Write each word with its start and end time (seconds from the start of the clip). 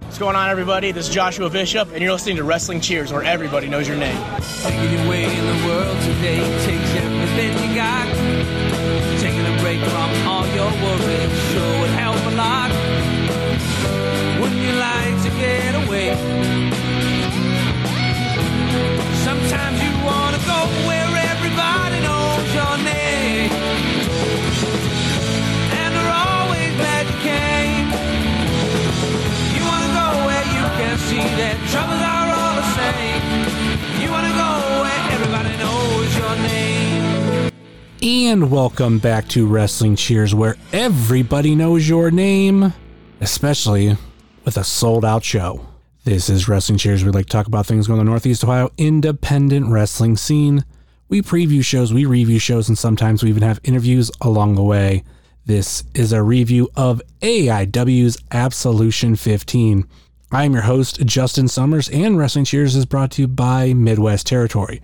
What's 0.00 0.18
going 0.18 0.36
on, 0.36 0.50
everybody? 0.50 0.92
This 0.92 1.08
is 1.08 1.14
Joshua 1.14 1.48
Bishop, 1.48 1.90
and 1.92 2.02
you're 2.02 2.12
listening 2.12 2.36
to 2.36 2.44
Wrestling 2.44 2.80
Cheers, 2.80 3.12
where 3.12 3.24
everybody 3.24 3.66
knows 3.68 3.88
your 3.88 3.96
name. 3.96 4.16
Taking 4.60 4.92
your 4.92 5.08
way 5.08 5.24
in 5.24 5.46
the 5.46 5.66
world 5.66 5.98
today 6.02 6.38
takes 6.66 6.94
everything 6.96 7.70
you 7.70 7.74
got. 7.74 8.06
Taking 9.20 9.46
a 9.46 9.58
break 9.62 9.80
from 9.80 10.28
all 10.28 10.46
your 10.48 10.70
worries 10.70 11.52
sure 11.52 11.80
would 11.80 11.90
help 11.90 12.16
a 12.16 12.34
lot. 12.36 12.70
Wouldn't 14.40 14.60
you 14.60 14.72
like 14.72 15.22
to 15.22 15.30
get 15.38 15.74
away? 15.86 16.41
And 38.32 38.50
welcome 38.50 38.98
back 38.98 39.28
to 39.28 39.46
Wrestling 39.46 39.94
Cheers, 39.94 40.34
where 40.34 40.56
everybody 40.72 41.54
knows 41.54 41.86
your 41.86 42.10
name, 42.10 42.72
especially 43.20 43.94
with 44.46 44.56
a 44.56 44.64
sold 44.64 45.04
out 45.04 45.22
show. 45.22 45.66
This 46.04 46.30
is 46.30 46.48
Wrestling 46.48 46.78
Cheers. 46.78 47.04
We 47.04 47.10
like 47.10 47.26
to 47.26 47.30
talk 47.30 47.46
about 47.46 47.66
things 47.66 47.86
going 47.86 48.00
on 48.00 48.06
the 48.06 48.10
Northeast 48.10 48.42
Ohio 48.42 48.70
independent 48.78 49.66
wrestling 49.66 50.16
scene. 50.16 50.64
We 51.10 51.20
preview 51.20 51.62
shows, 51.62 51.92
we 51.92 52.06
review 52.06 52.38
shows, 52.38 52.70
and 52.70 52.78
sometimes 52.78 53.22
we 53.22 53.28
even 53.28 53.42
have 53.42 53.60
interviews 53.64 54.10
along 54.22 54.54
the 54.54 54.64
way. 54.64 55.04
This 55.44 55.84
is 55.94 56.14
a 56.14 56.22
review 56.22 56.70
of 56.74 57.02
AIW's 57.20 58.16
Absolution 58.30 59.14
15. 59.14 59.86
I 60.32 60.44
am 60.44 60.54
your 60.54 60.62
host, 60.62 61.04
Justin 61.04 61.46
Summers, 61.46 61.90
and 61.90 62.16
Wrestling 62.16 62.46
Cheers 62.46 62.74
is 62.74 62.86
brought 62.86 63.10
to 63.12 63.22
you 63.22 63.28
by 63.28 63.74
Midwest 63.74 64.26
Territory. 64.26 64.80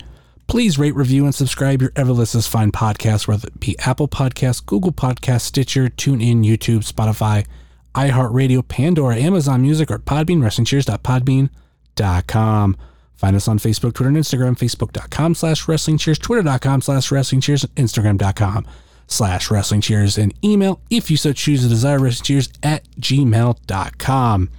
Please 0.46 0.78
rate, 0.78 0.94
review, 0.94 1.24
and 1.24 1.34
subscribe 1.34 1.80
your 1.80 1.90
ever 1.96 2.12
listeners 2.12 2.46
find 2.46 2.70
podcast, 2.70 3.26
whether 3.26 3.48
it 3.48 3.58
be 3.58 3.78
Apple 3.78 4.08
Podcasts, 4.08 4.64
Google 4.64 4.92
Podcasts, 4.92 5.40
Stitcher, 5.42 5.88
TuneIn, 5.88 6.44
YouTube, 6.44 6.86
Spotify, 6.86 7.46
iHeartRadio, 7.94 8.68
Pandora, 8.68 9.16
Amazon 9.16 9.62
Music, 9.62 9.90
or 9.90 9.98
Podbean, 9.98 10.40
WrestlingCheers.podbean.com. 10.40 12.76
Find 13.14 13.36
us 13.36 13.48
on 13.48 13.58
Facebook, 13.58 13.94
Twitter, 13.94 14.08
and 14.08 14.18
Instagram, 14.18 14.58
Facebook.com 14.58 15.34
slash 15.34 15.66
Wrestling 15.66 15.96
Cheers, 15.96 16.18
Twitter.com 16.18 16.82
slash 16.82 17.10
Wrestling 17.10 17.40
Cheers, 17.40 17.64
Instagram.com 17.64 18.66
slash 19.06 19.50
Wrestling 19.50 19.80
Cheers, 19.80 20.18
and 20.18 20.34
email, 20.44 20.82
if 20.90 21.10
you 21.10 21.16
so 21.16 21.32
choose 21.32 21.62
to 21.62 21.68
desire, 21.68 21.98
Wrestling 21.98 22.26
Cheers 22.26 22.50
at 22.62 22.84
gmail.com. 23.00 24.50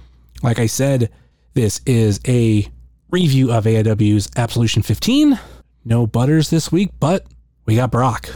Like 0.42 0.58
I 0.58 0.66
said, 0.66 1.10
this 1.54 1.80
is 1.86 2.20
a 2.26 2.66
review 3.10 3.52
of 3.52 3.64
AIW's 3.64 4.30
Absolution 4.36 4.82
15. 4.82 5.38
No 5.84 6.06
butters 6.06 6.50
this 6.50 6.70
week, 6.70 6.90
but 6.98 7.26
we 7.66 7.76
got 7.76 7.90
Brock. 7.90 8.28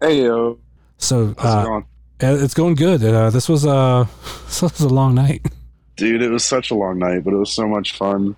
Hey 0.00 0.22
yo, 0.24 0.58
So 0.98 1.34
how's 1.38 1.54
it 1.54 1.58
uh, 1.58 1.64
going? 1.64 1.84
uh, 2.22 2.44
it's 2.44 2.54
going 2.54 2.74
good. 2.76 3.02
Uh, 3.02 3.30
this 3.30 3.48
was 3.48 3.64
a 3.64 4.08
this 4.46 4.62
was 4.62 4.80
a 4.80 4.88
long 4.88 5.14
night. 5.14 5.46
Dude, 5.96 6.22
it 6.22 6.30
was 6.30 6.44
such 6.44 6.70
a 6.70 6.74
long 6.74 6.98
night, 6.98 7.24
but 7.24 7.32
it 7.32 7.36
was 7.36 7.52
so 7.52 7.66
much 7.66 7.96
fun. 7.96 8.36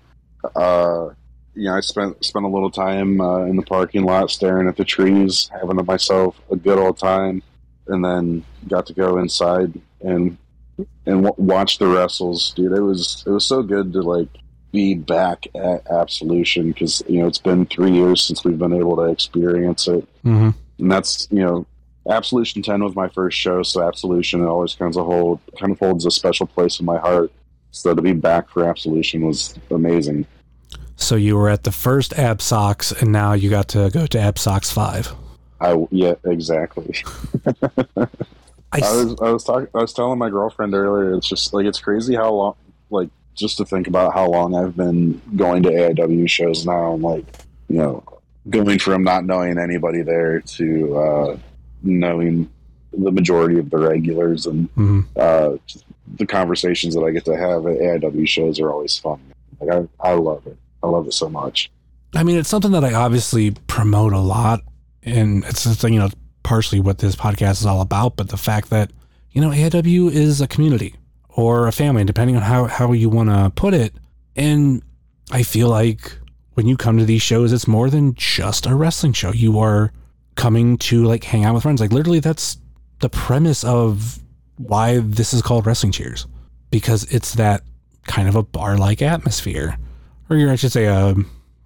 Uh, 0.55 1.09
you 1.53 1.65
know, 1.65 1.75
I 1.75 1.81
spent 1.81 2.23
spent 2.25 2.45
a 2.45 2.47
little 2.47 2.71
time 2.71 3.21
uh, 3.21 3.45
in 3.45 3.55
the 3.55 3.61
parking 3.61 4.03
lot 4.03 4.31
staring 4.31 4.67
at 4.67 4.77
the 4.77 4.85
trees, 4.85 5.51
having 5.59 5.83
myself 5.85 6.39
a 6.49 6.55
good 6.55 6.79
old 6.79 6.97
time, 6.97 7.43
and 7.87 8.03
then 8.03 8.43
got 8.67 8.87
to 8.87 8.93
go 8.93 9.19
inside 9.19 9.79
and 10.01 10.37
and 11.05 11.23
w- 11.23 11.33
watch 11.37 11.77
the 11.77 11.87
wrestles. 11.87 12.53
Dude, 12.55 12.71
it 12.71 12.81
was 12.81 13.23
it 13.25 13.29
was 13.31 13.45
so 13.45 13.61
good 13.63 13.93
to 13.93 14.01
like 14.01 14.27
be 14.71 14.93
back 14.95 15.45
at 15.55 15.85
Absolution 15.91 16.71
because 16.71 17.03
you 17.07 17.19
know 17.19 17.27
it's 17.27 17.37
been 17.37 17.65
three 17.65 17.91
years 17.91 18.23
since 18.23 18.43
we've 18.43 18.59
been 18.59 18.73
able 18.73 18.95
to 18.97 19.03
experience 19.03 19.87
it. 19.87 20.07
Mm-hmm. 20.23 20.49
and 20.79 20.91
that's 20.91 21.27
you 21.31 21.39
know 21.43 21.65
absolution 22.09 22.63
10 22.63 22.83
was 22.83 22.95
my 22.95 23.07
first 23.09 23.37
show 23.37 23.61
so 23.61 23.87
absolution 23.87 24.41
it 24.41 24.47
always 24.47 24.73
kind 24.73 24.95
of 24.95 25.05
hold 25.05 25.39
kind 25.59 25.71
of 25.71 25.77
holds 25.77 26.03
a 26.05 26.09
special 26.09 26.47
place 26.47 26.79
in 26.79 26.85
my 26.85 26.97
heart 26.97 27.31
so 27.69 27.93
to 27.93 28.01
be 28.01 28.13
back 28.13 28.49
for 28.49 28.67
absolution 28.67 29.21
was 29.25 29.53
amazing 29.69 30.25
So 30.95 31.15
you 31.15 31.35
were 31.37 31.49
at 31.49 31.63
the 31.63 31.71
first 31.71 32.13
Ab 32.17 32.41
Sox, 32.41 32.91
and 32.91 33.11
now 33.11 33.33
you 33.33 33.49
got 33.51 33.67
to 33.69 33.89
go 33.91 34.05
to 34.07 34.19
Ab 34.19 34.39
Sox 34.39 34.71
Five. 34.71 35.13
i 35.59 35.75
yeah 35.91 36.15
exactly 36.25 37.03
I, 38.73 38.77
i 38.77 38.95
was 38.95 39.15
i 39.21 39.29
was 39.31 39.43
talking 39.43 39.67
i 39.73 39.79
was 39.79 39.93
telling 39.93 40.17
my 40.19 40.29
girlfriend 40.29 40.73
earlier 40.73 41.13
it's 41.15 41.27
just 41.27 41.53
like 41.53 41.65
it's 41.65 41.79
crazy 41.79 42.15
how 42.15 42.31
long 42.33 42.55
like 42.89 43.09
just 43.35 43.57
to 43.57 43.65
think 43.65 43.87
about 43.87 44.13
how 44.13 44.27
long 44.29 44.55
i've 44.55 44.75
been 44.77 45.21
going 45.35 45.63
to 45.63 45.69
aiw 45.69 46.29
shows 46.29 46.65
now 46.65 46.93
and 46.93 47.03
like 47.03 47.25
you 47.67 47.77
know 47.77 48.03
going 48.49 48.79
from 48.79 49.03
not 49.03 49.25
knowing 49.25 49.57
anybody 49.57 50.01
there 50.01 50.39
to 50.41 50.97
uh 50.97 51.37
knowing 51.83 52.49
the 52.93 53.11
majority 53.11 53.57
of 53.57 53.69
the 53.69 53.77
regulars 53.77 54.45
and 54.45 54.73
Mhm. 54.75 55.05
uh, 55.15 55.57
the 56.17 56.25
conversations 56.25 56.93
that 56.93 57.01
I 57.03 57.11
get 57.11 57.23
to 57.25 57.37
have 57.37 57.65
at 57.65 57.77
AIW 57.79 58.27
shows 58.27 58.59
are 58.59 58.69
always 58.69 58.97
fun. 58.97 59.17
Like 59.61 59.87
I, 60.01 60.09
I 60.09 60.13
love 60.15 60.45
it. 60.45 60.57
I 60.83 60.87
love 60.87 61.07
it 61.07 61.13
so 61.13 61.29
much. 61.29 61.71
I 62.13 62.23
mean, 62.23 62.37
it's 62.37 62.49
something 62.49 62.71
that 62.73 62.83
I 62.83 62.93
obviously 62.93 63.51
promote 63.67 64.11
a 64.11 64.19
lot, 64.19 64.59
and 65.03 65.45
it's 65.45 65.63
just, 65.63 65.81
you 65.83 65.99
know 65.99 66.09
partially 66.51 66.81
what 66.81 66.97
this 66.97 67.15
podcast 67.15 67.61
is 67.61 67.65
all 67.65 67.79
about. 67.79 68.17
But 68.17 68.27
the 68.27 68.35
fact 68.35 68.71
that 68.71 68.91
you 69.31 69.39
know 69.39 69.51
AIW 69.51 70.11
is 70.11 70.41
a 70.41 70.47
community 70.47 70.95
or 71.29 71.69
a 71.69 71.71
family, 71.71 72.03
depending 72.03 72.35
on 72.35 72.41
how 72.41 72.65
how 72.65 72.91
you 72.91 73.09
want 73.09 73.29
to 73.29 73.53
put 73.55 73.73
it, 73.73 73.93
and 74.35 74.83
I 75.31 75.43
feel 75.43 75.69
like 75.69 76.17
when 76.55 76.67
you 76.67 76.75
come 76.75 76.97
to 76.97 77.05
these 77.05 77.21
shows, 77.21 77.53
it's 77.53 77.69
more 77.69 77.89
than 77.89 78.15
just 78.15 78.65
a 78.65 78.75
wrestling 78.75 79.13
show. 79.13 79.31
You 79.31 79.59
are 79.59 79.93
coming 80.35 80.77
to 80.89 81.05
like 81.05 81.23
hang 81.23 81.45
out 81.45 81.53
with 81.53 81.63
friends. 81.63 81.79
Like 81.79 81.93
literally, 81.93 82.19
that's 82.19 82.57
the 82.99 83.07
premise 83.07 83.63
of 83.63 84.19
why 84.57 84.99
this 84.99 85.33
is 85.33 85.41
called 85.41 85.65
Wrestling 85.65 85.93
Cheers 85.93 86.27
because 86.69 87.05
it's 87.05 87.35
that 87.35 87.63
kind 88.07 88.27
of 88.27 88.35
a 88.35 88.43
bar 88.43 88.77
like 88.77 89.01
atmosphere, 89.01 89.77
or 90.29 90.35
you're, 90.35 90.51
I 90.51 90.57
should 90.57 90.73
say, 90.73 90.87
a 90.87 91.15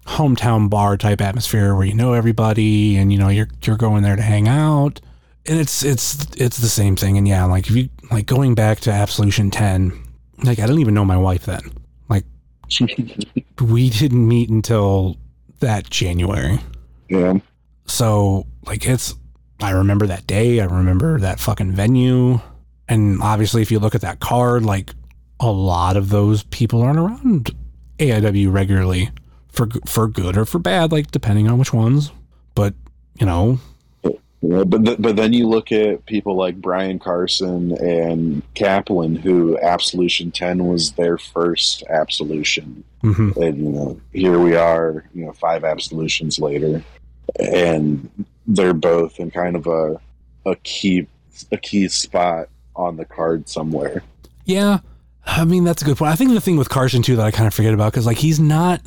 hometown 0.06 0.70
bar 0.70 0.96
type 0.96 1.20
atmosphere 1.20 1.74
where 1.74 1.84
you 1.84 1.94
know 1.94 2.12
everybody 2.12 2.96
and 2.96 3.12
you 3.12 3.18
know 3.18 3.28
you're 3.28 3.48
you're 3.64 3.76
going 3.76 4.02
there 4.02 4.16
to 4.16 4.22
hang 4.22 4.48
out. 4.48 5.00
And 5.46 5.58
it's 5.60 5.84
it's 5.84 6.26
it's 6.36 6.58
the 6.58 6.68
same 6.68 6.96
thing. 6.96 7.18
And 7.18 7.26
yeah, 7.26 7.44
like 7.44 7.68
if 7.68 7.76
you 7.76 7.88
like 8.10 8.26
going 8.26 8.54
back 8.54 8.80
to 8.80 8.92
Absolution 8.92 9.50
Ten, 9.50 9.92
like 10.42 10.58
I 10.58 10.62
didn't 10.66 10.80
even 10.80 10.94
know 10.94 11.04
my 11.04 11.16
wife 11.16 11.46
then. 11.46 11.60
Like 12.08 12.24
we 13.60 13.90
didn't 13.90 14.26
meet 14.26 14.48
until 14.48 15.16
that 15.60 15.88
January. 15.90 16.58
yeah. 17.08 17.34
So 17.86 18.46
like 18.64 18.86
it's 18.86 19.14
I 19.60 19.70
remember 19.70 20.06
that 20.06 20.26
day, 20.26 20.60
I 20.60 20.64
remember 20.64 21.18
that 21.20 21.40
fucking 21.40 21.72
venue. 21.72 22.40
And 22.88 23.22
obviously 23.22 23.62
if 23.62 23.70
you 23.70 23.78
look 23.78 23.94
at 23.94 24.00
that 24.02 24.20
card, 24.20 24.64
like 24.64 24.90
a 25.40 25.50
lot 25.50 25.96
of 25.96 26.10
those 26.10 26.42
people 26.44 26.82
aren't 26.82 26.98
around 26.98 27.50
AIW 27.98 28.52
regularly 28.52 29.10
for 29.56 29.68
for 29.86 30.06
good 30.06 30.36
or 30.36 30.44
for 30.44 30.58
bad, 30.58 30.92
like 30.92 31.10
depending 31.10 31.48
on 31.48 31.58
which 31.58 31.72
ones. 31.72 32.12
But, 32.54 32.74
you 33.18 33.26
know, 33.26 33.58
Yeah, 34.42 34.64
but 34.64 34.84
th- 34.84 34.98
but 35.00 35.16
then 35.16 35.32
you 35.32 35.48
look 35.48 35.72
at 35.72 36.04
people 36.06 36.36
like 36.36 36.60
Brian 36.60 36.98
Carson 36.98 37.72
and 37.78 38.42
Kaplan, 38.54 39.16
who 39.16 39.58
Absolution 39.58 40.30
Ten 40.30 40.66
was 40.66 40.92
their 40.92 41.18
first 41.18 41.82
Absolution, 41.88 42.84
mhm. 43.02 43.34
and 43.36 43.58
you 43.58 43.70
know 43.70 44.00
here 44.12 44.38
we 44.38 44.54
are, 44.54 45.04
you 45.14 45.24
know, 45.24 45.32
five 45.32 45.64
Absolutions 45.64 46.38
later, 46.38 46.82
and 47.40 48.08
they're 48.46 48.74
both 48.74 49.18
in 49.18 49.30
kind 49.30 49.56
of 49.56 49.66
a 49.66 49.98
a 50.44 50.54
key 50.56 51.06
a 51.50 51.56
key 51.56 51.88
spot 51.88 52.48
on 52.76 52.98
the 52.98 53.04
card 53.06 53.48
somewhere. 53.48 54.02
Yeah, 54.44 54.80
I 55.24 55.44
mean 55.44 55.64
that's 55.64 55.82
a 55.82 55.84
good 55.86 55.96
point. 55.96 56.12
I 56.12 56.16
think 56.16 56.30
the 56.32 56.40
thing 56.42 56.58
with 56.58 56.68
Carson 56.68 57.02
too 57.02 57.16
that 57.16 57.26
I 57.26 57.30
kind 57.30 57.46
of 57.46 57.54
forget 57.54 57.74
about 57.74 57.92
because 57.92 58.06
like 58.06 58.18
he's 58.18 58.38
not 58.38 58.80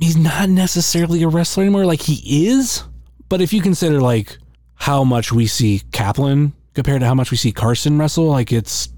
he's 0.00 0.16
not 0.16 0.48
necessarily 0.48 1.22
a 1.22 1.28
wrestler 1.28 1.64
anymore. 1.64 1.86
Like 1.86 2.02
he 2.02 2.46
is, 2.48 2.84
but 3.28 3.40
if 3.40 3.52
you 3.52 3.60
consider 3.62 4.00
like 4.00 4.38
how 4.74 5.04
much 5.04 5.32
we 5.32 5.46
see 5.46 5.82
Kaplan 5.92 6.52
compared 6.74 7.00
to 7.00 7.06
how 7.06 7.14
much 7.14 7.30
we 7.30 7.36
see 7.36 7.52
Carson 7.52 7.98
wrestle, 7.98 8.26
like 8.26 8.52
it's 8.52 8.88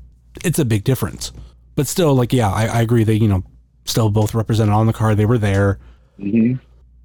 it's 0.45 0.59
a 0.59 0.65
big 0.65 0.85
difference. 0.85 1.33
But 1.75 1.87
still, 1.87 2.15
like 2.15 2.33
yeah, 2.33 2.51
I, 2.51 2.67
I 2.67 2.81
agree. 2.83 3.05
They 3.05 3.15
you 3.15 3.29
know 3.29 3.45
still 3.85 4.11
both 4.11 4.35
represented 4.35 4.75
on 4.75 4.87
the 4.87 4.93
card. 4.93 5.17
They 5.17 5.27
were 5.27 5.39
there. 5.39 5.79
hmm 6.19 6.55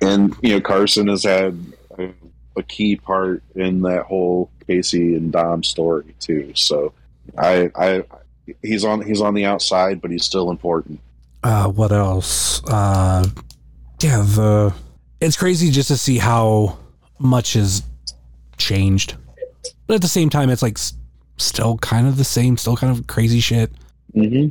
And 0.02 0.36
you 0.42 0.50
know, 0.56 0.62
Carson 0.62 1.08
has 1.08 1.24
had 1.24 1.58
a, 1.98 2.10
a 2.58 2.64
key 2.64 2.98
part 2.98 3.44
in 3.56 3.82
that 3.84 4.04
whole 4.06 4.50
Casey 4.68 5.16
and 5.16 5.32
Dom 5.32 5.64
story 5.64 6.16
too. 6.20 6.52
So, 6.56 6.94
I, 7.38 7.72
I, 7.76 8.04
he's 8.62 8.84
on 8.84 9.02
he's 9.06 9.22
on 9.22 9.34
the 9.34 9.46
outside, 9.46 10.02
but 10.02 10.12
he's 10.12 10.26
still 10.26 10.52
important. 10.52 11.00
uh 11.44 11.68
what 11.70 11.92
else 11.92 12.62
uh 12.66 13.26
yeah 14.02 14.18
the 14.18 14.74
it's 15.22 15.38
crazy 15.38 15.72
just 15.72 15.88
to 15.88 15.98
see 15.98 16.18
how 16.18 16.78
much 17.20 17.54
has 17.54 17.84
changed 18.58 19.16
but 19.88 19.96
at 19.96 20.02
the 20.02 20.08
same 20.08 20.30
time 20.30 20.50
it's 20.50 20.62
like 20.62 20.78
s- 20.78 20.94
still 21.38 21.78
kind 21.78 22.08
of 22.08 22.18
the 22.18 22.24
same, 22.24 22.56
still 22.58 22.76
kind 22.78 22.98
of 22.98 23.08
crazy 23.08 23.40
shit. 23.40 23.72
hmm 24.14 24.48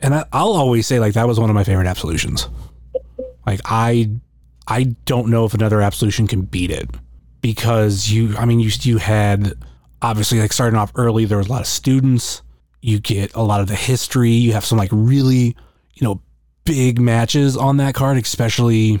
And 0.00 0.14
I, 0.14 0.24
I'll 0.32 0.52
always 0.52 0.86
say 0.86 0.98
like 1.00 1.14
that 1.14 1.26
was 1.26 1.38
one 1.40 1.50
of 1.50 1.54
my 1.54 1.64
favorite 1.64 1.86
absolutions. 1.86 2.48
Like 3.46 3.60
I, 3.64 4.10
I 4.66 4.84
don't 5.04 5.28
know 5.28 5.44
if 5.44 5.52
another 5.54 5.82
absolution 5.82 6.26
can 6.26 6.42
beat 6.42 6.70
it 6.70 6.88
because 7.40 8.08
you. 8.10 8.36
I 8.36 8.44
mean, 8.44 8.60
you 8.60 8.70
you 8.82 8.98
had 8.98 9.52
obviously 10.00 10.38
like 10.40 10.52
starting 10.52 10.78
off 10.78 10.92
early. 10.94 11.24
There 11.24 11.38
was 11.38 11.48
a 11.48 11.52
lot 11.52 11.60
of 11.62 11.66
students. 11.66 12.42
You 12.80 13.00
get 13.00 13.34
a 13.34 13.42
lot 13.42 13.60
of 13.60 13.66
the 13.68 13.74
history. 13.74 14.30
You 14.30 14.52
have 14.52 14.64
some 14.64 14.78
like 14.78 14.90
really, 14.92 15.56
you 15.94 16.02
know, 16.06 16.20
big 16.68 17.00
matches 17.00 17.56
on 17.56 17.78
that 17.78 17.94
card, 17.94 18.18
especially 18.18 19.00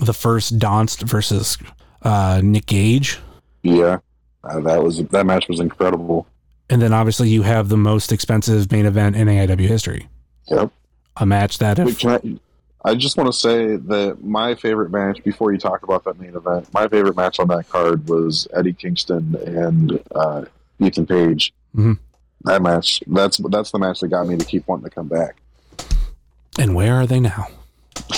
the 0.00 0.12
first 0.12 0.58
Donst 0.58 1.02
versus 1.08 1.56
uh, 2.02 2.40
Nick 2.42 2.66
Gage. 2.66 3.20
Yeah, 3.62 3.98
uh, 4.42 4.60
that 4.60 4.82
was 4.82 4.98
that 4.98 5.24
match 5.24 5.48
was 5.48 5.60
incredible. 5.60 6.26
And 6.68 6.82
then 6.82 6.92
obviously 6.92 7.28
you 7.28 7.42
have 7.42 7.68
the 7.68 7.76
most 7.76 8.10
expensive 8.10 8.70
main 8.72 8.84
event 8.84 9.14
in 9.16 9.28
AIW 9.28 9.60
history. 9.60 10.08
Yep. 10.48 10.72
A 11.18 11.26
match 11.26 11.58
that 11.58 11.78
if 11.78 12.02
Wait, 12.02 12.40
I, 12.84 12.90
I 12.90 12.94
just 12.96 13.16
want 13.16 13.32
to 13.32 13.38
say 13.38 13.76
that 13.76 14.24
my 14.24 14.56
favorite 14.56 14.90
match 14.90 15.22
before 15.22 15.52
you 15.52 15.58
talk 15.58 15.84
about 15.84 16.02
that 16.04 16.18
main 16.18 16.34
event, 16.34 16.68
my 16.74 16.88
favorite 16.88 17.16
match 17.16 17.38
on 17.38 17.46
that 17.48 17.68
card 17.68 18.08
was 18.08 18.48
Eddie 18.52 18.72
Kingston 18.72 19.36
and 19.46 20.00
uh, 20.14 20.44
Ethan 20.80 21.06
Page. 21.06 21.52
Mhm. 21.76 21.98
That 22.42 22.60
match, 22.60 23.02
that's 23.06 23.38
that's 23.38 23.70
the 23.70 23.78
match 23.78 24.00
that 24.00 24.08
got 24.08 24.26
me 24.26 24.36
to 24.36 24.44
keep 24.44 24.66
wanting 24.66 24.84
to 24.84 24.90
come 24.90 25.08
back. 25.08 25.36
And 26.58 26.74
where 26.74 26.94
are 26.94 27.06
they 27.06 27.20
now? 27.20 27.48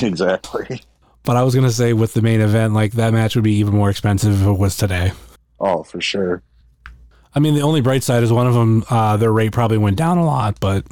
exactly. 0.03 0.83
But 1.25 1.37
I 1.37 1.43
was 1.43 1.55
gonna 1.55 1.71
say 1.71 1.93
with 1.93 2.15
the 2.15 2.23
main 2.23 2.41
event, 2.41 2.75
like 2.75 2.93
that 2.93 3.12
match 3.12 3.35
would 3.35 3.44
be 3.44 3.55
even 3.55 3.75
more 3.75 3.91
expensive 3.91 4.41
if 4.41 4.47
it 4.47 4.59
was 4.59 4.77
today. 4.77 5.12
Oh, 5.59 5.83
for 5.83 6.00
sure. 6.00 6.43
I 7.35 7.41
mean, 7.41 7.55
the 7.55 7.62
only 7.62 7.81
bright 7.81 8.03
side 8.03 8.23
is 8.23 8.33
one 8.33 8.47
of 8.47 8.55
them, 8.55 8.85
uh, 8.88 9.17
their 9.17 9.33
rate 9.33 9.53
probably 9.53 9.77
went 9.79 9.97
down 9.97 10.17
a 10.19 10.25
lot, 10.25 10.59
but 10.61 10.87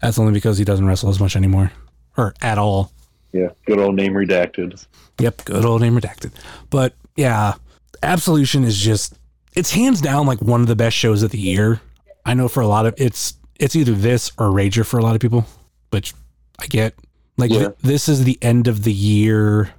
that's 0.00 0.18
only 0.18 0.32
because 0.32 0.58
he 0.58 0.64
doesn't 0.64 0.86
wrestle 0.86 1.08
as 1.08 1.20
much 1.20 1.36
anymore, 1.36 1.72
or 2.16 2.34
at 2.42 2.58
all. 2.58 2.92
Yeah, 3.32 3.48
good 3.66 3.78
old 3.78 3.94
name 3.94 4.12
redacted. 4.12 4.86
Yep, 5.18 5.44
good 5.44 5.64
old 5.64 5.80
name 5.80 5.98
redacted. 5.98 6.32
But 6.70 6.94
yeah, 7.16 7.54
Absolution 8.02 8.64
is 8.64 8.78
just 8.78 9.18
it's 9.54 9.72
hands 9.72 10.00
down 10.00 10.26
like 10.26 10.40
one 10.42 10.60
of 10.60 10.66
the 10.66 10.76
best 10.76 10.96
shows 10.96 11.22
of 11.22 11.30
the 11.30 11.38
year. 11.38 11.80
I 12.24 12.34
know 12.34 12.48
for 12.48 12.60
a 12.60 12.66
lot 12.66 12.86
of 12.86 12.94
it's 12.98 13.34
it's 13.58 13.74
either 13.74 13.92
this 13.92 14.30
or 14.38 14.48
Rager 14.48 14.84
for 14.84 14.98
a 14.98 15.02
lot 15.02 15.14
of 15.14 15.20
people, 15.20 15.46
which 15.90 16.12
I 16.58 16.66
get. 16.66 16.94
Like 17.36 17.50
Yeah. 17.50 17.58
th- 17.58 17.74
this 17.82 18.08
is 18.08 18.24
the 18.24 18.38
end 18.42 18.66
of 18.66 18.84
the 18.84 18.92
year 18.92 19.70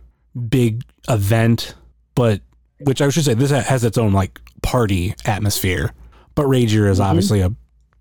big 0.49 0.83
event, 1.09 1.75
but 2.15 2.41
which 2.81 3.01
I 3.01 3.09
should 3.09 3.25
say 3.25 3.33
this 3.33 3.51
has 3.51 3.83
its 3.83 3.97
own 3.97 4.13
like 4.13 4.39
party 4.61 5.15
atmosphere. 5.25 5.93
But 6.35 6.45
Rager 6.45 6.89
is 6.89 6.99
mm-hmm. 6.99 7.09
obviously 7.09 7.41
a 7.41 7.51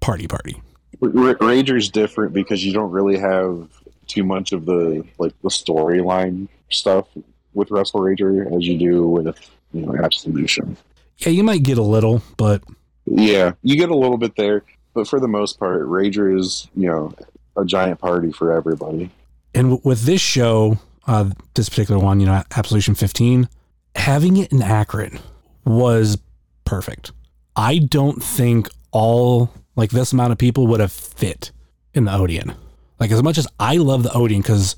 party 0.00 0.26
party. 0.26 0.60
R- 1.02 1.08
R- 1.08 1.34
Rager's 1.36 1.88
different 1.90 2.32
because 2.32 2.64
you 2.64 2.72
don't 2.72 2.90
really 2.90 3.18
have 3.18 3.68
too 4.06 4.24
much 4.24 4.52
of 4.52 4.66
the 4.66 5.04
like 5.18 5.32
the 5.42 5.48
storyline 5.48 6.48
stuff 6.70 7.06
with 7.54 7.70
Wrestle 7.70 8.00
Rager 8.00 8.54
as 8.56 8.66
you 8.66 8.78
do 8.78 9.06
with 9.06 9.50
you 9.72 9.86
know 9.86 9.96
Absolution. 9.96 10.76
Yeah, 11.18 11.30
you 11.30 11.42
might 11.42 11.62
get 11.62 11.78
a 11.78 11.82
little, 11.82 12.22
but 12.36 12.62
Yeah, 13.06 13.52
you 13.62 13.76
get 13.76 13.88
a 13.90 13.96
little 13.96 14.18
bit 14.18 14.36
there, 14.36 14.62
but 14.92 15.08
for 15.08 15.18
the 15.18 15.28
most 15.28 15.58
part, 15.58 15.86
Rager 15.86 16.38
is 16.38 16.68
you 16.76 16.88
know 16.88 17.14
a 17.56 17.64
giant 17.64 18.00
party 18.00 18.32
for 18.32 18.52
everybody. 18.52 19.10
And 19.54 19.70
w- 19.70 19.80
with 19.84 20.02
this 20.02 20.20
show, 20.20 20.78
uh, 21.06 21.30
this 21.54 21.68
particular 21.68 22.00
one, 22.02 22.20
you 22.20 22.26
know, 22.26 22.42
Absolution 22.56 22.94
15, 22.94 23.48
having 23.94 24.36
it 24.36 24.52
in 24.52 24.62
Akron 24.62 25.18
was 25.64 26.18
perfect. 26.64 27.12
I 27.54 27.78
don't 27.78 28.22
think 28.22 28.68
all 28.92 29.50
like 29.76 29.90
this 29.90 30.12
amount 30.12 30.32
of 30.32 30.38
people 30.38 30.66
would 30.66 30.80
have 30.80 30.92
fit 30.92 31.52
in 31.94 32.04
the 32.04 32.14
Odeon. 32.14 32.54
Like 32.98 33.10
as 33.10 33.22
much 33.22 33.38
as 33.38 33.46
I 33.60 33.76
love 33.76 34.02
the 34.02 34.12
Odeon, 34.12 34.42
because 34.42 34.76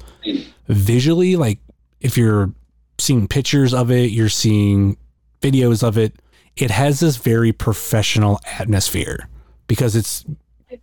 visually, 0.68 1.36
like 1.36 1.58
if 2.00 2.16
you're 2.16 2.52
seeing 2.98 3.28
pictures 3.28 3.72
of 3.72 3.90
it, 3.90 4.10
you're 4.10 4.28
seeing 4.28 4.96
videos 5.40 5.86
of 5.86 5.96
it, 5.96 6.20
it 6.56 6.70
has 6.70 7.00
this 7.00 7.16
very 7.16 7.52
professional 7.52 8.40
atmosphere 8.58 9.28
because 9.68 9.94
it's 9.94 10.24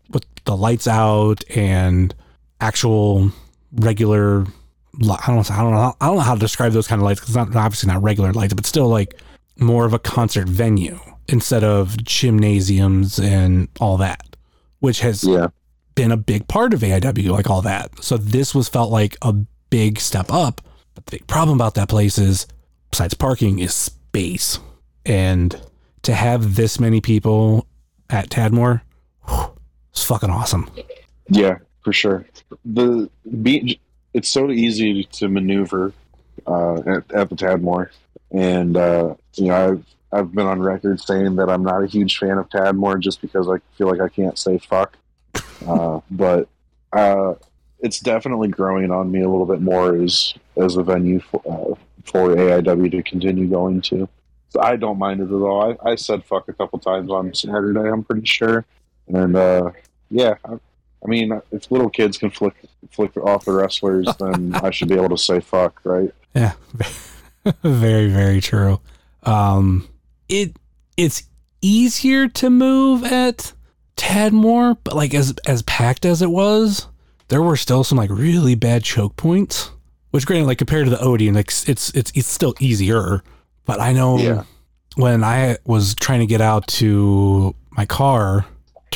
with 0.10 0.26
the 0.46 0.56
lights 0.56 0.88
out 0.88 1.44
and 1.56 2.14
actual 2.62 3.32
regular 3.74 4.46
I 5.02 5.28
don't 5.28 5.36
know, 5.36 5.44
I 5.50 5.62
don't 5.62 5.72
know 5.72 5.96
I 6.00 6.06
don't 6.08 6.16
know 6.16 6.22
how 6.22 6.36
to 6.36 6.40
describe 6.40 6.72
those 6.72 6.88
kind 6.88 7.02
of 7.02 7.06
lights 7.06 7.20
because 7.20 7.36
it's 7.36 7.54
not 7.54 7.56
obviously 7.56 7.88
not 7.92 8.02
regular 8.02 8.32
lights 8.34 8.54
but 8.54 8.66
still 8.66 8.88
like 8.88 9.20
more 9.58 9.86
of 9.86 9.94
a 9.94 10.00
concert 10.00 10.48
venue 10.48 11.00
instead 11.28 11.64
of 11.64 11.98
gymnasiums 12.04 13.20
and 13.20 13.68
all 13.80 13.98
that 13.98 14.36
which 14.80 15.00
has 15.02 15.30
Yeah, 15.30 15.48
been 15.96 16.12
a 16.12 16.18
big 16.18 16.48
part 16.48 16.74
of 16.74 16.82
AIW 16.82 17.30
like 17.32 17.50
all 17.50 17.62
that. 17.64 18.04
So 18.04 18.18
this 18.18 18.54
was 18.56 18.70
felt 18.70 18.92
like 18.92 19.18
a 19.22 19.34
big 19.70 20.00
step 20.00 20.32
up 20.32 20.62
but 20.94 21.06
the 21.08 21.12
big 21.18 21.28
problem 21.28 21.58
about 21.58 21.74
that 21.76 21.90
place 21.90 22.18
is 22.18 22.48
besides 22.92 23.14
parking 23.14 23.60
is 23.60 23.74
space. 23.74 24.60
And 25.06 25.60
to 26.04 26.14
have 26.14 26.56
this 26.56 26.80
many 26.80 27.02
people 27.02 27.68
at 28.10 28.30
Tadmor 28.30 28.82
whew, 29.28 29.55
it's 29.96 30.04
fucking 30.04 30.30
awesome 30.30 30.70
yeah, 31.30 31.58
for 31.84 31.94
sure. 31.94 32.26
The 32.64 33.10
be, 33.42 33.80
it's 34.14 34.30
so 34.30 34.52
easy 34.52 35.06
to 35.06 35.28
maneuver 35.28 35.94
uh, 36.46 36.78
at, 36.80 37.12
at 37.12 37.30
the 37.30 37.36
Tadmor, 37.36 37.90
and 38.32 38.78
uh, 38.78 39.16
you 39.34 39.48
know 39.48 39.56
I've 39.56 39.86
I've 40.12 40.34
been 40.34 40.46
on 40.46 40.62
record 40.62 41.02
saying 41.02 41.36
that 41.38 41.50
I'm 41.50 41.64
not 41.64 41.84
a 41.84 41.88
huge 41.88 42.18
fan 42.18 42.38
of 42.38 42.50
Tadmor 42.50 43.00
just 43.00 43.22
because 43.22 43.50
I 43.50 43.58
feel 43.78 43.88
like 43.88 44.02
I 44.02 44.10
can't 44.10 44.38
say 44.38 44.58
fuck. 44.60 44.98
Uh, 45.68 46.00
but 46.12 46.48
uh, 46.94 47.34
it's 47.80 48.00
definitely 48.00 48.50
growing 48.50 48.92
on 48.92 49.12
me 49.12 49.22
a 49.22 49.30
little 49.30 49.46
bit 49.46 49.62
more 49.62 49.96
as 49.96 50.34
as 50.58 50.76
a 50.76 50.84
venue 50.84 51.20
for, 51.20 51.42
uh, 51.46 51.76
for 52.06 52.36
AIW 52.36 52.92
to 52.92 53.04
continue 53.04 53.48
going 53.48 53.82
to. 53.82 54.08
So 54.50 54.62
I 54.62 54.78
don't 54.78 55.00
mind 55.00 55.20
it 55.20 55.26
at 55.26 55.32
all. 55.32 55.78
I, 55.84 55.92
I 55.92 55.96
said 55.96 56.24
fuck 56.24 56.48
a 56.48 56.54
couple 56.54 56.80
times 56.80 57.10
on 57.10 57.34
Saturday. 57.34 57.90
I'm 57.90 58.04
pretty 58.04 58.26
sure, 58.26 58.64
and 59.08 59.36
uh, 59.36 59.72
yeah, 60.10 60.36
I, 60.46 60.54
I 60.54 61.08
mean, 61.08 61.40
if 61.52 61.70
little 61.72 61.90
kids 61.90 62.18
can 62.18 62.30
flick 62.30 62.54
flick 62.92 63.16
off 63.18 63.46
the 63.46 63.52
wrestlers, 63.54 64.08
then 64.20 64.56
I 64.56 64.72
should 64.72 64.88
be 64.90 64.96
able 64.96 65.10
to 65.10 65.18
say 65.18 65.40
fuck, 65.40 65.82
right? 65.84 66.14
Yeah, 66.34 66.54
very 67.64 68.10
very 68.10 68.42
true. 68.42 68.80
Um, 69.24 69.88
it 70.30 70.56
it's 70.98 71.24
easier 71.62 72.28
to 72.28 72.50
move 72.50 73.04
at 73.04 73.54
Tadmor, 73.98 74.78
but 74.84 74.96
like 74.96 75.14
as 75.14 75.34
as 75.46 75.62
packed 75.64 76.06
as 76.06 76.22
it 76.22 76.30
was, 76.30 76.88
there 77.30 77.42
were 77.42 77.56
still 77.58 77.84
some 77.84 77.98
like 77.98 78.10
really 78.10 78.56
bad 78.56 78.84
choke 78.84 79.16
points. 79.16 79.72
Which, 80.12 80.26
granted, 80.26 80.46
like 80.48 80.58
compared 80.60 80.86
to 80.86 80.90
the 80.92 81.00
Odeon, 81.02 81.36
like 81.36 81.48
it's 81.50 81.68
it's 81.68 81.92
it's 82.16 82.28
still 82.28 82.56
easier. 82.60 83.22
But 83.66 83.82
I 83.82 83.92
know 83.94 84.18
Yeah. 84.18 84.44
when 84.96 85.24
I 85.26 85.58
was 85.66 85.94
trying 85.96 86.22
to 86.22 86.26
get 86.26 86.40
out 86.40 86.68
to 86.68 87.54
my 87.72 87.86
car 87.86 88.46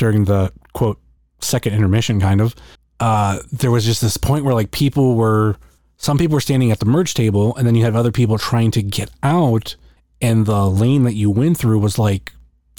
during 0.00 0.24
the 0.24 0.50
quote 0.72 0.98
second 1.40 1.74
intermission, 1.74 2.20
kind 2.20 2.40
of, 2.40 2.56
uh, 3.00 3.38
there 3.52 3.70
was 3.70 3.84
just 3.84 4.00
this 4.00 4.16
point 4.16 4.44
where 4.44 4.54
like 4.54 4.70
people 4.72 5.14
were 5.14 5.56
some 5.98 6.16
people 6.16 6.34
were 6.34 6.40
standing 6.40 6.70
at 6.70 6.78
the 6.80 6.86
merge 6.86 7.12
table 7.12 7.54
and 7.56 7.66
then 7.66 7.74
you 7.74 7.84
have 7.84 7.94
other 7.94 8.10
people 8.10 8.38
trying 8.38 8.70
to 8.70 8.82
get 8.82 9.10
out 9.22 9.76
and 10.22 10.46
the 10.46 10.68
lane 10.68 11.04
that 11.04 11.14
you 11.14 11.30
went 11.30 11.58
through 11.58 11.78
was 11.78 11.98
like 11.98 12.32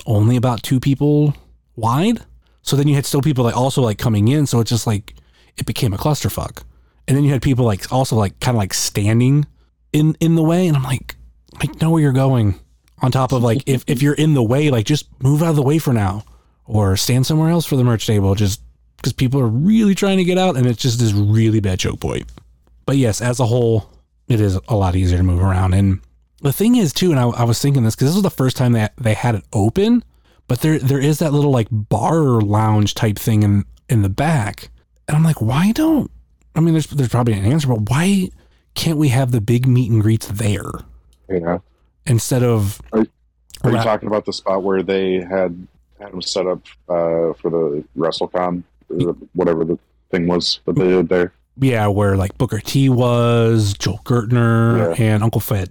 only 0.07 0.35
about 0.35 0.63
two 0.63 0.79
people 0.79 1.35
wide. 1.75 2.23
So 2.63 2.75
then 2.75 2.87
you 2.87 2.95
had 2.95 3.05
still 3.05 3.21
people 3.21 3.43
like 3.43 3.55
also 3.55 3.81
like 3.83 3.99
coming 3.99 4.27
in 4.27 4.47
so 4.47 4.59
it's 4.59 4.71
just 4.71 4.87
like 4.87 5.13
it 5.57 5.67
became 5.67 5.93
a 5.93 5.97
clusterfuck. 5.97 6.63
And 7.07 7.15
then 7.15 7.23
you 7.23 7.31
had 7.31 7.43
people 7.43 7.65
like 7.65 7.91
also 7.91 8.15
like 8.15 8.39
kind 8.39 8.55
of 8.55 8.59
like 8.59 8.73
standing 8.73 9.45
in 9.93 10.17
in 10.19 10.35
the 10.35 10.43
way 10.43 10.67
and 10.67 10.77
i'm 10.77 10.83
like 10.83 11.15
I 11.59 11.67
know 11.81 11.91
where 11.91 12.01
you're 12.01 12.13
going. 12.13 12.59
On 13.03 13.11
top 13.11 13.31
of 13.31 13.43
like 13.43 13.63
if, 13.67 13.83
if 13.87 14.01
you're 14.01 14.13
in 14.13 14.33
the 14.33 14.43
way 14.43 14.71
like 14.71 14.85
just 14.85 15.07
move 15.21 15.43
out 15.43 15.51
of 15.51 15.55
the 15.55 15.63
way 15.63 15.77
for 15.77 15.93
now 15.93 16.23
or 16.71 16.95
stand 16.97 17.25
somewhere 17.25 17.49
else 17.49 17.65
for 17.65 17.75
the 17.75 17.83
merch 17.83 18.07
table 18.07 18.33
just 18.35 18.61
because 18.97 19.13
people 19.13 19.39
are 19.39 19.47
really 19.47 19.95
trying 19.95 20.17
to 20.17 20.23
get 20.23 20.37
out 20.37 20.55
and 20.55 20.65
it's 20.65 20.81
just 20.81 20.99
this 20.99 21.11
really 21.13 21.59
bad 21.59 21.79
choke 21.79 21.99
point 21.99 22.29
but 22.85 22.97
yes, 22.97 23.21
as 23.21 23.39
a 23.39 23.45
whole, 23.45 23.89
it 24.27 24.41
is 24.41 24.59
a 24.67 24.75
lot 24.75 24.95
easier 24.95 25.17
to 25.17 25.23
move 25.23 25.39
around. 25.41 25.73
And 25.75 26.01
the 26.41 26.51
thing 26.51 26.75
is 26.75 26.91
too, 26.91 27.11
and 27.11 27.19
I, 27.19 27.27
I 27.29 27.43
was 27.43 27.61
thinking 27.61 27.83
this 27.83 27.95
because 27.95 28.07
this 28.09 28.15
was 28.15 28.23
the 28.23 28.29
first 28.31 28.57
time 28.57 28.71
that 28.73 28.93
they 28.97 29.13
had 29.13 29.35
it 29.35 29.43
open, 29.53 30.03
but 30.47 30.59
there 30.61 30.79
there 30.79 30.99
is 30.99 31.19
that 31.19 31.31
little 31.31 31.51
like 31.51 31.67
bar 31.71 32.19
lounge 32.41 32.95
type 32.95 33.17
thing 33.17 33.43
in 33.43 33.65
in 33.87 34.01
the 34.01 34.09
back, 34.09 34.69
and 35.07 35.15
I'm 35.15 35.23
like, 35.23 35.41
why 35.41 35.71
don't? 35.71 36.09
I 36.55 36.59
mean, 36.59 36.73
there's 36.73 36.87
there's 36.87 37.07
probably 37.09 37.33
an 37.33 37.45
answer, 37.45 37.67
but 37.67 37.89
why 37.89 38.29
can't 38.73 38.97
we 38.97 39.09
have 39.09 39.31
the 39.31 39.39
big 39.41 39.67
meet 39.67 39.91
and 39.91 40.01
greets 40.01 40.27
there 40.27 40.69
Yeah. 41.29 41.59
instead 42.07 42.43
of? 42.43 42.81
Are 42.91 42.99
you 42.99 43.07
Right. 43.63 43.83
talking 43.83 44.07
about 44.07 44.25
the 44.25 44.33
spot 44.33 44.63
where 44.63 44.81
they 44.81 45.21
had 45.21 45.67
had 46.01 46.11
them 46.11 46.21
set 46.21 46.47
up 46.47 46.65
uh, 46.89 47.33
for 47.33 47.49
the 47.49 47.83
WrestleCon, 47.97 48.63
whatever 49.33 49.63
the 49.63 49.77
thing 50.09 50.27
was 50.27 50.59
that 50.65 50.75
they 50.75 50.87
did 50.87 51.09
there? 51.09 51.33
Yeah, 51.57 51.87
where 51.87 52.17
like 52.17 52.37
Booker 52.37 52.59
T 52.59 52.89
was, 52.89 53.73
Joel 53.73 53.99
Gertner, 54.03 54.99
and 54.99 55.23
Uncle 55.23 55.41
Fed. 55.41 55.69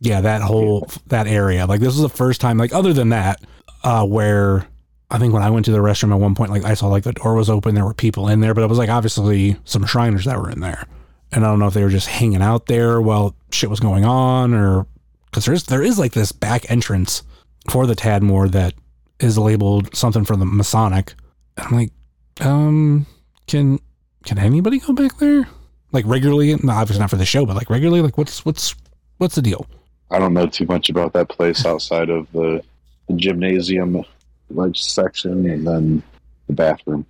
Yeah, 0.00 0.20
that 0.20 0.42
whole 0.42 0.88
that 1.06 1.26
area. 1.26 1.66
Like 1.66 1.80
this 1.80 1.94
was 1.94 2.02
the 2.02 2.08
first 2.08 2.40
time. 2.40 2.58
Like 2.58 2.72
other 2.72 2.92
than 2.92 3.10
that, 3.10 3.42
uh, 3.84 4.06
where 4.06 4.66
I 5.10 5.18
think 5.18 5.32
when 5.32 5.42
I 5.42 5.50
went 5.50 5.64
to 5.66 5.72
the 5.72 5.78
restroom 5.78 6.12
at 6.12 6.20
one 6.20 6.34
point, 6.34 6.50
like 6.50 6.64
I 6.64 6.74
saw 6.74 6.88
like 6.88 7.04
the 7.04 7.12
door 7.12 7.34
was 7.34 7.50
open, 7.50 7.74
there 7.74 7.84
were 7.84 7.94
people 7.94 8.28
in 8.28 8.40
there, 8.40 8.54
but 8.54 8.62
it 8.62 8.68
was 8.68 8.78
like 8.78 8.88
obviously 8.88 9.56
some 9.64 9.84
Shriners 9.84 10.24
that 10.24 10.38
were 10.38 10.50
in 10.50 10.60
there. 10.60 10.86
And 11.32 11.44
I 11.44 11.48
don't 11.48 11.58
know 11.58 11.68
if 11.68 11.74
they 11.74 11.84
were 11.84 11.90
just 11.90 12.08
hanging 12.08 12.42
out 12.42 12.66
there 12.66 13.00
while 13.00 13.36
shit 13.52 13.70
was 13.70 13.80
going 13.80 14.04
on 14.04 14.52
or 14.52 14.86
because 15.26 15.44
there's 15.44 15.64
there 15.64 15.82
is 15.82 15.98
like 15.98 16.12
this 16.12 16.32
back 16.32 16.68
entrance 16.70 17.22
for 17.70 17.86
the 17.86 17.94
Tadmor 17.94 18.50
that 18.50 18.74
is 19.20 19.38
labeled 19.38 19.94
something 19.94 20.24
for 20.24 20.36
the 20.36 20.44
Masonic. 20.44 21.14
And 21.56 21.66
I'm 21.66 21.74
like, 21.74 21.92
um, 22.40 23.06
can 23.46 23.78
can 24.24 24.38
anybody 24.38 24.78
go 24.78 24.92
back 24.92 25.18
there? 25.18 25.46
Like 25.92 26.04
regularly? 26.06 26.54
No, 26.62 26.72
obviously 26.72 27.00
not 27.00 27.10
for 27.10 27.16
the 27.16 27.24
show, 27.24 27.46
but 27.46 27.56
like 27.56 27.70
regularly, 27.70 28.02
like 28.02 28.18
what's 28.18 28.44
what's 28.44 28.74
what's 29.18 29.34
the 29.34 29.42
deal? 29.42 29.66
I 30.10 30.18
don't 30.18 30.34
know 30.34 30.46
too 30.46 30.66
much 30.66 30.90
about 30.90 31.12
that 31.12 31.28
place 31.28 31.64
outside 31.64 32.10
of 32.10 32.30
the, 32.32 32.62
the 33.08 33.14
gymnasium 33.14 34.04
like 34.50 34.72
section 34.74 35.48
and 35.48 35.66
then 35.66 36.02
the 36.48 36.52
bathroom 36.52 37.06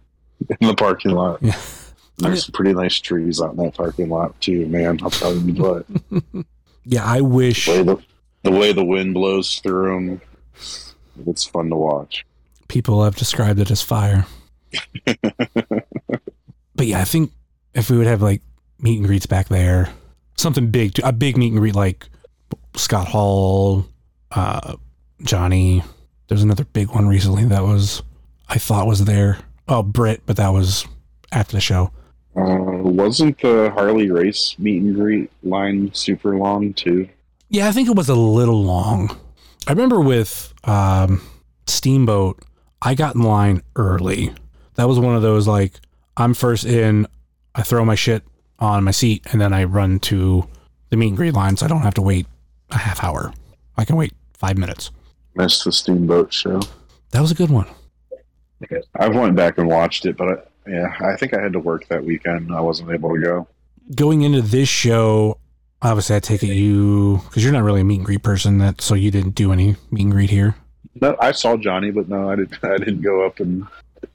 in 0.61 0.69
the 0.69 0.75
parking 0.75 1.13
lot. 1.13 1.43
Yeah. 1.43 1.57
There's 2.19 2.45
some 2.45 2.53
pretty 2.53 2.75
nice 2.75 2.97
trees 3.01 3.41
out 3.41 3.53
in 3.53 3.57
that 3.59 3.75
parking 3.75 4.11
lot 4.11 4.39
too, 4.43 4.67
man. 4.67 4.99
I'll 5.03 5.11
tell 5.11 5.35
you 5.35 5.55
what. 5.55 5.87
Yeah, 6.85 7.05
I 7.05 7.21
wish 7.21 7.67
the, 7.67 7.73
way 7.73 7.83
the, 7.83 8.03
the 8.43 8.51
way 8.51 8.73
the 8.73 8.85
wind 8.85 9.15
blows 9.15 9.59
through 9.59 9.95
them, 9.95 10.21
it's 11.27 11.45
fun 11.45 11.71
to 11.71 11.77
watch. 11.77 12.25
people 12.69 13.03
have 13.05 13.17
described 13.17 13.61
it 13.61 13.71
as 13.71 13.83
fire. 13.83 14.27
but 15.05 16.87
yeah, 16.87 17.01
I 17.01 17.05
think 17.05 17.33
if 17.75 17.91
we 17.91 17.99
would 17.99 18.07
have 18.07 18.23
like 18.23 18.43
meet 18.79 18.99
and 18.99 19.07
greets 19.07 19.27
back 19.27 19.49
there, 19.49 19.91
something 20.37 20.71
big, 20.71 20.99
a 21.03 21.13
big 21.13 21.37
meet 21.37 21.53
and 21.53 21.61
greet 21.61 21.75
like 21.75 22.09
Scott 22.77 23.09
Hall, 23.09 23.87
uh, 24.31 24.77
Johnny. 25.23 25.83
There's 26.29 26.43
another 26.43 26.65
big 26.65 26.91
one 26.91 27.09
recently 27.09 27.45
that 27.47 27.63
was 27.63 28.03
I 28.49 28.59
thought 28.59 28.87
was 28.87 29.05
there. 29.05 29.39
Oh, 29.69 29.83
Britt, 29.83 30.23
but 30.27 30.37
that 30.37 30.49
was 30.51 30.87
after 31.33 31.57
the 31.57 31.61
show. 31.61 31.91
Uh, 32.37 32.59
wasn't 32.83 33.41
the 33.41 33.71
Harley 33.75 34.11
race 34.11 34.55
meet 34.59 34.83
and 34.83 34.95
greet 34.95 35.31
line 35.43 35.93
super 35.93 36.37
long 36.37 36.73
too? 36.73 37.09
Yeah, 37.49 37.69
I 37.69 37.73
think 37.73 37.89
it 37.89 37.97
was 37.97 38.09
a 38.09 38.15
little 38.15 38.63
long. 38.63 39.17
I 39.71 39.73
remember 39.73 40.01
with 40.01 40.53
um, 40.65 41.23
Steamboat, 41.69 42.43
I 42.83 42.97
got 42.97 43.15
in 43.15 43.23
line 43.23 43.63
early. 43.77 44.35
That 44.75 44.89
was 44.89 44.99
one 44.99 45.15
of 45.15 45.23
those 45.23 45.47
like 45.47 45.75
I'm 46.17 46.35
first 46.35 46.65
in, 46.65 47.07
I 47.55 47.63
throw 47.63 47.85
my 47.85 47.95
shit 47.95 48.25
on 48.59 48.83
my 48.83 48.91
seat, 48.91 49.25
and 49.31 49.41
then 49.41 49.53
I 49.53 49.63
run 49.63 50.01
to 50.01 50.49
the 50.89 50.97
meet 50.97 51.11
and 51.11 51.17
greet 51.17 51.35
line, 51.35 51.57
so 51.57 51.67
I 51.67 51.69
don't 51.69 51.83
have 51.83 51.95
to 51.95 52.03
wait 52.03 52.27
a 52.73 52.79
half 52.79 53.05
hour. 53.05 53.33
I 53.77 53.85
can 53.85 53.95
wait 53.95 54.13
five 54.33 54.59
minutes. 54.59 54.91
Missed 55.37 55.65
the 55.65 55.71
Steamboat 55.71 56.33
show. 56.33 56.61
That 57.13 57.21
was 57.21 57.31
a 57.31 57.37
good 57.37 57.51
one. 57.51 57.69
I 58.97 59.07
went 59.07 59.37
back 59.37 59.57
and 59.59 59.69
watched 59.69 60.05
it, 60.05 60.17
but 60.17 60.29
I, 60.67 60.69
yeah, 60.69 60.97
I 60.99 61.15
think 61.15 61.33
I 61.33 61.41
had 61.41 61.53
to 61.53 61.61
work 61.61 61.87
that 61.87 62.05
weekend. 62.05 62.53
I 62.53 62.61
wasn't 62.61 62.91
able 62.91 63.15
to 63.15 63.23
go. 63.23 63.47
Going 63.95 64.23
into 64.23 64.43
this 64.43 64.69
show, 64.69 65.39
obviously, 65.83 66.17
I 66.17 66.21
take 66.21 66.43
it 66.43 66.55
you 66.55 67.21
because 67.29 67.43
you're 67.43 67.53
not 67.53 67.63
really 67.63 67.81
a 67.81 67.85
meet 67.85 67.97
and 67.97 68.07
greet 68.07 68.23
person, 68.23 68.59
that 68.59 68.81
so 68.81 68.95
you 68.95 69.11
didn't 69.11 69.35
do 69.35 69.53
any 69.53 69.77
meet 69.91 70.03
and 70.03 70.13
greet 70.13 70.31
here. 70.31 70.57
No, 71.01 71.17
I 71.21 71.33
saw 71.33 71.57
Johnny, 71.57 71.91
but 71.91 72.09
no, 72.09 72.31
I 72.31 72.37
didn't. 72.37 72.63
I 72.65 72.79
didn't 72.79 73.03
go 73.03 73.25
up 73.25 73.41
and 73.41 73.67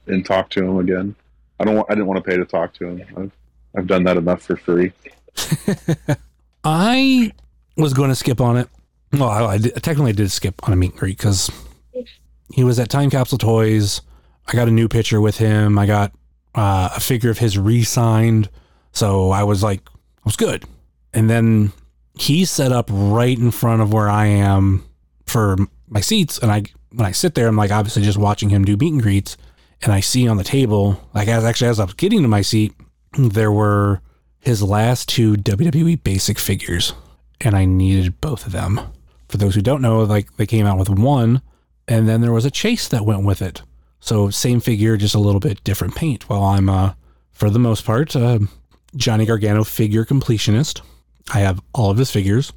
and 0.06 0.24
talk 0.24 0.50
to 0.50 0.64
him 0.64 0.78
again. 0.78 1.14
I 1.58 1.64
don't. 1.64 1.76
Want, 1.76 1.86
I 1.90 1.94
didn't 1.94 2.06
want 2.06 2.24
to 2.24 2.30
pay 2.30 2.36
to 2.36 2.44
talk 2.44 2.74
to 2.74 2.86
him. 2.86 3.02
I've, 3.16 3.32
I've 3.76 3.86
done 3.86 4.04
that 4.04 4.16
enough 4.16 4.42
for 4.42 4.56
free. 4.56 4.92
I 6.64 7.32
was 7.76 7.94
going 7.94 8.10
to 8.10 8.16
skip 8.16 8.40
on 8.40 8.56
it. 8.56 8.68
Well, 9.12 9.28
I, 9.28 9.44
I 9.44 9.58
did, 9.58 9.74
technically 9.82 10.12
did 10.12 10.30
skip 10.30 10.54
on 10.66 10.72
a 10.72 10.76
meet 10.76 10.92
and 10.92 11.00
greet 11.00 11.18
because 11.18 11.50
he 12.52 12.64
was 12.64 12.78
at 12.78 12.88
Time 12.88 13.10
Capsule 13.10 13.38
Toys. 13.38 14.02
I 14.48 14.52
got 14.52 14.68
a 14.68 14.70
new 14.70 14.88
picture 14.88 15.20
with 15.20 15.38
him. 15.38 15.78
I 15.78 15.86
got 15.86 16.12
uh, 16.54 16.90
a 16.94 17.00
figure 17.00 17.30
of 17.30 17.38
his 17.38 17.58
re-signed. 17.58 18.48
So 18.92 19.30
I 19.30 19.42
was 19.42 19.62
like, 19.62 19.80
I 19.88 20.22
was 20.24 20.36
good. 20.36 20.64
And 21.16 21.30
then 21.30 21.72
he's 22.14 22.50
set 22.50 22.72
up 22.72 22.90
right 22.92 23.36
in 23.36 23.50
front 23.50 23.80
of 23.80 23.90
where 23.92 24.10
I 24.10 24.26
am 24.26 24.84
for 25.24 25.56
my 25.88 26.00
seats. 26.00 26.38
And 26.38 26.52
I, 26.52 26.64
when 26.90 27.06
I 27.06 27.12
sit 27.12 27.34
there, 27.34 27.48
I'm 27.48 27.56
like, 27.56 27.70
obviously 27.70 28.02
just 28.02 28.18
watching 28.18 28.50
him 28.50 28.66
do 28.66 28.76
meet 28.76 28.92
and 28.92 29.02
greets. 29.02 29.38
And 29.82 29.92
I 29.92 30.00
see 30.00 30.28
on 30.28 30.36
the 30.36 30.44
table, 30.44 31.00
like 31.14 31.26
as 31.26 31.42
actually 31.42 31.68
as 31.68 31.80
I 31.80 31.84
was 31.84 31.94
getting 31.94 32.20
to 32.20 32.28
my 32.28 32.42
seat, 32.42 32.74
there 33.18 33.50
were 33.50 34.02
his 34.40 34.62
last 34.62 35.08
two 35.08 35.34
WWE 35.36 36.04
basic 36.04 36.38
figures. 36.38 36.92
And 37.40 37.56
I 37.56 37.64
needed 37.64 38.20
both 38.20 38.46
of 38.46 38.52
them. 38.52 38.78
For 39.28 39.38
those 39.38 39.54
who 39.54 39.62
don't 39.62 39.82
know, 39.82 40.02
like 40.04 40.36
they 40.36 40.46
came 40.46 40.66
out 40.66 40.78
with 40.78 40.90
one, 40.90 41.40
and 41.88 42.06
then 42.06 42.20
there 42.20 42.32
was 42.32 42.44
a 42.44 42.50
chase 42.50 42.88
that 42.88 43.06
went 43.06 43.24
with 43.24 43.40
it. 43.40 43.62
So 44.00 44.28
same 44.28 44.60
figure, 44.60 44.98
just 44.98 45.14
a 45.14 45.18
little 45.18 45.40
bit 45.40 45.64
different 45.64 45.96
paint. 45.96 46.28
Well, 46.28 46.44
I'm 46.44 46.68
uh, 46.68 46.92
for 47.32 47.48
the 47.48 47.58
most 47.58 47.84
part, 47.86 48.14
uh, 48.14 48.38
Johnny 48.94 49.24
Gargano 49.24 49.64
figure 49.64 50.04
completionist. 50.04 50.82
I 51.32 51.40
have 51.40 51.60
all 51.74 51.90
of 51.90 51.98
his 51.98 52.10
figures 52.10 52.52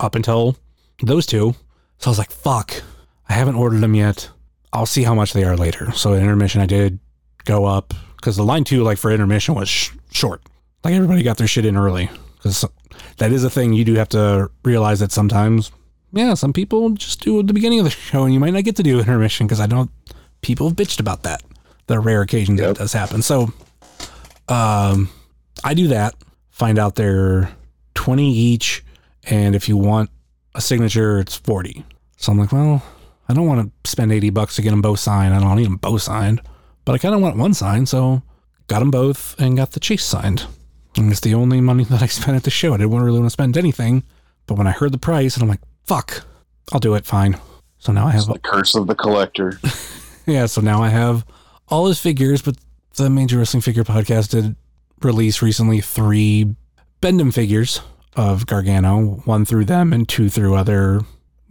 up 0.00 0.14
until 0.14 0.56
those 1.02 1.26
two. 1.26 1.54
So 1.98 2.08
I 2.08 2.10
was 2.10 2.18
like, 2.18 2.30
fuck, 2.30 2.82
I 3.28 3.34
haven't 3.34 3.56
ordered 3.56 3.80
them 3.80 3.94
yet. 3.94 4.28
I'll 4.72 4.86
see 4.86 5.02
how 5.02 5.14
much 5.14 5.32
they 5.32 5.44
are 5.44 5.56
later. 5.56 5.92
So 5.92 6.14
at 6.14 6.22
intermission, 6.22 6.60
I 6.60 6.66
did 6.66 6.98
go 7.44 7.64
up 7.64 7.94
because 8.16 8.36
the 8.36 8.44
line 8.44 8.64
two, 8.64 8.82
like 8.82 8.98
for 8.98 9.10
intermission, 9.10 9.54
was 9.54 9.68
sh- 9.68 9.90
short. 10.10 10.42
Like 10.82 10.94
everybody 10.94 11.22
got 11.22 11.38
their 11.38 11.46
shit 11.46 11.64
in 11.64 11.76
early 11.76 12.10
because 12.36 12.64
that 13.18 13.32
is 13.32 13.44
a 13.44 13.50
thing 13.50 13.72
you 13.72 13.84
do 13.84 13.94
have 13.94 14.08
to 14.10 14.50
realize 14.64 15.00
that 15.00 15.12
sometimes, 15.12 15.70
yeah, 16.12 16.34
some 16.34 16.52
people 16.52 16.90
just 16.90 17.20
do 17.20 17.40
at 17.40 17.46
the 17.46 17.54
beginning 17.54 17.78
of 17.78 17.84
the 17.84 17.90
show 17.90 18.24
and 18.24 18.34
you 18.34 18.40
might 18.40 18.52
not 18.52 18.64
get 18.64 18.76
to 18.76 18.82
do 18.82 18.98
intermission 18.98 19.46
because 19.46 19.60
I 19.60 19.66
don't, 19.66 19.90
people 20.42 20.68
have 20.68 20.76
bitched 20.76 21.00
about 21.00 21.22
that. 21.22 21.42
The 21.86 22.00
rare 22.00 22.22
occasions 22.22 22.60
yep. 22.60 22.68
that 22.68 22.78
does 22.78 22.92
happen. 22.92 23.22
So, 23.22 23.52
um, 24.48 25.10
I 25.62 25.74
do 25.74 25.88
that, 25.88 26.14
find 26.50 26.78
out 26.78 26.94
their 26.94 27.50
20 27.94 28.32
each. 28.32 28.84
And 29.24 29.54
if 29.54 29.68
you 29.68 29.76
want 29.76 30.10
a 30.54 30.60
signature, 30.60 31.18
it's 31.18 31.36
40. 31.36 31.84
So 32.16 32.32
I'm 32.32 32.38
like, 32.38 32.52
well, 32.52 32.82
I 33.28 33.34
don't 33.34 33.46
want 33.46 33.72
to 33.84 33.90
spend 33.90 34.12
80 34.12 34.30
bucks 34.30 34.56
to 34.56 34.62
get 34.62 34.70
them 34.70 34.82
both 34.82 35.00
signed. 35.00 35.34
I 35.34 35.40
don't 35.40 35.56
need 35.56 35.66
them 35.66 35.76
both 35.76 36.02
signed, 36.02 36.40
but 36.84 36.94
I 36.94 36.98
kind 36.98 37.14
of 37.14 37.20
want 37.20 37.36
one 37.36 37.54
signed. 37.54 37.88
So 37.88 38.22
got 38.66 38.80
them 38.80 38.90
both 38.90 39.38
and 39.38 39.56
got 39.56 39.72
the 39.72 39.80
chase 39.80 40.04
signed. 40.04 40.46
And 40.96 41.10
it's 41.10 41.20
the 41.20 41.34
only 41.34 41.60
money 41.60 41.84
that 41.90 42.02
I 42.02 42.06
spent 42.06 42.36
at 42.36 42.44
the 42.44 42.50
show. 42.50 42.74
I 42.74 42.78
didn't 42.78 42.92
really 42.92 43.18
want 43.18 43.26
to 43.26 43.30
spend 43.30 43.56
anything. 43.56 44.04
But 44.46 44.58
when 44.58 44.66
I 44.66 44.72
heard 44.72 44.92
the 44.92 44.98
price, 44.98 45.34
and 45.34 45.42
I'm 45.42 45.48
like, 45.48 45.62
fuck, 45.84 46.22
I'll 46.72 46.80
do 46.80 46.94
it. 46.94 47.06
Fine. 47.06 47.38
So 47.78 47.92
now 47.92 48.06
I 48.06 48.10
have 48.10 48.24
it's 48.24 48.32
the 48.32 48.38
curse 48.38 48.74
of 48.74 48.86
the 48.86 48.94
collector. 48.94 49.58
yeah. 50.26 50.46
So 50.46 50.60
now 50.60 50.82
I 50.82 50.88
have 50.88 51.24
all 51.68 51.86
his 51.86 51.98
figures, 51.98 52.42
but 52.42 52.56
the 52.96 53.10
Major 53.10 53.38
Wrestling 53.38 53.62
Figure 53.62 53.84
Podcast 53.84 54.30
did 54.30 54.54
release 55.02 55.42
recently 55.42 55.80
three 55.80 56.54
Bendham 57.04 57.34
figures 57.34 57.82
of 58.16 58.46
Gargano, 58.46 59.20
one 59.26 59.44
through 59.44 59.66
them 59.66 59.92
and 59.92 60.08
two 60.08 60.30
through 60.30 60.54
other, 60.54 61.02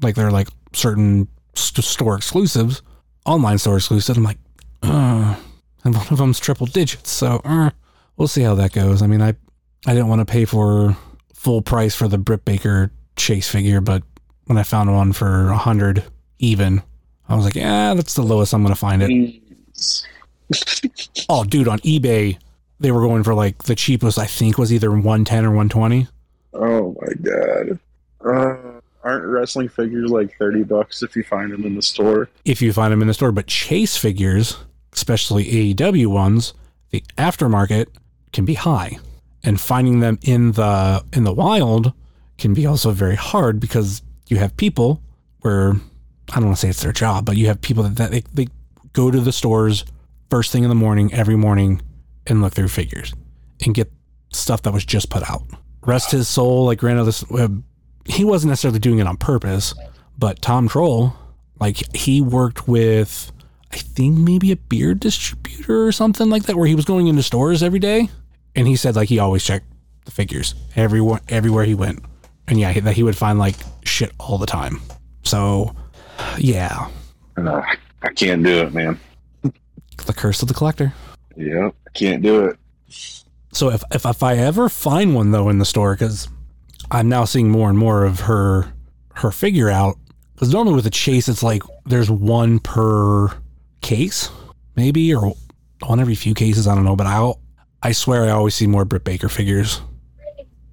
like 0.02 0.16
they're 0.16 0.32
like 0.32 0.48
certain 0.74 1.28
st- 1.54 1.86
store 1.86 2.16
exclusives, 2.16 2.82
online 3.28 3.60
store 3.60 3.78
exclusive. 3.78 4.18
I'm 4.18 4.24
like, 4.24 4.40
uh, 4.82 5.36
and 5.84 5.96
one 5.96 6.08
of 6.10 6.18
them's 6.18 6.40
triple 6.40 6.66
digits, 6.66 7.12
so 7.12 7.40
uh, 7.46 7.70
we'll 8.18 8.28
see 8.28 8.42
how 8.42 8.56
that 8.56 8.74
goes. 8.74 9.04
I 9.04 9.06
mean, 9.08 9.22
I 9.22 9.36
I 9.86 9.94
didn't 9.94 10.08
want 10.08 10.22
to 10.22 10.26
pay 10.26 10.46
for 10.46 10.98
full 11.36 11.62
price 11.62 11.94
for 11.94 12.08
the 12.08 12.18
Britt 12.18 12.46
Baker 12.46 12.92
Chase 13.16 13.48
figure, 13.48 13.80
but 13.80 14.02
when 14.46 14.58
I 14.58 14.64
found 14.64 14.92
one 14.92 15.14
for 15.14 15.50
a 15.50 15.58
hundred 15.58 16.04
even, 16.40 16.82
I 17.30 17.36
was 17.36 17.46
like, 17.46 17.54
yeah, 17.54 17.94
that's 17.94 18.16
the 18.16 18.24
lowest 18.24 18.56
I'm 18.56 18.64
gonna 18.64 18.74
find 18.74 19.04
it. 19.04 19.42
Oh, 21.30 21.44
dude, 21.44 21.68
on 21.68 21.78
eBay, 21.82 22.40
they 22.84 22.92
were 22.92 23.02
going 23.02 23.24
for 23.24 23.34
like 23.34 23.64
the 23.64 23.76
cheapest. 23.76 24.20
I 24.20 24.26
think 24.28 24.58
was 24.58 24.72
either 24.72 24.92
110 24.92 25.46
or 25.46 25.50
120. 25.50 26.08
Oh 26.54 26.96
my 27.02 27.14
god. 27.22 27.80
Uh, 28.24 28.80
aren't 29.04 29.26
wrestling 29.26 29.70
figures 29.70 30.12
like 30.12 30.38
30 30.38 30.64
bucks 30.64 31.02
if 31.02 31.16
you 31.16 31.24
find 31.24 31.52
them 31.52 31.66
in 31.66 31.76
the 31.76 31.82
store? 31.82 32.30
If 32.46 32.62
you 32.62 32.74
find 32.74 32.92
them 32.92 33.02
in 33.02 33.08
the 33.08 33.14
store, 33.14 33.32
but 33.32 33.48
Chase 33.48 33.98
figures, 33.98 34.58
especially 34.92 35.74
AEW 35.74 36.08
ones, 36.08 36.54
the 36.92 37.02
aftermarket 37.18 37.88
can 38.34 38.44
be 38.46 38.54
high, 38.56 39.00
and 39.44 39.60
finding 39.60 40.02
them 40.02 40.20
in 40.22 40.52
the 40.52 41.04
in 41.14 41.24
the 41.24 41.34
wild 41.34 41.94
can 42.38 42.54
be 42.54 42.66
also 42.66 42.92
very 42.92 43.16
hard 43.16 43.62
because 43.62 44.02
you 44.28 44.38
have 44.38 44.56
people 44.58 45.02
where 45.40 45.74
I 46.32 46.36
don't 46.36 46.46
want 46.46 46.58
to 46.58 46.62
say 46.62 46.70
it's 46.70 46.84
their 46.84 46.92
job, 46.92 47.26
but 47.26 47.38
you 47.38 47.48
have 47.48 47.62
people 47.62 47.84
that, 47.84 47.96
that 47.96 48.12
they, 48.12 48.24
they 48.34 48.48
go 48.92 49.10
to 49.10 49.22
the 49.22 49.32
stores 49.32 49.86
first 50.30 50.52
thing 50.52 50.64
in 50.64 50.70
the 50.70 50.76
morning 50.76 51.14
every 51.14 51.38
morning 51.38 51.82
and 52.28 52.42
look 52.42 52.54
through 52.54 52.68
figures 52.70 53.14
and 53.66 53.74
get 53.74 53.92
stuff 54.32 54.62
that 54.64 54.74
was 54.74 54.86
just 54.86 55.10
put 55.10 55.30
out. 55.30 55.44
Rest 55.86 56.12
his 56.12 56.28
soul, 56.28 56.66
like 56.66 56.80
granted, 56.80 57.04
this 57.06 57.30
uh, 57.32 57.50
he 58.06 58.24
wasn't 58.24 58.50
necessarily 58.50 58.80
doing 58.80 59.00
it 59.00 59.08
on 59.08 59.18
purpose, 59.18 59.74
but 60.18 60.42
Tom 60.42 60.68
Troll, 60.68 61.14
like 61.60 61.96
he 61.96 62.22
worked 62.22 62.68
with, 62.68 63.32
I 63.72 63.78
think 63.78 64.18
maybe 64.18 64.52
a 64.52 64.56
beer 64.56 64.94
distributor 64.94 65.86
or 65.86 65.92
something 65.92 66.30
like 66.30 66.44
that, 66.44 66.56
where 66.56 66.68
he 66.68 66.76
was 66.76 66.86
going 66.86 67.08
into 67.08 67.24
stores 67.24 67.62
every 67.64 67.80
day, 67.80 68.10
and 68.56 68.68
he 68.68 68.76
said 68.76 68.96
like 68.96 69.10
he 69.10 69.20
always 69.20 69.44
checked 69.44 69.66
the 70.06 70.12
figures 70.12 70.56
everywhere 70.76 71.22
everywhere 71.30 71.66
he 71.66 71.76
went, 71.76 72.00
and 72.48 72.60
yeah, 72.60 72.78
that 72.80 72.96
he 72.96 73.04
would 73.04 73.18
find 73.18 73.40
like 73.40 73.56
shit 73.84 74.12
all 74.20 74.38
the 74.38 74.46
time. 74.46 74.82
So, 75.24 75.74
yeah, 76.38 76.88
Uh, 77.38 77.62
I 78.02 78.10
can't 78.14 78.44
do 78.44 78.60
it, 78.62 78.74
man. 78.74 79.00
The 80.06 80.14
curse 80.14 80.42
of 80.42 80.48
the 80.50 80.54
collector. 80.54 80.94
Yep, 81.36 81.76
can't 81.94 82.22
do 82.22 82.46
it. 82.46 82.58
So 83.52 83.70
if, 83.70 83.84
if 83.92 84.06
if 84.06 84.24
I 84.24 84.36
ever 84.38 84.70
find 84.70 85.16
one 85.16 85.32
though 85.32 85.50
in 85.50 85.60
the 85.60 85.66
store, 85.66 85.94
because 85.94 86.28
I'm 86.92 87.10
now 87.10 87.26
seeing 87.26 87.50
more 87.50 87.70
and 87.70 87.78
more 87.78 88.06
of 88.06 88.22
her 88.22 88.74
her 89.16 89.32
figure 89.32 89.70
out. 89.70 89.98
Because 90.34 90.52
normally 90.52 90.76
with 90.76 90.88
a 90.88 90.92
chase, 90.92 91.30
it's 91.30 91.44
like 91.44 91.64
there's 91.86 92.10
one 92.10 92.60
per 92.60 93.30
case, 93.82 94.30
maybe, 94.76 95.14
or 95.14 95.34
on 95.84 96.00
every 96.00 96.16
few 96.16 96.34
cases. 96.34 96.68
I 96.68 96.76
don't 96.76 96.86
know, 96.86 96.96
but 96.96 97.08
I 97.08 97.34
I 97.82 97.92
swear 97.92 98.24
I 98.24 98.30
always 98.32 98.56
see 98.56 98.68
more 98.68 98.86
Britt 98.86 99.04
Baker 99.04 99.30
figures 99.30 99.82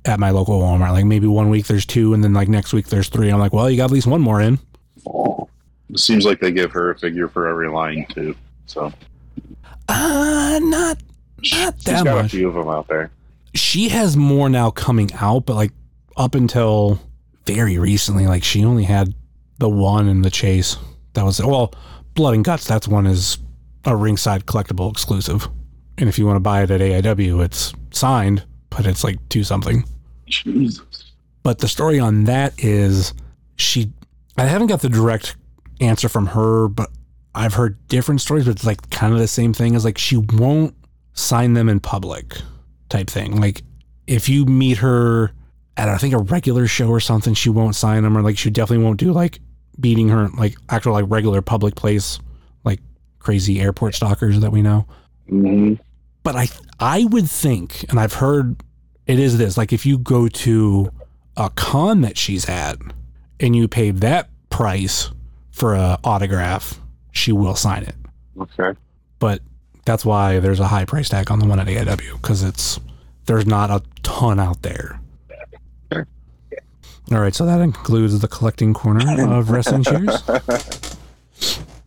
at 0.04 0.18
my 0.18 0.30
local 0.30 0.60
Walmart. 0.60 0.92
Like 0.92 1.04
maybe 1.04 1.26
one 1.26 1.50
week 1.50 1.66
there's 1.66 1.86
two, 1.86 2.14
and 2.14 2.24
then 2.24 2.32
like 2.32 2.48
next 2.48 2.72
week 2.72 2.86
there's 2.86 3.08
three. 3.08 3.30
I'm 3.30 3.38
like, 3.38 3.52
well, 3.52 3.70
you 3.70 3.76
got 3.76 3.86
at 3.86 3.90
least 3.90 4.06
one 4.06 4.20
more 4.20 4.40
in. 4.40 4.58
It 5.90 5.98
seems 5.98 6.24
like 6.24 6.40
they 6.40 6.52
give 6.52 6.72
her 6.72 6.90
a 6.90 6.98
figure 6.98 7.28
for 7.28 7.48
every 7.48 7.68
line 7.68 8.06
too. 8.08 8.34
So 8.66 8.92
Uh 9.90 10.58
not 10.62 10.98
she's 11.42 11.58
not 11.86 12.04
got 12.04 12.04
that 12.04 12.24
a 12.26 12.28
few 12.28 12.48
of 12.48 12.54
them 12.54 12.68
out 12.68 12.86
there. 12.88 13.10
she 13.54 13.88
has 13.88 14.16
more 14.16 14.48
now 14.48 14.70
coming 14.70 15.10
out, 15.14 15.46
but 15.46 15.54
like 15.56 15.72
up 16.16 16.34
until 16.34 17.00
very 17.46 17.78
recently, 17.78 18.26
like 18.26 18.44
she 18.44 18.64
only 18.64 18.84
had 18.84 19.14
the 19.58 19.68
one 19.68 20.08
in 20.08 20.22
the 20.22 20.30
chase. 20.30 20.76
That 21.14 21.24
was 21.24 21.40
well, 21.42 21.74
Blood 22.14 22.34
and 22.34 22.44
Guts. 22.44 22.66
That's 22.66 22.86
one 22.86 23.06
is 23.06 23.38
a 23.84 23.96
ringside 23.96 24.46
collectible 24.46 24.90
exclusive, 24.90 25.48
and 25.98 26.08
if 26.08 26.18
you 26.18 26.26
want 26.26 26.36
to 26.36 26.40
buy 26.40 26.62
it 26.62 26.70
at 26.70 26.80
AIW, 26.80 27.44
it's 27.44 27.72
signed, 27.90 28.44
but 28.68 28.86
it's 28.86 29.02
like 29.02 29.16
two 29.28 29.42
something. 29.42 29.84
Jesus. 30.26 31.12
But 31.42 31.58
the 31.58 31.68
story 31.68 31.98
on 31.98 32.24
that 32.24 32.52
is 32.62 33.14
she. 33.56 33.90
I 34.36 34.44
haven't 34.44 34.68
got 34.68 34.80
the 34.82 34.88
direct 34.88 35.36
answer 35.80 36.08
from 36.08 36.26
her, 36.26 36.68
but 36.68 36.90
I've 37.34 37.54
heard 37.54 37.86
different 37.88 38.20
stories. 38.20 38.44
But 38.44 38.52
it's 38.52 38.66
like 38.66 38.90
kind 38.90 39.12
of 39.12 39.18
the 39.18 39.28
same 39.28 39.52
thing 39.52 39.74
as 39.74 39.84
like 39.84 39.98
she 39.98 40.16
won't 40.16 40.74
sign 41.14 41.54
them 41.54 41.68
in 41.68 41.80
public, 41.80 42.36
type 42.88 43.08
thing. 43.08 43.40
Like 43.40 43.62
if 44.06 44.28
you 44.28 44.44
meet 44.46 44.78
her 44.78 45.32
at 45.76 45.88
I 45.88 45.96
think 45.98 46.14
a 46.14 46.18
regular 46.18 46.66
show 46.66 46.88
or 46.88 47.00
something, 47.00 47.34
she 47.34 47.50
won't 47.50 47.76
sign 47.76 48.02
them, 48.02 48.16
or 48.16 48.22
like 48.22 48.38
she 48.38 48.50
definitely 48.50 48.84
won't 48.84 49.00
do 49.00 49.12
like 49.12 49.40
beating 49.78 50.08
her 50.08 50.28
like 50.36 50.56
actual 50.68 50.92
like 50.92 51.06
regular 51.08 51.42
public 51.42 51.74
place, 51.74 52.18
like 52.64 52.80
crazy 53.18 53.60
airport 53.60 53.94
stalkers 53.94 54.40
that 54.40 54.50
we 54.50 54.62
know 54.62 54.86
hmm 55.28 55.74
but 56.22 56.36
I 56.36 56.48
I 56.78 57.04
would 57.04 57.28
think, 57.28 57.84
and 57.88 57.98
I've 57.98 58.14
heard 58.14 58.62
it 59.06 59.18
is 59.18 59.38
this 59.38 59.56
like 59.56 59.72
if 59.72 59.86
you 59.86 59.98
go 59.98 60.28
to 60.28 60.92
a 61.36 61.50
con 61.50 62.02
that 62.02 62.18
she's 62.18 62.48
at 62.48 62.76
and 63.38 63.56
you 63.56 63.68
pay 63.68 63.90
that 63.90 64.28
price 64.50 65.10
for 65.50 65.74
a 65.74 65.98
autograph, 66.04 66.80
she 67.12 67.32
will 67.32 67.54
sign 67.54 67.82
it. 67.82 67.94
Okay. 68.38 68.78
But 69.18 69.42
that's 69.84 70.04
why 70.04 70.38
there's 70.40 70.60
a 70.60 70.68
high 70.68 70.84
price 70.84 71.08
tag 71.08 71.30
on 71.30 71.38
the 71.38 71.46
one 71.46 71.58
at 71.58 71.66
AIW 71.66 72.20
because 72.20 72.42
it's 72.42 72.78
there's 73.26 73.46
not 73.46 73.70
a 73.70 73.82
ton 74.02 74.40
out 74.40 74.62
there. 74.62 75.00
Sure. 75.92 76.06
All 77.12 77.20
right, 77.20 77.34
so 77.34 77.44
that 77.46 77.60
includes 77.60 78.18
the 78.20 78.28
collecting 78.28 78.72
corner 78.74 79.32
of 79.32 79.50
wrestling 79.50 79.84
cheers. 79.84 80.22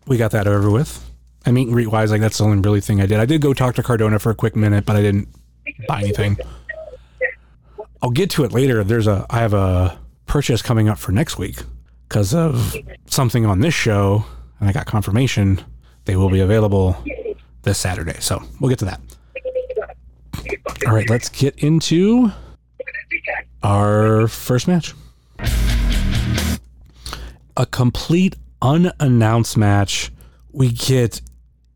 We 0.05 0.17
got 0.17 0.31
that 0.31 0.47
over 0.47 0.69
with. 0.69 1.09
I 1.45 1.51
mean, 1.51 1.71
greet 1.71 1.87
wise, 1.87 2.11
like 2.11 2.21
that's 2.21 2.37
the 2.37 2.43
only 2.43 2.57
really 2.57 2.81
thing 2.81 3.01
I 3.01 3.05
did. 3.05 3.19
I 3.19 3.25
did 3.25 3.41
go 3.41 3.53
talk 3.53 3.75
to 3.75 3.83
Cardona 3.83 4.19
for 4.19 4.31
a 4.31 4.35
quick 4.35 4.55
minute, 4.55 4.85
but 4.85 4.95
I 4.95 5.01
didn't 5.01 5.29
buy 5.87 6.01
anything. 6.01 6.37
I'll 8.01 8.11
get 8.11 8.29
to 8.31 8.43
it 8.43 8.51
later. 8.51 8.83
There's 8.83 9.07
a 9.07 9.25
I 9.29 9.39
have 9.39 9.53
a 9.53 9.97
purchase 10.25 10.61
coming 10.61 10.89
up 10.89 10.97
for 10.97 11.11
next 11.11 11.37
week 11.37 11.57
because 12.07 12.33
of 12.33 12.75
something 13.05 13.45
on 13.45 13.59
this 13.59 13.73
show, 13.73 14.25
and 14.63 14.69
I 14.69 14.71
got 14.71 14.85
confirmation 14.85 15.59
they 16.05 16.15
will 16.15 16.29
be 16.29 16.39
available 16.39 16.95
this 17.63 17.77
Saturday. 17.77 18.15
So 18.21 18.41
we'll 18.61 18.69
get 18.69 18.79
to 18.79 18.85
that. 18.85 19.01
All 20.87 20.93
right, 20.93 21.09
let's 21.09 21.27
get 21.27 21.57
into 21.59 22.31
our 23.61 24.29
first 24.29 24.69
match. 24.69 24.93
A 27.57 27.65
complete 27.65 28.37
unannounced 28.61 29.57
match. 29.57 30.11
We 30.53 30.71
get 30.71 31.19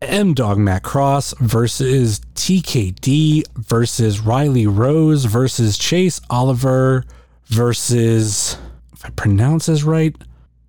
M 0.00 0.32
Dog 0.32 0.56
Matt 0.56 0.82
Cross 0.82 1.34
versus 1.40 2.20
TKD 2.36 3.44
versus 3.54 4.20
Riley 4.20 4.66
Rose 4.66 5.26
versus 5.26 5.76
Chase 5.76 6.22
Oliver 6.30 7.04
versus, 7.46 8.56
if 8.94 9.04
I 9.04 9.10
pronounce 9.10 9.66
this 9.66 9.82
right, 9.82 10.16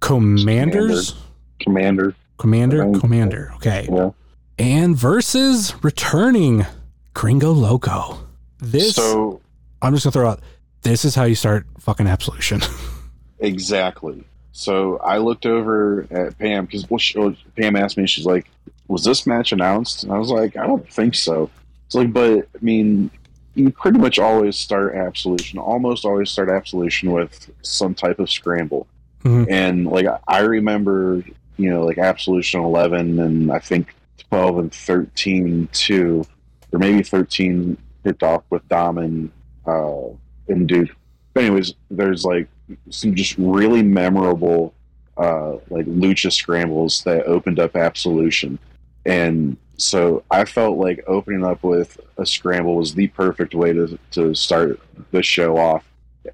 Komanders? 0.02 1.14
Komander. 1.14 1.29
Komander? 1.60 2.16
Komander. 2.38 2.94
Komander. 2.96 3.56
Okay. 3.56 3.88
Yeah. 3.92 4.12
And 4.58 4.96
versus 4.96 5.74
returning 5.84 6.66
Gringo 7.14 7.52
Loco. 7.52 8.28
This, 8.60 8.96
So 8.96 9.42
I'm 9.82 9.94
just 9.94 10.04
to 10.04 10.12
throw 10.12 10.30
out, 10.30 10.42
this 10.82 11.06
is 11.06 11.16
how 11.16 11.24
you 11.24 11.36
start 11.36 11.66
fucking 11.80 12.08
Absolution. 12.08 12.62
exactly. 13.40 14.24
So 14.52 14.98
I 14.98 15.18
looked 15.20 15.46
over 15.46 16.06
at 16.12 16.38
Pam 16.38 16.66
because 16.66 16.90
well, 16.90 16.98
she, 16.98 17.38
Pam 17.56 17.76
asked 17.76 17.98
me. 17.98 18.06
She's 18.08 18.26
like, 18.26 18.50
"Was 18.90 19.06
this 19.06 19.26
match 19.26 19.54
announced?" 19.54 20.04
And 20.04 20.12
I 20.12 20.18
was 20.18 20.30
like, 20.30 20.58
"I 20.58 20.68
don't 20.68 20.92
think 20.92 21.16
so." 21.16 21.50
It's 21.86 21.96
like, 21.96 22.12
but 22.12 22.40
I 22.54 22.60
mean, 22.60 23.10
you 23.56 23.70
pretty 23.72 24.00
much 24.00 24.20
always 24.20 24.58
start 24.58 24.96
Absolution. 24.96 25.60
Almost 25.60 26.04
always 26.04 26.30
start 26.30 26.50
Absolution 26.50 27.12
with 27.12 27.50
some 27.62 27.94
type 27.94 28.20
of 28.20 28.30
scramble. 28.30 28.88
Mhm. 29.24 29.50
And 29.50 29.86
like 29.88 30.08
I 30.28 30.40
remember, 30.40 31.24
you 31.60 31.70
know, 31.70 31.86
like 31.86 31.98
Absolution 31.98 32.62
11 32.62 33.20
and 33.20 33.52
I 33.52 33.60
think 33.60 33.94
12 34.30 34.58
and 34.60 34.74
13 34.74 35.68
too, 35.74 36.26
or 36.72 36.80
maybe 36.80 37.04
13 37.04 37.78
kicked 38.04 38.24
off 38.24 38.44
with 38.50 38.68
Dom 38.70 38.98
and 38.98 39.32
uh, 39.66 40.08
and 40.48 40.68
Duke. 40.68 40.90
But 41.34 41.44
anyways, 41.44 41.74
there's 41.92 42.26
like 42.26 42.48
some 42.90 43.14
just 43.14 43.36
really 43.38 43.84
memorable 43.84 44.74
uh, 45.18 45.58
like 45.70 45.86
lucha 45.86 46.32
scrambles 46.32 47.04
that 47.04 47.26
opened 47.26 47.60
up 47.60 47.76
Absolution, 47.76 48.58
and 49.06 49.58
so 49.78 50.24
I 50.32 50.46
felt 50.46 50.78
like 50.78 51.04
opening 51.08 51.44
up 51.44 51.64
with 51.64 52.00
a 52.18 52.26
scramble 52.26 52.76
was 52.76 52.94
the 52.94 53.08
perfect 53.08 53.54
way 53.54 53.74
to 53.74 54.00
to 54.12 54.34
start 54.34 54.80
the 55.12 55.22
show 55.22 55.58
off. 55.58 55.86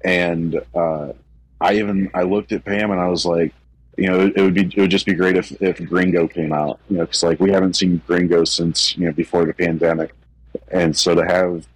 And 0.04 0.60
uh, 0.74 1.12
I 1.60 1.74
even 1.74 2.10
I 2.14 2.22
looked 2.22 2.52
at 2.52 2.64
Pam 2.64 2.90
and 2.90 3.00
I 3.00 3.08
was 3.08 3.24
like, 3.24 3.52
you 3.96 4.08
know, 4.08 4.30
it 4.34 4.40
would 4.40 4.54
be 4.54 4.66
it 4.66 4.76
would 4.76 4.90
just 4.90 5.06
be 5.06 5.14
great 5.14 5.36
if 5.36 5.50
if 5.62 5.82
Gringo 5.88 6.28
came 6.28 6.52
out, 6.52 6.78
you 6.90 6.98
know, 6.98 7.04
because 7.04 7.22
like 7.22 7.40
we 7.40 7.50
haven't 7.50 7.76
seen 7.76 8.02
Gringo 8.06 8.44
since 8.44 8.96
you 8.96 9.06
know 9.06 9.12
before 9.12 9.44
the 9.46 9.54
pandemic, 9.54 10.12
and 10.70 10.96
so 10.96 11.14
to 11.14 11.24
have 11.24 11.66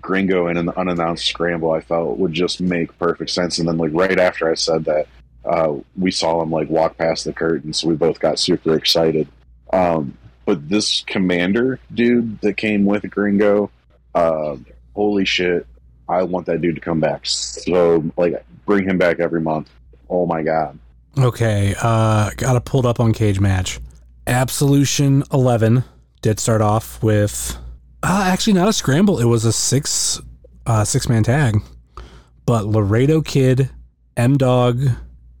Gringo 0.00 0.48
in 0.48 0.56
an 0.56 0.68
unannounced 0.70 1.26
scramble, 1.26 1.70
I 1.72 1.80
felt 1.80 2.18
would 2.18 2.32
just 2.32 2.60
make 2.60 2.96
perfect 2.98 3.30
sense. 3.30 3.58
And 3.58 3.68
then 3.68 3.78
like 3.78 3.92
right 3.94 4.18
after 4.18 4.50
I 4.50 4.54
said 4.54 4.84
that, 4.86 5.06
uh, 5.44 5.76
we 5.96 6.10
saw 6.10 6.42
him 6.42 6.50
like 6.50 6.68
walk 6.68 6.98
past 6.98 7.24
the 7.24 7.32
curtain, 7.32 7.72
so 7.72 7.88
we 7.88 7.94
both 7.94 8.18
got 8.18 8.40
super 8.40 8.74
excited. 8.74 9.28
Um, 9.72 10.18
but 10.46 10.68
this 10.68 11.04
Komander 11.04 11.78
dude 11.94 12.40
that 12.40 12.56
came 12.56 12.86
with 12.86 13.08
Gringo, 13.08 13.70
uh, 14.16 14.56
holy 14.94 15.24
shit! 15.24 15.64
I 16.08 16.24
want 16.24 16.46
that 16.46 16.60
dude 16.60 16.74
to 16.74 16.80
come 16.80 16.98
back. 16.98 17.24
So 17.24 18.04
like, 18.16 18.44
bring 18.66 18.84
him 18.84 18.98
back 18.98 19.20
every 19.20 19.40
month. 19.40 19.70
Oh 20.10 20.26
my 20.26 20.42
god! 20.42 20.78
Okay, 21.18 21.74
uh, 21.82 22.30
got 22.36 22.54
it 22.54 22.64
pulled 22.64 22.86
up 22.86 23.00
on 23.00 23.12
Cage 23.12 23.40
Match. 23.40 23.80
Absolution 24.28 25.24
11 25.32 25.82
did 26.22 26.38
start 26.38 26.60
off 26.60 27.02
with, 27.02 27.56
uh, 28.04 28.24
actually 28.26 28.52
not 28.52 28.68
a 28.68 28.72
scramble. 28.72 29.18
It 29.18 29.24
was 29.24 29.44
a 29.44 29.52
six, 29.52 30.20
uh, 30.66 30.84
six 30.84 31.08
man 31.08 31.24
tag. 31.24 31.60
But 32.46 32.66
Laredo 32.66 33.20
Kid, 33.20 33.68
M 34.16 34.36
Dog, 34.36 34.80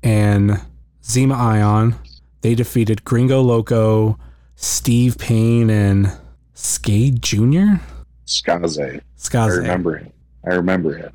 and 0.02 0.60
Zema 1.02 1.36
Ion, 1.36 1.94
they 2.40 2.56
defeated 2.56 3.04
Gringo 3.04 3.40
Loco, 3.40 4.18
Steve 4.56 5.16
Payne, 5.16 5.70
and 5.70 6.12
Skade 6.54 7.20
Jr. 7.20 7.80
Skaze. 8.26 9.00
I 9.34 9.46
remember 9.46 9.96
him. 9.96 10.12
I 10.44 10.54
remember 10.54 10.94
him. 10.96 11.12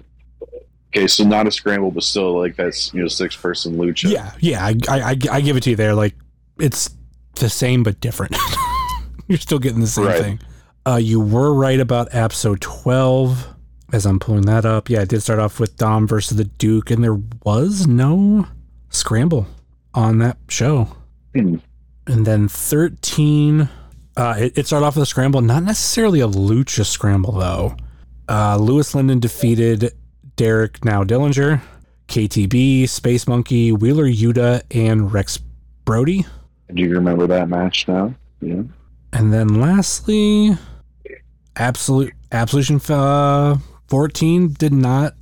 Okay, 0.95 1.07
so 1.07 1.23
not 1.23 1.47
a 1.47 1.51
scramble, 1.51 1.89
but 1.89 2.03
still 2.03 2.37
like 2.37 2.55
that's 2.55 2.93
you 2.93 3.01
know 3.01 3.07
six 3.07 3.35
person 3.35 3.75
lucha. 3.77 4.11
Yeah, 4.11 4.31
yeah, 4.39 4.63
I, 4.63 4.75
I, 4.87 4.99
I, 5.11 5.17
I 5.31 5.41
give 5.41 5.57
it 5.57 5.63
to 5.63 5.71
you 5.71 5.75
there. 5.75 5.95
Like, 5.95 6.15
it's 6.59 6.89
the 7.35 7.49
same 7.49 7.81
but 7.81 7.99
different. 7.99 8.35
You're 9.27 9.39
still 9.39 9.57
getting 9.59 9.79
the 9.79 9.87
same 9.87 10.05
Right. 10.05 10.21
thing. 10.21 10.39
Uh, 10.85 10.97
you 11.01 11.19
were 11.19 11.53
right 11.53 11.79
about 11.79 12.09
episode 12.13 12.61
12. 12.61 13.47
As 13.91 14.05
I'm 14.05 14.19
pulling 14.19 14.41
that 14.47 14.65
up, 14.65 14.89
yeah, 14.89 15.01
it 15.01 15.09
did 15.09 15.21
start 15.21 15.39
off 15.39 15.59
with 15.59 15.77
Dom 15.77 16.07
versus 16.07 16.37
the 16.37 16.43
Duke, 16.45 16.91
and 16.91 17.03
there 17.03 17.19
was 17.43 17.87
no 17.87 18.47
scramble 18.89 19.47
on 19.93 20.17
that 20.19 20.37
show. 20.49 20.89
Hmm. 21.35 21.57
And 22.05 22.25
then 22.27 22.47
13, 22.47 23.69
uh, 24.17 24.35
it, 24.37 24.57
it 24.57 24.67
started 24.67 24.85
off 24.85 24.95
with 24.95 25.03
a 25.03 25.05
scramble, 25.07 25.41
not 25.41 25.63
necessarily 25.63 26.19
a 26.19 26.27
lucha 26.27 26.85
scramble, 26.85 27.33
though. 27.33 27.77
Uh, 28.27 28.57
Louis 28.57 28.93
Lyndon 28.93 29.19
defeated 29.19 29.91
Derek 30.35 30.83
Now 30.83 31.03
Dillinger, 31.03 31.61
KTB, 32.07 32.87
Space 32.89 33.27
Monkey, 33.27 33.71
Wheeler 33.71 34.05
Yuta, 34.05 34.63
and 34.71 35.11
Rex 35.13 35.39
Brody. 35.85 36.25
Do 36.73 36.81
you 36.81 36.93
remember 36.93 37.27
that 37.27 37.49
match 37.49 37.87
now? 37.87 38.13
Yeah. 38.41 38.63
And 39.11 39.31
then 39.31 39.59
lastly, 39.61 40.57
Absolute 41.55 42.13
Absolution 42.31 42.81
uh, 42.89 43.57
14 43.87 44.53
did 44.53 44.73
not. 44.73 45.13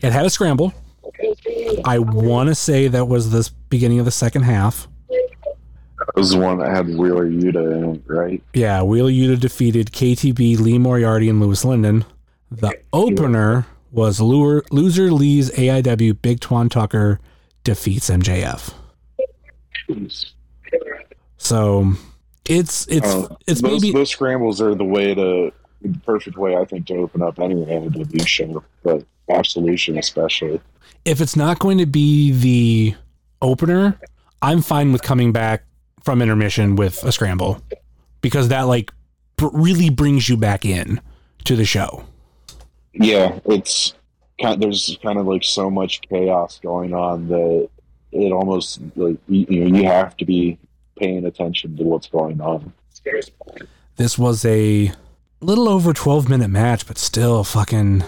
It 0.00 0.12
had 0.12 0.24
a 0.24 0.30
scramble. 0.30 0.72
I 1.84 1.98
want 1.98 2.48
to 2.48 2.54
say 2.54 2.88
that 2.88 3.06
was 3.06 3.30
the 3.30 3.50
beginning 3.68 3.98
of 3.98 4.04
the 4.04 4.10
second 4.10 4.42
half. 4.42 4.88
That 5.08 6.16
was 6.16 6.30
the 6.30 6.38
one 6.38 6.58
that 6.58 6.70
had 6.70 6.86
Wheeler 6.88 7.28
Yuta 7.30 7.76
in 7.76 7.94
it, 7.96 8.02
right? 8.06 8.42
Yeah, 8.52 8.82
Wheeler 8.82 9.10
Yuta 9.10 9.38
defeated 9.38 9.92
KTB, 9.92 10.58
Lee 10.58 10.78
Moriarty, 10.78 11.28
and 11.28 11.40
Louis 11.40 11.64
Lyndon. 11.64 12.04
The 12.50 12.78
opener 12.92 13.66
was 13.94 14.20
Loser, 14.20 14.64
loser 14.70 15.10
Lee's 15.12 15.50
AIW 15.52 16.20
Big 16.20 16.40
Twan 16.40 16.70
Tucker 16.70 17.20
defeats 17.62 18.10
MJF. 18.10 18.74
So 21.38 21.92
it's 22.48 22.86
it's 22.88 23.06
Uh, 23.06 23.36
it's 23.46 23.60
those, 23.60 23.82
maybe 23.82 23.92
those 23.92 24.10
scrambles 24.10 24.60
are 24.60 24.74
the 24.74 24.84
way 24.84 25.14
to 25.14 25.52
the 25.82 25.98
perfect 26.04 26.36
way 26.38 26.56
I 26.56 26.64
think 26.64 26.86
to 26.86 26.94
open 26.96 27.22
up 27.22 27.38
any 27.38 27.54
AEW 27.56 28.26
show, 28.26 28.64
but 28.82 29.04
Absolution 29.28 29.96
especially. 29.98 30.60
if 31.04 31.20
it's 31.20 31.36
not 31.36 31.58
going 31.58 31.78
to 31.78 31.86
be 31.86 32.30
the 32.32 32.94
opener, 33.40 33.98
I'm 34.42 34.60
fine 34.62 34.92
with 34.92 35.02
coming 35.02 35.32
back 35.32 35.64
from 36.02 36.20
intermission 36.20 36.76
with 36.76 37.02
a 37.04 37.12
scramble 37.12 37.62
because 38.20 38.48
that 38.48 38.62
like 38.62 38.90
br- 39.36 39.48
really 39.52 39.88
brings 39.90 40.28
you 40.28 40.36
back 40.36 40.64
in 40.64 41.00
to 41.44 41.56
the 41.56 41.64
show. 41.64 42.04
Yeah, 42.94 43.38
it's 43.44 43.94
kind. 44.40 44.54
Of, 44.54 44.60
There's 44.60 44.98
kind 45.02 45.18
of 45.18 45.26
like 45.26 45.44
so 45.44 45.70
much 45.70 46.00
chaos 46.02 46.60
going 46.62 46.94
on 46.94 47.28
that 47.28 47.68
it 48.12 48.32
almost 48.32 48.80
like 48.96 49.18
you, 49.28 49.46
you 49.48 49.64
know 49.64 49.78
you 49.78 49.84
have 49.84 50.16
to 50.18 50.24
be 50.24 50.58
paying 50.96 51.26
attention 51.26 51.76
to 51.76 51.82
what's 51.82 52.06
going 52.06 52.40
on. 52.40 52.72
This 53.96 54.16
was 54.18 54.44
a 54.44 54.92
little 55.40 55.68
over 55.68 55.92
12 55.92 56.28
minute 56.28 56.48
match, 56.48 56.86
but 56.86 56.96
still 56.98 57.44
fucking 57.44 58.04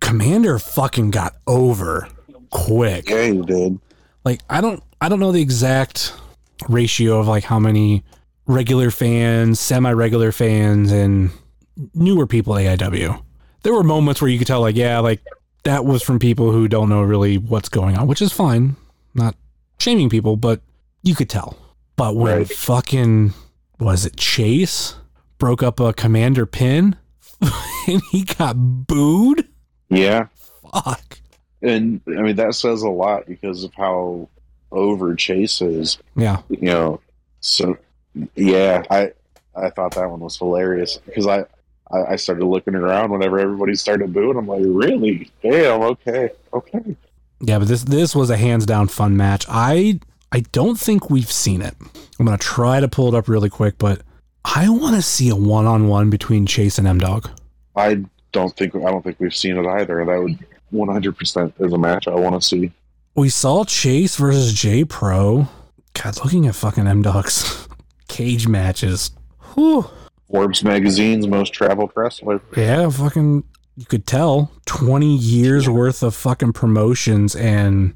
Komander 0.00 0.60
fucking 0.60 1.10
got 1.10 1.34
over 1.46 2.08
quick. 2.50 3.10
Yeah, 3.10 3.24
you 3.26 3.44
did. 3.44 3.78
Like 4.24 4.40
I 4.48 4.60
don't 4.60 4.82
I 5.00 5.08
don't 5.08 5.20
know 5.20 5.32
the 5.32 5.42
exact 5.42 6.14
ratio 6.68 7.18
of 7.18 7.28
like 7.28 7.44
how 7.44 7.58
many 7.58 8.04
regular 8.46 8.90
fans, 8.90 9.60
semi-regular 9.60 10.32
fans 10.32 10.92
and 10.92 11.30
newer 11.94 12.26
people 12.26 12.54
AIW. 12.54 13.22
There 13.62 13.74
were 13.74 13.82
moments 13.82 14.20
where 14.20 14.30
you 14.30 14.38
could 14.38 14.46
tell 14.46 14.60
like 14.60 14.76
yeah, 14.76 14.98
like 15.00 15.20
that 15.64 15.84
was 15.84 16.02
from 16.02 16.18
people 16.18 16.50
who 16.52 16.68
don't 16.68 16.88
know 16.88 17.02
really 17.02 17.36
what's 17.38 17.68
going 17.68 17.96
on, 17.96 18.06
which 18.06 18.22
is 18.22 18.32
fine. 18.32 18.76
Not 19.14 19.34
shaming 19.78 20.08
people, 20.08 20.36
but 20.36 20.60
you 21.02 21.14
could 21.14 21.28
tell. 21.30 21.56
But 21.96 22.16
when 22.16 22.38
Right. 22.38 22.48
fucking 22.48 23.34
was 23.78 24.06
it 24.06 24.16
Chase 24.16 24.94
broke 25.38 25.62
up 25.62 25.80
a 25.80 25.92
Komander 25.92 26.50
pin 26.50 26.96
and 27.88 28.02
he 28.10 28.24
got 28.24 28.54
booed? 28.54 29.46
Yeah, 29.88 30.26
Fuck. 30.72 31.18
and 31.62 32.00
I 32.06 32.22
mean 32.22 32.36
that 32.36 32.54
says 32.54 32.82
a 32.82 32.88
lot 32.88 33.26
because 33.26 33.64
of 33.64 33.74
how 33.74 34.28
over 34.72 35.14
Chase 35.16 35.60
is. 35.60 35.98
Yeah. 36.16 36.42
You 36.48 36.58
know, 36.60 37.00
so 37.40 37.76
yeah, 38.34 38.84
I 38.90 39.12
I 39.54 39.70
thought 39.70 39.94
that 39.96 40.08
one 40.10 40.20
was 40.20 40.36
hilarious 40.38 40.98
because 41.04 41.26
I. 41.26 41.44
I 41.92 42.12
I 42.12 42.16
started 42.16 42.44
looking 42.44 42.74
around 42.74 43.10
whenever 43.10 43.38
everybody 43.38 43.74
started 43.74 44.12
booing. 44.12 44.36
I'm 44.36 44.46
like, 44.46 44.62
really? 44.64 45.30
Damn. 45.42 45.82
Okay. 45.82 46.30
Okay. 46.52 46.96
Yeah, 47.40 47.58
but 47.58 47.68
this 47.68 47.84
this 47.84 48.14
was 48.14 48.30
a 48.30 48.36
hands 48.36 48.66
down 48.66 48.88
fun 48.88 49.16
match. 49.16 49.46
I 49.48 50.00
I 50.32 50.40
don't 50.52 50.78
think 50.78 51.10
we've 51.10 51.30
seen 51.30 51.62
it. 51.62 51.74
I'm 52.18 52.26
gonna 52.26 52.38
try 52.38 52.80
to 52.80 52.88
pull 52.88 53.08
it 53.08 53.16
up 53.16 53.28
really 53.28 53.50
quick, 53.50 53.78
but 53.78 54.02
I 54.44 54.68
want 54.68 54.96
to 54.96 55.02
see 55.02 55.28
a 55.28 55.36
one 55.36 55.66
on 55.66 55.88
one 55.88 56.10
between 56.10 56.46
Chase 56.46 56.78
and 56.78 56.86
M 56.86 56.98
Dog. 56.98 57.30
I 57.76 58.04
don't 58.32 58.56
think 58.56 58.74
I 58.76 58.90
don't 58.90 59.02
think 59.02 59.18
we've 59.18 59.34
seen 59.34 59.56
it 59.56 59.66
either. 59.66 60.04
That 60.04 60.22
would 60.22 60.38
100 60.70 61.16
percent 61.16 61.54
is 61.58 61.72
a 61.72 61.78
match 61.78 62.08
I 62.08 62.14
want 62.14 62.40
to 62.40 62.46
see. 62.46 62.72
We 63.14 63.28
saw 63.28 63.64
Chase 63.64 64.16
versus 64.16 64.52
J 64.54 64.84
Pro. 64.84 65.48
God, 65.94 66.16
looking 66.24 66.46
at 66.46 66.54
fucking 66.54 66.86
M 66.86 67.02
Dog's 67.02 67.68
cage 68.08 68.46
matches. 68.46 69.10
Whew. 69.54 69.88
Forbes 70.30 70.62
magazine's 70.62 71.26
most 71.26 71.52
traveled 71.52 71.92
wrestler. 71.94 72.40
Yeah, 72.56 72.88
fucking. 72.90 73.44
You 73.76 73.84
could 73.86 74.06
tell 74.06 74.50
twenty 74.66 75.16
years 75.16 75.68
worth 75.68 76.02
of 76.02 76.14
fucking 76.14 76.52
promotions, 76.52 77.34
and 77.34 77.94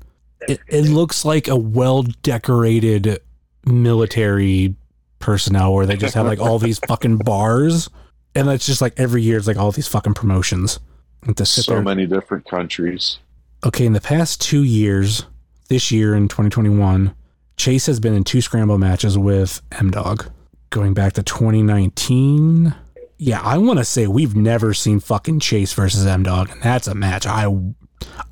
it, 0.49 0.61
it 0.69 0.83
looks 0.89 1.25
like 1.25 1.47
a 1.49 1.57
well 1.57 2.03
decorated 2.23 3.21
military 3.67 4.75
personnel 5.19 5.75
where 5.75 5.87
they 5.87 5.97
just 5.97 6.15
have 6.15 6.27
like 6.27 6.41
all 6.41 6.59
these 6.59 6.79
fucking 6.89 7.19
bars, 7.19 7.91
and 8.35 8.49
it's 8.49 8.67
just 8.67 8.81
like 8.81 8.95
every 8.99 9.23
year 9.23 9.37
it's 9.39 9.47
like 9.47 9.57
all 9.57 9.73
these 9.73 9.89
fucking 9.89 10.15
promotions. 10.15 10.81
And 11.23 11.37
to 11.39 11.47
sit 11.47 11.65
So 11.65 11.75
there. 11.75 11.83
many 11.83 12.07
different 12.07 12.45
countries. 12.47 13.19
Okay, 13.65 13.87
in 13.87 13.95
the 13.95 14.01
past 14.01 14.41
two 14.43 14.63
years, 14.63 15.25
this 15.69 15.91
year 15.91 16.15
in 16.15 16.29
2021, 16.29 17.15
Chase 17.57 17.87
has 17.87 17.99
been 18.01 18.13
in 18.15 18.25
two 18.25 18.41
scramble 18.43 18.77
matches 18.79 19.17
with 19.17 19.63
M 19.73 19.91
Dog. 19.91 20.31
Going 20.75 20.93
back 20.93 21.13
to 21.13 21.23
2019. 21.23 22.75
Yeah, 23.19 23.41
I 23.41 23.59
want 23.59 23.79
to 23.79 23.85
say 23.85 24.09
we've 24.09 24.35
never 24.35 24.75
seen 24.75 24.99
fucking 24.99 25.39
Chase 25.39 25.73
versus 25.73 26.05
M 26.05 26.25
Dog, 26.25 26.51
and 26.51 26.61
that's 26.61 26.89
a 26.89 26.97
match 26.97 27.29
I 27.29 27.47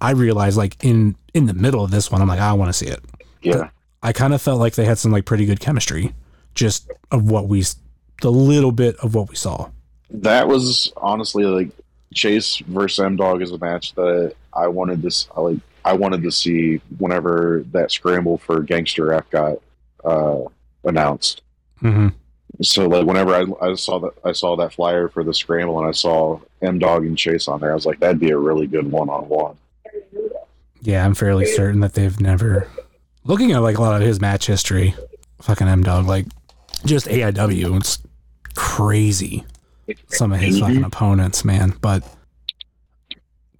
I 0.00 0.10
realized 0.10 0.56
like 0.56 0.76
in 0.82 1.14
in 1.34 1.46
the 1.46 1.54
middle 1.54 1.84
of 1.84 1.92
this 1.92 2.10
one, 2.10 2.20
I'm 2.20 2.26
like 2.26 2.40
I 2.40 2.52
want 2.54 2.68
to 2.68 2.72
see 2.72 2.86
it. 2.86 2.98
Yeah. 3.42 3.70
I 4.02 4.12
kind 4.12 4.34
of 4.34 4.42
felt 4.42 4.58
like 4.58 4.74
they 4.74 4.84
had 4.84 4.98
some 4.98 5.12
like 5.12 5.24
pretty 5.24 5.46
good 5.46 5.60
chemistry, 5.60 6.16
just 6.52 6.90
of 7.12 7.30
what 7.30 7.46
we 7.46 7.62
the 8.22 8.32
little 8.32 8.72
bit 8.72 8.96
of 8.96 9.14
what 9.14 9.28
we 9.28 9.36
saw. 9.36 9.70
That 10.10 10.48
was 10.48 10.92
honestly 10.96 11.44
like 11.44 11.70
Chase 12.12 12.56
versus 12.66 13.04
M 13.04 13.14
Dog 13.14 13.40
is 13.40 13.52
a 13.52 13.58
match 13.58 13.94
that 13.94 14.34
I 14.52 14.66
wanted 14.66 15.00
this 15.00 15.28
like 15.36 15.58
I 15.84 15.92
wanted 15.92 16.24
to 16.24 16.32
see 16.32 16.80
whenever 16.98 17.64
that 17.70 17.92
scramble 17.92 18.38
for 18.38 18.64
Gangster 18.64 19.12
F 19.12 19.30
got 19.30 19.58
uh, 20.04 20.40
announced. 20.82 21.42
Mm-hmm. 21.80 22.08
So 22.62 22.86
like 22.86 23.06
whenever 23.06 23.34
I, 23.34 23.70
I 23.70 23.74
saw 23.74 23.98
that 24.00 24.12
I 24.24 24.32
saw 24.32 24.56
that 24.56 24.74
flyer 24.74 25.08
for 25.08 25.24
the 25.24 25.34
scramble 25.34 25.78
and 25.78 25.88
I 25.88 25.92
saw 25.92 26.40
M 26.60 26.78
Dog 26.78 27.04
and 27.04 27.18
Chase 27.18 27.48
on 27.48 27.60
there, 27.60 27.72
I 27.72 27.74
was 27.74 27.86
like, 27.86 28.00
that'd 28.00 28.20
be 28.20 28.30
a 28.30 28.38
really 28.38 28.66
good 28.66 28.90
one 28.90 29.08
on 29.08 29.28
one. 29.28 29.56
Yeah, 30.80 31.04
I'm 31.04 31.14
fairly 31.14 31.46
certain 31.46 31.80
that 31.80 31.94
they've 31.94 32.20
never. 32.20 32.68
Looking 33.24 33.52
at 33.52 33.58
like 33.58 33.78
a 33.78 33.82
lot 33.82 34.00
of 34.00 34.06
his 34.06 34.20
match 34.20 34.46
history, 34.46 34.94
fucking 35.40 35.68
M 35.68 35.82
Dog, 35.82 36.06
like 36.06 36.26
just 36.84 37.06
AIW, 37.06 37.76
it's 37.76 37.98
crazy. 38.54 39.44
Some 40.08 40.32
of 40.32 40.40
his 40.40 40.60
fucking 40.60 40.84
opponents, 40.84 41.44
man. 41.44 41.74
But 41.80 42.04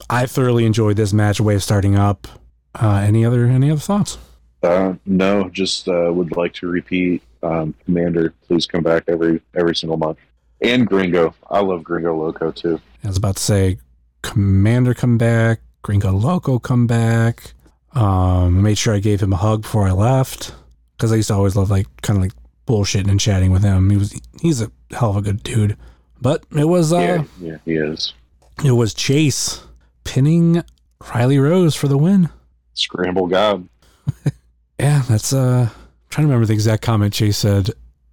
I 0.08 0.26
thoroughly 0.26 0.64
enjoyed 0.64 0.96
this 0.96 1.12
match. 1.12 1.40
Way 1.40 1.56
of 1.56 1.62
starting 1.62 1.96
up. 1.96 2.26
Uh, 2.74 3.02
any 3.06 3.24
other 3.24 3.46
any 3.46 3.70
other 3.70 3.80
thoughts? 3.80 4.18
Uh, 4.62 4.94
no, 5.04 5.48
just 5.48 5.88
uh, 5.88 6.10
would 6.12 6.36
like 6.36 6.54
to 6.54 6.68
repeat. 6.68 7.22
Um, 7.42 7.74
Komander, 7.88 8.32
please 8.46 8.66
come 8.66 8.82
back 8.82 9.04
every 9.08 9.40
every 9.54 9.74
single 9.74 9.96
month. 9.96 10.18
And 10.60 10.86
Gringo, 10.86 11.34
I 11.50 11.60
love 11.60 11.82
Gringo 11.82 12.14
Loco 12.16 12.52
too. 12.52 12.80
I 13.02 13.08
was 13.08 13.16
about 13.16 13.36
to 13.36 13.42
say, 13.42 13.78
Komander 14.22 14.96
come 14.96 15.18
back, 15.18 15.60
Gringo 15.82 16.12
Loco 16.12 16.58
come 16.58 16.86
back. 16.86 17.52
Um, 17.94 18.62
made 18.62 18.78
sure 18.78 18.94
I 18.94 19.00
gave 19.00 19.20
him 19.20 19.32
a 19.32 19.36
hug 19.36 19.62
before 19.62 19.86
I 19.86 19.92
left 19.92 20.54
because 20.96 21.12
I 21.12 21.16
used 21.16 21.28
to 21.28 21.34
always 21.34 21.56
love 21.56 21.70
like 21.70 21.86
kind 22.02 22.16
of 22.16 22.22
like 22.22 22.32
bullshitting 22.66 23.10
and 23.10 23.20
chatting 23.20 23.50
with 23.50 23.62
him. 23.62 23.90
He 23.90 23.96
was 23.96 24.18
he's 24.40 24.62
a 24.62 24.70
hell 24.92 25.10
of 25.10 25.16
a 25.16 25.22
good 25.22 25.42
dude. 25.42 25.76
But 26.20 26.44
it 26.56 26.66
was 26.66 26.92
uh, 26.92 26.98
yeah, 27.00 27.24
yeah, 27.40 27.56
he 27.64 27.74
is. 27.74 28.14
it 28.64 28.70
was 28.70 28.94
Chase 28.94 29.64
pinning 30.04 30.62
Riley 31.12 31.38
Rose 31.38 31.74
for 31.74 31.88
the 31.88 31.98
win. 31.98 32.30
Scramble 32.74 33.26
God. 33.26 33.68
Yeah, 34.80 35.02
that's 35.08 35.32
uh 35.32 35.68
trying 36.12 36.26
to 36.26 36.28
remember 36.28 36.44
the 36.46 36.52
exact 36.52 36.82
comment 36.82 37.14
Chase 37.14 37.38
said 37.38 37.70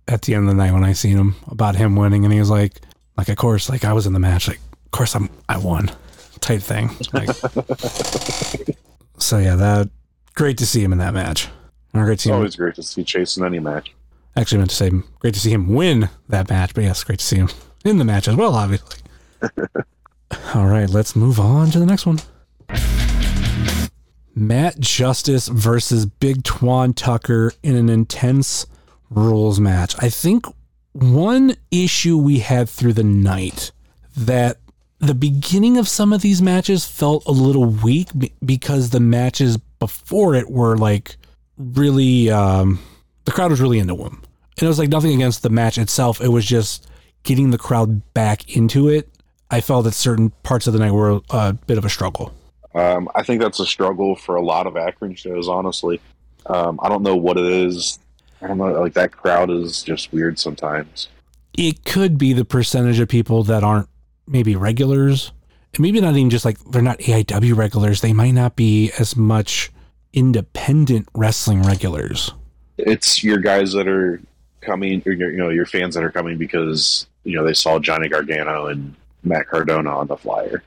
at 0.07 0.21
the 0.23 0.33
end 0.33 0.49
of 0.49 0.55
the 0.55 0.61
night 0.63 0.71
when 0.73 0.85
I 0.85 0.93
seen 0.93 1.17
him 1.17 1.35
about 1.47 1.75
him 1.75 1.95
winning 1.97 2.23
and 2.23 2.33
he 2.33 2.39
was 2.39 2.49
like 2.49 2.79
like 3.17 3.27
of 3.27 3.35
course 3.35 3.69
like 3.69 3.83
I 3.83 3.91
was 3.93 4.07
in 4.07 4.13
the 4.13 4.19
match 4.19 4.47
like 4.47 4.59
of 4.85 4.91
course 4.91 5.15
I'm 5.15 5.29
I 5.49 5.57
won 5.57 5.91
type 6.39 6.61
thing. 6.61 6.89
Like 7.13 7.27
So 9.17 9.37
yeah, 9.37 9.55
that 9.57 9.89
great 10.33 10.57
to 10.59 10.65
see 10.65 10.81
him 10.81 10.93
in 10.93 10.99
that 10.99 11.13
match. 11.13 11.49
And 11.93 12.01
great 12.05 12.07
to 12.07 12.13
It's 12.13 12.23
see 12.23 12.29
him 12.29 12.35
always 12.37 12.55
great 12.55 12.75
to 12.75 12.83
see 12.83 13.03
Chase 13.03 13.35
in 13.35 13.43
any 13.45 13.59
match. 13.59 13.93
actually 14.37 14.59
meant 14.59 14.69
to 14.69 14.75
say 14.77 14.91
great 15.19 15.33
to 15.33 15.39
see 15.41 15.51
him 15.51 15.67
win 15.73 16.09
that 16.29 16.49
match, 16.49 16.73
but 16.73 16.85
yes, 16.85 17.03
great 17.03 17.19
to 17.19 17.25
see 17.25 17.35
him 17.37 17.49
in 17.83 17.97
the 17.97 18.05
match 18.05 18.29
as 18.29 18.35
well, 18.37 18.55
obviously. 18.55 18.99
All 20.55 20.67
right, 20.67 20.89
let's 20.89 21.15
move 21.15 21.39
on 21.39 21.69
to 21.71 21.79
the 21.79 21.85
next 21.85 22.05
one. 22.05 22.19
Matt 24.35 24.79
Justice 24.79 25.47
versus 25.47 26.05
Big 26.05 26.43
Twan 26.43 26.95
Tucker 26.95 27.53
in 27.63 27.75
an 27.75 27.89
intense 27.89 28.65
rules 29.09 29.59
match. 29.59 29.95
I 29.99 30.09
think 30.09 30.45
one 30.93 31.55
issue 31.71 32.17
we 32.17 32.39
had 32.39 32.69
through 32.69 32.93
the 32.93 33.03
night 33.03 33.71
that 34.15 34.57
the 34.99 35.13
beginning 35.15 35.77
of 35.77 35.87
some 35.87 36.11
of 36.11 36.21
these 36.21 36.41
matches 36.41 36.85
felt 36.85 37.25
a 37.25 37.31
little 37.31 37.65
weak 37.65 38.09
because 38.43 38.89
the 38.89 38.99
matches 38.99 39.57
before 39.79 40.35
it 40.35 40.49
were 40.49 40.75
like 40.77 41.15
really 41.57 42.29
um 42.29 42.79
the 43.25 43.31
crowd 43.31 43.51
was 43.51 43.61
really 43.61 43.79
into 43.79 43.95
them 43.95 44.21
And 44.57 44.63
it 44.63 44.67
was 44.67 44.79
like 44.79 44.89
nothing 44.89 45.13
against 45.13 45.41
the 45.43 45.49
match 45.49 45.77
itself. 45.77 46.19
It 46.21 46.29
was 46.29 46.45
just 46.45 46.87
getting 47.23 47.51
the 47.51 47.57
crowd 47.57 48.13
back 48.13 48.55
into 48.55 48.89
it. 48.89 49.09
I 49.51 49.61
felt 49.61 49.85
that 49.85 49.93
certain 49.93 50.31
parts 50.43 50.67
of 50.67 50.73
the 50.73 50.79
night 50.79 50.91
were 50.91 51.21
a 51.29 51.53
bit 51.53 51.77
of 51.77 51.85
a 51.85 51.89
struggle. 51.89 52.33
Um, 52.75 53.09
I 53.15 53.23
think 53.23 53.41
that's 53.41 53.59
a 53.59 53.65
struggle 53.65 54.15
for 54.15 54.35
a 54.35 54.41
lot 54.41 54.67
of 54.67 54.77
Akron 54.77 55.15
shows, 55.15 55.47
honestly. 55.47 55.99
Um, 56.45 56.79
I 56.81 56.89
don't 56.89 57.03
know 57.03 57.15
what 57.15 57.37
it 57.37 57.45
is. 57.45 57.99
I 58.41 58.47
don't 58.47 58.57
know. 58.57 58.71
Like 58.79 58.93
that 58.93 59.11
crowd 59.11 59.49
is 59.49 59.83
just 59.83 60.13
weird 60.13 60.39
sometimes. 60.39 61.09
It 61.57 61.83
could 61.83 62.17
be 62.17 62.33
the 62.33 62.45
percentage 62.45 62.99
of 62.99 63.09
people 63.09 63.43
that 63.43 63.63
aren't 63.63 63.89
maybe 64.27 64.55
regulars. 64.55 65.31
And 65.73 65.81
maybe 65.81 65.99
not 65.99 66.15
even 66.15 66.29
just 66.29 66.45
like 66.45 66.57
they're 66.65 66.81
not 66.81 66.99
AIW 66.99 67.55
regulars. 67.55 68.01
They 68.01 68.13
might 68.13 68.31
not 68.31 68.55
be 68.55 68.91
as 68.97 69.15
much 69.15 69.71
independent 70.13 71.07
wrestling 71.13 71.63
regulars. 71.63 72.33
It's 72.77 73.23
your 73.23 73.37
guys 73.37 73.73
that 73.73 73.87
are 73.87 74.21
coming, 74.61 75.03
or 75.05 75.11
your, 75.11 75.31
you 75.31 75.37
know, 75.37 75.49
your 75.49 75.65
fans 75.65 75.95
that 75.95 76.03
are 76.03 76.11
coming 76.11 76.37
because 76.37 77.07
you 77.23 77.35
know 77.35 77.43
they 77.43 77.53
saw 77.53 77.77
Johnny 77.77 78.07
Gargano 78.09 78.67
and 78.67 78.95
Matt 79.23 79.47
Cardona 79.47 79.97
on 79.97 80.07
the 80.07 80.17
flyer. 80.17 80.63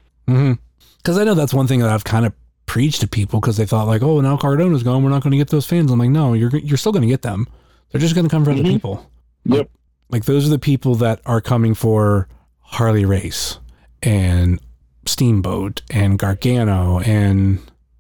Because 1.03 1.17
Mm-hmm. 1.17 1.23
I 1.23 1.25
know 1.25 1.35
that's 1.35 1.55
one 1.55 1.67
thing 1.67 1.81
that 1.81 1.91
I've 1.91 2.05
kind 2.05 2.27
of 2.27 2.33
preached 2.67 3.01
to 3.01 3.09
people 3.09 3.41
because 3.41 3.57
they 3.57 3.67
thought 3.67 3.87
like, 3.87 4.03
oh, 4.03 4.21
now 4.21 4.37
Cardona's 4.37 4.83
gone, 4.83 5.03
we're 5.03 5.11
not 5.11 5.23
going 5.23 5.33
to 5.33 5.37
get 5.37 5.51
those 5.51 5.67
fans. 5.67 5.91
I'm 5.91 5.99
like, 5.99 6.11
no, 6.11 6.33
you're 6.33 6.51
you're 6.59 6.77
still 6.79 6.93
going 6.93 7.03
to 7.03 7.09
get 7.09 7.23
them. 7.23 7.47
They're 7.91 8.01
just 8.01 8.15
going 8.15 8.25
to 8.27 8.31
come 8.31 8.45
for 8.45 8.53
other 8.53 8.63
Mhm. 8.63 8.69
people. 8.73 9.11
Yep. 9.45 9.69
Like 10.11 10.25
those 10.25 10.47
are 10.47 10.51
the 10.51 10.59
people 10.59 10.95
that 10.97 11.21
are 11.27 11.41
coming 11.41 11.75
for 11.75 12.29
Harley 12.61 13.05
Race 13.05 13.59
and 14.03 14.61
Steamboat 15.07 15.83
and 15.91 16.19
Gargano 16.19 17.01
and 17.01 17.59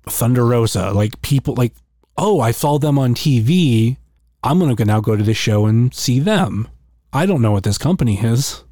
Thunder 0.09 0.47
Rosa. 0.47 0.93
Like 0.93 1.21
people 1.23 1.55
like, 1.55 1.75
oh, 2.17 2.41
I 2.41 2.51
saw 2.53 2.79
them 2.79 2.99
on 2.99 3.15
TV. 3.15 3.97
I'm 4.45 4.59
going 4.59 4.75
to 4.75 4.85
now 4.85 5.01
go 5.01 5.17
to 5.17 5.23
this 5.23 5.37
show 5.37 5.67
and 5.67 5.93
see 5.95 6.21
them. 6.21 6.69
I 7.12 7.27
don't 7.27 7.43
know 7.43 7.53
what 7.53 7.65
this 7.65 7.79
company 7.79 8.19
is, 8.19 8.65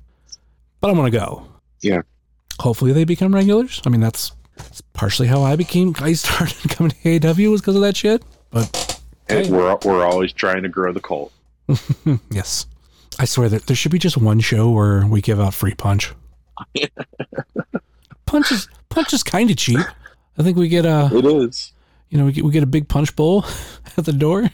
but 0.80 0.90
I'm 0.90 0.96
going 0.96 1.10
to 1.12 1.18
go. 1.18 1.46
Yeah. 1.82 2.02
Hopefully 2.60 2.92
they 2.92 3.04
become 3.04 3.34
regulars. 3.34 3.80
I 3.86 3.88
mean, 3.90 4.00
that's, 4.00 4.32
that's 4.56 4.80
partially 4.92 5.28
how 5.28 5.42
I 5.42 5.56
became, 5.56 5.94
I 6.00 6.12
started 6.12 6.70
coming 6.70 6.92
to 7.02 7.28
AW 7.28 7.50
was 7.50 7.60
because 7.60 7.74
of 7.76 7.82
that 7.82 7.96
shit. 7.96 8.22
But 8.50 9.00
Hey. 9.28 9.48
we're 9.50 9.76
we're 9.84 10.04
always 10.04 10.32
trying 10.32 10.62
to 10.64 10.68
grow 10.68 10.92
the 10.92 11.00
cult. 11.00 11.32
yes, 12.30 12.66
I 13.20 13.24
swear 13.26 13.48
that 13.48 13.66
there 13.66 13.76
should 13.76 13.92
be 13.92 13.98
just 13.98 14.16
one 14.16 14.40
show 14.40 14.70
where 14.70 15.06
we 15.06 15.20
give 15.20 15.38
out 15.38 15.54
free 15.54 15.74
punch. 15.74 16.12
punch 18.26 18.50
is 18.52 18.68
punch 18.88 19.12
is 19.12 19.22
kind 19.22 19.50
of 19.50 19.56
cheap. 19.56 19.78
I 20.36 20.42
think 20.42 20.56
we 20.56 20.66
get 20.68 20.84
a 20.84 21.08
It 21.12 21.24
is. 21.24 21.72
you 22.08 22.18
know 22.18 22.24
we 22.24 22.32
get, 22.32 22.44
we 22.44 22.50
get 22.50 22.64
a 22.64 22.66
big 22.66 22.88
punch 22.88 23.14
bowl 23.14 23.44
at 23.96 24.04
the 24.04 24.12
door. 24.12 24.50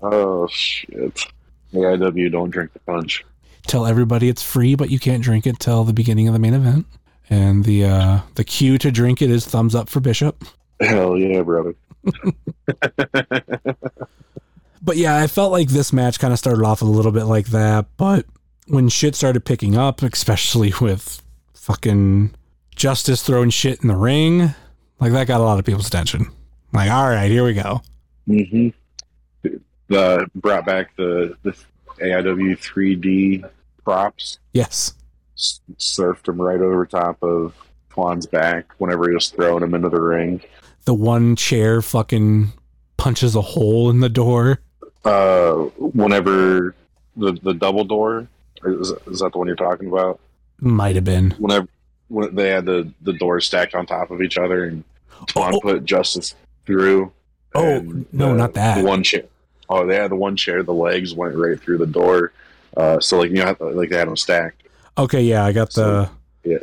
Oh 0.00 0.46
shit. 0.48 1.26
AIW 1.72 2.30
don't 2.32 2.50
drink 2.50 2.72
the 2.72 2.78
punch. 2.80 3.24
Tell 3.68 3.86
everybody 3.86 4.28
it's 4.28 4.42
free, 4.42 4.74
but 4.74 4.90
you 4.90 4.98
can't 4.98 5.22
drink 5.22 5.46
it 5.46 5.60
till 5.60 5.84
the 5.84 5.92
beginning 5.92 6.26
of 6.26 6.34
the 6.34 6.40
main 6.40 6.54
event. 6.54 6.86
And 7.30 7.64
the 7.64 7.84
uh, 7.84 8.20
the 8.34 8.44
cue 8.44 8.78
to 8.78 8.90
drink 8.90 9.22
it 9.22 9.30
is 9.30 9.46
thumbs 9.46 9.74
up 9.74 9.88
for 9.88 10.00
Bishop. 10.00 10.44
Hell 10.80 11.16
yeah, 11.16 11.42
brother. 11.42 11.74
But 14.88 14.96
yeah, 14.96 15.18
I 15.18 15.26
felt 15.26 15.52
like 15.52 15.68
this 15.68 15.92
match 15.92 16.18
kind 16.18 16.32
of 16.32 16.38
started 16.38 16.64
off 16.64 16.82
a 16.82 16.86
little 16.86 17.12
bit 17.12 17.24
like 17.24 17.48
that. 17.48 17.86
But 17.96 18.24
when 18.68 18.88
shit 18.88 19.14
started 19.14 19.44
picking 19.44 19.76
up, 19.76 20.02
especially 20.02 20.72
with 20.80 21.22
fucking 21.52 22.34
Justice 22.74 23.22
throwing 23.22 23.50
shit 23.50 23.82
in 23.82 23.88
the 23.88 23.96
ring, 23.96 24.54
like 25.00 25.12
that 25.12 25.26
got 25.26 25.40
a 25.40 25.44
lot 25.44 25.58
of 25.58 25.64
people's 25.64 25.88
attention. 25.88 26.30
Like, 26.72 26.90
all 26.90 27.08
right, 27.08 27.30
here 27.30 27.44
we 27.44 27.54
go. 27.54 27.82
Mm-hmm. 28.28 28.68
The 29.88 30.26
brought 30.34 30.64
back 30.64 30.96
the 30.96 31.36
the 31.42 31.54
AIW 32.00 32.58
3D 32.58 33.48
props. 33.92 34.38
Yes. 34.52 34.94
s- 35.36 35.60
Surfed 35.78 36.28
him 36.28 36.40
right 36.40 36.60
over 36.60 36.84
top 36.84 37.22
of 37.22 37.54
Twan's 37.90 38.26
back 38.26 38.66
whenever 38.78 39.08
he 39.08 39.14
was 39.14 39.30
throwing 39.30 39.62
him 39.62 39.74
into 39.74 39.88
the 39.88 40.00
ring. 40.00 40.40
The 40.84 40.92
one 40.94 41.36
chair 41.36 41.80
fucking 41.80 42.52
punches 42.98 43.34
a 43.34 43.40
hole 43.40 43.88
in 43.90 44.00
the 44.00 44.08
door. 44.10 44.60
Uh, 45.04 45.54
whenever 45.78 46.74
the 47.16 47.32
the 47.42 47.54
double 47.54 47.84
door 47.84 48.28
is, 48.64 48.90
is 49.06 49.20
that 49.20 49.32
the 49.32 49.38
one 49.38 49.46
you're 49.46 49.56
talking 49.56 49.88
about? 49.88 50.20
Might 50.60 50.94
have 50.96 51.04
been. 51.04 51.30
Whenever 51.38 51.68
when 52.08 52.34
they 52.34 52.50
had 52.50 52.66
the 52.66 52.92
the 53.02 53.12
doors 53.14 53.46
stacked 53.46 53.74
on 53.74 53.86
top 53.86 54.10
of 54.10 54.20
each 54.20 54.36
other 54.36 54.64
and 54.64 54.84
Twan 55.28 55.54
Oh. 55.54 55.60
put 55.60 55.84
Justice 55.84 56.34
through. 56.66 57.10
Oh, 57.54 57.62
and 57.76 58.06
no, 58.12 58.28
the- 58.32 58.34
not 58.34 58.54
that. 58.54 58.82
The 58.82 58.86
one 58.86 59.02
chair. 59.02 59.22
Oh, 59.70 59.86
they 59.86 59.96
had 59.96 60.10
the 60.10 60.16
one 60.16 60.36
chair. 60.36 60.62
The 60.62 60.72
legs 60.74 61.14
went 61.14 61.34
right 61.36 61.58
through 61.60 61.78
the 61.78 61.86
door. 61.86 62.32
Uh, 62.76 63.00
so 63.00 63.18
like 63.18 63.30
you 63.30 63.36
know, 63.44 63.56
like 63.60 63.90
they 63.90 63.96
had 63.98 64.08
them 64.08 64.16
stacked. 64.16 64.62
Okay, 64.96 65.22
yeah, 65.22 65.44
I 65.44 65.52
got 65.52 65.68
the 65.72 66.06
So, 66.06 66.10
yeah. 66.44 66.58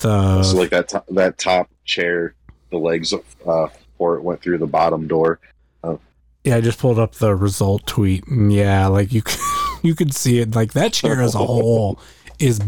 the 0.00 0.42
so 0.42 0.56
like 0.56 0.70
that 0.70 0.88
top, 0.88 1.06
that 1.08 1.38
top 1.38 1.68
chair, 1.84 2.34
the 2.70 2.78
legs 2.78 3.12
uh, 3.12 3.66
for 3.98 4.16
it 4.16 4.22
went 4.22 4.40
through 4.40 4.58
the 4.58 4.66
bottom 4.66 5.06
door. 5.08 5.38
yeah. 6.44 6.56
I 6.56 6.60
just 6.60 6.78
pulled 6.78 6.98
up 6.98 7.14
the 7.16 7.34
result 7.34 7.86
tweet, 7.86 8.26
and 8.26 8.52
yeah, 8.52 8.86
like 8.86 9.12
you 9.12 9.22
could, 9.24 9.38
you 9.82 9.94
could 9.94 10.14
see 10.14 10.38
it. 10.38 10.54
Like 10.54 10.72
that 10.72 10.92
chair 10.92 11.20
as 11.20 11.34
a 11.34 11.38
whole 11.38 11.98
is 12.38 12.60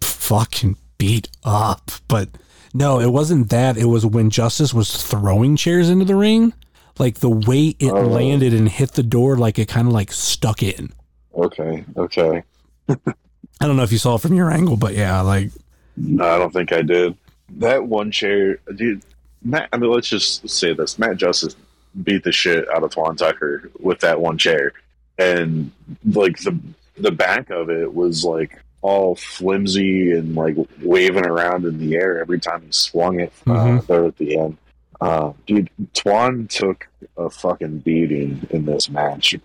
fucking 0.00 0.76
beat 0.98 1.28
up. 1.44 1.90
But 2.06 2.28
no, 2.74 3.00
it 3.00 3.10
wasn't 3.10 3.50
that. 3.50 3.76
It 3.76 3.86
was 3.86 4.04
when 4.06 4.30
Justice 4.30 4.72
was 4.74 5.02
throwing 5.02 5.56
chairs 5.56 5.88
into 5.90 6.04
the 6.04 6.16
ring. 6.16 6.52
Like 6.98 7.20
the 7.20 7.30
way 7.30 7.76
it 7.78 7.92
Oh. 7.92 8.02
landed 8.06 8.52
and 8.52 8.68
hit 8.68 8.92
the 8.92 9.02
door, 9.04 9.36
like 9.36 9.58
it 9.58 9.68
kind 9.68 9.86
of 9.86 9.94
like 9.94 10.12
stuck 10.12 10.62
in. 10.62 10.92
Okay, 11.34 11.84
okay. 11.96 12.42
I 12.88 13.66
don't 13.66 13.76
know 13.76 13.82
if 13.82 13.92
you 13.92 13.98
saw 13.98 14.14
it 14.16 14.20
from 14.22 14.34
your 14.34 14.50
angle, 14.50 14.76
but 14.76 14.94
yeah, 14.94 15.20
like 15.20 15.50
No, 15.96 16.24
I 16.26 16.38
don't 16.38 16.52
think 16.52 16.72
I 16.72 16.82
did. 16.82 17.16
That 17.58 17.84
one 17.86 18.10
chair, 18.10 18.58
dude. 18.74 19.02
Matt, 19.42 19.68
I 19.72 19.76
mean, 19.76 19.90
let's 19.90 20.08
just 20.08 20.48
say 20.48 20.72
this: 20.74 20.98
Matt 20.98 21.16
Justice 21.16 21.56
beat 22.02 22.24
the 22.24 22.32
shit 22.32 22.68
out 22.70 22.82
of 22.82 22.90
Twan 22.90 23.16
Tucker 23.16 23.70
with 23.80 24.00
that 24.00 24.20
one 24.20 24.36
chair, 24.38 24.72
and 25.18 25.70
like 26.04 26.38
the 26.38 26.58
the 26.98 27.12
back 27.12 27.50
of 27.50 27.70
it 27.70 27.92
was 27.94 28.24
like 28.24 28.58
all 28.80 29.14
flimsy 29.16 30.12
and 30.12 30.34
like 30.34 30.56
waving 30.82 31.26
around 31.26 31.64
in 31.64 31.78
the 31.78 31.94
air 31.96 32.20
every 32.20 32.38
time 32.40 32.62
he 32.62 32.70
swung 32.72 33.20
it 33.20 33.32
uh, 33.46 33.50
Mhm. 33.50 33.86
there 33.86 34.04
at 34.04 34.16
the 34.18 34.38
end. 34.38 34.56
Uh, 35.00 35.32
dude, 35.46 35.70
Twan 35.94 36.48
took 36.48 36.88
a 37.16 37.30
fucking 37.30 37.78
beating 37.78 38.44
in 38.50 38.64
this 38.66 38.88
match, 38.90 39.36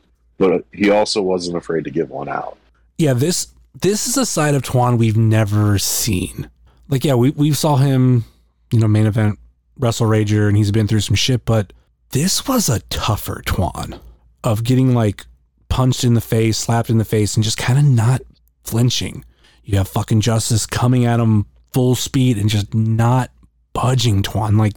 but 0.44 0.66
he 0.74 0.90
also 0.90 1.22
wasn't 1.22 1.56
afraid 1.58 1.84
to 1.86 1.90
give 1.92 2.10
one 2.10 2.28
out. 2.30 2.58
yeah, 2.98 3.14
this 3.14 3.48
this 3.82 4.08
is 4.08 4.18
a 4.18 4.26
side 4.26 4.54
of 4.56 4.62
Twan 4.62 4.98
we've 4.98 5.18
never 5.18 5.80
seen. 5.80 6.50
Like, 6.90 7.04
yeah, 7.04 7.16
we 7.16 7.32
we 7.32 7.52
saw 7.54 7.78
him, 7.78 8.26
you 8.72 8.80
know, 8.80 8.88
main 8.88 9.06
event 9.06 9.40
Wrestle 9.80 10.08
Rager, 10.08 10.48
and 10.48 10.58
he's 10.58 10.72
been 10.72 10.88
through 10.88 11.00
some 11.00 11.16
shit, 11.16 11.46
but 11.46 11.74
this 12.12 12.48
was 12.48 12.70
a 12.70 12.82
tougher 12.90 13.42
Twan 13.46 14.00
of 14.44 14.64
getting 14.64 14.94
like 14.94 15.26
punched 15.70 16.04
in 16.04 16.14
the 16.14 16.22
face, 16.22 16.58
slapped 16.58 16.90
in 16.90 16.98
the 16.98 17.06
face, 17.06 17.36
and 17.36 17.44
just 17.44 17.58
kind 17.58 17.80
of 17.80 17.86
not 17.86 18.22
flinching. 18.64 19.24
You 19.64 19.78
have 19.78 19.88
fucking 19.88 20.22
Justice 20.22 20.66
coming 20.66 21.06
at 21.06 21.20
him 21.20 21.46
full 21.72 21.96
speed 21.96 22.38
and 22.38 22.50
just 22.50 22.74
not 22.74 23.32
budging 23.72 24.22
Twan. 24.22 24.58
Like, 24.60 24.74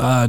uh, 0.00 0.28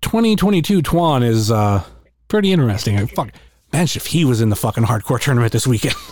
2022 0.00 0.80
Twan 0.80 1.24
is 1.24 1.50
uh 1.50 1.82
pretty 2.28 2.52
interesting. 2.52 3.04
Fuck, 3.08 3.32
imagine 3.72 4.00
if 4.00 4.06
he 4.06 4.24
was 4.24 4.40
in 4.40 4.48
the 4.50 4.56
fucking 4.56 4.84
hardcore 4.84 5.20
tournament 5.20 5.52
this 5.52 5.66
weekend. 5.66 5.94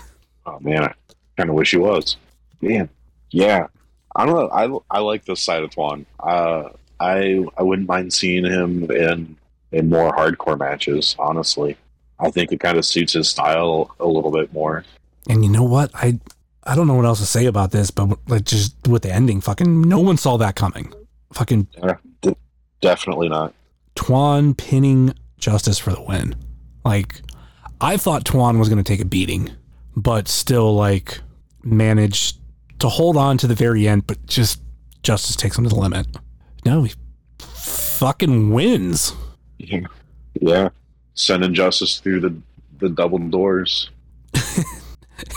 Oh 0.48 0.60
man, 0.60 0.84
I 0.84 0.94
kind 1.36 1.50
of 1.50 1.56
wish 1.56 1.72
he 1.72 1.76
was. 1.76 2.16
Man, 2.60 2.88
yeah. 3.32 3.66
I 4.14 4.24
don't 4.24 4.36
know. 4.36 4.48
I, 4.90 4.96
I 4.96 5.00
like 5.00 5.24
this 5.24 5.40
side 5.40 5.64
of 5.64 5.70
Twan. 5.70 6.06
Uh, 6.20 6.68
I 7.00 7.44
I 7.58 7.64
wouldn't 7.64 7.88
mind 7.88 8.12
seeing 8.12 8.44
him 8.44 8.88
in 8.92 9.36
in 9.72 9.88
more 9.90 10.12
hardcore 10.12 10.56
matches. 10.56 11.16
Honestly, 11.18 11.76
I 12.20 12.30
think 12.30 12.52
it 12.52 12.60
kind 12.60 12.78
of 12.78 12.84
suits 12.86 13.14
his 13.14 13.28
style 13.28 13.94
a 13.98 14.06
little 14.06 14.30
bit 14.30 14.52
more. 14.52 14.84
And 15.28 15.44
you 15.44 15.50
know 15.50 15.64
what? 15.64 15.90
I 15.94 16.20
I 16.62 16.76
don't 16.76 16.86
know 16.86 16.94
what 16.94 17.04
else 17.04 17.18
to 17.18 17.26
say 17.26 17.46
about 17.46 17.72
this, 17.72 17.90
but 17.90 18.16
like 18.28 18.44
just 18.44 18.74
with 18.86 19.02
the 19.02 19.12
ending, 19.12 19.40
fucking 19.40 19.82
no 19.82 19.98
one 19.98 20.16
saw 20.16 20.36
that 20.36 20.54
coming. 20.54 20.92
Fucking 21.32 21.66
Yeah, 21.82 21.96
d- 22.22 22.36
definitely 22.80 23.28
not. 23.28 23.52
Twan 23.96 24.56
pinning 24.56 25.12
Justice 25.38 25.80
for 25.80 25.90
the 25.90 26.02
win. 26.02 26.36
Like 26.84 27.20
I 27.80 27.96
thought 27.96 28.24
Twan 28.24 28.58
was 28.58 28.68
going 28.68 28.82
to 28.82 28.84
take 28.84 29.00
a 29.00 29.04
beating, 29.04 29.50
but 29.94 30.28
still 30.28 30.74
like 30.74 31.20
managed 31.62 32.38
to 32.78 32.88
hold 32.88 33.16
on 33.16 33.38
to 33.38 33.46
the 33.46 33.54
very 33.54 33.88
end, 33.88 34.06
but 34.06 34.24
just 34.26 34.60
Justice 35.02 35.36
takes 35.36 35.56
him 35.56 35.64
to 35.64 35.70
the 35.70 35.76
limit. 35.76 36.06
No, 36.64 36.82
he 36.82 36.94
fucking 37.38 38.50
wins. 38.50 39.12
Yeah, 39.58 39.86
yeah. 40.40 40.70
Sending 41.14 41.54
justice 41.54 41.98
through 41.98 42.20
the 42.20 42.36
the 42.78 42.88
double 42.88 43.18
doors. 43.18 43.90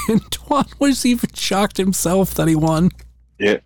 And 0.09 0.21
Twan 0.31 0.67
was 0.79 1.05
even 1.05 1.29
shocked 1.33 1.77
himself 1.77 2.33
that 2.33 2.47
he 2.47 2.55
won. 2.55 2.89
Yeah, 3.37 3.57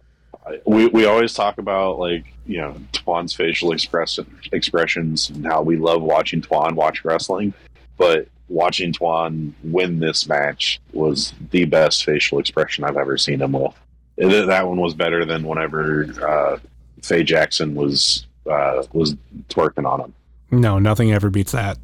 we 0.66 0.88
we 0.88 1.06
always 1.06 1.34
talk 1.34 1.58
about 1.58 2.00
like 2.00 2.26
you 2.46 2.58
know 2.58 2.76
Twan's 2.92 3.34
facial 3.34 3.72
express 3.72 4.20
expressions 4.52 5.30
and 5.30 5.46
how 5.46 5.62
we 5.62 5.78
love 5.78 6.02
watching 6.02 6.42
Twan 6.42 6.74
watch 6.74 7.04
wrestling, 7.04 7.54
but 7.98 8.28
watching 8.50 8.94
Twan 8.94 9.54
win 9.64 10.00
this 10.00 10.28
match 10.28 10.80
was 10.92 11.34
the 11.52 11.66
best 11.66 12.04
facial 12.06 12.40
expression 12.40 12.84
I've 12.84 12.98
ever 12.98 13.18
seen 13.18 13.42
him 13.42 13.54
with. 13.54 13.74
It- 14.18 14.48
that 14.48 14.68
one 14.68 14.80
was 14.80 14.94
better 14.94 15.26
than 15.26 15.44
whenever 15.44 16.06
uh, 16.28 16.58
Faye 17.02 17.24
Jackson 17.24 17.74
was 17.76 18.28
uh, 18.50 18.84
was 18.94 19.16
twerking 19.50 19.86
on 19.90 20.02
him. 20.02 20.14
No, 20.52 20.78
nothing 20.80 21.12
ever 21.12 21.30
beats 21.30 21.54
that. 21.54 21.78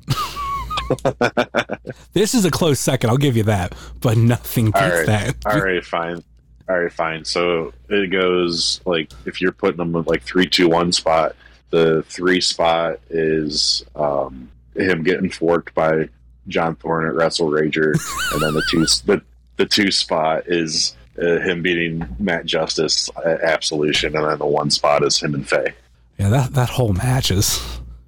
this 2.14 2.34
is 2.34 2.46
a 2.46 2.52
close 2.52 2.80
second, 2.80 3.10
I'll 3.10 3.18
give 3.18 3.38
you 3.38 3.44
that, 3.44 3.74
but 4.02 4.18
nothing 4.18 4.66
beats 4.66 4.82
All 4.82 4.90
right. 4.90 5.06
that. 5.08 5.36
All 5.46 5.60
right, 5.62 5.84
fine. 5.86 6.24
All 6.68 6.80
right, 6.80 6.92
fine. 6.94 7.26
So 7.26 7.74
it 7.90 8.12
goes 8.12 8.80
like 8.86 9.12
if 9.26 9.42
you're 9.42 9.52
putting 9.52 9.78
them 9.78 9.92
with 9.92 10.08
like 10.08 10.22
three, 10.24 10.48
two, 10.48 10.70
one 10.70 10.92
spot. 10.92 11.36
The 11.72 12.02
three 12.04 12.42
spot 12.42 13.00
is 13.12 13.86
um, 13.96 14.50
him 14.76 15.04
getting 15.04 15.30
forked 15.30 15.74
by 15.76 16.10
John 16.50 16.76
Thorne 16.76 17.08
at 17.08 17.14
Wrestle 17.14 17.50
Rager, 17.50 17.94
and 18.34 18.42
then 18.42 18.54
the 18.54 18.64
two 18.70 18.80
the 19.06 19.22
the 19.58 19.66
two 19.66 19.92
spot 19.92 20.44
is 20.48 20.96
uh, 21.22 21.40
him 21.40 21.62
beating 21.62 22.08
Matt 22.20 22.46
Justice 22.46 23.10
at 23.26 23.42
Absolution, 23.42 24.16
and 24.16 24.26
then 24.26 24.38
the 24.38 24.46
one 24.46 24.70
spot 24.70 25.04
is 25.04 25.22
him 25.22 25.34
and 25.36 25.48
Faye. 25.48 25.74
Yeah, 26.18 26.30
that 26.30 26.54
that 26.54 26.70
whole 26.70 26.94
match 26.94 27.32
is 27.32 27.62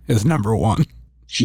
is 0.08 0.26
number 0.26 0.56
one. 0.56 0.86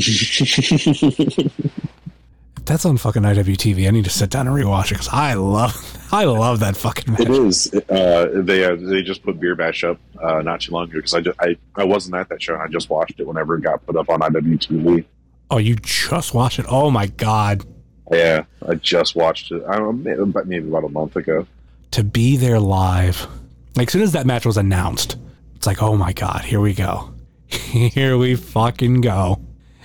That's 2.67 2.85
on 2.85 2.97
fucking 2.97 3.23
IWTV, 3.23 3.87
I 3.87 3.91
need 3.93 4.05
to 4.05 4.11
sit 4.11 4.29
down 4.29 4.49
and 4.49 4.57
rewatch 4.57 4.87
it 4.87 4.95
because 4.95 5.09
I 5.09 5.35
love 5.35 6.09
I 6.11 6.25
love 6.25 6.59
that 6.61 6.77
fucking 6.77 7.13
match. 7.13 7.21
It 7.21 7.31
is. 7.31 7.73
Uh, 7.89 8.43
they 8.43 8.65
uh, 8.65 8.75
they 8.75 9.03
just 9.03 9.23
put 9.23 9.39
Beer 9.39 9.55
Bash 9.55 9.85
up 9.85 10.01
uh, 10.21 10.43
not 10.43 10.63
too 10.63 10.73
long 10.73 10.85
ago 10.85 10.99
because 10.99 11.15
I, 11.15 11.21
just, 11.21 11.41
I 11.41 11.57
I 11.77 11.85
wasn't 11.85 12.17
at 12.17 12.29
that 12.31 12.43
show. 12.43 12.55
and 12.55 12.63
I 12.63 12.67
just 12.67 12.91
watched 12.91 13.21
it 13.21 13.27
whenever 13.27 13.55
it 13.57 13.61
got 13.61 13.87
put 13.87 13.95
up 13.95 14.11
on 14.11 14.19
IWTV. 14.19 15.05
Oh, 15.51 15.59
you 15.59 15.77
just 15.77 16.35
watched 16.35 16.59
it? 16.59 16.67
Oh 16.69 16.91
my 16.91 17.07
god. 17.07 17.65
Yeah, 18.11 18.45
I 18.69 18.75
just 18.75 19.17
watched 19.17 19.51
it. 19.53 19.63
I 19.69 19.77
don't 19.77 20.05
know, 20.05 20.27
maybe 20.45 20.69
about- 20.69 20.85
a 20.85 20.89
month 20.89 21.17
ago. 21.17 21.47
To 21.93 22.05
be 22.05 22.37
there 22.37 22.61
live. 22.61 23.27
Like 23.77 23.89
as 23.89 23.93
soon 23.93 24.03
as 24.03 24.13
that 24.13 24.27
match 24.27 24.47
was 24.47 24.57
announced, 24.57 25.17
it's 25.55 25.67
like, 25.67 25.83
oh 25.83 25.97
my 25.97 26.13
god, 26.13 26.45
here 26.45 26.61
we 26.61 26.75
go. 26.75 27.13
here 27.49 28.17
we 28.17 28.35
fucking 28.35 29.01
go. 29.01 29.41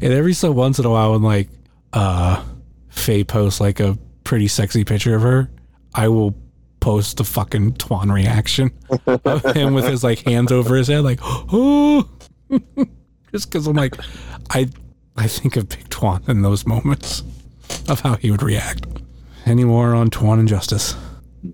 and 0.00 0.12
every 0.12 0.32
so 0.32 0.52
once 0.52 0.78
in 0.78 0.84
a 0.84 0.90
while 0.90 1.12
when 1.12 1.22
like 1.22 1.48
uh 1.92 2.42
Faye 2.88 3.24
posts 3.24 3.60
like 3.60 3.80
a 3.80 3.98
pretty 4.24 4.48
sexy 4.48 4.84
picture 4.84 5.14
of 5.14 5.22
her, 5.22 5.50
I 5.94 6.08
will 6.08 6.34
post 6.80 7.18
the 7.18 7.24
fucking 7.24 7.74
Twan 7.74 8.12
reaction 8.12 8.70
of 9.06 9.44
him 9.56 9.74
with 9.74 9.86
his 9.86 10.02
like 10.02 10.20
hands 10.20 10.52
over 10.52 10.76
his 10.76 10.88
head, 10.88 11.00
like, 11.00 11.20
oh 11.22 12.08
just 13.32 13.50
because 13.50 13.66
I'm 13.66 13.76
like, 13.76 13.96
I 14.50 14.68
I 15.16 15.26
think 15.26 15.56
of 15.56 15.68
Big 15.68 15.88
Twan 15.88 16.26
in 16.28 16.42
those 16.42 16.66
moments 16.66 17.22
of 17.88 18.00
how 18.00 18.14
he 18.16 18.30
would 18.30 18.42
react. 18.42 18.86
Any 19.44 19.64
more 19.64 19.94
on 19.94 20.08
Twan 20.10 20.38
and 20.38 20.48
Justice? 20.48 20.94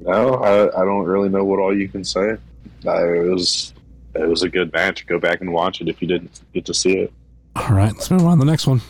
No, 0.00 0.34
I, 0.34 0.80
I 0.80 0.84
don't 0.84 1.06
really 1.06 1.30
know 1.30 1.44
what 1.44 1.58
all 1.58 1.76
you 1.76 1.88
can 1.88 2.04
say. 2.04 2.36
I, 2.86 3.02
it 3.02 3.30
was 3.30 3.72
it 4.14 4.28
was 4.28 4.42
a 4.42 4.48
good 4.48 4.72
match. 4.72 5.06
Go 5.06 5.18
back 5.18 5.40
and 5.40 5.52
watch 5.52 5.80
it 5.80 5.88
if 5.88 6.02
you 6.02 6.08
didn't 6.08 6.40
get 6.52 6.66
to 6.66 6.74
see 6.74 6.98
it. 6.98 7.12
All 7.56 7.70
right, 7.70 7.92
let's 7.92 8.10
move 8.10 8.24
on 8.26 8.38
to 8.38 8.44
the 8.44 8.50
next 8.50 8.66
one. 8.66 8.82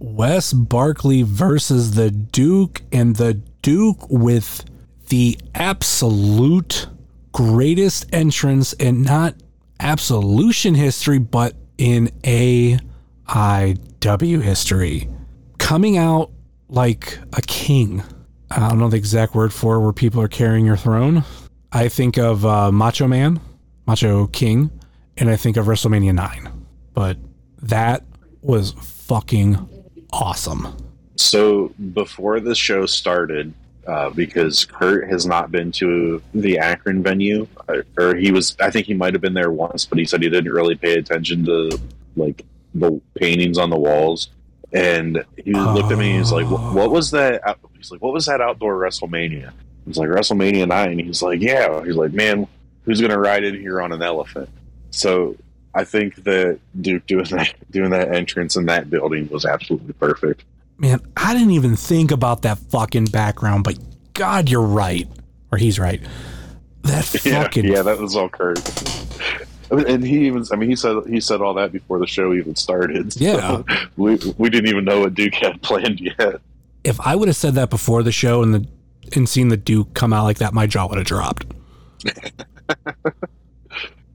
Wes 0.00 0.52
Barkley 0.52 1.22
versus 1.22 1.94
the 1.94 2.10
Duke, 2.10 2.82
and 2.92 3.16
the 3.16 3.34
Duke 3.62 4.08
with 4.10 4.64
the 5.08 5.38
absolute 5.54 6.86
greatest 7.32 8.06
entrance 8.12 8.72
and 8.74 9.04
not 9.04 9.34
absolution 9.80 10.74
history, 10.74 11.18
but 11.18 11.54
in 11.76 12.08
AIW 12.22 12.80
history. 14.42 15.08
Coming 15.58 15.96
out 15.96 16.30
like 16.68 17.18
a 17.32 17.42
king. 17.42 18.02
I 18.50 18.68
don't 18.68 18.78
know 18.78 18.88
the 18.88 18.96
exact 18.96 19.34
word 19.34 19.52
for 19.52 19.80
where 19.80 19.92
people 19.92 20.20
are 20.22 20.28
carrying 20.28 20.64
your 20.64 20.76
throne. 20.76 21.24
I 21.72 21.88
think 21.88 22.16
of 22.16 22.46
uh, 22.46 22.72
Macho 22.72 23.06
Man, 23.06 23.40
Macho 23.86 24.26
King, 24.28 24.70
and 25.16 25.28
I 25.28 25.36
think 25.36 25.56
of 25.56 25.66
WrestleMania 25.66 26.14
9. 26.14 26.66
But 26.94 27.18
that 27.62 28.04
was 28.40 28.72
fucking 28.72 29.68
awesome. 30.12 30.74
So 31.16 31.74
before 31.92 32.40
the 32.40 32.54
show 32.54 32.86
started, 32.86 33.52
uh, 33.88 34.10
because 34.10 34.66
Kurt 34.66 35.08
has 35.08 35.24
not 35.24 35.50
been 35.50 35.72
to 35.72 36.22
the 36.34 36.58
Akron 36.58 37.02
venue, 37.02 37.48
uh, 37.68 37.80
or 37.98 38.14
he 38.14 38.30
was, 38.30 38.54
I 38.60 38.70
think 38.70 38.86
he 38.86 38.92
might 38.92 39.14
have 39.14 39.22
been 39.22 39.32
there 39.32 39.50
once, 39.50 39.86
but 39.86 39.98
he 39.98 40.04
said 40.04 40.22
he 40.22 40.28
didn't 40.28 40.52
really 40.52 40.74
pay 40.74 40.98
attention 40.98 41.46
to 41.46 41.80
like 42.14 42.44
the 42.74 43.00
paintings 43.14 43.56
on 43.56 43.70
the 43.70 43.78
walls. 43.78 44.28
And 44.74 45.24
he 45.42 45.54
looked 45.54 45.90
at 45.90 45.98
me 45.98 46.10
and 46.10 46.18
he's 46.18 46.30
like, 46.30 46.50
"What 46.50 46.74
what 46.74 46.90
was 46.90 47.10
that?" 47.12 47.40
He's 47.78 47.90
like, 47.90 48.02
"What 48.02 48.12
was 48.12 48.26
that 48.26 48.42
outdoor 48.42 48.74
WrestleMania?" 48.74 49.52
He's 49.86 49.96
like, 49.96 50.10
"WrestleMania 50.10 50.68
9. 50.68 50.98
He's 50.98 51.22
like, 51.22 51.40
"Yeah." 51.40 51.82
He's 51.82 51.96
like, 51.96 52.12
"Man, 52.12 52.46
who's 52.82 53.00
gonna 53.00 53.18
ride 53.18 53.44
in 53.44 53.54
here 53.54 53.80
on 53.80 53.92
an 53.92 54.02
elephant?" 54.02 54.50
So 54.90 55.34
I 55.74 55.84
think 55.84 56.16
that 56.24 56.58
Duke 56.78 57.06
doing 57.06 57.24
that 57.30 57.54
doing 57.70 57.88
that 57.90 58.14
entrance 58.14 58.56
in 58.56 58.66
that 58.66 58.90
building 58.90 59.28
was 59.30 59.46
absolutely 59.46 59.94
perfect. 59.94 60.44
Man, 60.78 61.00
I 61.16 61.34
didn't 61.34 61.50
even 61.52 61.74
think 61.76 62.10
about 62.10 62.42
that 62.42 62.58
fucking 62.70 63.06
background, 63.06 63.64
but 63.64 63.78
God, 64.14 64.48
you're 64.48 64.62
right. 64.62 65.08
Or 65.50 65.58
he's 65.58 65.78
right. 65.78 66.00
That 66.82 67.20
Yeah, 67.24 67.42
fucking 67.42 67.64
yeah, 67.66 67.82
that 67.82 67.98
was 67.98 68.16
all 68.16 68.28
Kurt. 68.28 68.60
And 69.70 70.02
he 70.02 70.26
even, 70.26 70.44
I 70.50 70.56
mean, 70.56 70.70
he 70.70 70.76
said 70.76 70.96
he 71.06 71.20
said 71.20 71.42
all 71.42 71.52
that 71.54 71.72
before 71.72 71.98
the 71.98 72.06
show 72.06 72.32
even 72.32 72.56
started. 72.56 73.12
So 73.18 73.20
Yeah. 73.22 73.62
we 73.98 74.18
we 74.38 74.48
didn't 74.48 74.70
even 74.70 74.86
know 74.86 75.00
what 75.00 75.12
Duke 75.14 75.34
had 75.34 75.60
planned 75.60 76.00
yet. 76.00 76.40
if 76.84 76.98
I 77.02 77.14
would 77.14 77.28
have 77.28 77.36
said 77.36 77.52
that 77.56 77.68
before 77.68 78.02
the 78.02 78.10
show 78.12 78.42
and 78.42 78.54
the 78.54 78.66
and 79.14 79.28
seen 79.28 79.48
the 79.48 79.58
Duke 79.58 79.92
come 79.92 80.14
out 80.14 80.24
like 80.24 80.38
that, 80.38 80.54
my 80.54 80.66
jaw 80.66 80.86
would 80.88 80.96
have 80.96 81.06
dropped. 81.06 81.44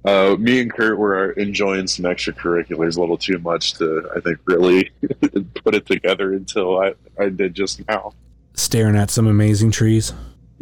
Uh, 0.05 0.35
me 0.37 0.59
and 0.59 0.73
Kurt 0.73 0.97
were 0.97 1.31
enjoying 1.31 1.87
some 1.87 2.05
extracurriculars 2.05 2.97
a 2.97 2.99
little 2.99 3.17
too 3.17 3.39
much 3.39 3.73
to, 3.75 4.09
I 4.15 4.19
think, 4.19 4.37
really 4.45 4.91
put 5.63 5.75
it 5.75 5.85
together 5.85 6.33
until 6.33 6.79
I, 6.79 6.93
I 7.17 7.29
did 7.29 7.53
just 7.53 7.87
now. 7.87 8.13
Staring 8.53 8.97
at 8.97 9.09
some 9.09 9.27
amazing 9.27 9.71
trees. 9.71 10.13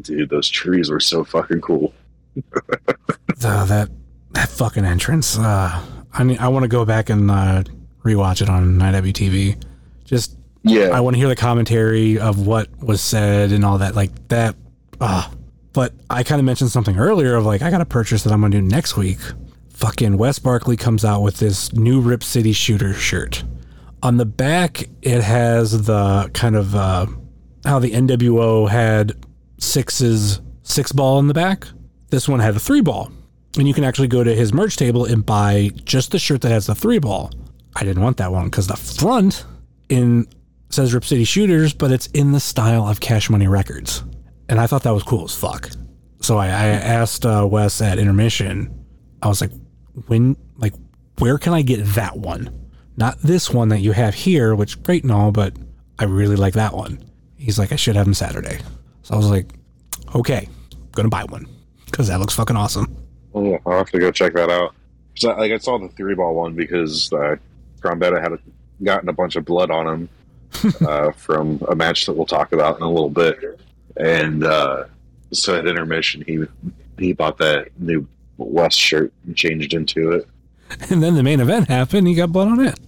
Dude, 0.01 0.29
those 0.29 0.47
trees 0.47 0.89
were 0.91 0.99
so 0.99 1.23
fucking 1.23 1.61
cool. 1.61 1.93
Uh, 3.43 3.65
that 3.65 3.89
that 4.33 4.49
fucking 4.49 4.85
entrance. 4.85 5.35
Uh, 5.35 5.83
I 6.13 6.23
need, 6.23 6.37
I 6.37 6.49
want 6.49 6.61
to 6.61 6.69
go 6.69 6.85
back 6.85 7.09
and 7.09 7.31
uh, 7.31 7.63
rewatch 8.03 8.43
it 8.43 8.49
on 8.49 8.77
IWTV. 8.77 9.63
Just 10.05 10.37
Yeah, 10.63 10.89
I 10.89 10.99
want 10.99 11.15
to 11.15 11.17
hear 11.17 11.27
the 11.27 11.35
commentary 11.35 12.19
of 12.19 12.45
what 12.45 12.69
was 12.79 13.01
said 13.01 13.51
and 13.51 13.65
all 13.65 13.79
that, 13.79 13.95
like 13.95 14.11
that. 14.27 14.55
Uh, 14.99 15.27
but 15.73 15.93
I 16.09 16.23
kind 16.23 16.39
of 16.39 16.45
mentioned 16.45 16.71
something 16.71 16.97
earlier 16.97 17.35
of 17.35 17.45
like 17.45 17.61
I 17.61 17.69
got 17.69 17.81
a 17.81 17.85
purchase 17.85 18.23
that 18.23 18.33
I'm 18.33 18.41
gonna 18.41 18.51
do 18.51 18.61
next 18.61 18.97
week. 18.97 19.19
Fucking 19.69 20.17
Wes 20.17 20.37
Barkley 20.39 20.77
comes 20.77 21.03
out 21.03 21.21
with 21.21 21.37
this 21.37 21.73
new 21.73 22.01
Rip 22.01 22.23
City 22.23 22.51
Shooter 22.51 22.93
shirt. 22.93 23.43
On 24.03 24.17
the 24.17 24.25
back, 24.25 24.89
it 25.01 25.21
has 25.21 25.85
the 25.85 26.29
kind 26.33 26.55
of 26.55 26.75
uh, 26.75 27.07
how 27.65 27.79
the 27.79 27.91
NWO 27.91 28.69
had 28.69 29.13
sixes 29.57 30.41
six 30.63 30.91
ball 30.91 31.19
in 31.19 31.27
the 31.27 31.33
back. 31.33 31.67
This 32.09 32.27
one 32.27 32.39
had 32.39 32.55
a 32.55 32.59
three 32.59 32.81
ball, 32.81 33.11
and 33.57 33.67
you 33.67 33.73
can 33.73 33.83
actually 33.83 34.07
go 34.07 34.23
to 34.23 34.35
his 34.35 34.53
merch 34.53 34.75
table 34.75 35.05
and 35.05 35.25
buy 35.25 35.71
just 35.85 36.11
the 36.11 36.19
shirt 36.19 36.41
that 36.41 36.49
has 36.49 36.67
the 36.67 36.75
three 36.75 36.99
ball. 36.99 37.31
I 37.75 37.83
didn't 37.83 38.03
want 38.03 38.17
that 38.17 38.31
one 38.31 38.45
because 38.45 38.67
the 38.67 38.75
front 38.75 39.45
in 39.89 40.27
says 40.69 40.93
Rip 40.93 41.05
City 41.05 41.23
Shooters, 41.23 41.73
but 41.73 41.91
it's 41.91 42.07
in 42.07 42.31
the 42.31 42.39
style 42.39 42.87
of 42.87 42.99
Cash 42.99 43.29
Money 43.29 43.47
Records. 43.47 44.03
And 44.51 44.59
I 44.59 44.67
thought 44.67 44.83
that 44.83 44.93
was 44.93 45.03
cool 45.03 45.23
as 45.23 45.33
fuck. 45.33 45.69
So 46.19 46.37
I, 46.37 46.47
I 46.47 46.67
asked 46.67 47.25
uh, 47.25 47.47
Wes 47.49 47.81
at 47.81 47.97
intermission, 47.97 48.85
I 49.23 49.29
was 49.29 49.39
like, 49.39 49.51
when, 50.07 50.35
like, 50.57 50.73
where 51.19 51.37
can 51.37 51.53
I 51.53 51.61
get 51.61 51.77
that 51.95 52.17
one? 52.17 52.69
Not 52.97 53.17
this 53.21 53.49
one 53.49 53.69
that 53.69 53.79
you 53.79 53.93
have 53.93 54.13
here, 54.13 54.53
which 54.53 54.83
great 54.83 55.03
and 55.03 55.11
all, 55.11 55.31
but 55.31 55.55
I 55.97 56.03
really 56.03 56.35
like 56.35 56.55
that 56.55 56.73
one. 56.73 57.01
He's 57.37 57.57
like, 57.57 57.71
I 57.71 57.77
should 57.77 57.95
have 57.95 58.05
them 58.05 58.13
Saturday. 58.13 58.59
So 59.03 59.13
I 59.13 59.17
was 59.17 59.29
like, 59.29 59.47
okay, 60.13 60.49
gonna 60.91 61.07
buy 61.07 61.23
one 61.23 61.47
because 61.85 62.09
that 62.09 62.19
looks 62.19 62.35
fucking 62.35 62.57
awesome. 62.57 62.93
Oh, 63.33 63.51
yeah, 63.51 63.57
I'll 63.65 63.77
have 63.77 63.89
to 63.91 63.99
go 63.99 64.11
check 64.11 64.33
that 64.33 64.49
out. 64.49 64.75
So, 65.15 65.29
like 65.29 65.53
I 65.53 65.57
saw 65.59 65.77
the 65.77 65.87
three 65.89 66.13
ball 66.13 66.35
one 66.35 66.55
because 66.55 67.11
uh, 67.13 67.37
Trombetta 67.79 68.21
had 68.21 68.37
gotten 68.83 69.07
a 69.07 69.13
bunch 69.13 69.37
of 69.37 69.45
blood 69.45 69.71
on 69.71 69.87
him 69.87 70.09
uh, 70.87 71.11
from 71.13 71.61
a 71.69 71.75
match 71.75 72.05
that 72.05 72.13
we'll 72.13 72.25
talk 72.25 72.51
about 72.51 72.77
in 72.77 72.83
a 72.83 72.89
little 72.89 73.09
bit, 73.09 73.39
and 73.97 74.43
uh, 74.43 74.85
so 75.31 75.55
at 75.55 75.67
intermission 75.67 76.23
he 76.25 76.45
he 76.97 77.13
bought 77.13 77.37
that 77.37 77.69
new 77.79 78.07
West 78.37 78.77
shirt 78.77 79.11
and 79.25 79.35
changed 79.35 79.73
into 79.73 80.11
it. 80.11 80.27
And 80.89 81.03
then 81.03 81.15
the 81.15 81.23
main 81.23 81.39
event 81.39 81.67
happened. 81.67 82.07
He 82.07 82.13
got 82.13 82.31
blood 82.31 82.47
on 82.47 82.65
it. 82.65 82.79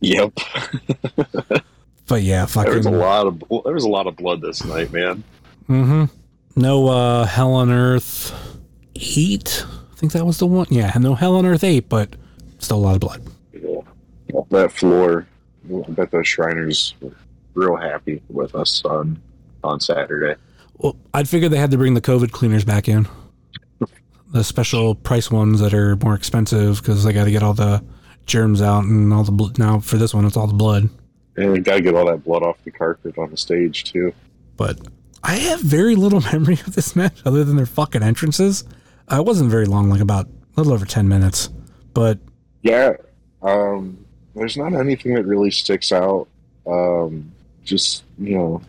Yep, 0.00 0.32
But 2.08 2.22
yeah, 2.22 2.46
there 2.46 2.74
was 2.74 2.86
a 2.86 2.90
lot 2.90 3.26
of 3.26 3.38
there 3.64 3.74
was 3.74 3.84
a 3.84 3.88
lot 3.88 4.06
of 4.06 4.16
blood 4.16 4.40
this 4.40 4.64
night, 4.64 4.90
man. 4.92 5.22
Mm-hmm. 5.68 6.04
No 6.56 6.88
uh, 6.88 7.24
Hell 7.26 7.52
on 7.52 7.70
Earth 7.70 8.34
eight. 8.96 9.64
I 9.92 9.94
think 9.94 10.12
that 10.12 10.24
was 10.24 10.38
the 10.38 10.46
one. 10.46 10.66
Yeah, 10.70 10.90
no 10.98 11.14
Hell 11.14 11.36
on 11.36 11.44
Earth 11.44 11.62
eight, 11.62 11.90
but 11.90 12.16
still 12.58 12.78
a 12.78 12.80
lot 12.80 12.94
of 12.94 13.00
blood. 13.00 13.22
Yeah. 13.52 14.40
that 14.50 14.72
floor. 14.72 15.26
I 15.70 15.90
bet 15.90 16.10
those 16.10 16.26
Shriners 16.26 16.94
were 17.00 17.12
real 17.52 17.76
happy 17.76 18.22
with 18.30 18.54
us 18.54 18.82
on 18.86 19.20
on 19.64 19.80
Saturday. 19.80 20.40
Well, 20.76 20.96
I'd 21.12 21.28
figured 21.28 21.52
they 21.52 21.58
had 21.58 21.70
to 21.72 21.78
bring 21.78 21.94
the 21.94 22.00
COVID 22.00 22.30
cleaners 22.30 22.64
back 22.64 22.88
in. 22.88 23.08
The 24.30 24.44
special 24.44 24.94
price 24.94 25.30
ones 25.30 25.60
that 25.60 25.72
are 25.72 25.96
more 25.96 26.14
expensive 26.14 26.78
because 26.78 27.02
they 27.02 27.12
got 27.12 27.24
to 27.24 27.30
get 27.30 27.42
all 27.42 27.54
the 27.54 27.82
germs 28.28 28.62
out 28.62 28.84
and 28.84 29.12
all 29.12 29.24
the 29.24 29.32
blood. 29.32 29.58
now 29.58 29.80
for 29.80 29.96
this 29.96 30.14
one 30.14 30.24
it's 30.24 30.36
all 30.36 30.46
the 30.46 30.54
blood. 30.54 30.88
And 31.36 31.52
we 31.52 31.60
gotta 31.60 31.80
get 31.80 31.94
all 31.94 32.06
that 32.06 32.24
blood 32.24 32.42
off 32.42 32.62
the 32.64 32.70
carpet 32.70 33.16
on 33.18 33.30
the 33.30 33.36
stage 33.36 33.84
too. 33.84 34.12
But 34.56 34.78
I 35.24 35.36
have 35.36 35.60
very 35.60 35.96
little 35.96 36.20
memory 36.32 36.54
of 36.54 36.74
this 36.74 36.94
match 36.94 37.20
other 37.24 37.42
than 37.42 37.56
their 37.56 37.66
fucking 37.66 38.02
entrances. 38.02 38.64
It 39.10 39.24
wasn't 39.24 39.50
very 39.50 39.64
long, 39.64 39.88
like 39.88 40.00
about 40.00 40.26
a 40.26 40.60
little 40.60 40.74
over 40.74 40.84
ten 40.84 41.08
minutes. 41.08 41.48
But 41.94 42.18
Yeah, 42.62 42.92
um, 43.42 44.04
there's 44.34 44.56
not 44.56 44.74
anything 44.74 45.14
that 45.14 45.24
really 45.24 45.50
sticks 45.50 45.90
out. 45.90 46.28
Um, 46.66 47.32
just 47.64 48.04
you 48.18 48.36
know, 48.36 48.62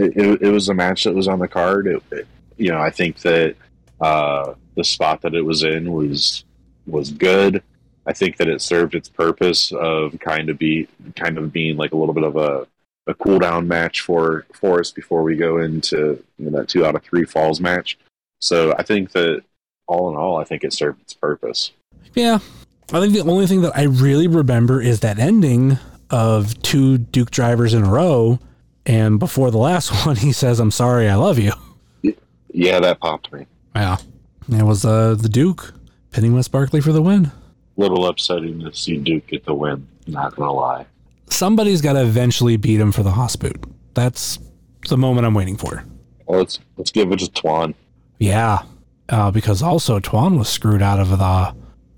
it, 0.00 0.16
it, 0.16 0.42
it 0.42 0.50
was 0.50 0.68
a 0.68 0.74
match 0.74 1.04
that 1.04 1.14
was 1.14 1.28
on 1.28 1.38
the 1.38 1.48
card. 1.48 1.86
It, 1.86 2.02
it- 2.10 2.26
you 2.56 2.70
know, 2.70 2.78
I 2.78 2.90
think 2.90 3.18
that 3.22 3.56
uh, 4.00 4.54
the 4.76 4.84
spot 4.84 5.22
that 5.22 5.34
it 5.34 5.42
was 5.44 5.64
in 5.64 5.92
was 5.92 6.44
was 6.86 7.10
good. 7.10 7.64
I 8.06 8.12
think 8.12 8.36
that 8.36 8.46
it 8.48 8.60
served 8.62 8.94
its 8.94 9.08
purpose 9.08 9.72
of 9.72 10.16
kind 10.20 10.48
of 10.48 10.56
be 10.56 10.86
kind 11.16 11.36
of 11.36 11.52
being 11.52 11.76
like 11.76 11.90
a 11.92 11.96
little 11.96 12.14
bit 12.14 12.22
of 12.22 12.36
a 12.36 12.66
a 13.08 13.14
cool 13.14 13.40
down 13.40 13.66
match 13.66 14.02
for 14.02 14.46
for 14.52 14.78
us 14.78 14.92
before 14.92 15.24
we 15.24 15.34
go 15.34 15.58
into 15.58 16.22
you 16.38 16.48
know, 16.48 16.58
that 16.60 16.68
two 16.68 16.86
out 16.86 16.94
of 16.94 17.02
three 17.02 17.24
falls 17.24 17.60
match. 17.60 17.98
So 18.40 18.72
I 18.78 18.84
think 18.84 19.10
that 19.12 19.42
all 19.88 20.08
in 20.10 20.16
all, 20.16 20.36
I 20.36 20.44
think 20.44 20.62
it 20.62 20.72
served 20.72 21.00
its 21.02 21.12
purpose. 21.14 21.72
yeah, 22.14 22.38
I 22.92 23.00
think 23.00 23.14
the 23.14 23.20
only 23.28 23.48
thing 23.48 23.62
that 23.62 23.76
I 23.76 23.82
really 23.82 24.28
remember 24.28 24.80
is 24.80 25.00
that 25.00 25.18
ending 25.18 25.78
of 26.08 26.62
two 26.62 26.98
Duke 26.98 27.32
drivers 27.32 27.74
in 27.74 27.82
a 27.82 27.90
row. 27.90 28.38
And 28.86 29.18
before 29.18 29.50
the 29.50 29.58
last 29.58 29.90
one, 30.06 30.16
he 30.16 30.32
says, 30.32 30.60
"I'm 30.60 30.70
sorry, 30.70 31.08
I 31.08 31.14
love 31.16 31.38
you." 31.38 31.52
Yeah, 32.52 32.78
that 32.80 33.00
popped 33.00 33.32
me. 33.32 33.46
Yeah, 33.74 33.96
it 34.48 34.62
was 34.62 34.84
uh, 34.84 35.16
the 35.18 35.28
Duke 35.28 35.74
pinning 36.12 36.34
Wes 36.34 36.46
Barkley 36.46 36.80
for 36.80 36.92
the 36.92 37.02
win. 37.02 37.32
little 37.76 38.06
upsetting 38.06 38.60
to 38.60 38.72
see 38.72 38.96
Duke 38.98 39.26
get 39.26 39.44
the 39.44 39.54
win. 39.54 39.88
Not 40.06 40.36
gonna 40.36 40.52
lie. 40.52 40.86
Somebody's 41.28 41.80
got 41.80 41.94
to 41.94 42.02
eventually 42.02 42.56
beat 42.56 42.78
him 42.78 42.92
for 42.92 43.02
the 43.02 43.10
Hosput. 43.10 43.56
That's 43.94 44.38
the 44.88 44.96
moment 44.96 45.26
I'm 45.26 45.34
waiting 45.34 45.56
for. 45.56 45.84
Well, 46.26 46.38
let's 46.38 46.60
let's 46.76 46.90
give 46.92 47.10
it 47.10 47.18
to 47.20 47.26
Twan. 47.26 47.74
Yeah, 48.18 48.62
uh, 49.08 49.30
because 49.32 49.60
also 49.62 49.98
Twan 49.98 50.38
was 50.38 50.48
screwed 50.48 50.82
out 50.82 51.00
of 51.00 51.08
the. 51.10 51.16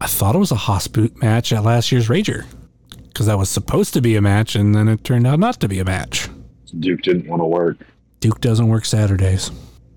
I 0.00 0.06
thought 0.06 0.34
it 0.34 0.38
was 0.38 0.52
a 0.52 0.56
Hosput 0.56 1.20
match 1.20 1.52
at 1.52 1.64
last 1.64 1.90
year's 1.92 2.08
Rager, 2.08 2.46
because 3.08 3.26
that 3.26 3.36
was 3.38 3.50
supposed 3.50 3.92
to 3.94 4.00
be 4.00 4.16
a 4.16 4.22
match, 4.22 4.54
and 4.54 4.74
then 4.74 4.88
it 4.88 5.04
turned 5.04 5.26
out 5.26 5.38
not 5.38 5.60
to 5.60 5.68
be 5.68 5.78
a 5.80 5.84
match. 5.84 6.28
Duke 6.72 7.02
didn't 7.02 7.28
want 7.28 7.40
to 7.40 7.46
work. 7.46 7.78
Duke 8.20 8.40
doesn't 8.40 8.68
work 8.68 8.84
Saturdays. 8.84 9.50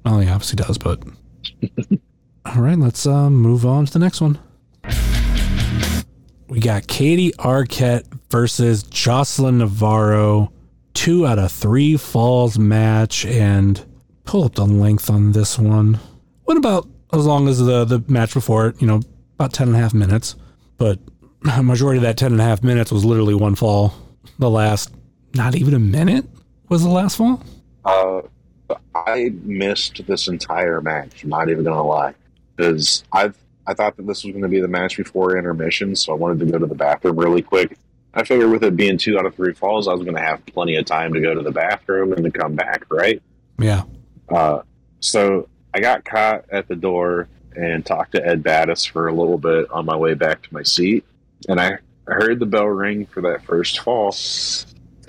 Well, 0.05 0.19
he 0.19 0.29
obviously 0.29 0.57
does, 0.57 0.77
but. 0.77 1.01
All 2.45 2.61
right, 2.61 2.77
let's 2.77 3.05
uh, 3.05 3.29
move 3.29 3.65
on 3.65 3.85
to 3.85 3.93
the 3.93 3.99
next 3.99 4.21
one. 4.21 4.39
We 6.47 6.59
got 6.59 6.87
Katie 6.87 7.31
Arquette 7.33 8.05
versus 8.31 8.83
Jocelyn 8.83 9.59
Navarro. 9.59 10.51
Two 10.93 11.27
out 11.27 11.39
of 11.39 11.51
three 11.51 11.95
falls 11.95 12.57
match, 12.57 13.25
and 13.25 13.85
pull 14.25 14.43
up 14.43 14.55
the 14.55 14.65
length 14.65 15.09
on 15.09 15.31
this 15.31 15.59
one. 15.59 15.99
What 16.43 16.57
about 16.57 16.87
as 17.13 17.25
long 17.25 17.47
as 17.47 17.59
the, 17.59 17.85
the 17.85 18.03
match 18.07 18.33
before 18.33 18.67
it? 18.67 18.81
You 18.81 18.87
know, 18.87 19.01
about 19.35 19.53
10 19.53 19.67
and 19.69 19.77
a 19.77 19.79
half 19.79 19.93
minutes. 19.93 20.35
But 20.77 20.99
a 21.49 21.63
majority 21.63 21.97
of 21.97 22.03
that 22.03 22.17
10 22.17 22.31
and 22.31 22.41
a 22.41 22.43
half 22.43 22.63
minutes 22.63 22.91
was 22.91 23.05
literally 23.05 23.35
one 23.35 23.55
fall. 23.55 23.93
The 24.39 24.49
last, 24.49 24.91
not 25.35 25.55
even 25.55 25.73
a 25.73 25.79
minute 25.79 26.25
was 26.69 26.83
the 26.83 26.89
last 26.89 27.17
fall. 27.17 27.43
Uh, 27.83 28.21
I 28.95 29.33
missed 29.43 30.05
this 30.05 30.27
entire 30.27 30.79
match. 30.79 31.23
I'm 31.23 31.29
not 31.29 31.49
even 31.49 31.63
gonna 31.63 31.83
lie, 31.83 32.13
because 32.55 33.03
I 33.11 33.31
I 33.69 33.75
thought 33.75 33.97
that 33.97 34.07
this 34.07 34.23
was 34.23 34.31
going 34.31 34.41
to 34.41 34.49
be 34.49 34.59
the 34.59 34.67
match 34.67 34.97
before 34.97 35.37
intermission, 35.37 35.95
so 35.95 36.11
I 36.11 36.15
wanted 36.15 36.39
to 36.39 36.51
go 36.51 36.57
to 36.57 36.65
the 36.65 36.73
bathroom 36.73 37.19
really 37.19 37.43
quick. 37.43 37.77
I 38.15 38.23
figured 38.23 38.49
with 38.49 38.63
it 38.63 38.75
being 38.75 38.97
two 38.97 39.19
out 39.19 39.27
of 39.27 39.35
three 39.35 39.53
falls, 39.53 39.87
I 39.87 39.93
was 39.93 40.01
going 40.01 40.15
to 40.15 40.21
have 40.23 40.43
plenty 40.47 40.75
of 40.77 40.85
time 40.85 41.13
to 41.13 41.21
go 41.21 41.35
to 41.35 41.41
the 41.43 41.51
bathroom 41.51 42.13
and 42.13 42.23
to 42.23 42.31
come 42.31 42.55
back, 42.55 42.85
right? 42.89 43.21
Yeah. 43.59 43.83
Uh, 44.27 44.63
so 45.01 45.47
I 45.71 45.81
got 45.81 46.03
caught 46.03 46.45
at 46.51 46.67
the 46.67 46.75
door 46.75 47.27
and 47.55 47.85
talked 47.85 48.13
to 48.13 48.25
Ed 48.25 48.41
Battis 48.41 48.89
for 48.89 49.07
a 49.07 49.13
little 49.13 49.37
bit 49.37 49.69
on 49.69 49.85
my 49.85 49.95
way 49.95 50.15
back 50.15 50.41
to 50.41 50.51
my 50.51 50.63
seat. 50.63 51.05
And 51.47 51.61
I, 51.61 51.77
I 52.07 52.13
heard 52.13 52.39
the 52.39 52.47
bell 52.47 52.65
ring 52.65 53.05
for 53.05 53.21
that 53.21 53.43
first 53.43 53.81
fall. 53.81 54.15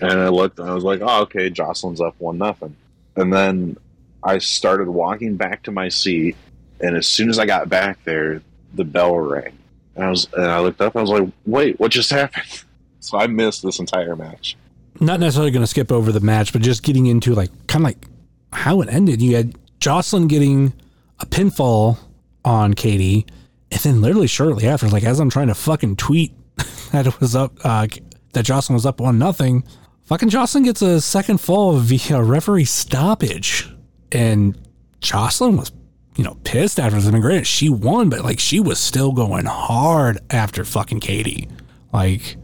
And 0.01 0.13
I 0.13 0.29
looked 0.29 0.59
and 0.59 0.69
I 0.69 0.75
was 0.75 0.85
like, 0.85 1.01
oh, 1.03 1.23
okay, 1.23 1.51
Jocelyn's 1.51 2.01
up 2.01 2.15
one 2.19 2.39
nothing. 2.39 2.77
And 3.17 3.33
then 3.33 3.77
I 4.23 4.39
started 4.39 4.89
walking 4.89 5.37
back 5.37 5.63
to 5.65 5.71
my 5.71 5.89
seat. 5.89 6.37
And 6.81 6.97
as 6.97 7.07
soon 7.07 7.29
as 7.29 7.39
I 7.39 7.47
got 7.47 7.69
back 7.69 8.03
there, 8.05 8.43
the 8.75 8.85
bell 8.85 9.17
rang. 9.17 9.59
And 9.97 10.05
I 10.05 10.11
was 10.11 10.29
and 10.33 10.47
I 10.47 10.61
looked 10.61 10.81
up 10.81 10.95
and 10.95 11.01
I 11.01 11.03
was 11.03 11.21
like, 11.21 11.31
wait, 11.47 11.79
what 11.79 11.91
just 11.91 12.11
happened? 12.11 12.65
So 13.03 13.17
I 13.17 13.29
missed 13.29 13.63
this 13.63 13.79
entire 13.79 14.15
match. 14.15 14.59
not 15.01 15.21
necessarily 15.21 15.51
going 15.51 15.63
to 15.63 15.67
skip 15.67 15.91
over 15.91 16.13
the 16.13 16.21
match, 16.21 16.53
but 16.53 16.61
just 16.61 16.83
getting 16.83 17.07
into 17.07 17.35
like 17.35 17.49
kind 17.67 17.83
of 17.83 17.87
like 17.87 18.07
how 18.53 18.83
it 18.83 18.91
ended. 18.91 19.23
You 19.23 19.37
had 19.37 19.55
Jocelyn 19.81 20.29
getting 20.29 20.75
a 21.19 21.25
pinfall 21.25 21.97
on 22.45 22.75
Katie, 22.75 23.25
and 23.73 23.81
then 23.81 24.03
literally 24.03 24.27
shortly 24.27 24.67
after, 24.67 24.87
like 24.91 25.03
as 25.03 25.19
I'm 25.19 25.31
trying 25.31 25.47
to 25.49 25.55
fucking 25.55 25.97
tweet 25.97 26.35
that 26.93 27.07
it 27.07 27.19
was 27.21 27.35
up, 27.35 27.55
uh, 27.65 27.87
that 28.35 28.45
Jocelyn 28.45 28.75
was 28.75 28.85
up 28.85 29.01
one 29.01 29.19
nothing. 29.19 29.65
Fucking 30.11 30.29
Jocelyn 30.29 30.65
gets 30.65 30.83
a 30.83 31.01
second 31.01 31.41
fall 31.41 31.75
via 31.75 32.21
referee 32.21 32.65
stoppage, 32.65 33.73
and 34.11 34.59
Jocelyn 35.01 35.57
was, 35.57 35.71
you 36.17 36.25
know, 36.25 36.37
pissed 36.43 36.81
after. 36.81 36.99
Mean, 37.13 37.23
granted, 37.23 37.47
she 37.47 37.69
won, 37.69 38.09
but 38.11 38.25
like 38.25 38.41
she 38.41 38.59
was 38.59 38.81
still 38.81 39.13
going 39.13 39.45
hard 39.45 40.19
after 40.29 40.65
fucking 40.65 40.99
Katie. 40.99 41.49
Like, 41.93 42.39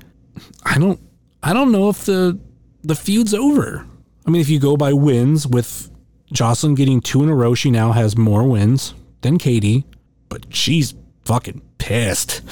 I 0.64 0.78
don't 0.78 1.00
I 1.42 1.52
don't 1.52 1.72
know 1.72 1.88
if 1.88 2.04
the 2.04 2.38
the 2.84 2.94
feud's 2.94 3.34
over. 3.34 3.84
I 4.24 4.30
mean, 4.30 4.40
if 4.40 4.48
you 4.48 4.60
go 4.60 4.76
by 4.76 4.92
wins 4.92 5.44
with 5.44 5.90
Jocelyn 6.30 6.76
getting 6.76 7.00
two 7.00 7.24
in 7.24 7.28
a 7.28 7.34
row, 7.34 7.56
she 7.56 7.72
now 7.72 7.90
has 7.90 8.16
more 8.16 8.48
wins 8.48 8.94
than 9.22 9.38
Katie, 9.38 9.84
but 10.28 10.46
she's 10.54 10.94
fucking 11.24 11.62
pissed. 11.78 12.42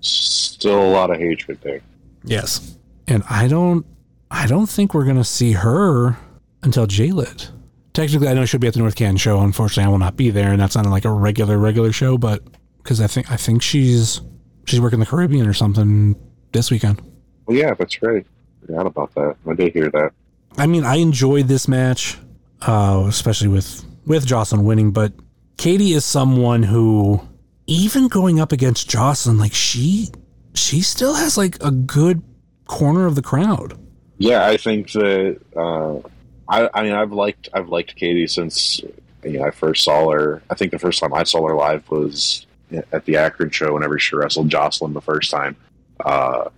Still 0.00 0.80
a 0.80 0.90
lot 0.92 1.10
of 1.10 1.18
hatred 1.18 1.60
there. 1.62 1.80
Yes. 2.22 2.76
And 3.08 3.24
I 3.28 3.48
don't 3.48 3.84
I 4.30 4.46
don't 4.46 4.68
think 4.68 4.94
we're 4.94 5.04
gonna 5.04 5.24
see 5.24 5.52
her 5.52 6.16
until 6.62 6.86
Jaylit. 6.86 7.50
Technically 7.92 8.28
I 8.28 8.34
know 8.34 8.44
she'll 8.44 8.60
be 8.60 8.68
at 8.68 8.74
the 8.74 8.80
North 8.80 8.96
Canton 8.96 9.16
show. 9.16 9.40
Unfortunately 9.40 9.88
I 9.88 9.90
will 9.90 9.98
not 9.98 10.16
be 10.16 10.30
there 10.30 10.50
and 10.52 10.60
that's 10.60 10.76
not 10.76 10.86
like 10.86 11.04
a 11.04 11.12
regular, 11.12 11.58
regular 11.58 11.92
show, 11.92 12.18
but 12.18 12.42
because 12.78 13.00
I 13.00 13.06
think 13.06 13.30
I 13.30 13.36
think 13.36 13.62
she's 13.62 14.20
she's 14.66 14.80
working 14.80 15.00
the 15.00 15.06
Caribbean 15.06 15.46
or 15.46 15.52
something 15.52 16.16
this 16.52 16.70
weekend. 16.70 17.00
Well, 17.46 17.56
yeah, 17.56 17.74
that's 17.74 18.00
right. 18.02 18.24
Forgot 18.66 18.86
about 18.86 19.14
that. 19.14 19.36
I 19.48 19.54
did 19.54 19.72
hear 19.72 19.90
that. 19.90 20.12
I 20.56 20.66
mean, 20.66 20.84
I 20.84 20.96
enjoyed 20.96 21.48
this 21.48 21.68
match, 21.68 22.18
uh, 22.62 23.04
especially 23.08 23.48
with 23.48 23.84
with 24.06 24.26
Jocelyn 24.26 24.64
winning. 24.64 24.90
But 24.90 25.12
Katie 25.56 25.92
is 25.92 26.04
someone 26.04 26.62
who, 26.62 27.20
even 27.66 28.08
going 28.08 28.40
up 28.40 28.52
against 28.52 28.88
Jocelyn, 28.88 29.38
like 29.38 29.54
she 29.54 30.08
she 30.54 30.82
still 30.82 31.14
has 31.14 31.36
like 31.36 31.56
a 31.62 31.70
good 31.70 32.22
corner 32.66 33.06
of 33.06 33.14
the 33.14 33.22
crowd. 33.22 33.78
Yeah, 34.18 34.46
I 34.46 34.56
think 34.56 34.92
that. 34.92 35.40
Uh, 35.56 36.00
I, 36.48 36.68
I 36.72 36.82
mean, 36.82 36.92
I've 36.92 37.12
liked 37.12 37.48
I've 37.52 37.68
liked 37.68 37.94
Katie 37.96 38.26
since 38.26 38.80
you 39.22 39.38
know, 39.38 39.44
I 39.44 39.50
first 39.50 39.84
saw 39.84 40.10
her. 40.10 40.42
I 40.50 40.54
think 40.54 40.72
the 40.72 40.78
first 40.78 41.00
time 41.00 41.12
I 41.12 41.24
saw 41.24 41.46
her 41.46 41.54
live 41.54 41.88
was 41.90 42.46
at 42.92 43.04
the 43.04 43.16
Akron 43.16 43.50
show 43.50 43.74
whenever 43.74 43.98
she 43.98 44.16
wrestled 44.16 44.48
Jocelyn 44.48 44.92
the 44.92 45.00
first 45.00 45.30
time. 45.30 45.56
Uh, 46.04 46.48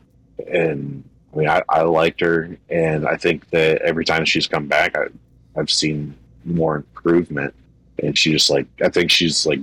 and 0.51 1.05
I 1.33 1.37
mean, 1.37 1.49
I, 1.49 1.63
I 1.69 1.83
liked 1.83 2.21
her, 2.21 2.57
and 2.69 3.07
I 3.07 3.17
think 3.17 3.49
that 3.51 3.83
every 3.83 4.05
time 4.05 4.25
she's 4.25 4.47
come 4.47 4.67
back, 4.67 4.97
I, 4.97 5.07
I've 5.57 5.71
seen 5.71 6.15
more 6.45 6.77
improvement. 6.77 7.55
And 8.03 8.17
she 8.17 8.33
just 8.33 8.51
like, 8.51 8.67
I 8.83 8.89
think 8.89 9.11
she's 9.11 9.47
like, 9.47 9.61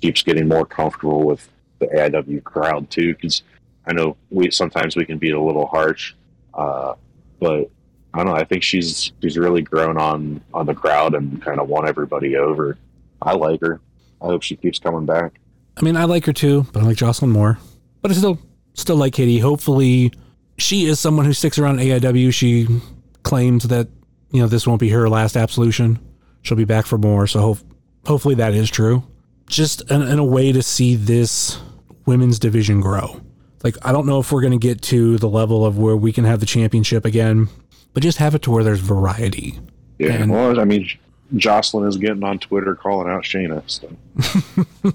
keeps 0.00 0.22
getting 0.22 0.46
more 0.46 0.66
comfortable 0.66 1.24
with 1.24 1.48
the 1.78 1.86
AIW 1.86 2.44
crowd 2.44 2.90
too. 2.90 3.14
Because 3.14 3.42
I 3.86 3.92
know 3.92 4.16
we 4.30 4.50
sometimes 4.50 4.96
we 4.96 5.04
can 5.04 5.18
be 5.18 5.30
a 5.30 5.40
little 5.40 5.66
harsh, 5.66 6.14
uh, 6.58 6.94
but 7.40 7.70
I 8.12 8.18
don't 8.18 8.26
know. 8.26 8.34
I 8.34 8.44
think 8.44 8.62
she's 8.62 9.12
she's 9.22 9.38
really 9.38 9.62
grown 9.62 9.96
on 9.96 10.42
on 10.52 10.66
the 10.66 10.74
crowd 10.74 11.14
and 11.14 11.40
kind 11.40 11.60
of 11.60 11.68
won 11.68 11.88
everybody 11.88 12.36
over. 12.36 12.76
I 13.22 13.34
like 13.34 13.60
her. 13.60 13.80
I 14.20 14.26
hope 14.26 14.42
she 14.42 14.56
keeps 14.56 14.78
coming 14.78 15.06
back. 15.06 15.38
I 15.76 15.82
mean, 15.82 15.96
I 15.96 16.04
like 16.04 16.26
her 16.26 16.32
too, 16.32 16.66
but 16.72 16.82
I 16.82 16.86
like 16.86 16.96
Jocelyn 16.96 17.30
more. 17.30 17.58
But 18.02 18.10
I 18.10 18.14
still 18.14 18.38
still 18.74 18.96
like 18.96 19.12
Katie. 19.12 19.38
Hopefully, 19.38 20.12
she 20.58 20.86
is 20.86 20.98
someone 20.98 21.26
who 21.26 21.32
sticks 21.32 21.58
around 21.58 21.78
AIW. 21.78 22.34
She 22.34 22.66
claims 23.22 23.68
that 23.68 23.88
you 24.32 24.40
know 24.42 24.48
this 24.48 24.66
won't 24.66 24.80
be 24.80 24.88
her 24.88 25.08
last 25.08 25.36
absolution. 25.36 26.00
She'll 26.42 26.56
be 26.56 26.64
back 26.64 26.86
for 26.86 26.98
more. 26.98 27.26
So 27.28 27.40
hope, 27.40 27.58
hopefully 28.04 28.34
that 28.36 28.54
is 28.54 28.68
true. 28.70 29.04
Just 29.46 29.88
in, 29.90 30.02
in 30.02 30.18
a 30.18 30.24
way 30.24 30.50
to 30.52 30.62
see 30.62 30.96
this 30.96 31.58
women's 32.04 32.38
division 32.38 32.80
grow. 32.80 33.20
Like 33.64 33.76
I 33.82 33.92
don't 33.92 34.06
know 34.06 34.20
if 34.20 34.30
we're 34.32 34.40
going 34.40 34.52
to 34.52 34.58
get 34.58 34.82
to 34.82 35.18
the 35.18 35.28
level 35.28 35.64
of 35.66 35.78
where 35.78 35.96
we 35.96 36.12
can 36.12 36.24
have 36.24 36.40
the 36.40 36.46
championship 36.46 37.04
again, 37.04 37.48
but 37.92 38.02
just 38.02 38.18
have 38.18 38.34
it 38.34 38.42
to 38.42 38.50
where 38.50 38.62
there's 38.64 38.80
variety. 38.80 39.58
Yeah, 39.98 40.12
And- 40.12 40.30
well, 40.30 40.60
I 40.60 40.64
mean, 40.64 40.88
Jocelyn 41.36 41.88
is 41.88 41.96
getting 41.96 42.22
on 42.24 42.38
Twitter 42.38 42.74
calling 42.74 43.08
out 43.08 43.24
Shayna. 43.24 43.62
So. 43.66 44.92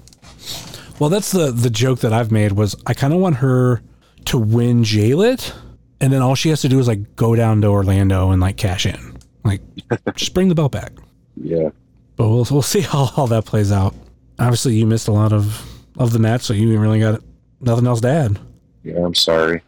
Well, 1.00 1.10
that's 1.10 1.32
the 1.32 1.50
the 1.50 1.70
joke 1.70 2.00
that 2.00 2.12
I've 2.12 2.30
made 2.30 2.52
was 2.52 2.76
I 2.86 2.94
kind 2.94 3.12
of 3.12 3.18
want 3.18 3.36
her 3.36 3.82
to 4.26 4.38
win 4.38 4.84
Jaylit, 4.84 5.52
and 6.00 6.12
then 6.12 6.22
all 6.22 6.36
she 6.36 6.50
has 6.50 6.60
to 6.62 6.68
do 6.68 6.78
is 6.78 6.86
like 6.86 7.16
go 7.16 7.34
down 7.34 7.60
to 7.62 7.66
Orlando 7.66 8.30
and 8.30 8.40
like 8.40 8.56
cash 8.56 8.86
in, 8.86 9.18
like 9.44 9.60
just 10.14 10.34
bring 10.34 10.48
the 10.48 10.54
belt 10.54 10.70
back. 10.70 10.92
Yeah, 11.36 11.70
But 12.14 12.28
we'll 12.28 12.46
we'll 12.48 12.62
see 12.62 12.80
how 12.80 13.10
all 13.16 13.26
that 13.26 13.44
plays 13.44 13.72
out. 13.72 13.92
Obviously, 14.38 14.76
you 14.76 14.86
missed 14.86 15.08
a 15.08 15.12
lot 15.12 15.32
of 15.32 15.68
of 15.98 16.12
the 16.12 16.20
match, 16.20 16.42
so 16.42 16.54
you 16.54 16.78
really 16.78 17.00
got 17.00 17.20
nothing 17.60 17.88
else 17.88 18.00
to 18.02 18.08
add. 18.08 18.38
Yeah. 18.84 19.04
I'm 19.04 19.14
sorry. 19.14 19.62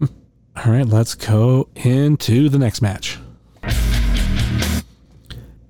All 0.00 0.72
right, 0.72 0.86
let's 0.86 1.14
go 1.14 1.68
into 1.74 2.48
the 2.48 2.58
next 2.58 2.82
match. 2.82 3.18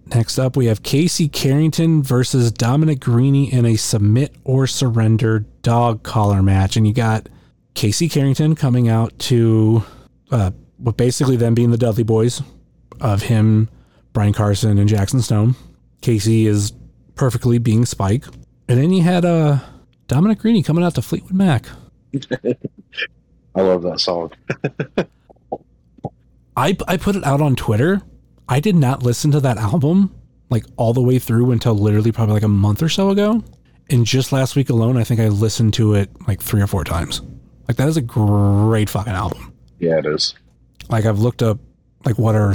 Next 0.06 0.38
up, 0.38 0.56
we 0.56 0.66
have 0.66 0.82
Casey 0.82 1.28
Carrington 1.28 2.02
versus 2.02 2.50
Dominic 2.50 2.98
Garrini 2.98 3.52
in 3.52 3.64
a 3.64 3.76
submit 3.76 4.34
or 4.42 4.66
surrender 4.66 5.44
dog 5.62 6.02
collar 6.02 6.42
match. 6.42 6.76
And 6.76 6.84
you 6.86 6.92
got 6.92 7.28
Casey 7.74 8.08
Carrington 8.08 8.56
coming 8.56 8.88
out 8.88 9.16
to 9.20 9.84
uh, 10.32 10.50
basically 10.96 11.36
them 11.36 11.54
being 11.54 11.70
the 11.70 11.78
Dudley 11.78 12.02
Boys 12.02 12.42
of 13.00 13.22
him, 13.22 13.68
Brian 14.12 14.32
Carson, 14.32 14.78
and 14.78 14.88
Jackson 14.88 15.22
Stone. 15.22 15.54
Casey 16.00 16.48
is 16.48 16.72
perfectly 17.14 17.58
being 17.58 17.86
Spike. 17.86 18.24
And 18.68 18.80
then 18.80 18.90
you 18.92 19.02
had 19.02 19.24
uh, 19.24 19.58
Dominic 20.08 20.40
Garrini 20.40 20.64
coming 20.64 20.82
out 20.82 20.96
to 20.96 21.02
Fleetwood 21.02 21.34
Mac. 21.34 21.66
I 23.54 23.60
love 23.60 23.82
that 23.82 24.00
song. 24.00 24.32
I 26.56 26.76
I 26.86 26.96
put 26.96 27.16
it 27.16 27.24
out 27.24 27.40
on 27.40 27.56
Twitter. 27.56 28.02
I 28.48 28.60
did 28.60 28.74
not 28.74 29.02
listen 29.02 29.30
to 29.32 29.40
that 29.40 29.56
album 29.56 30.14
like 30.50 30.64
all 30.76 30.92
the 30.92 31.00
way 31.00 31.18
through 31.18 31.52
until 31.52 31.74
literally 31.74 32.12
probably 32.12 32.34
like 32.34 32.42
a 32.42 32.48
month 32.48 32.82
or 32.82 32.88
so 32.88 33.10
ago. 33.10 33.42
And 33.88 34.04
just 34.04 34.32
last 34.32 34.56
week 34.56 34.70
alone, 34.70 34.96
I 34.96 35.04
think 35.04 35.20
I 35.20 35.28
listened 35.28 35.74
to 35.74 35.94
it 35.94 36.10
like 36.28 36.42
three 36.42 36.60
or 36.60 36.66
four 36.66 36.84
times. 36.84 37.22
Like 37.66 37.76
that 37.76 37.88
is 37.88 37.96
a 37.96 38.02
great 38.02 38.90
fucking 38.90 39.12
album. 39.12 39.52
Yeah, 39.78 39.98
it 39.98 40.06
is. 40.06 40.34
Like 40.88 41.06
I've 41.06 41.20
looked 41.20 41.42
up 41.42 41.58
like 42.04 42.18
what 42.18 42.34
are 42.34 42.54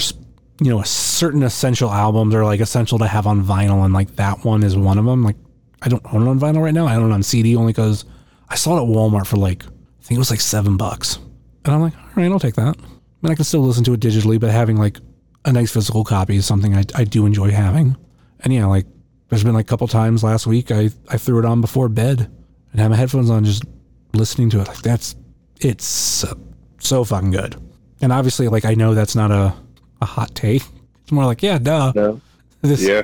you 0.61 0.69
know 0.69 0.81
certain 0.83 1.43
essential 1.43 1.89
albums 1.89 2.33
are 2.35 2.43
like 2.43 2.59
essential 2.59 2.99
to 2.99 3.07
have 3.07 3.27
on 3.27 3.43
vinyl, 3.43 3.83
and 3.83 3.93
like 3.93 4.15
that 4.17 4.43
one 4.43 4.63
is 4.63 4.77
one 4.77 4.97
of 4.97 5.05
them. 5.05 5.23
Like 5.23 5.37
I 5.81 5.89
don't 5.89 6.05
own 6.13 6.27
it 6.27 6.29
on 6.29 6.39
vinyl 6.39 6.63
right 6.63 6.73
now. 6.73 6.87
I 6.87 6.95
own 6.95 7.11
it 7.11 7.13
on 7.13 7.23
CD 7.23 7.55
only 7.55 7.73
because 7.73 8.05
I 8.49 8.55
saw 8.55 8.77
it 8.77 8.83
at 8.83 8.87
Walmart 8.89 9.27
for 9.27 9.37
like 9.37 9.63
I 9.63 10.03
think 10.03 10.17
it 10.17 10.19
was 10.19 10.29
like 10.31 10.41
seven 10.41 10.77
bucks, 10.77 11.17
and 11.65 11.73
I'm 11.73 11.81
like, 11.81 11.95
all 11.97 12.03
right, 12.15 12.31
I'll 12.31 12.39
take 12.39 12.55
that. 12.55 12.77
I 12.77 12.81
mean, 13.27 13.31
I 13.31 13.35
can 13.35 13.43
still 13.45 13.61
listen 13.61 13.83
to 13.85 13.93
it 13.93 13.99
digitally, 13.99 14.39
but 14.39 14.51
having 14.51 14.77
like 14.77 14.99
a 15.45 15.51
nice 15.51 15.71
physical 15.71 16.03
copy 16.03 16.35
is 16.35 16.45
something 16.45 16.75
I, 16.75 16.83
I 16.95 17.03
do 17.05 17.25
enjoy 17.25 17.51
having. 17.51 17.97
And 18.41 18.53
yeah, 18.53 18.65
like 18.67 18.85
there's 19.29 19.43
been 19.43 19.53
like 19.55 19.65
a 19.65 19.69
couple 19.69 19.87
times 19.87 20.23
last 20.23 20.45
week 20.45 20.71
I 20.71 20.89
I 21.09 21.17
threw 21.17 21.39
it 21.39 21.45
on 21.45 21.61
before 21.61 21.89
bed 21.89 22.29
and 22.71 22.79
had 22.81 22.89
my 22.89 22.97
headphones 22.97 23.29
on, 23.29 23.43
just 23.45 23.63
listening 24.13 24.49
to 24.51 24.61
it. 24.61 24.67
Like 24.67 24.81
that's 24.81 25.15
it's 25.61 25.85
so, 25.85 26.37
so 26.79 27.03
fucking 27.03 27.31
good. 27.31 27.55
And 28.01 28.11
obviously, 28.11 28.47
like 28.47 28.65
I 28.65 28.75
know 28.75 28.93
that's 28.93 29.15
not 29.15 29.31
a 29.31 29.53
a 30.01 30.05
hot 30.05 30.35
take. 30.35 30.63
It's 31.01 31.11
more 31.11 31.25
like 31.25 31.41
yeah, 31.41 31.57
duh. 31.57 31.91
No. 31.95 32.21
This 32.61 32.81
Yeah. 32.81 33.03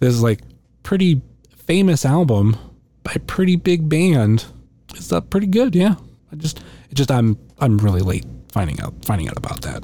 this 0.00 0.14
is 0.14 0.22
like 0.22 0.40
pretty 0.82 1.20
famous 1.56 2.04
album 2.06 2.56
by 3.02 3.12
a 3.14 3.18
pretty 3.20 3.56
big 3.56 3.88
band. 3.88 4.46
It's 4.94 5.12
uh, 5.12 5.20
pretty 5.20 5.46
good, 5.46 5.74
yeah. 5.74 5.96
I 6.32 6.36
just 6.36 6.58
it 6.90 6.94
just 6.94 7.10
I'm 7.10 7.38
I'm 7.58 7.78
really 7.78 8.00
late 8.00 8.26
finding 8.52 8.80
out 8.80 8.94
finding 9.04 9.28
out 9.28 9.36
about 9.36 9.62
that. 9.62 9.82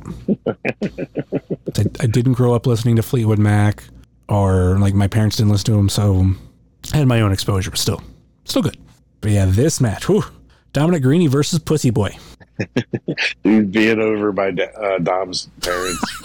I, 1.79 2.03
I 2.03 2.07
didn't 2.07 2.35
grow 2.35 2.55
up 2.55 2.67
listening 2.67 2.97
to 2.97 3.03
Fleetwood 3.03 3.39
Mac 3.39 3.85
or 4.29 4.79
like 4.79 4.95
my 4.95 5.09
parents 5.09 5.37
didn't 5.37 5.53
listen 5.53 5.67
to 5.67 5.73
them, 5.73 5.89
so 5.89 6.27
I 6.93 6.99
had 6.99 7.09
my 7.09 7.21
own 7.21 7.33
exposure, 7.33 7.71
but 7.71 7.79
still 7.79 8.03
still 8.45 8.63
good. 8.63 8.77
But 9.21 9.31
yeah, 9.31 9.47
this 9.47 9.81
match, 9.81 10.09
whew, 10.09 10.25
Dominic 10.73 11.03
Garrini 11.03 11.29
versus 11.29 11.59
Pussy 11.59 11.91
Boy. 11.91 12.17
Dude, 13.43 13.73
being 13.73 14.01
over 14.01 14.33
by 14.33 14.51
uh, 14.51 14.99
Dom's 14.99 15.49
parents 15.61 16.21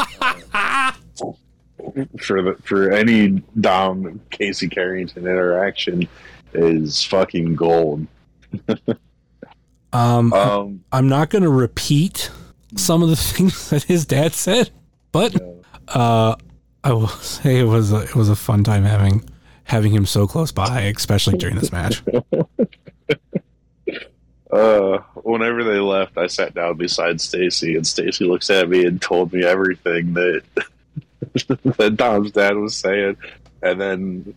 for 2.19 2.41
the 2.41 2.55
for 2.63 2.91
any 2.91 3.41
Dom 3.59 4.19
Casey 4.29 4.67
Carrington 4.67 5.25
interaction 5.25 6.07
is 6.53 7.03
fucking 7.03 7.55
gold. 7.55 8.05
Um, 9.91 10.33
Um, 10.33 10.83
I'm 10.91 11.09
not 11.09 11.31
going 11.31 11.41
to 11.41 11.49
repeat 11.49 12.29
some 12.75 13.01
of 13.01 13.09
the 13.09 13.15
things 13.19 13.69
that 13.71 13.83
his 13.83 14.05
dad 14.05 14.33
said, 14.33 14.69
but 15.11 15.35
uh, 15.87 16.35
I 16.83 16.93
will 16.93 17.07
say 17.07 17.59
it 17.59 17.63
was 17.63 17.91
a, 17.91 18.03
it 18.03 18.15
was 18.15 18.29
a 18.29 18.35
fun 18.35 18.63
time 18.63 18.83
having 18.83 19.27
having 19.63 19.91
him 19.91 20.05
so 20.05 20.27
close 20.27 20.51
by, 20.51 20.81
especially 20.81 21.37
during 21.37 21.55
this 21.55 21.71
match. 21.71 22.03
uh, 24.51 24.97
whenever 25.15 25.63
they 25.63 25.79
left, 25.79 26.17
I 26.17 26.27
sat 26.27 26.53
down 26.55 26.77
beside 26.77 27.21
Stacy, 27.21 27.75
and 27.75 27.85
Stacy 27.85 28.25
looks 28.25 28.49
at 28.49 28.69
me 28.69 28.85
and 28.85 29.01
told 29.01 29.33
me 29.33 29.43
everything 29.43 30.13
that 30.13 30.43
that 31.77 31.95
Dom's 31.97 32.31
dad 32.31 32.55
was 32.57 32.75
saying, 32.75 33.17
and 33.61 33.81
then 33.81 34.33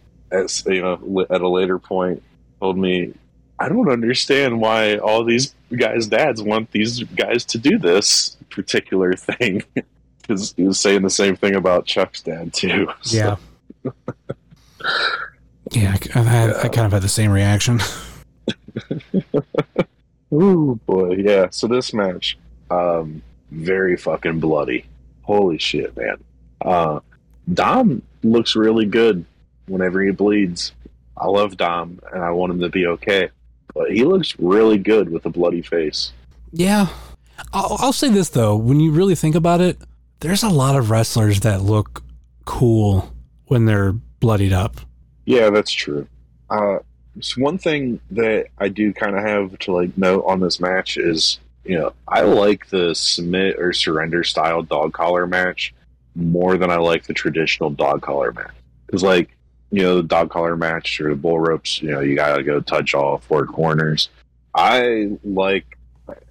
you 0.67 0.83
know, 0.83 1.27
at 1.31 1.41
a 1.41 1.49
later 1.49 1.79
point, 1.79 2.23
told 2.61 2.79
me, 2.79 3.15
"I 3.63 3.69
don't 3.69 3.91
understand 3.91 4.61
why 4.61 4.97
all 4.97 5.25
these 5.25 5.55
guys' 5.77 6.07
dads 6.07 6.43
want 6.43 6.71
these 6.73 7.03
guys 7.03 7.45
to 7.47 7.59
do 7.59 7.79
this 7.79 8.37
particular 8.51 9.13
thing." 9.17 9.63
Because 10.21 10.55
he 10.57 10.63
was 10.63 10.79
saying 10.79 11.03
the 11.03 11.11
same 11.11 11.37
thing 11.37 11.57
about 11.57 11.87
Chuck's 11.87 12.23
dad 12.23 12.53
too. 12.53 12.89
So, 13.03 13.17
Yeah. 13.17 13.37
Yeah, 15.73 15.97
I, 16.15 16.19
had, 16.21 16.51
I 16.55 16.69
kind 16.69 16.87
of 16.87 16.93
had 16.93 17.03
the 17.03 17.09
same 17.09 17.31
reaction. 17.31 17.81
Ooh 20.33 20.79
boy, 20.87 21.17
yeah. 21.17 21.49
So 21.51 21.67
this 21.67 21.95
match, 21.95 22.39
um, 22.71 23.23
very 23.51 23.97
fucking 23.97 24.39
bloody. 24.41 24.85
Holy 25.23 25.59
shit, 25.59 25.97
man. 25.97 26.23
Uh, 26.61 27.01
Dom 27.53 28.03
looks 28.23 28.55
really 28.55 28.87
good 28.87 29.25
whenever 29.67 30.03
he 30.03 30.11
bleeds. 30.11 30.73
I 31.17 31.27
love 31.27 31.57
Dom, 31.57 32.01
and 32.13 32.23
I 32.23 32.31
want 32.31 32.53
him 32.53 32.61
to 32.61 32.69
be 32.69 32.87
okay. 32.87 33.31
But 33.75 33.93
he 33.93 34.05
looks 34.05 34.39
really 34.39 34.79
good 34.79 35.11
with 35.11 35.25
a 35.27 35.31
bloody 35.31 35.63
face. 35.63 36.13
Yeah, 36.53 36.89
I'll, 37.53 37.77
I'll 37.79 37.93
say 37.93 38.09
this 38.09 38.29
though: 38.29 38.57
when 38.57 38.81
you 38.81 38.93
really 38.93 39.15
think 39.15 39.35
about 39.35 39.61
it, 39.61 39.79
there's 40.21 40.43
a 40.43 40.51
lot 40.51 40.77
of 40.77 40.91
wrestlers 40.91 41.41
that 41.41 41.63
look 41.63 42.03
cool 42.45 43.13
when 43.47 43.67
they're 43.67 43.93
bloodied 43.93 44.53
up. 44.53 44.77
Yeah, 45.25 45.51
that's 45.51 45.73
true. 45.73 46.07
Uh, 46.51 46.79
so 47.21 47.43
one 47.43 47.59
thing 47.59 48.01
that 48.11 48.47
I 48.59 48.69
do 48.69 48.93
kind 48.93 49.17
of 49.17 49.25
have 49.25 49.59
to 49.61 49.73
like 49.73 49.97
note 49.97 50.25
on 50.27 50.41
this 50.41 50.61
match 50.61 50.97
is, 50.97 51.39
you 51.65 51.79
know, 51.79 51.93
I 52.09 52.23
like 52.23 52.69
the 52.69 52.95
submit 52.95 53.59
or 53.59 53.73
surrender 53.73 54.25
style 54.25 54.63
dog 54.63 54.93
collar 54.93 55.27
match 55.27 55.75
more 56.15 56.57
than 56.57 56.71
I 56.71 56.77
like 56.77 57.05
the 57.05 57.15
traditional 57.15 57.71
dog 57.71 58.03
collar 58.03 58.33
match. 58.33 58.53
Because, 58.87 59.03
like, 59.03 59.31
you 59.73 59.83
know, 59.83 59.97
the 59.97 60.03
dog 60.05 60.31
collar 60.31 60.57
match 60.57 61.01
or 61.01 61.09
the 61.11 61.17
bull 61.17 61.41
ropes, 61.41 61.83
you 61.83 61.91
know, 61.91 62.01
you 62.01 62.15
gotta 62.15 62.43
go 62.45 62.61
touch 62.61 62.95
all 62.95 63.19
four 63.19 63.47
corners. 63.47 64.09
I 64.55 65.17
like 65.25 65.79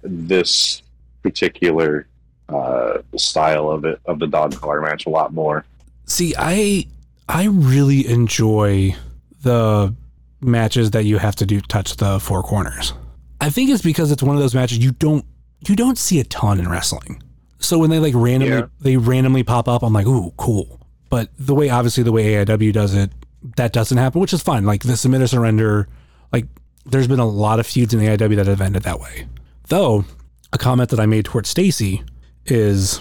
this 0.02 0.82
particular 1.22 2.06
uh, 2.48 2.98
style 3.16 3.70
of 3.70 3.84
it 3.84 4.00
of 4.06 4.18
the 4.18 4.26
dog 4.26 4.54
collar 4.60 4.80
match 4.80 5.06
a 5.06 5.10
lot 5.10 5.32
more. 5.32 5.64
See, 6.06 6.34
I 6.38 6.86
I 7.28 7.44
really 7.46 8.06
enjoy 8.06 8.94
the 9.42 9.94
matches 10.40 10.90
that 10.92 11.04
you 11.04 11.18
have 11.18 11.36
to 11.36 11.46
do 11.46 11.60
touch 11.62 11.96
the 11.96 12.18
four 12.20 12.42
corners. 12.42 12.92
I 13.40 13.50
think 13.50 13.70
it's 13.70 13.82
because 13.82 14.10
it's 14.12 14.22
one 14.22 14.36
of 14.36 14.42
those 14.42 14.54
matches 14.54 14.78
you 14.78 14.92
don't 14.92 15.24
you 15.66 15.74
don't 15.76 15.98
see 15.98 16.20
a 16.20 16.24
ton 16.24 16.58
in 16.60 16.68
wrestling. 16.68 17.22
So 17.58 17.78
when 17.78 17.90
they 17.90 17.98
like 17.98 18.14
randomly 18.14 18.56
Yeah. 18.56 18.66
they 18.80 18.96
randomly 18.96 19.42
pop 19.44 19.68
up, 19.68 19.82
I'm 19.82 19.92
like, 19.92 20.06
ooh, 20.06 20.32
cool. 20.36 20.80
But 21.10 21.28
the 21.38 21.54
way 21.54 21.70
obviously 21.70 22.02
the 22.02 22.12
way 22.12 22.34
AIW 22.44 22.72
does 22.72 22.94
it, 22.94 23.10
that 23.56 23.72
doesn't 23.72 23.98
happen, 23.98 24.20
which 24.20 24.32
is 24.32 24.42
fine. 24.42 24.64
Like 24.64 24.82
the 24.82 24.96
submit 24.96 25.22
or 25.22 25.26
surrender, 25.26 25.88
like 26.32 26.46
there's 26.84 27.08
been 27.08 27.20
a 27.20 27.28
lot 27.28 27.60
of 27.60 27.66
feuds 27.66 27.94
in 27.94 28.00
the 28.00 28.06
AIW 28.06 28.36
that 28.36 28.46
have 28.46 28.60
ended 28.60 28.82
that 28.82 29.00
way. 29.00 29.26
Though 29.68 30.04
a 30.52 30.58
comment 30.58 30.90
that 30.90 31.00
I 31.00 31.06
made 31.06 31.24
towards 31.24 31.48
Stacy 31.48 32.02
is 32.46 33.00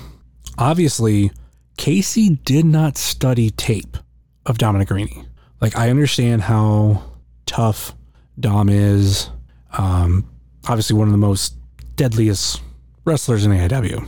obviously 0.57 1.31
Casey 1.77 2.39
did 2.43 2.65
not 2.65 2.97
study 2.97 3.49
tape 3.51 3.97
of 4.45 4.57
Dominic 4.57 4.89
Garrini. 4.89 5.25
Like 5.59 5.75
I 5.77 5.89
understand 5.89 6.43
how 6.43 7.03
tough 7.45 7.93
Dom 8.39 8.69
is. 8.69 9.29
Um, 9.77 10.27
obviously 10.67 10.95
one 10.95 11.07
of 11.07 11.11
the 11.11 11.17
most 11.17 11.55
deadliest 11.95 12.61
wrestlers 13.05 13.45
in 13.45 13.51
AIW, 13.51 14.07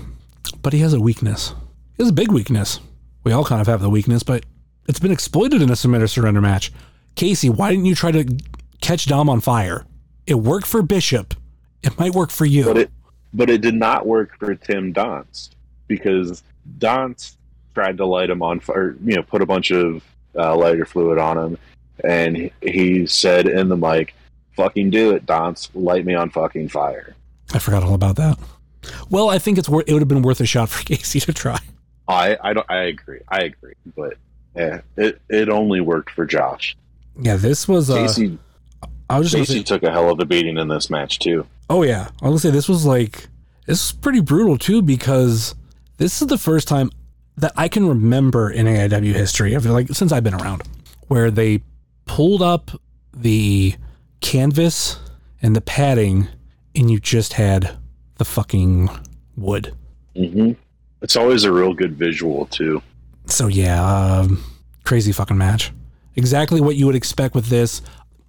but 0.62 0.74
he 0.74 0.80
has 0.80 0.94
a 0.94 1.00
weakness. 1.00 1.54
He 1.98 2.04
has 2.04 2.10
a 2.10 2.14
big 2.14 2.32
weakness. 2.32 2.80
We 3.24 3.32
all 3.32 3.46
kind 3.46 3.62
of 3.62 3.68
have 3.68 3.82
the 3.82 3.90
weakness, 3.90 4.24
but 4.24 4.46
it's 4.88 5.00
been 5.00 5.12
exploited 5.12 5.62
in 5.62 5.70
a 5.70 5.76
submit 5.76 6.02
or 6.02 6.08
surrender 6.08 6.42
match. 6.42 6.72
Casey, 7.16 7.50
why 7.50 7.70
didn't 7.70 7.86
you 7.86 7.96
try 7.96 8.12
to 8.12 8.26
catch 8.82 9.06
Dom 9.06 9.30
on 9.30 9.40
fire? 9.40 9.86
It 10.26 10.36
worked 10.36 10.68
for 10.68 10.82
Bishop. 10.82 11.34
It 11.82 11.98
might 12.00 12.14
work 12.14 12.32
for 12.32 12.46
you. 12.46 12.66
but 12.66 12.78
it 12.78 12.92
but 13.34 13.50
it 13.50 13.62
did 13.62 13.76
not 13.76 14.06
work 14.06 14.38
for 14.38 14.56
Tim 14.56 14.94
Donst 14.94 15.50
because 15.88 16.44
Donst 16.78 17.36
tried 17.74 17.98
to 17.98 18.06
light 18.06 18.30
him 18.30 18.42
on 18.42 18.60
fire, 18.60 18.96
you 19.04 19.16
know, 19.16 19.24
put 19.24 19.42
a 19.42 19.46
bunch 19.46 19.72
of 19.72 20.04
uh, 20.38 20.56
lighter 20.56 20.86
fluid 20.86 21.18
on 21.18 21.38
him, 21.38 21.58
and 22.04 22.38
he, 22.38 22.52
he 22.62 23.08
said 23.08 23.48
in 23.48 23.70
the 23.70 23.78
mic, 23.78 24.14
"Fucking 24.56 24.92
do 24.92 25.12
it, 25.16 25.26
Donst, 25.26 25.70
light 25.74 26.06
me 26.06 26.14
on 26.14 26.30
fucking 26.30 26.70
fire." 26.70 27.16
I 27.54 27.60
forgot 27.60 27.84
all 27.84 27.94
about 27.94 28.16
that. 28.18 28.38
Well, 29.10 29.30
I 29.30 29.40
think 29.40 29.58
it's 29.58 29.70
worth. 29.70 29.86
It 29.88 29.94
would 29.94 30.02
have 30.02 30.10
been 30.10 30.22
worth 30.22 30.40
a 30.40 30.46
shot 30.46 30.70
for 30.70 30.84
Casey 30.86 31.20
to 31.22 31.34
try. 31.34 31.60
I 32.08 32.38
I 32.42 32.54
don't 32.54 32.70
I 32.70 32.84
agree 32.84 33.22
I 33.30 33.44
agree, 33.44 33.74
but 33.96 34.16
yeah, 34.56 34.82
it 34.98 35.22
it 35.30 35.50
only 35.50 35.82
worked 35.82 36.12
for 36.12 36.26
Josh. 36.26 36.76
Yeah, 37.20 37.36
this 37.36 37.68
was. 37.68 37.90
Uh, 37.90 37.96
Casey 37.98 38.38
I 39.10 39.20
was 39.20 39.32
just 39.32 39.48
Casey 39.48 39.60
say, 39.60 39.64
took 39.64 39.84
a 39.84 39.92
hell 39.92 40.10
of 40.10 40.20
a 40.20 40.26
beating 40.26 40.58
in 40.58 40.68
this 40.68 40.90
match 40.90 41.20
too. 41.20 41.46
oh 41.70 41.84
yeah, 41.84 42.10
I 42.22 42.30
was 42.30 42.42
gonna 42.42 42.52
say 42.52 42.56
this 42.56 42.70
was 42.70 42.86
like 42.86 43.28
this 43.68 43.86
is 43.86 43.92
pretty 43.92 44.22
brutal 44.22 44.58
too 44.58 44.82
because 44.82 45.56
this 45.98 46.22
is 46.22 46.28
the 46.28 46.38
first 46.38 46.68
time 46.68 46.90
that 47.38 47.52
I 47.56 47.68
can 47.68 47.88
remember 47.88 48.50
in 48.50 48.66
AIW 48.66 49.14
history, 49.14 49.56
I 49.56 49.60
like 49.60 49.90
since 49.90 50.12
I've 50.12 50.24
been 50.24 50.34
around, 50.34 50.64
where 51.08 51.32
they 51.32 51.62
pulled 52.06 52.42
up 52.42 52.72
the 53.16 53.76
canvas 54.22 55.00
and 55.42 55.56
the 55.56 55.62
padding, 55.62 56.28
and 56.76 56.90
you 56.90 57.00
just 57.00 57.34
had 57.34 57.78
the 58.18 58.26
fucking 58.26 58.90
wood. 59.36 59.76
hmm 60.16 60.54
It's 61.02 61.16
always 61.16 61.44
a 61.44 61.52
real 61.52 61.74
good 61.74 61.96
visual 61.96 62.46
too. 62.48 62.82
So 63.34 63.48
yeah, 63.48 63.84
um, 63.84 64.44
crazy 64.84 65.12
fucking 65.12 65.38
match. 65.38 65.72
Exactly 66.16 66.62
what 66.62 66.76
you 66.76 66.86
would 66.86 66.96
expect 66.96 67.34
with 67.34 67.48
this. 67.48 67.82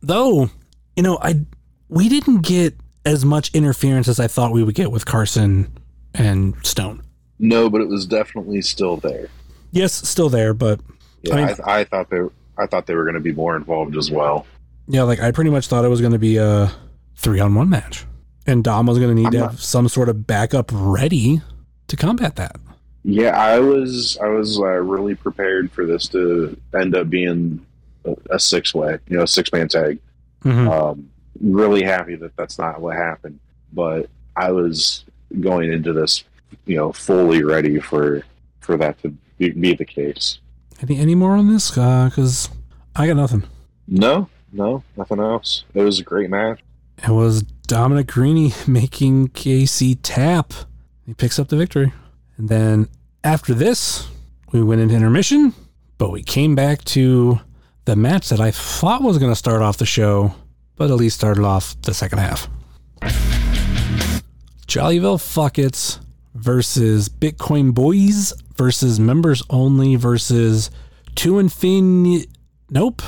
Though, 0.03 0.49
you 0.97 1.03
know, 1.03 1.19
I 1.21 1.41
we 1.89 2.09
didn't 2.09 2.41
get 2.43 2.75
as 3.05 3.23
much 3.25 3.51
interference 3.55 4.09
as 4.09 4.19
I 4.19 4.27
thought 4.29 4.53
we 4.53 4.63
would 4.65 4.75
get 4.75 4.91
with 4.91 5.05
Carson 5.05 5.77
and 6.15 6.55
Stone. 6.67 7.03
No, 7.39 7.69
but 7.69 7.83
it 7.83 7.89
was 7.89 8.07
definitely 8.07 8.63
still 8.63 8.97
there. 8.97 9.29
Yes, 9.73 9.93
still 10.09 10.31
there, 10.31 10.55
but 10.55 10.81
Yeah, 11.23 11.35
I 11.35 11.39
I, 11.43 11.47
mean- 11.47 11.57
I, 11.67 11.85
thought 11.85 12.09
they 12.09 12.21
I 12.57 12.67
thought 12.67 12.87
they 12.87 12.95
were 12.95 13.05
going 13.05 13.15
to 13.15 13.21
be 13.21 13.33
more 13.33 13.57
involved 13.57 13.97
as 13.99 14.11
well. 14.11 14.47
yeah, 14.89 15.03
like 15.03 15.21
I 15.21 15.33
pretty 15.33 15.51
much 15.51 15.67
thought 15.67 15.85
it 15.85 15.89
was 15.89 16.01
going 16.01 16.13
to 16.13 16.19
be 16.19 16.39
a 16.39 16.73
three 17.17 17.41
on 17.41 17.55
one 17.55 17.69
match, 17.69 18.07
and 18.47 18.65
Dom 18.65 18.87
was 18.87 18.99
going 18.99 19.11
to 19.11 19.15
need 19.15 19.27
I'm 19.27 19.33
to 19.33 19.39
not- 19.41 19.51
have 19.51 19.61
some 19.61 19.87
sort 19.89 20.09
of 20.09 20.27
backup 20.27 20.71
ready 20.73 21.43
to 21.89 21.97
combat 21.97 22.37
that. 22.37 22.57
Yeah, 23.05 23.39
I 23.39 23.59
was 23.59 24.17
I 24.23 24.29
was 24.29 24.59
uh, 24.59 24.65
really 24.65 25.15
prepared 25.15 25.71
for 25.71 25.85
this 25.85 26.09
to 26.09 26.59
end 26.75 26.97
up 26.97 27.11
being 27.11 27.65
a, 28.05 28.17
a 28.31 28.39
six 28.41 28.75
way, 28.75 28.99
you 29.09 29.17
know, 29.19 29.25
a 29.25 29.27
six 29.29 29.53
man 29.53 29.69
tag. 29.69 29.99
Mhm. 30.43 30.71
Um, 30.71 31.11
really 31.41 31.83
happy 31.83 32.17
that 32.17 32.37
that's 32.37 32.59
not 32.59 32.81
what 32.81 32.97
happened, 32.97 33.39
but 33.73 34.09
I 34.37 34.53
was 34.53 35.05
going 35.41 35.73
into 35.73 35.93
this, 35.93 36.25
you 36.65 36.77
know, 36.77 36.93
fully 36.93 37.45
ready 37.45 37.79
for 37.79 38.23
for 38.61 38.77
that 38.79 39.01
to 39.03 39.15
be, 39.39 39.51
be 39.51 39.75
the 39.75 39.85
case. 39.85 40.39
Any 40.81 40.99
any 40.99 41.15
more 41.15 41.37
on 41.37 41.53
this? 41.53 41.71
Because 41.71 42.49
I 42.97 43.07
got 43.07 43.17
nothing. 43.17 43.45
No, 43.87 44.29
no, 44.53 44.83
nothing 44.97 45.21
else. 45.21 45.65
It 45.75 45.83
was 45.83 46.01
a 46.01 46.03
great 46.05 46.31
match. 46.31 46.61
It 47.07 47.11
was 47.11 47.43
Dominic 47.43 48.07
Garrini 48.07 48.67
making 48.69 49.29
Casey 49.29 49.95
tap. 49.95 50.55
He 51.05 51.13
picks 51.13 51.39
up 51.39 51.49
the 51.49 51.57
victory. 51.57 51.93
And 52.37 52.49
then 52.49 52.89
after 53.22 53.55
this, 53.55 54.09
we 54.53 54.62
went 54.62 54.80
into 54.80 54.95
intermission, 54.95 55.55
but 55.99 56.11
we 56.11 56.22
came 56.22 56.55
back 56.55 56.85
to 56.85 57.41
the 57.85 57.97
match 57.97 58.28
that 58.28 58.41
I 58.41 58.51
thought 58.51 59.03
was 59.03 59.18
going 59.18 59.32
to 59.32 59.37
start 59.37 59.62
off 59.62 59.78
the 59.78 59.87
show, 59.87 60.35
but 60.76 60.91
at 60.91 60.97
least 60.97 61.16
started 61.16 61.45
off 61.45 61.80
the 61.82 61.95
second 61.95 62.18
half. 62.18 62.49
Jollyville 64.66 65.18
Fuckets 65.18 66.01
versus 66.35 67.09
Bitcoin 67.09 67.74
Boys 67.74 68.32
versus 68.57 68.99
Members 68.99 69.43
Only 69.51 69.97
versus 69.97 70.70
Two 71.14 71.35
Infin. 71.35 72.26
Nope. 72.70 73.03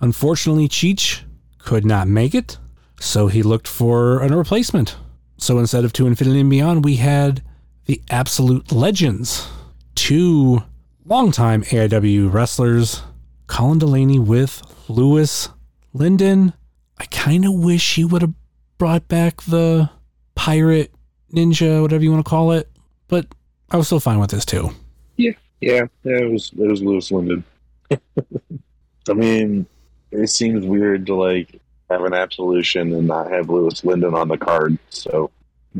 Unfortunately, 0.00 0.68
Cheech 0.68 1.20
could 1.58 1.84
not 1.84 2.08
make 2.08 2.34
it, 2.34 2.58
so 2.98 3.28
he 3.28 3.42
looked 3.42 3.68
for 3.68 4.20
a 4.20 4.28
replacement. 4.28 4.96
So 5.38 5.58
instead 5.58 5.84
of 5.84 5.92
To 5.94 6.06
Infinity 6.06 6.40
and 6.40 6.50
Beyond, 6.50 6.84
we 6.84 6.96
had 6.96 7.42
the 7.86 8.00
Absolute 8.10 8.72
Legends, 8.72 9.48
two 9.94 10.62
longtime 11.04 11.62
AIW 11.64 12.32
wrestlers, 12.32 13.02
Colin 13.46 13.78
Delaney 13.78 14.18
with 14.18 14.62
Louis 14.88 15.48
Lyndon. 15.92 16.54
I 16.98 17.04
kind 17.06 17.44
of 17.44 17.52
wish 17.52 17.96
he 17.96 18.04
would 18.04 18.22
have 18.22 18.32
brought 18.78 19.08
back 19.08 19.42
the 19.42 19.90
pirate 20.34 20.92
ninja, 21.32 21.82
whatever 21.82 22.02
you 22.02 22.12
want 22.12 22.24
to 22.24 22.28
call 22.28 22.52
it, 22.52 22.70
but 23.08 23.26
I 23.70 23.76
was 23.76 23.86
still 23.86 24.00
fine 24.00 24.18
with 24.18 24.30
this 24.30 24.44
too. 24.44 24.70
Yeah, 25.16 25.32
yeah, 25.60 25.84
it 26.04 26.30
was 26.30 26.52
it 26.58 26.66
was 26.66 26.82
Louis 26.82 27.10
Lyndon. 27.10 27.44
I 29.08 29.12
mean, 29.12 29.66
it 30.10 30.28
seems 30.28 30.64
weird 30.64 31.06
to 31.06 31.14
like 31.14 31.60
have 31.90 32.04
an 32.04 32.14
absolution 32.14 32.92
and 32.92 33.06
not 33.06 33.30
have 33.30 33.48
Louis 33.48 33.84
Lyndon 33.84 34.14
on 34.14 34.28
the 34.28 34.38
card. 34.38 34.78
So, 34.90 35.30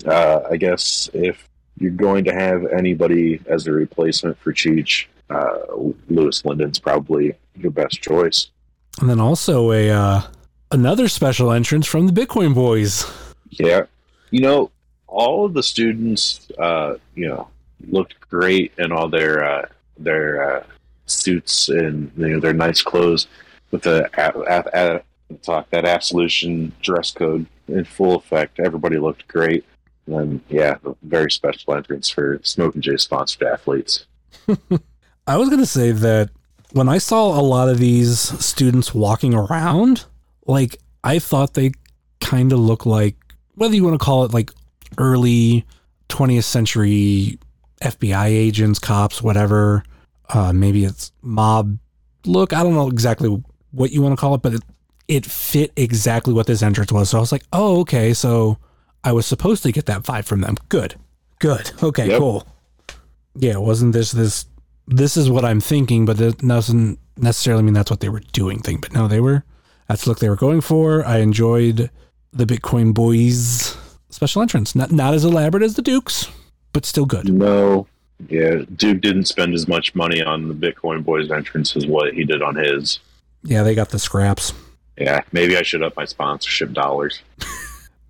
uh, 0.07 0.41
I 0.51 0.57
guess 0.57 1.09
if 1.13 1.49
you're 1.79 1.91
going 1.91 2.25
to 2.25 2.33
have 2.33 2.67
anybody 2.67 3.41
as 3.47 3.67
a 3.67 3.73
replacement 3.73 4.39
for 4.39 4.53
Cheech, 4.53 5.07
uh, 5.31 5.59
Louis 6.09 6.45
Lyndon's 6.45 6.79
probably 6.79 7.35
your 7.57 7.71
best 7.71 8.01
choice. 8.01 8.49
And 9.01 9.11
then 9.11 9.21
also 9.21 9.73
a 9.73 9.91
uh, 9.91 10.23
another 10.71 11.09
special 11.09 11.51
entrance 11.51 11.87
from 11.87 12.07
the 12.07 12.13
Bitcoin 12.13 12.55
Boys. 12.55 13.11
Yeah, 13.51 13.87
you 14.31 14.41
know, 14.41 14.71
all 15.07 15.45
of 15.47 15.55
the 15.55 15.63
students, 15.63 16.49
uh, 16.59 16.95
you 17.15 17.29
know, 17.29 17.49
looked 17.89 18.21
great 18.21 18.73
in 18.79 18.93
all 18.93 19.09
their 19.09 19.45
uh, 19.45 19.67
their 19.99 20.59
uh, 20.59 20.65
suits 21.07 21.69
and 21.69 22.11
you 22.17 22.29
know 22.29 22.41
their 22.41 22.53
nice 22.55 22.83
clothes 22.83 23.27
with 23.71 23.83
the 23.83 24.09
a- 24.17 24.41
a- 24.41 24.95
a- 24.95 25.37
talk 25.43 25.69
that 25.71 25.85
absolution 25.85 26.73
dress 26.83 27.11
code 27.11 27.47
in 27.67 27.85
full 27.85 28.15
effect. 28.17 28.61
Everybody 28.61 28.99
looked 28.99 29.27
great. 29.27 29.65
And 30.07 30.41
yeah, 30.49 30.77
very 31.03 31.31
special 31.31 31.75
entrance 31.75 32.09
for 32.09 32.41
Smoke 32.43 32.75
and 32.75 32.83
J 32.83 32.97
sponsored 32.97 33.43
athletes. 33.43 34.07
I 35.27 35.37
was 35.37 35.49
going 35.49 35.61
to 35.61 35.67
say 35.67 35.93
that 35.93 36.31
when 36.73 36.89
I 36.89 36.99
saw 36.99 37.39
a 37.39 37.43
lot 37.43 37.69
of 37.69 37.79
these 37.79 38.19
students 38.45 38.93
walking 38.93 39.33
around, 39.33 40.05
like 40.47 40.77
I 41.03 41.19
thought 41.19 41.55
they 41.55 41.73
kind 42.21 42.53
of 42.53 42.59
look 42.59 42.85
like 42.85 43.17
whether 43.55 43.75
you 43.75 43.85
want 43.85 43.99
to 43.99 44.05
call 44.05 44.25
it 44.25 44.35
like 44.35 44.51
early 44.99 45.65
20th 46.09 46.45
century 46.45 47.39
FBI 47.81 48.27
agents, 48.27 48.79
cops, 48.79 49.23
whatever. 49.23 49.85
Uh, 50.29 50.53
maybe 50.53 50.85
it's 50.85 51.13
mob 51.23 51.79
look. 52.27 52.53
I 52.53 52.63
don't 52.63 52.75
know 52.75 52.89
exactly 52.89 53.43
what 53.71 53.93
you 53.93 54.03
want 54.03 54.13
to 54.13 54.21
call 54.21 54.35
it, 54.35 54.43
but 54.43 54.55
it, 54.55 54.63
it 55.09 55.27
fit 55.27 55.73
exactly 55.77 56.33
what 56.33 56.47
this 56.47 56.63
entrance 56.63 56.93
was. 56.93 57.11
So 57.11 57.19
I 57.19 57.21
was 57.21 57.33
like, 57.33 57.45
oh, 57.53 57.81
okay. 57.81 58.15
So 58.15 58.59
I 59.05 59.13
was 59.13 59.27
supposed 59.27 59.63
to 59.65 59.73
get 59.73 59.87
that 59.87 60.03
vibe 60.03 60.25
from 60.25 60.41
them. 60.41 60.57
Good. 60.69 60.95
Good. 61.39 61.71
Okay, 61.83 62.09
Yep. 62.09 62.19
cool. 62.19 62.47
Yeah, 63.37 63.57
wasn't 63.59 63.93
this 63.93 64.13
this 64.13 64.47
this 64.87 65.17
is 65.17 65.29
what 65.31 65.45
I'm 65.45 65.61
thinking, 65.61 66.05
but 66.07 66.21
it 66.21 66.39
doesn't 66.39 66.99
necessarily 67.17 67.63
mean 67.63 67.75
that's 67.75 67.91
what 67.91 68.01
they 68.01 68.09
were 68.09 68.23
doing 68.33 68.61
thing. 68.61 68.79
But 68.81 68.93
no, 68.93 69.07
they 69.09 69.21
were 69.21 69.45
that's 69.89 70.05
the 70.05 70.11
look 70.11 70.19
they 70.21 70.29
were 70.29 70.37
going 70.37 70.61
for. 70.61 71.05
I 71.07 71.19
enjoyed 71.19 71.91
the 72.33 72.45
Bitcoin 72.47 72.95
boys 72.95 73.77
special 74.11 74.41
entrance. 74.43 74.75
Not 74.75 74.91
not 74.93 75.15
as 75.15 75.25
elaborate 75.25 75.63
as 75.65 75.75
the 75.75 75.83
Dukes, 75.83 76.29
but 76.73 76.87
still 76.87 77.07
good. 77.07 77.29
No, 77.33 77.87
yeah, 78.29 78.63
Duke 78.77 79.01
didn't 79.01 79.25
spend 79.27 79.53
as 79.55 79.67
much 79.69 79.95
money 79.95 80.23
on 80.23 80.49
the 80.49 80.55
Bitcoin 80.55 81.05
Boys 81.05 81.31
entrance 81.31 81.75
as 81.77 81.87
what 81.87 82.15
he 82.15 82.25
did 82.25 82.41
on 82.43 82.55
his. 82.55 83.01
Yeah, 83.43 83.63
they 83.65 83.75
got 83.75 83.91
the 83.91 83.99
scraps. 83.99 84.53
Yeah, 84.97 85.23
maybe 85.33 85.57
I 85.57 85.63
should 85.63 85.83
up 85.83 85.97
my 85.97 86.05
sponsorship 86.05 86.73
dollars. 86.73 87.21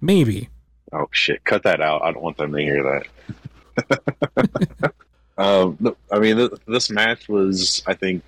Maybe. 0.00 0.50
Oh 0.94 1.08
shit! 1.10 1.42
Cut 1.44 1.64
that 1.64 1.80
out. 1.80 2.02
I 2.02 2.12
don't 2.12 2.22
want 2.22 2.36
them 2.36 2.52
to 2.52 2.60
hear 2.60 2.82
that. 2.82 4.92
um, 5.38 5.96
I 6.12 6.20
mean, 6.20 6.36
th- 6.36 6.52
this 6.68 6.88
match 6.88 7.28
was, 7.28 7.82
I 7.86 7.94
think, 7.94 8.22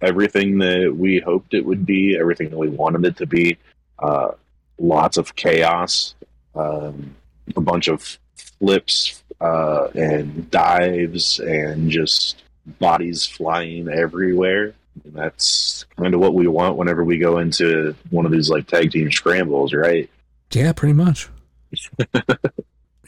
everything 0.00 0.58
that 0.58 0.92
we 0.96 1.20
hoped 1.20 1.54
it 1.54 1.64
would 1.64 1.86
be, 1.86 2.18
everything 2.18 2.50
that 2.50 2.58
we 2.58 2.68
wanted 2.68 3.04
it 3.04 3.16
to 3.18 3.26
be. 3.26 3.56
Uh, 4.00 4.32
lots 4.78 5.18
of 5.18 5.36
chaos, 5.36 6.16
um, 6.56 7.14
a 7.56 7.60
bunch 7.60 7.86
of 7.86 8.18
flips 8.34 9.22
uh, 9.40 9.88
and 9.94 10.50
dives, 10.50 11.38
and 11.38 11.90
just 11.90 12.42
bodies 12.80 13.24
flying 13.24 13.88
everywhere. 13.88 14.74
And 15.04 15.14
that's 15.14 15.84
kind 15.96 16.12
of 16.12 16.20
what 16.20 16.34
we 16.34 16.48
want 16.48 16.76
whenever 16.76 17.04
we 17.04 17.18
go 17.18 17.38
into 17.38 17.94
one 18.10 18.26
of 18.26 18.32
these 18.32 18.50
like 18.50 18.66
tag 18.66 18.90
team 18.90 19.12
scrambles, 19.12 19.72
right? 19.72 20.10
Yeah, 20.52 20.72
pretty 20.72 20.94
much. 20.94 21.28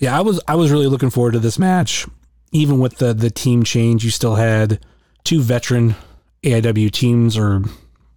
Yeah, 0.02 0.18
I 0.18 0.20
was 0.20 0.40
I 0.48 0.56
was 0.56 0.72
really 0.72 0.88
looking 0.88 1.10
forward 1.10 1.34
to 1.34 1.38
this 1.38 1.60
match. 1.60 2.08
Even 2.50 2.80
with 2.80 2.96
the 2.96 3.14
the 3.14 3.30
team 3.30 3.62
change, 3.62 4.04
you 4.04 4.10
still 4.10 4.34
had 4.34 4.84
two 5.22 5.40
veteran 5.40 5.94
AIW 6.42 6.90
teams 6.90 7.36
or 7.36 7.62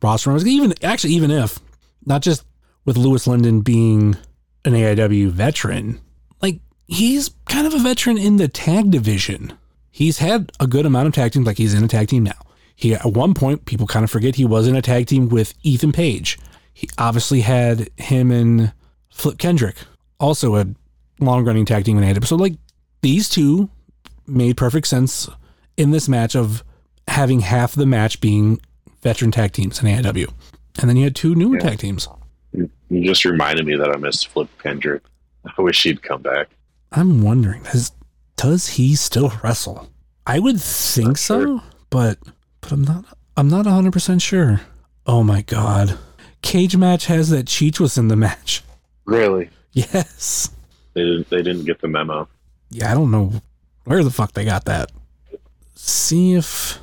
roster 0.01 0.31
members. 0.31 0.47
Even 0.47 0.73
actually, 0.83 1.13
even 1.13 1.29
if 1.29 1.59
not 2.03 2.23
just 2.23 2.43
with 2.85 2.97
Louis 2.97 3.27
Lyndon 3.27 3.61
being 3.61 4.17
an 4.65 4.73
AIW 4.73 5.29
veteran, 5.29 5.99
like 6.41 6.59
he's 6.87 7.29
kind 7.47 7.67
of 7.67 7.75
a 7.75 7.79
veteran 7.79 8.17
in 8.17 8.37
the 8.37 8.47
tag 8.47 8.89
division. 8.89 9.53
He's 9.91 10.17
had 10.17 10.51
a 10.59 10.65
good 10.65 10.87
amount 10.87 11.07
of 11.07 11.13
tag 11.13 11.33
teams, 11.33 11.45
like 11.45 11.57
he's 11.59 11.75
in 11.75 11.83
a 11.83 11.87
tag 11.87 12.07
team 12.07 12.23
now. 12.23 12.41
He 12.75 12.95
at 12.95 13.05
one 13.05 13.35
point 13.35 13.65
people 13.65 13.85
kind 13.85 14.03
of 14.03 14.09
forget 14.09 14.35
he 14.35 14.43
was 14.45 14.67
in 14.67 14.75
a 14.75 14.81
tag 14.81 15.05
team 15.05 15.29
with 15.29 15.53
Ethan 15.61 15.91
Page. 15.91 16.39
He 16.73 16.89
obviously 16.97 17.41
had 17.41 17.91
him 17.97 18.31
and 18.31 18.73
Flip 19.11 19.37
Kendrick, 19.37 19.77
also 20.19 20.55
a 20.55 20.65
long 21.19 21.45
running 21.45 21.65
tag 21.65 21.85
team 21.85 21.97
in 21.97 22.03
AIW. 22.03 22.25
So 22.25 22.35
like 22.35 22.53
these 23.01 23.29
two 23.29 23.69
made 24.27 24.57
perfect 24.57 24.87
sense 24.87 25.29
in 25.77 25.91
this 25.91 26.07
match 26.09 26.35
of 26.35 26.63
having 27.07 27.41
half 27.41 27.73
the 27.73 27.85
match 27.85 28.19
being 28.21 28.59
veteran 29.01 29.31
tag 29.31 29.51
teams 29.53 29.81
in 29.81 29.87
AIW. 29.87 30.31
And 30.79 30.89
then 30.89 30.97
you 30.97 31.03
had 31.05 31.15
two 31.15 31.35
newer 31.35 31.55
Yeah. 31.57 31.69
tag 31.69 31.79
teams. 31.79 32.07
You 32.53 32.69
you 32.89 33.03
just 33.05 33.25
reminded 33.25 33.65
me 33.65 33.75
that 33.75 33.89
I 33.89 33.97
missed 33.97 34.27
Flip 34.27 34.47
Kendrick. 34.61 35.03
I 35.57 35.61
wish 35.61 35.83
he'd 35.83 36.01
come 36.01 36.21
back. 36.21 36.49
I'm 36.91 37.21
wondering, 37.21 37.63
does 37.63 37.91
does 38.37 38.67
he 38.69 38.95
still 38.95 39.31
wrestle? 39.43 39.89
I 40.27 40.39
would 40.39 40.59
think 40.59 41.07
Not 41.09 41.17
so, 41.19 41.41
sure. 41.45 41.63
but 41.89 42.17
but 42.61 42.71
I'm 42.71 42.83
not 42.83 43.05
I'm 43.37 43.49
not 43.49 43.65
100% 43.65 44.21
sure. 44.21 44.61
Oh 45.05 45.23
my 45.23 45.41
god. 45.43 45.97
Cage 46.41 46.77
match 46.77 47.05
has 47.07 47.29
that 47.29 47.45
Cheech 47.47 47.79
was 47.79 47.97
in 47.97 48.07
the 48.07 48.15
match. 48.15 48.63
Really? 49.05 49.49
Yes. 49.75 50.49
They 50.93 51.03
didn't. 51.03 51.29
They 51.29 51.43
didn't 51.43 51.65
get 51.65 51.81
the 51.81 51.87
memo. 51.87 52.27
Yeah, 52.71 52.89
I 52.91 52.95
don't 52.95 53.11
know 53.11 53.33
where 53.83 54.03
the 54.03 54.09
fuck 54.09 54.31
they 54.31 54.45
got 54.45 54.65
that. 54.65 54.91
See 55.75 56.33
if 56.33 56.79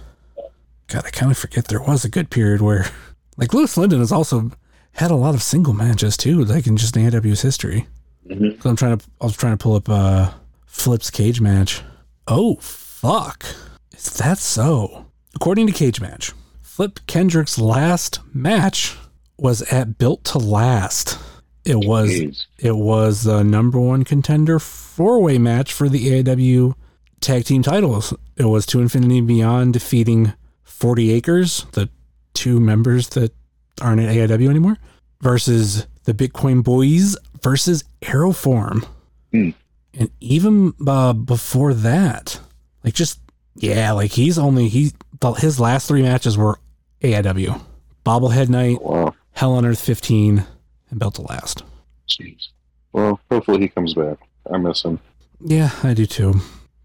God, 0.88 1.05
I 1.07 1.11
kind 1.11 1.32
of 1.32 1.38
forget 1.38 1.64
there 1.66 1.80
was 1.80 2.05
a 2.05 2.09
good 2.11 2.28
period 2.30 2.61
where 2.61 2.86
like 3.36 3.55
Louis 3.55 3.74
Lyndon 3.76 3.99
has 4.01 4.12
also 4.12 4.51
had 4.93 5.11
a 5.11 5.16
lot 5.16 5.34
of 5.34 5.43
single 5.43 5.72
matches 5.72 6.16
too, 6.16 6.45
like 6.45 6.66
in 6.66 6.76
just 6.76 6.93
the 6.95 7.07
AW's 7.07 7.40
history. 7.43 7.86
Mhm. 8.28 8.62
So 8.62 8.70
I'm 8.70 8.76
trying 8.76 8.99
to 8.99 9.05
I 9.20 9.24
was 9.24 9.36
trying 9.36 9.55
to 9.57 9.62
pull 9.62 9.74
up 9.74 9.88
uh 9.88 10.30
Flip's 10.66 11.11
cage 11.11 11.40
match. 11.40 11.82
Oh 12.28 12.57
fuck. 12.57 13.45
Is 13.93 14.05
that 14.18 14.38
so? 14.38 15.07
According 15.34 15.66
to 15.68 15.72
Cage 15.72 16.01
Match, 16.01 16.32
Flip 16.61 17.01
Kendrick's 17.07 17.59
last 17.59 18.20
match 18.34 18.97
was 19.38 19.62
at 19.72 19.97
Built 19.97 20.24
to 20.24 20.38
Last. 20.38 21.18
It 21.65 21.77
was 21.77 22.11
Jeez. 22.11 22.45
it 22.59 22.77
was 22.77 23.23
the 23.25 23.43
number 23.45 23.79
one 23.79 24.05
contender 24.05 24.59
four 24.59 25.21
way 25.21 25.39
match 25.39 25.73
for 25.73 25.89
the 25.89 26.23
AIW 26.23 26.75
tag 27.21 27.45
team 27.45 27.63
titles. 27.63 28.13
It 28.37 28.47
was 28.47 28.67
to 28.67 28.81
Infinity 28.81 29.21
Beyond 29.21 29.73
defeating 29.73 30.33
40 30.65 31.13
Acres, 31.13 31.67
the 31.73 31.89
two 32.35 32.59
members 32.59 33.09
that 33.11 33.33
aren't 33.81 34.01
at 34.01 34.15
AIW 34.15 34.51
anymore, 34.51 34.77
versus 35.21 35.87
the 36.05 36.13
Bitcoin 36.15 36.65
Boys 36.65 37.17
versus 37.43 37.85
Aeroform. 38.03 38.85
Hmm. 39.31 39.51
And 39.95 40.11
even 40.21 40.73
uh, 40.87 41.13
before 41.13 41.75
that, 41.75 42.41
like 42.83 42.95
just, 42.95 43.21
yeah, 43.55 43.93
like 43.93 44.11
he's 44.13 44.39
only, 44.39 44.69
he, 44.69 44.93
his 45.39 45.61
last 45.61 45.87
three 45.87 46.03
matches 46.03 46.37
were 46.37 46.59
AIW. 47.03 47.61
Bobblehead 48.05 48.49
Night, 48.49 48.83
Wow. 48.83 49.15
Hell 49.33 49.53
on 49.53 49.65
Earth 49.65 49.81
15, 49.81 50.45
and 50.93 51.01
Built 51.01 51.16
to 51.16 51.22
Last. 51.22 51.64
Jeez. 52.09 52.49
Well, 52.93 53.18
hopefully 53.30 53.59
he 53.61 53.68
comes 53.68 53.95
back. 53.95 54.18
I 54.53 54.59
miss 54.59 54.82
him. 54.84 55.01
Yeah, 55.40 55.70
I 55.82 55.95
do 55.95 56.07
too. 56.07 56.34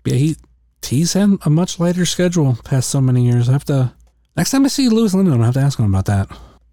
Yeah, 0.05 0.16
he 0.16 0.36
he's 0.84 1.14
had 1.14 1.38
a 1.45 1.49
much 1.49 1.80
lighter 1.80 2.05
schedule 2.05 2.58
past 2.64 2.89
so 2.89 3.01
many 3.01 3.26
years. 3.26 3.49
I 3.49 3.51
have 3.51 3.66
to 3.66 3.93
next 4.36 4.51
time 4.51 4.66
I 4.66 4.70
see 4.70 4.89
Louis 4.89 5.14
Lyndon, 5.14 5.34
I'm 5.34 5.39
gonna 5.39 5.45
have 5.47 5.53
to 5.55 5.60
ask 5.60 5.78
him 5.78 5.86
about 5.93 6.05
that. 6.05 6.30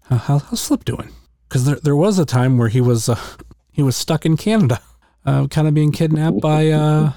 How, 0.09 0.17
how, 0.17 0.39
how's 0.39 0.65
Flip 0.65 0.83
doing? 0.85 1.09
Because 1.47 1.65
there 1.65 1.75
there 1.75 1.95
was 1.95 2.17
a 2.17 2.25
time 2.25 2.57
where 2.57 2.69
he 2.69 2.79
was 2.81 3.09
uh, 3.09 3.19
he 3.71 3.83
was 3.83 3.95
stuck 3.97 4.25
in 4.25 4.37
Canada, 4.37 4.79
uh, 5.25 5.47
kind 5.47 5.67
of 5.67 5.73
being 5.73 5.91
kidnapped 5.91 6.39
by 6.39 6.69
uh, 6.69 7.11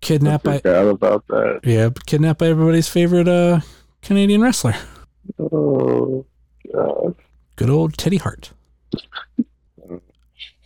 kidnapped 0.00 0.44
by 0.44 0.58
Forgot 0.58 0.86
about 0.88 1.26
that. 1.28 1.60
yeah 1.64 1.88
kidnapped 2.06 2.38
by 2.40 2.48
everybody's 2.48 2.88
favorite 2.88 3.28
uh 3.28 3.60
Canadian 4.02 4.42
wrestler, 4.42 4.74
Oh, 5.38 6.24
God. 6.72 7.14
good 7.56 7.70
old 7.70 7.96
Teddy 7.96 8.18
Hart. 8.18 8.52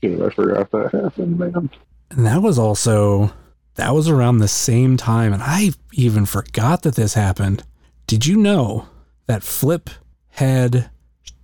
Dude, 0.00 0.22
I 0.22 0.30
forgot 0.30 0.70
that 0.70 0.92
happened, 0.92 1.38
man. 1.38 1.70
And 2.11 2.26
that 2.26 2.42
was 2.42 2.59
also 2.59 3.32
that 3.74 3.94
was 3.94 4.09
around 4.09 4.38
the 4.38 4.48
same 4.48 4.96
time, 4.96 5.32
and 5.32 5.42
I 5.42 5.70
even 5.92 6.26
forgot 6.26 6.82
that 6.82 6.94
this 6.94 7.14
happened. 7.14 7.62
Did 8.06 8.26
you 8.26 8.36
know 8.36 8.88
that 9.26 9.42
Flip 9.42 9.90
had 10.30 10.90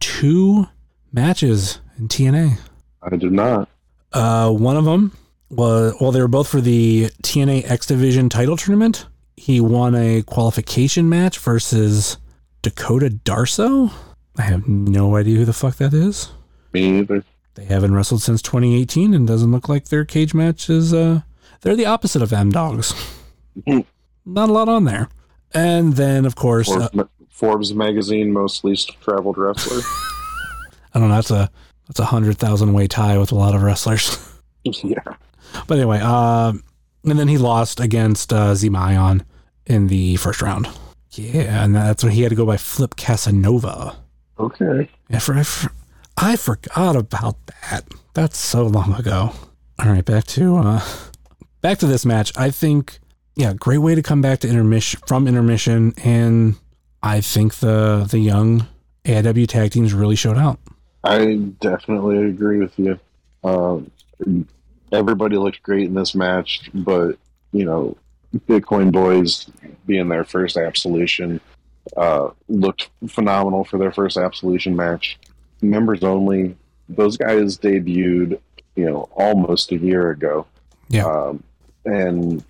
two 0.00 0.66
matches 1.12 1.80
in 1.98 2.08
TNA? 2.08 2.58
I 3.02 3.16
did 3.16 3.32
not. 3.32 3.68
Uh, 4.12 4.50
one 4.50 4.76
of 4.76 4.84
them 4.84 5.16
was 5.50 5.94
well, 6.00 6.12
they 6.12 6.20
were 6.20 6.28
both 6.28 6.48
for 6.48 6.60
the 6.60 7.10
TNA 7.22 7.70
X 7.70 7.86
Division 7.86 8.28
title 8.28 8.56
tournament. 8.56 9.06
He 9.36 9.60
won 9.60 9.94
a 9.94 10.22
qualification 10.22 11.08
match 11.08 11.38
versus 11.38 12.18
Dakota 12.64 13.10
Darsow. 13.10 13.92
I 14.38 14.42
have 14.42 14.66
no 14.66 15.16
idea 15.16 15.36
who 15.36 15.44
the 15.44 15.52
fuck 15.52 15.76
that 15.76 15.92
is. 15.92 16.32
Me 16.72 16.90
neither. 16.90 17.22
They 17.56 17.66
haven't 17.66 17.94
wrestled 17.94 18.22
since 18.22 18.40
2018 18.40 19.12
and 19.12 19.28
doesn't 19.28 19.52
look 19.52 19.68
like 19.68 19.88
their 19.88 20.06
cage 20.06 20.32
match 20.32 20.70
is 20.70 20.94
uh 20.94 21.20
they're 21.60 21.76
the 21.76 21.84
opposite 21.84 22.22
of 22.22 22.32
M 22.32 22.50
Dogs. 22.50 22.94
Not 23.66 24.48
a 24.48 24.52
lot 24.52 24.70
on 24.70 24.84
there. 24.84 25.10
And 25.52 25.92
then 25.92 26.24
of 26.24 26.36
course 26.36 26.70
uh, 26.70 26.88
Forbes, 26.88 26.94
ma- 26.94 27.26
Forbes 27.28 27.74
magazine 27.74 28.32
most 28.32 28.64
least 28.64 28.98
traveled 29.02 29.36
wrestler. 29.36 29.82
I 30.94 30.98
don't 30.98 31.10
know 31.10 31.16
that's 31.16 31.30
a 31.30 31.50
that's 31.86 32.00
a 32.00 32.06
hundred 32.06 32.38
thousand 32.38 32.72
way 32.72 32.86
tie 32.86 33.18
with 33.18 33.30
a 33.30 33.36
lot 33.36 33.54
of 33.54 33.62
wrestlers. 33.62 34.18
yeah. 34.64 35.02
but 35.66 35.76
anyway, 35.76 36.00
uh, 36.02 36.54
and 37.04 37.18
then 37.18 37.28
he 37.28 37.36
lost 37.36 37.78
against 37.78 38.32
uh, 38.32 38.52
Zema 38.52 38.78
Ion 38.78 39.22
in 39.66 39.88
the 39.88 40.16
first 40.16 40.40
round. 40.40 40.66
Yeah, 41.16 41.64
and 41.64 41.74
that's 41.74 42.02
when 42.02 42.12
he 42.12 42.22
had 42.22 42.30
to 42.30 42.36
go 42.36 42.46
by 42.46 42.56
Flip 42.56 42.96
Casanova. 42.96 43.96
Okay. 44.38 44.88
Yeah, 45.08 45.18
for, 45.18 45.34
I 45.34 45.42
for- 45.42 45.72
I 46.16 46.36
forgot 46.36 46.96
about 46.96 47.36
that. 47.46 47.84
That's 48.14 48.38
so 48.38 48.66
long 48.66 48.94
ago. 48.94 49.32
All 49.78 49.90
right, 49.90 50.04
back 50.04 50.24
to 50.28 50.56
uh 50.56 50.80
back 51.60 51.78
to 51.78 51.86
this 51.86 52.06
match. 52.06 52.32
I 52.38 52.50
think 52.50 52.98
yeah, 53.34 53.52
great 53.54 53.78
way 53.78 53.94
to 53.96 54.02
come 54.02 54.22
back 54.22 54.38
to 54.40 54.48
intermission 54.48 55.00
from 55.06 55.26
intermission 55.26 55.92
and 56.04 56.54
I 57.02 57.20
think 57.20 57.56
the 57.56 58.06
the 58.08 58.20
young 58.20 58.66
AIW 59.04 59.48
tag 59.48 59.72
teams 59.72 59.92
really 59.92 60.16
showed 60.16 60.38
out. 60.38 60.58
I 61.02 61.34
definitely 61.60 62.28
agree 62.28 62.58
with 62.58 62.78
you. 62.78 62.98
Um, 63.42 63.90
everybody 64.92 65.36
looked 65.36 65.62
great 65.62 65.86
in 65.86 65.94
this 65.94 66.14
match, 66.14 66.70
but 66.72 67.18
you 67.52 67.64
know, 67.64 67.96
Bitcoin 68.34 68.92
Boys 68.92 69.50
being 69.86 70.08
their 70.08 70.24
first 70.24 70.56
Absolution 70.56 71.40
uh, 71.96 72.30
looked 72.48 72.90
phenomenal 73.08 73.64
for 73.64 73.78
their 73.78 73.92
first 73.92 74.16
Absolution 74.16 74.74
match. 74.74 75.18
Members 75.62 76.02
only. 76.02 76.56
Those 76.88 77.16
guys 77.16 77.58
debuted, 77.58 78.40
you 78.76 78.84
know, 78.86 79.08
almost 79.12 79.72
a 79.72 79.76
year 79.76 80.10
ago. 80.10 80.46
Yeah. 80.88 81.06
um, 81.06 81.42
and 81.84 82.44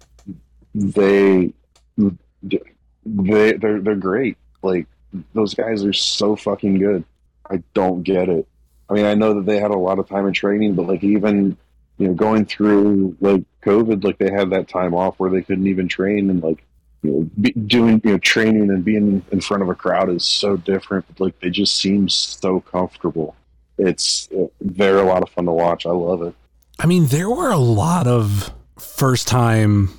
they 0.74 1.52
they 1.96 2.18
they're 3.04 3.80
they're 3.80 3.94
great. 3.94 4.36
Like 4.62 4.86
those 5.34 5.54
guys 5.54 5.84
are 5.84 5.92
so 5.92 6.36
fucking 6.36 6.78
good. 6.78 7.04
I 7.48 7.62
don't 7.74 8.02
get 8.02 8.28
it. 8.28 8.48
I 8.88 8.94
mean, 8.94 9.04
I 9.04 9.14
know 9.14 9.34
that 9.34 9.46
they 9.46 9.58
had 9.58 9.70
a 9.70 9.76
lot 9.76 9.98
of 9.98 10.08
time 10.08 10.26
in 10.26 10.32
training, 10.32 10.74
but 10.74 10.86
like 10.86 11.04
even 11.04 11.56
you 11.98 12.08
know 12.08 12.14
going 12.14 12.44
through 12.46 13.16
like 13.20 13.42
COVID, 13.62 14.04
like 14.04 14.18
they 14.18 14.30
had 14.30 14.50
that 14.50 14.68
time 14.68 14.94
off 14.94 15.18
where 15.18 15.30
they 15.30 15.42
couldn't 15.42 15.66
even 15.66 15.88
train 15.88 16.30
and 16.30 16.42
like 16.42 16.64
you 17.02 17.10
know 17.10 17.30
be, 17.40 17.52
doing 17.52 18.00
you 18.04 18.12
know 18.12 18.18
training 18.18 18.70
and 18.70 18.84
being 18.84 19.24
in 19.30 19.40
front 19.40 19.62
of 19.62 19.68
a 19.68 19.74
crowd 19.74 20.10
is 20.10 20.24
so 20.24 20.56
different. 20.56 21.06
But 21.08 21.20
like 21.20 21.40
they 21.40 21.50
just 21.50 21.76
seem 21.76 22.08
so 22.08 22.60
comfortable. 22.60 23.36
It's 23.78 24.28
they're 24.60 24.98
a 24.98 25.04
lot 25.04 25.22
of 25.22 25.30
fun 25.30 25.46
to 25.46 25.52
watch. 25.52 25.86
I 25.86 25.90
love 25.90 26.22
it. 26.22 26.34
I 26.78 26.86
mean, 26.86 27.06
there 27.06 27.30
were 27.30 27.50
a 27.50 27.58
lot 27.58 28.06
of 28.06 28.52
first 28.78 29.28
time 29.28 29.90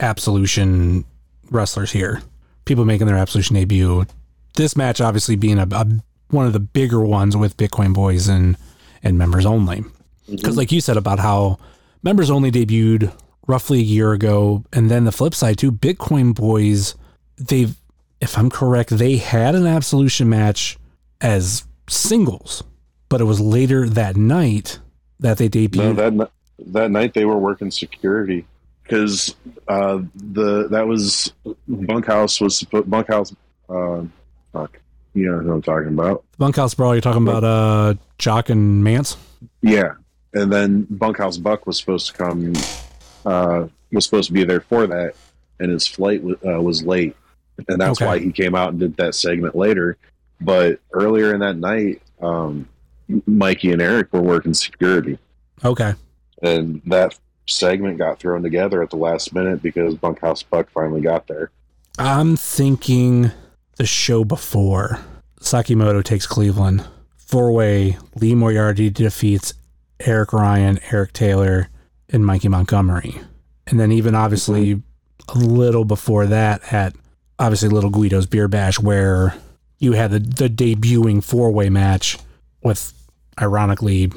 Absolution 0.00 1.04
wrestlers 1.50 1.92
here. 1.92 2.22
People 2.64 2.84
making 2.84 3.06
their 3.06 3.16
Absolution 3.16 3.56
debut. 3.56 4.04
This 4.56 4.76
match 4.76 5.00
obviously 5.00 5.36
being 5.36 5.58
a, 5.58 5.66
a 5.70 5.86
one 6.30 6.46
of 6.46 6.52
the 6.52 6.60
bigger 6.60 7.00
ones 7.00 7.36
with 7.36 7.56
Bitcoin 7.56 7.94
Boys 7.94 8.28
and 8.28 8.56
and 9.02 9.16
members 9.16 9.46
only. 9.46 9.84
Because 10.30 10.56
like 10.56 10.72
you 10.72 10.80
said 10.80 10.96
about 10.96 11.18
how 11.18 11.58
members 12.02 12.30
only 12.30 12.50
debuted 12.50 13.12
roughly 13.46 13.78
a 13.78 13.82
year 13.82 14.12
ago, 14.12 14.64
and 14.72 14.90
then 14.90 15.04
the 15.04 15.12
flip 15.12 15.34
side 15.34 15.58
too, 15.58 15.72
Bitcoin 15.72 16.34
Boys, 16.34 16.94
they've 17.36 17.74
if 18.20 18.36
I'm 18.36 18.50
correct, 18.50 18.90
they 18.90 19.16
had 19.16 19.54
an 19.54 19.66
Absolution 19.66 20.28
match 20.28 20.76
as 21.20 21.64
singles, 21.88 22.64
but 23.08 23.20
it 23.20 23.24
was 23.24 23.40
later 23.40 23.88
that 23.88 24.16
night 24.16 24.80
that 25.20 25.38
they 25.38 25.48
debuted. 25.48 25.76
No, 25.76 25.92
that 25.94 26.30
that 26.66 26.90
night 26.90 27.14
they 27.14 27.24
were 27.24 27.38
working 27.38 27.70
security. 27.70 28.44
because 28.82 29.34
uh, 29.68 30.00
the 30.14 30.68
that 30.68 30.86
was 30.86 31.32
bunkhouse 31.68 32.40
was 32.40 32.62
bunkhouse 32.86 33.34
uh, 33.68 34.02
fuck 34.52 34.78
You 35.14 35.30
know 35.30 35.38
who 35.38 35.52
I'm 35.52 35.62
talking 35.62 35.88
about. 35.88 36.24
Bunkhouse 36.38 36.74
Brawl, 36.74 36.94
you're 36.94 37.02
talking 37.02 37.22
about 37.22 37.44
uh 37.44 37.94
Jock 38.18 38.48
and 38.50 38.82
Mance? 38.82 39.16
Yeah, 39.62 39.94
and 40.34 40.52
then 40.52 40.86
Bunkhouse 40.90 41.36
Buck 41.38 41.66
was 41.66 41.78
supposed 41.78 42.08
to 42.08 42.12
come, 42.12 42.52
uh, 43.24 43.66
was 43.92 44.04
supposed 44.04 44.28
to 44.28 44.32
be 44.32 44.44
there 44.44 44.60
for 44.60 44.86
that, 44.86 45.14
and 45.60 45.70
his 45.70 45.86
flight 45.86 46.20
w- 46.26 46.38
uh, 46.46 46.60
was 46.60 46.82
late, 46.82 47.16
and 47.68 47.80
that's 47.80 48.00
Okay. 48.00 48.06
why 48.06 48.18
he 48.18 48.32
came 48.32 48.54
out 48.54 48.70
and 48.70 48.80
did 48.80 48.96
that 48.96 49.14
segment 49.14 49.54
later. 49.56 49.96
But 50.40 50.80
earlier 50.92 51.34
in 51.34 51.40
that 51.40 51.56
night, 51.56 52.02
um, 52.20 52.68
Mikey 53.26 53.72
and 53.72 53.80
Eric 53.82 54.12
were 54.12 54.20
working 54.22 54.54
security, 54.54 55.18
Okay. 55.64 55.94
and 56.42 56.80
that 56.86 57.18
segment 57.46 57.96
got 57.98 58.18
thrown 58.20 58.42
together 58.42 58.82
at 58.82 58.90
the 58.90 58.96
last 58.96 59.34
minute 59.34 59.62
because 59.62 59.94
Bunkhouse 59.94 60.42
Buck 60.42 60.68
finally 60.70 61.00
got 61.00 61.26
there. 61.26 61.50
I'm 61.98 62.36
thinking 62.36 63.30
the 63.76 63.86
show 63.86 64.22
before 64.24 64.98
Sakimoto 65.40 66.04
takes 66.04 66.26
Cleveland. 66.26 66.84
Four 67.16 67.52
way 67.52 67.96
Lee 68.14 68.34
Moriarty 68.34 68.90
defeats 68.90 69.54
Eric 70.00 70.32
Ryan, 70.32 70.78
Eric 70.90 71.12
Taylor, 71.12 71.68
and 72.08 72.24
Mikey 72.24 72.48
Montgomery. 72.48 73.20
And 73.66 73.78
then 73.78 73.92
even 73.92 74.14
obviously 74.14 74.82
a 75.28 75.38
little 75.38 75.84
before 75.84 76.26
that 76.26 76.72
at 76.72 76.94
obviously 77.38 77.68
Little 77.68 77.90
Guido's 77.90 78.26
Beer 78.26 78.48
Bash 78.48 78.80
where 78.80 79.34
you 79.78 79.92
had 79.92 80.10
the, 80.10 80.18
the 80.18 80.48
debuting 80.48 81.22
four 81.22 81.50
way 81.50 81.68
match 81.68 82.18
with 82.62 82.92
ironically 83.40 84.10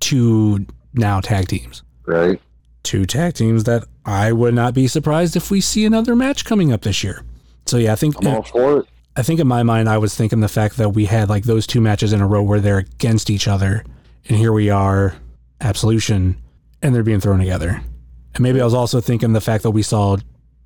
two 0.00 0.66
now 0.94 1.20
tag 1.20 1.48
teams. 1.48 1.82
Right? 2.06 2.40
Two 2.82 3.06
tag 3.06 3.34
teams 3.34 3.64
that 3.64 3.84
I 4.04 4.32
would 4.32 4.54
not 4.54 4.74
be 4.74 4.86
surprised 4.86 5.36
if 5.36 5.50
we 5.50 5.60
see 5.60 5.84
another 5.84 6.14
match 6.14 6.44
coming 6.44 6.72
up 6.72 6.82
this 6.82 7.02
year. 7.02 7.22
So 7.66 7.76
yeah, 7.76 7.92
I 7.92 7.96
think 7.96 8.16
I'm 8.18 8.26
all 8.28 8.42
for 8.42 8.80
it. 8.80 8.86
I 9.16 9.22
think 9.22 9.40
in 9.40 9.48
my 9.48 9.62
mind 9.62 9.88
I 9.88 9.98
was 9.98 10.14
thinking 10.14 10.40
the 10.40 10.48
fact 10.48 10.76
that 10.76 10.90
we 10.90 11.06
had 11.06 11.28
like 11.28 11.44
those 11.44 11.66
two 11.66 11.80
matches 11.80 12.12
in 12.12 12.20
a 12.20 12.26
row 12.26 12.42
where 12.42 12.60
they're 12.60 12.78
against 12.78 13.30
each 13.30 13.48
other, 13.48 13.84
and 14.28 14.38
here 14.38 14.52
we 14.52 14.70
are, 14.70 15.16
Absolution, 15.60 16.36
and 16.82 16.94
they're 16.94 17.02
being 17.02 17.20
thrown 17.20 17.38
together. 17.38 17.82
And 18.34 18.40
maybe 18.40 18.60
I 18.60 18.64
was 18.64 18.74
also 18.74 19.00
thinking 19.00 19.32
the 19.32 19.40
fact 19.40 19.62
that 19.64 19.70
we 19.70 19.82
saw 19.82 20.16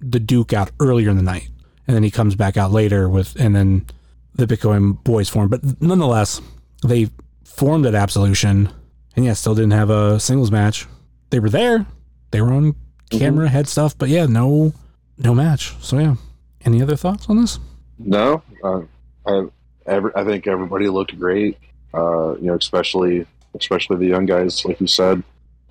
the 0.00 0.20
Duke 0.20 0.52
out 0.52 0.70
earlier 0.80 1.10
in 1.10 1.16
the 1.16 1.22
night, 1.22 1.48
and 1.86 1.96
then 1.96 2.02
he 2.02 2.10
comes 2.10 2.34
back 2.34 2.56
out 2.56 2.72
later 2.72 3.08
with, 3.08 3.38
and 3.40 3.54
then 3.54 3.86
the 4.34 4.46
Bitcoin 4.46 5.02
boys 5.04 5.28
form. 5.28 5.48
But 5.48 5.80
nonetheless, 5.80 6.40
they 6.82 7.10
formed 7.44 7.86
at 7.86 7.94
Absolution, 7.94 8.68
and 9.16 9.24
yeah, 9.24 9.34
still 9.34 9.54
didn't 9.54 9.72
have 9.72 9.90
a 9.90 10.18
singles 10.20 10.50
match. 10.50 10.86
They 11.30 11.40
were 11.40 11.50
there, 11.50 11.86
they 12.30 12.40
were 12.40 12.52
on 12.52 12.74
camera, 13.10 13.48
had 13.48 13.68
stuff, 13.68 13.96
but 13.96 14.08
yeah, 14.08 14.26
no, 14.26 14.72
no 15.18 15.34
match. 15.34 15.74
So 15.80 15.98
yeah, 15.98 16.16
any 16.64 16.82
other 16.82 16.96
thoughts 16.96 17.28
on 17.28 17.40
this? 17.40 17.58
No, 17.98 18.42
uh, 18.64 18.82
I, 19.26 19.46
every, 19.86 20.12
I 20.14 20.24
think 20.24 20.46
everybody 20.46 20.88
looked 20.88 21.18
great. 21.18 21.58
Uh, 21.94 22.34
you 22.36 22.46
know, 22.46 22.54
especially 22.54 23.26
especially 23.58 23.96
the 23.98 24.06
young 24.06 24.26
guys, 24.26 24.64
like 24.64 24.80
you 24.80 24.86
said. 24.86 25.22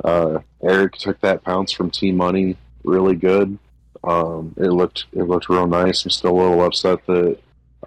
Uh, 0.04 0.40
Eric 0.64 0.94
took 0.94 1.20
that 1.22 1.44
pounce 1.44 1.72
from 1.72 1.90
T-Money 1.90 2.58
really 2.84 3.16
good. 3.16 3.58
Um, 4.04 4.56
it 4.58 4.72
looked 4.72 5.06
it 5.14 5.24
looked 5.24 5.50
real 5.50 5.68
nice. 5.68 6.04
I'm 6.04 6.12
still 6.12 6.32
a 6.32 6.40
little 6.40 6.66
upset 6.66 7.06
that 7.06 7.38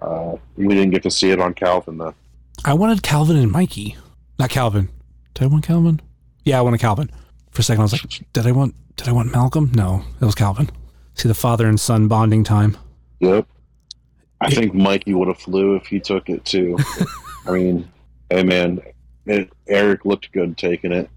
uh, 0.01 0.35
we 0.55 0.69
didn't 0.69 0.91
get 0.91 1.03
to 1.03 1.11
see 1.11 1.31
it 1.31 1.41
on 1.41 1.53
Calvin 1.53 1.97
though. 1.97 2.15
I 2.63 2.73
wanted 2.73 3.03
Calvin 3.03 3.35
and 3.35 3.51
Mikey. 3.51 3.97
Not 4.39 4.49
Calvin. 4.49 4.89
Did 5.33 5.43
I 5.43 5.47
want 5.47 5.65
Calvin? 5.65 5.99
Yeah, 6.43 6.59
I 6.59 6.61
wanted 6.61 6.79
Calvin. 6.79 7.11
For 7.51 7.61
a 7.61 7.63
second, 7.63 7.81
I 7.81 7.83
was 7.83 7.93
like, 7.93 8.23
did 8.31 8.47
I 8.47 8.51
want 8.51 8.75
did 8.95 9.09
I 9.09 9.11
want 9.11 9.31
Malcolm? 9.31 9.71
No, 9.75 10.03
it 10.21 10.25
was 10.25 10.35
Calvin. 10.35 10.69
See 11.15 11.27
the 11.27 11.33
father 11.33 11.67
and 11.67 11.79
son 11.79 12.07
bonding 12.07 12.43
time. 12.43 12.77
Yep. 13.19 13.47
I 14.41 14.49
think 14.51 14.73
Mikey 14.73 15.13
would 15.13 15.27
have 15.27 15.39
flew 15.39 15.75
if 15.75 15.87
he 15.87 15.99
took 15.99 16.29
it 16.29 16.45
too. 16.45 16.77
I 17.47 17.51
mean, 17.51 17.91
hey 18.29 18.43
man, 18.43 18.79
it, 19.25 19.51
Eric 19.67 20.05
looked 20.05 20.31
good 20.31 20.57
taking 20.57 20.91
it. 20.91 21.09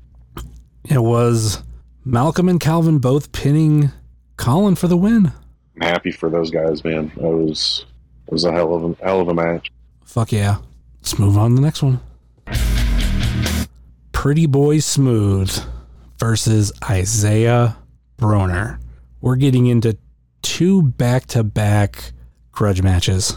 It 0.84 1.02
was 1.02 1.62
Malcolm 2.04 2.48
and 2.48 2.60
Calvin 2.60 2.98
both 2.98 3.32
pinning 3.32 3.92
Colin 4.36 4.74
for 4.74 4.88
the 4.88 4.96
win. 4.96 5.32
I'm 5.76 5.88
happy 5.88 6.10
for 6.10 6.30
those 6.30 6.50
guys, 6.50 6.82
man. 6.84 7.12
It 7.16 7.22
was 7.22 7.84
it 8.26 8.32
was 8.32 8.44
a 8.44 8.52
hell 8.52 8.74
of 8.74 8.84
a 8.84 9.04
hell 9.04 9.20
of 9.20 9.28
a 9.28 9.34
match. 9.34 9.70
Fuck 10.04 10.32
yeah. 10.32 10.58
Let's 11.00 11.18
move 11.18 11.36
on 11.36 11.50
to 11.50 11.56
the 11.56 11.62
next 11.62 11.82
one. 11.82 12.00
Pretty 14.12 14.46
Boy 14.46 14.80
Smooth 14.80 15.64
versus 16.18 16.72
Isaiah 16.88 17.76
Broner. 18.18 18.80
We're 19.20 19.36
getting 19.36 19.66
into 19.66 19.96
two 20.42 20.82
back 20.82 21.26
to 21.26 21.44
back 21.44 22.12
grudge 22.52 22.82
matches. 22.82 23.36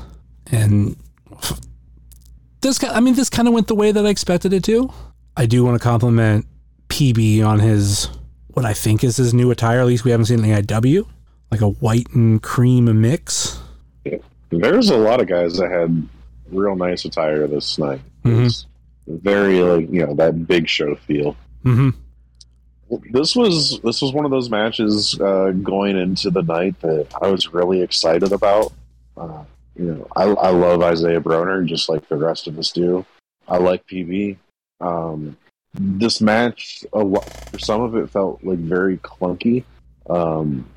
And 0.52 0.96
this 2.62 2.80
ki- 2.80 2.88
I 2.88 3.00
mean 3.00 3.16
this 3.16 3.30
kind 3.30 3.48
of 3.48 3.54
went 3.54 3.68
the 3.68 3.76
way 3.76 3.92
that 3.92 4.06
I 4.06 4.10
expected 4.10 4.54
it 4.54 4.64
to. 4.66 4.92
I 5.36 5.46
do 5.46 5.64
want 5.64 5.80
to 5.80 5.84
compliment 5.84 6.46
PB 6.90 7.46
on 7.46 7.60
his 7.60 8.10
what 8.50 8.66
I 8.66 8.74
think 8.74 9.04
is 9.04 9.18
his 9.18 9.34
new 9.34 9.52
attire. 9.52 9.80
At 9.80 9.88
least 9.88 10.04
we 10.06 10.12
haven't 10.12 10.26
seen 10.26 10.44
in 10.44 10.50
the 10.50 10.62
IW. 10.62 11.06
Like 11.52 11.62
a 11.62 11.70
white 11.70 12.08
and 12.14 12.42
cream 12.42 13.02
mix. 13.02 13.60
There's 14.50 14.90
a 14.90 14.98
lot 14.98 15.22
of 15.22 15.28
guys 15.28 15.58
that 15.58 15.72
had 15.72 16.08
real 16.50 16.76
nice 16.76 17.06
attire 17.06 17.48
this 17.48 17.78
night. 17.78 18.02
It 18.26 18.30
was 18.30 18.66
very 19.08 19.62
like 19.62 19.90
you 19.90 20.06
know 20.06 20.14
that 20.16 20.48
big 20.48 20.68
show 20.68 20.96
feel. 20.96 21.36
Mm-hmm. 21.66 21.90
This 23.12 23.36
was 23.36 23.80
this 23.82 24.02
was 24.02 24.12
one 24.12 24.26
of 24.26 24.32
those 24.32 24.50
matches 24.50 25.20
uh, 25.20 25.52
going 25.64 25.98
into 25.98 26.30
the 26.30 26.44
night 26.44 26.80
that 26.82 27.08
I 27.22 27.28
was 27.28 27.54
really 27.54 27.82
excited 27.82 28.32
about. 28.34 28.74
Uh, 29.16 29.44
you 29.76 29.86
know, 29.86 30.08
I, 30.16 30.24
I 30.24 30.50
love 30.50 30.82
Isaiah 30.82 31.22
Broner 31.22 31.66
just 31.66 31.90
like 31.90 32.08
the 32.08 32.18
rest 32.18 32.48
of 32.48 32.58
us 32.60 32.72
do. 32.72 33.06
I 33.48 33.58
like 33.58 33.88
PB. 33.88 34.38
Um, 34.80 35.38
this 35.74 36.22
match, 36.22 36.84
a 36.94 37.00
lot, 37.00 37.24
for 37.52 37.60
some 37.60 37.82
of 37.82 37.96
it, 37.96 38.10
felt 38.10 38.44
like 38.44 38.60
very 38.60 38.98
clunky. 38.98 39.64
Um, 40.10 40.68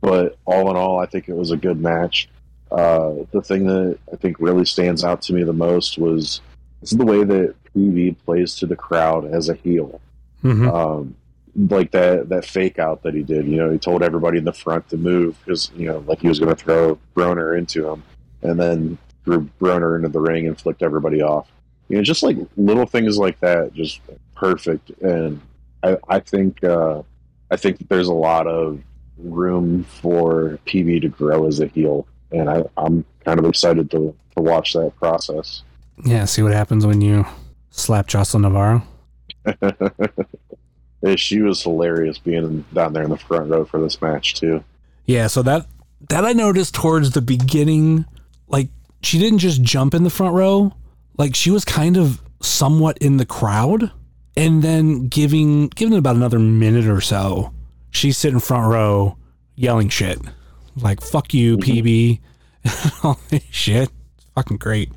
but 0.00 0.38
all 0.44 0.70
in 0.70 0.76
all, 0.76 0.98
I 0.98 1.06
think 1.06 1.28
it 1.28 1.36
was 1.36 1.50
a 1.50 1.56
good 1.56 1.80
match. 1.80 2.28
Uh, 2.70 3.24
the 3.30 3.42
thing 3.42 3.66
that 3.66 3.98
I 4.12 4.16
think 4.16 4.40
really 4.40 4.64
stands 4.64 5.04
out 5.04 5.22
to 5.22 5.32
me 5.32 5.44
the 5.44 5.52
most 5.52 5.98
was 5.98 6.40
the 6.82 7.04
way 7.04 7.22
that 7.22 7.54
PB 7.74 8.16
plays 8.24 8.56
to 8.56 8.66
the 8.66 8.76
crowd 8.76 9.24
as 9.26 9.48
a 9.48 9.54
heel. 9.54 10.00
Mm-hmm. 10.42 10.68
Um, 10.68 11.16
like 11.56 11.92
that 11.92 12.28
that 12.30 12.44
fake 12.44 12.78
out 12.78 13.02
that 13.04 13.14
he 13.14 13.22
did. 13.22 13.46
You 13.46 13.56
know, 13.56 13.70
he 13.70 13.78
told 13.78 14.02
everybody 14.02 14.38
in 14.38 14.44
the 14.44 14.52
front 14.52 14.88
to 14.90 14.96
move 14.96 15.38
because 15.44 15.70
you 15.76 15.86
know, 15.86 15.98
like 16.06 16.20
he 16.20 16.28
was 16.28 16.40
going 16.40 16.54
to 16.54 16.60
throw 16.60 16.98
Broner 17.14 17.56
into 17.56 17.88
him, 17.88 18.02
and 18.44 18.58
then 18.58 18.98
threw 19.24 19.48
Broner 19.60 19.96
into 19.96 20.08
the 20.08 20.20
ring 20.20 20.46
and 20.46 20.58
flicked 20.58 20.82
everybody 20.82 21.22
off. 21.22 21.48
You 21.88 21.96
know, 21.96 22.02
just 22.02 22.22
like 22.22 22.36
little 22.56 22.86
things 22.86 23.18
like 23.18 23.40
that, 23.40 23.74
just 23.74 24.00
perfect. 24.34 24.90
And 25.02 25.40
I, 25.82 25.98
I 26.08 26.20
think 26.20 26.62
uh, 26.64 27.02
I 27.50 27.56
think 27.56 27.78
that 27.78 27.88
there's 27.88 28.08
a 28.08 28.14
lot 28.14 28.46
of 28.46 28.80
room 29.18 29.84
for 29.84 30.58
PB 30.66 31.02
to 31.02 31.08
grow 31.08 31.46
as 31.46 31.60
a 31.60 31.66
heel, 31.66 32.06
and 32.30 32.48
I, 32.48 32.64
I'm 32.76 33.04
kind 33.24 33.38
of 33.38 33.46
excited 33.46 33.90
to 33.90 34.14
to 34.36 34.42
watch 34.42 34.72
that 34.72 34.94
process. 34.96 35.62
Yeah, 36.04 36.24
see 36.24 36.42
what 36.42 36.52
happens 36.52 36.86
when 36.86 37.00
you 37.00 37.26
slap 37.70 38.06
Jocelyn 38.06 38.42
Navarro. 38.42 38.82
Yeah, 41.04 41.16
she 41.16 41.42
was 41.42 41.62
hilarious 41.62 42.16
being 42.16 42.64
down 42.72 42.94
there 42.94 43.02
in 43.02 43.10
the 43.10 43.18
front 43.18 43.50
row 43.50 43.66
for 43.66 43.78
this 43.78 44.00
match 44.00 44.34
too. 44.34 44.64
Yeah, 45.04 45.26
so 45.26 45.42
that 45.42 45.66
that 46.08 46.24
I 46.24 46.32
noticed 46.32 46.74
towards 46.74 47.10
the 47.10 47.20
beginning, 47.20 48.06
like 48.48 48.68
she 49.02 49.18
didn't 49.18 49.38
just 49.38 49.62
jump 49.62 49.94
in 49.94 50.04
the 50.04 50.10
front 50.10 50.34
row, 50.34 50.72
like 51.18 51.34
she 51.34 51.50
was 51.50 51.64
kind 51.64 51.96
of 51.96 52.20
somewhat 52.40 52.98
in 52.98 53.16
the 53.16 53.26
crowd, 53.26 53.90
and 54.36 54.62
then 54.62 55.08
giving 55.08 55.68
giving 55.68 55.94
it 55.94 55.98
about 55.98 56.16
another 56.16 56.38
minute 56.38 56.86
or 56.86 57.00
so, 57.00 57.52
she's 57.90 58.18
sitting 58.18 58.40
front 58.40 58.70
row 58.70 59.16
yelling 59.56 59.88
shit, 59.88 60.18
like 60.76 61.00
"fuck 61.00 61.32
you, 61.34 61.58
PB," 61.58 62.20
all 63.02 63.18
this 63.30 63.44
shit. 63.50 63.90
It's 64.16 64.26
fucking 64.34 64.58
great. 64.58 64.90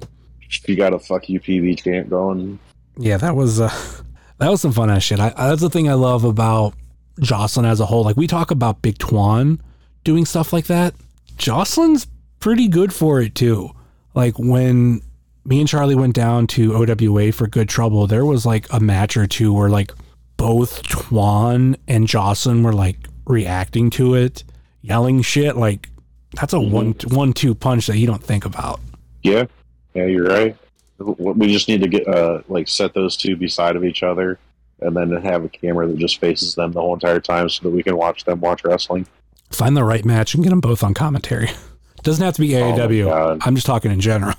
She 0.49 0.75
got 0.75 0.93
a 0.93 0.99
fuck 0.99 1.27
you 1.29 1.39
PB 1.39 1.83
chant 1.83 2.09
going. 2.09 2.59
Yeah, 2.97 3.17
that 3.17 3.35
was 3.35 3.59
uh, 3.59 3.69
that 4.37 4.49
was 4.49 4.61
some 4.61 4.71
fun 4.71 4.89
ass 4.89 5.03
shit. 5.03 5.19
I, 5.19 5.29
that's 5.29 5.61
the 5.61 5.69
thing 5.69 5.89
I 5.89 5.93
love 5.93 6.23
about 6.23 6.73
Jocelyn 7.19 7.65
as 7.65 7.79
a 7.79 7.85
whole. 7.85 8.03
Like 8.03 8.17
we 8.17 8.27
talk 8.27 8.51
about 8.51 8.81
Big 8.81 8.97
Twan 8.97 9.59
doing 10.03 10.25
stuff 10.25 10.53
like 10.53 10.67
that. 10.67 10.93
Jocelyn's 11.37 12.07
pretty 12.39 12.67
good 12.67 12.93
for 12.93 13.21
it 13.21 13.35
too. 13.35 13.71
Like 14.13 14.37
when 14.37 15.01
me 15.45 15.59
and 15.59 15.67
Charlie 15.67 15.95
went 15.95 16.15
down 16.15 16.47
to 16.47 16.75
OWA 16.75 17.31
for 17.31 17.47
Good 17.47 17.69
Trouble, 17.69 18.07
there 18.07 18.25
was 18.25 18.45
like 18.45 18.67
a 18.71 18.79
match 18.79 19.15
or 19.15 19.27
two 19.27 19.53
where 19.53 19.69
like 19.69 19.93
both 20.35 20.83
Twan 20.83 21.75
and 21.87 22.07
Jocelyn 22.07 22.63
were 22.63 22.73
like 22.73 23.07
reacting 23.25 23.89
to 23.91 24.15
it, 24.15 24.43
yelling 24.81 25.21
shit. 25.21 25.55
Like 25.55 25.89
that's 26.33 26.53
a 26.53 26.59
one 26.59 26.95
one 27.09 27.33
two 27.33 27.55
punch 27.55 27.87
that 27.87 27.97
you 27.97 28.07
don't 28.07 28.23
think 28.23 28.45
about. 28.45 28.79
Yeah, 29.23 29.45
yeah, 29.93 30.05
you're 30.05 30.27
right. 30.27 30.55
We 30.99 31.51
just 31.51 31.67
need 31.67 31.81
to 31.81 31.87
get 31.87 32.07
uh 32.07 32.41
like 32.47 32.67
set 32.67 32.93
those 32.93 33.15
two 33.15 33.35
beside 33.35 33.75
of 33.75 33.83
each 33.83 34.03
other, 34.03 34.39
and 34.81 34.95
then 34.95 35.11
have 35.21 35.43
a 35.43 35.49
camera 35.49 35.87
that 35.87 35.97
just 35.97 36.19
faces 36.19 36.55
them 36.55 36.71
the 36.71 36.81
whole 36.81 36.93
entire 36.93 37.19
time, 37.19 37.49
so 37.49 37.63
that 37.63 37.69
we 37.69 37.83
can 37.83 37.97
watch 37.97 38.25
them 38.25 38.39
watch 38.39 38.63
wrestling. 38.63 39.07
Find 39.49 39.77
the 39.77 39.83
right 39.83 40.03
match 40.03 40.33
and 40.33 40.43
get 40.43 40.49
them 40.49 40.59
both 40.59 40.83
on 40.83 40.93
commentary. 40.93 41.49
Doesn't 42.07 42.23
have 42.23 42.35
to 42.35 42.41
be 42.41 42.55
Oh 42.55 42.71
AAW. 42.71 43.03
God. 43.09 43.41
I'm 43.41 43.53
just 43.53 43.67
talking 43.67 43.91
in 43.91 43.99
general. 43.99 44.33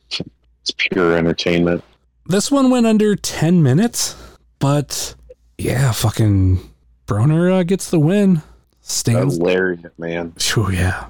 It's 0.09 0.71
pure 0.77 1.15
entertainment. 1.17 1.83
This 2.25 2.51
one 2.51 2.69
went 2.71 2.85
under 2.87 3.15
10 3.15 3.61
minutes, 3.63 4.15
but 4.59 5.15
yeah, 5.57 5.91
fucking 5.91 6.59
Broner 7.07 7.51
uh, 7.51 7.63
gets 7.63 7.89
the 7.91 7.99
win. 7.99 8.41
Stands. 8.81 9.39
lariat, 9.39 9.97
man. 9.97 10.33
Oh, 10.57 10.69
yeah. 10.69 11.07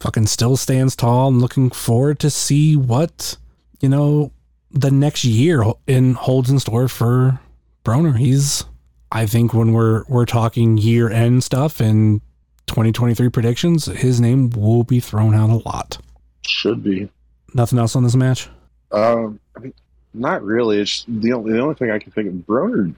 Fucking 0.00 0.26
still 0.26 0.56
stands 0.56 0.94
tall. 0.96 1.28
I'm 1.28 1.40
looking 1.40 1.70
forward 1.70 2.18
to 2.20 2.30
see 2.30 2.76
what, 2.76 3.36
you 3.80 3.88
know, 3.88 4.32
the 4.70 4.90
next 4.90 5.24
year 5.24 5.64
in 5.86 6.14
holds 6.14 6.48
in 6.50 6.58
store 6.60 6.88
for 6.88 7.40
Broner. 7.84 8.16
He's, 8.16 8.64
I 9.12 9.26
think, 9.26 9.52
when 9.52 9.72
we're 9.72 10.04
we're 10.08 10.26
talking 10.26 10.76
year 10.78 11.08
end 11.10 11.44
stuff 11.44 11.80
and 11.80 12.20
2023 12.68 13.28
predictions, 13.30 13.86
his 13.86 14.20
name 14.20 14.50
will 14.50 14.84
be 14.84 15.00
thrown 15.00 15.34
out 15.34 15.50
a 15.50 15.56
lot. 15.68 15.98
Should 16.46 16.82
be. 16.82 17.10
Nothing 17.54 17.78
else 17.78 17.96
on 17.96 18.04
this 18.04 18.14
match. 18.14 18.48
Um, 18.92 19.40
I 19.56 19.60
mean, 19.60 19.74
not 20.14 20.42
really. 20.42 20.80
It's 20.80 21.04
the 21.08 21.32
only 21.32 21.52
the 21.52 21.60
only 21.60 21.74
thing 21.74 21.90
I 21.90 21.98
can 21.98 22.12
think 22.12 22.28
of. 22.28 22.34
Broner 22.34 22.94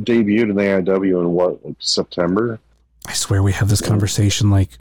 debuted 0.00 0.50
in 0.50 0.56
the 0.56 0.62
AIW 0.62 1.20
in 1.20 1.30
what 1.32 1.64
like 1.64 1.76
September. 1.78 2.58
I 3.06 3.14
swear 3.14 3.42
we 3.42 3.52
have 3.52 3.68
this 3.68 3.80
conversation 3.80 4.50
like 4.50 4.78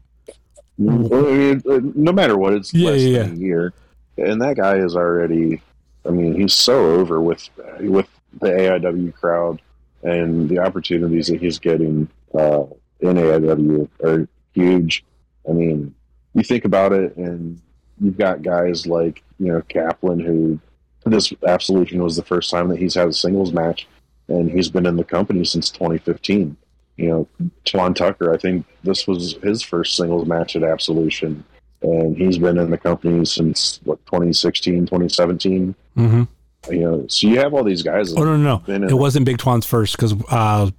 I 0.80 0.84
mean, 0.84 1.62
uh, 1.70 1.80
no 1.96 2.12
matter 2.12 2.38
what, 2.38 2.54
it's 2.54 2.74
Yeah, 2.74 2.92
less 2.92 3.02
yeah, 3.02 3.24
than 3.24 3.34
a 3.34 3.40
year, 3.40 3.74
and 4.18 4.42
that 4.42 4.58
guy 4.58 4.78
is 4.78 4.96
already. 4.96 5.62
I 6.06 6.10
mean, 6.10 6.34
he's 6.34 6.54
so 6.54 7.00
over 7.00 7.22
with 7.22 7.48
with 7.80 8.08
the 8.40 8.48
AIW 8.48 9.14
crowd, 9.14 9.62
and 10.04 10.50
the 10.50 10.60
opportunities 10.60 11.28
that 11.28 11.40
he's 11.40 11.60
getting 11.60 12.08
uh, 12.34 12.64
in 13.02 13.16
AIW 13.16 13.90
are 14.04 14.28
huge. 14.54 15.04
I 15.48 15.54
mean, 15.54 15.94
you 16.34 16.44
think 16.44 16.66
about 16.66 16.94
it, 16.94 17.16
and 17.18 17.60
you've 18.00 18.18
got 18.18 18.42
guys 18.42 18.88
like 18.88 19.24
you 19.40 19.48
know 19.52 19.62
Kaplan, 19.70 20.20
who 20.20 20.60
this 21.06 21.34
Absolution 21.48 22.04
was 22.04 22.16
the 22.16 22.24
first 22.24 22.52
time 22.52 22.70
that 22.70 22.78
he's 22.78 22.96
had 22.96 23.08
a 23.08 23.14
singles 23.14 23.52
match, 23.52 23.88
and 24.28 24.50
he's 24.50 24.70
been 24.70 24.86
in 24.86 24.98
the 24.98 25.04
company 25.04 25.46
since 25.46 25.70
2015 25.70 26.58
you 27.02 27.10
know, 27.10 27.28
Twan 27.66 27.96
Tucker, 27.96 28.34
I 28.34 28.38
think 28.38 28.66
this 28.84 29.08
was 29.08 29.34
his 29.42 29.64
first 29.64 29.96
singles 29.96 30.28
match 30.28 30.56
at 30.56 30.64
Absolution. 30.64 31.44
And 31.82 32.16
he's 32.16 32.38
been 32.38 32.60
in 32.60 32.70
the 32.70 32.78
company 32.78 33.26
since, 33.26 33.80
what, 33.84 34.06
2016, 34.06 34.86
2017? 34.86 35.76
mm-hmm. 35.98 36.24
You 36.70 36.80
know, 36.80 37.08
so 37.08 37.28
you 37.28 37.40
have 37.40 37.56
all 37.56 37.64
these 37.64 37.82
guys. 37.82 38.14
Oh 38.14 38.24
no, 38.24 38.38
no, 38.38 38.62
no! 38.68 38.74
It 38.86 38.92
it. 38.92 38.94
wasn't 38.94 39.26
Big 39.26 39.40
Twan's 39.40 39.66
first 39.66 39.96
because 39.96 40.14
uh, 40.30 40.70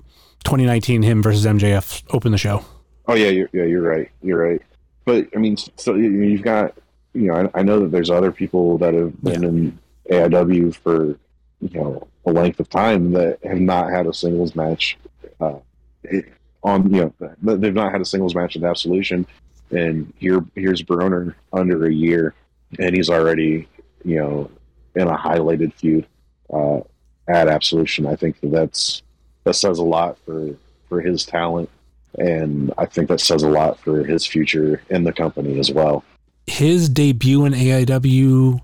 2019, 0.42 1.02
him 1.02 1.22
versus 1.22 1.44
MJF 1.46 2.02
opened 2.10 2.34
the 2.34 2.38
show. 2.38 2.64
Oh, 3.06 3.14
yeah, 3.14 3.28
you're, 3.28 3.48
yeah, 3.52 3.64
you're 3.64 3.82
right. 3.82 4.10
You're 4.22 4.42
right. 4.42 4.62
But, 5.04 5.28
I 5.34 5.38
mean, 5.38 5.56
so 5.76 5.94
you- 5.94 6.10
you've 6.22 6.42
got, 6.42 6.74
you 7.14 7.26
know, 7.28 7.50
I, 7.54 7.60
I 7.60 7.62
know 7.62 7.80
that 7.80 7.90
there's 7.90 8.10
other 8.10 8.30
people 8.32 8.78
that 8.78 8.94
have 8.94 9.20
been 9.22 9.44
in 9.44 9.78
AIW 10.10 10.74
for, 10.76 11.18
you 11.60 11.70
know, 11.74 12.06
a 12.26 12.32
length 12.32 12.60
of 12.60 12.68
time 12.70 13.12
that 13.12 13.38
have 13.44 13.60
not 13.60 13.90
had 13.90 14.06
a 14.06 14.12
singles 14.14 14.54
match. 14.54 14.96
Uh, 15.40 15.56
it, 16.04 16.26
on, 16.62 16.92
you 16.94 17.12
know, 17.20 17.34
they've 17.56 17.74
not 17.74 17.90
had 17.90 18.00
a 18.00 18.04
singles 18.04 18.34
match 18.34 18.56
at 18.56 18.62
Absolution. 18.62 19.26
And 19.72 20.12
here, 20.18 20.44
here's 20.54 20.82
Broner 20.82 21.34
under 21.52 21.86
a 21.86 21.92
year, 21.92 22.34
and 22.78 22.94
he's 22.94 23.10
already, 23.10 23.66
you 24.04 24.16
know, 24.16 24.50
in 24.94 25.08
a 25.08 25.16
highlighted 25.16 25.72
feud 25.74 26.06
uh, 26.52 26.80
at 27.26 27.48
Absolution. 27.48 28.06
I 28.06 28.14
think 28.14 28.38
that 28.40 28.52
that's 28.52 29.02
that 29.44 29.54
says 29.54 29.78
a 29.78 29.84
lot 29.84 30.18
for 30.24 30.54
for 30.88 31.00
his 31.00 31.24
talent, 31.24 31.70
and 32.18 32.72
I 32.76 32.86
think 32.86 33.08
that 33.08 33.20
says 33.20 33.42
a 33.42 33.48
lot 33.48 33.78
for 33.78 34.04
his 34.04 34.26
future 34.26 34.82
in 34.90 35.04
the 35.04 35.12
company 35.12 35.58
as 35.58 35.70
well. 35.70 36.04
His 36.46 36.88
debut 36.88 37.44
in 37.44 37.52
AIW 37.52 38.60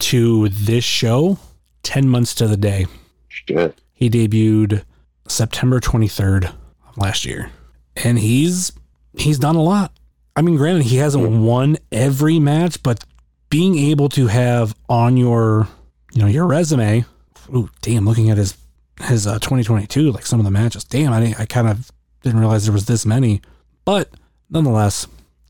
to 0.00 0.48
this 0.48 0.84
show, 0.84 1.38
10 1.82 2.08
months 2.08 2.34
to 2.36 2.46
the 2.46 2.56
day. 2.56 2.86
Shit. 3.28 3.80
He 3.94 4.10
debuted 4.10 4.84
September 5.28 5.80
23rd 5.80 6.52
of 6.88 6.98
last 6.98 7.24
year, 7.24 7.50
and 7.96 8.18
he's 8.18 8.72
he's 9.16 9.38
done 9.38 9.56
a 9.56 9.62
lot. 9.62 9.92
I 10.34 10.42
mean, 10.42 10.56
granted, 10.56 10.84
he 10.84 10.96
hasn't 10.96 11.28
won 11.42 11.78
every 11.90 12.38
match, 12.38 12.82
but 12.82 13.04
being 13.50 13.76
able 13.78 14.08
to 14.10 14.28
have 14.28 14.74
on 14.88 15.16
your 15.16 15.68
you 16.12 16.22
know 16.22 16.28
your 16.28 16.46
resume, 16.46 17.04
ooh, 17.54 17.70
damn, 17.80 18.06
looking 18.06 18.30
at 18.30 18.38
his 18.38 18.56
his 19.04 19.26
uh, 19.26 19.34
2022, 19.38 20.10
like 20.12 20.26
some 20.26 20.38
of 20.38 20.44
the 20.44 20.50
matches, 20.50 20.84
damn, 20.84 21.12
I 21.12 21.20
didn't- 21.20 21.40
I 21.40 21.46
kind 21.46 21.68
of 21.68 21.90
didn't 22.22 22.40
realize 22.40 22.64
there 22.64 22.72
was 22.72 22.86
this 22.86 23.04
many, 23.06 23.40
but 23.84 24.10
nonetheless, 24.50 25.06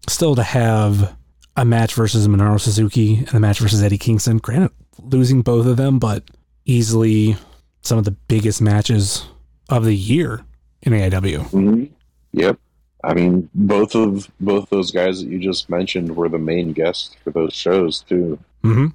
still 0.08 0.34
to 0.34 0.42
have 0.42 1.14
a 1.56 1.64
match 1.64 1.94
versus 1.94 2.26
Minoru 2.28 2.58
Suzuki 2.60 3.18
and 3.18 3.34
a 3.34 3.40
match 3.40 3.58
versus 3.60 3.82
Eddie 3.82 3.98
Kingston, 3.98 4.38
granted 4.38 4.70
losing 5.02 5.42
both 5.42 5.66
of 5.66 5.76
them, 5.76 5.98
but 5.98 6.24
easily 6.64 7.36
some 7.82 7.98
of 7.98 8.04
the 8.04 8.10
biggest 8.12 8.62
matches 8.62 9.26
of 9.68 9.84
the 9.84 9.94
year 9.94 10.44
in 10.82 10.92
AIW. 10.92 11.42
hmm 11.50 11.84
Yep. 12.32 12.58
I 13.04 13.14
mean, 13.14 13.50
both 13.54 13.94
of 13.96 14.30
both 14.40 14.70
those 14.70 14.92
guys 14.92 15.20
that 15.20 15.28
you 15.28 15.38
just 15.40 15.68
mentioned 15.68 16.14
were 16.14 16.28
the 16.28 16.38
main 16.38 16.72
guests 16.72 17.16
for 17.24 17.30
those 17.32 17.52
shows 17.52 18.00
too. 18.00 18.38
Mm-hmm. 18.62 18.86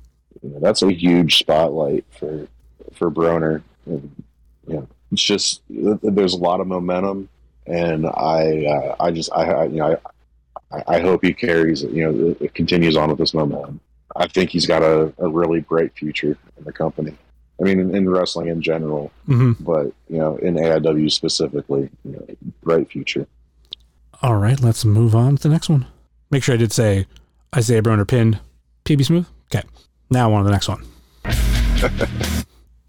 You 0.41 0.49
know, 0.49 0.59
that's 0.61 0.81
a 0.81 0.91
huge 0.91 1.37
spotlight 1.39 2.05
for 2.17 2.47
for 2.93 3.11
Broner. 3.11 3.61
And, 3.85 4.23
know, 4.73 4.87
it's 5.11 5.23
just 5.23 5.61
there's 5.69 6.33
a 6.33 6.37
lot 6.37 6.59
of 6.59 6.67
momentum, 6.67 7.29
and 7.65 8.05
I 8.07 8.65
uh, 8.65 8.95
I 8.99 9.11
just 9.11 9.31
I, 9.33 9.43
I 9.51 9.63
you 9.65 9.77
know 9.77 9.99
I, 10.71 10.83
I 10.87 10.99
hope 10.99 11.23
he 11.23 11.33
carries 11.33 11.83
it. 11.83 11.91
You 11.91 12.03
know, 12.11 12.27
it, 12.31 12.41
it 12.41 12.53
continues 12.53 12.95
on 12.97 13.09
with 13.09 13.17
this 13.17 13.33
momentum. 13.33 13.79
I 14.15 14.27
think 14.27 14.49
he's 14.49 14.65
got 14.65 14.81
a, 14.83 15.13
a 15.19 15.29
really 15.29 15.59
bright 15.61 15.93
future 15.95 16.37
in 16.57 16.63
the 16.63 16.73
company. 16.73 17.15
I 17.59 17.63
mean, 17.63 17.79
in, 17.79 17.95
in 17.95 18.09
wrestling 18.09 18.47
in 18.49 18.61
general, 18.61 19.11
Mm-hmm. 19.27 19.63
but 19.63 19.87
you 20.09 20.17
know, 20.17 20.37
in 20.37 20.55
AIW 20.55 21.11
specifically, 21.11 21.89
you 22.05 22.11
know, 22.11 22.25
bright 22.63 22.89
future. 22.89 23.27
All 24.21 24.37
right, 24.37 24.59
let's 24.59 24.83
move 24.85 25.15
on 25.15 25.37
to 25.37 25.43
the 25.43 25.49
next 25.49 25.69
one. 25.69 25.85
Make 26.31 26.43
sure 26.43 26.55
I 26.55 26.57
did 26.57 26.71
say 26.71 27.05
Isaiah 27.55 27.81
Broner 27.81 28.07
pinned 28.07 28.39
PB 28.85 29.05
Smooth. 29.05 29.27
Okay, 29.53 29.65
now 30.09 30.33
on 30.33 30.43
to 30.43 30.45
the 30.45 30.51
next 30.51 30.67
one. 30.67 30.83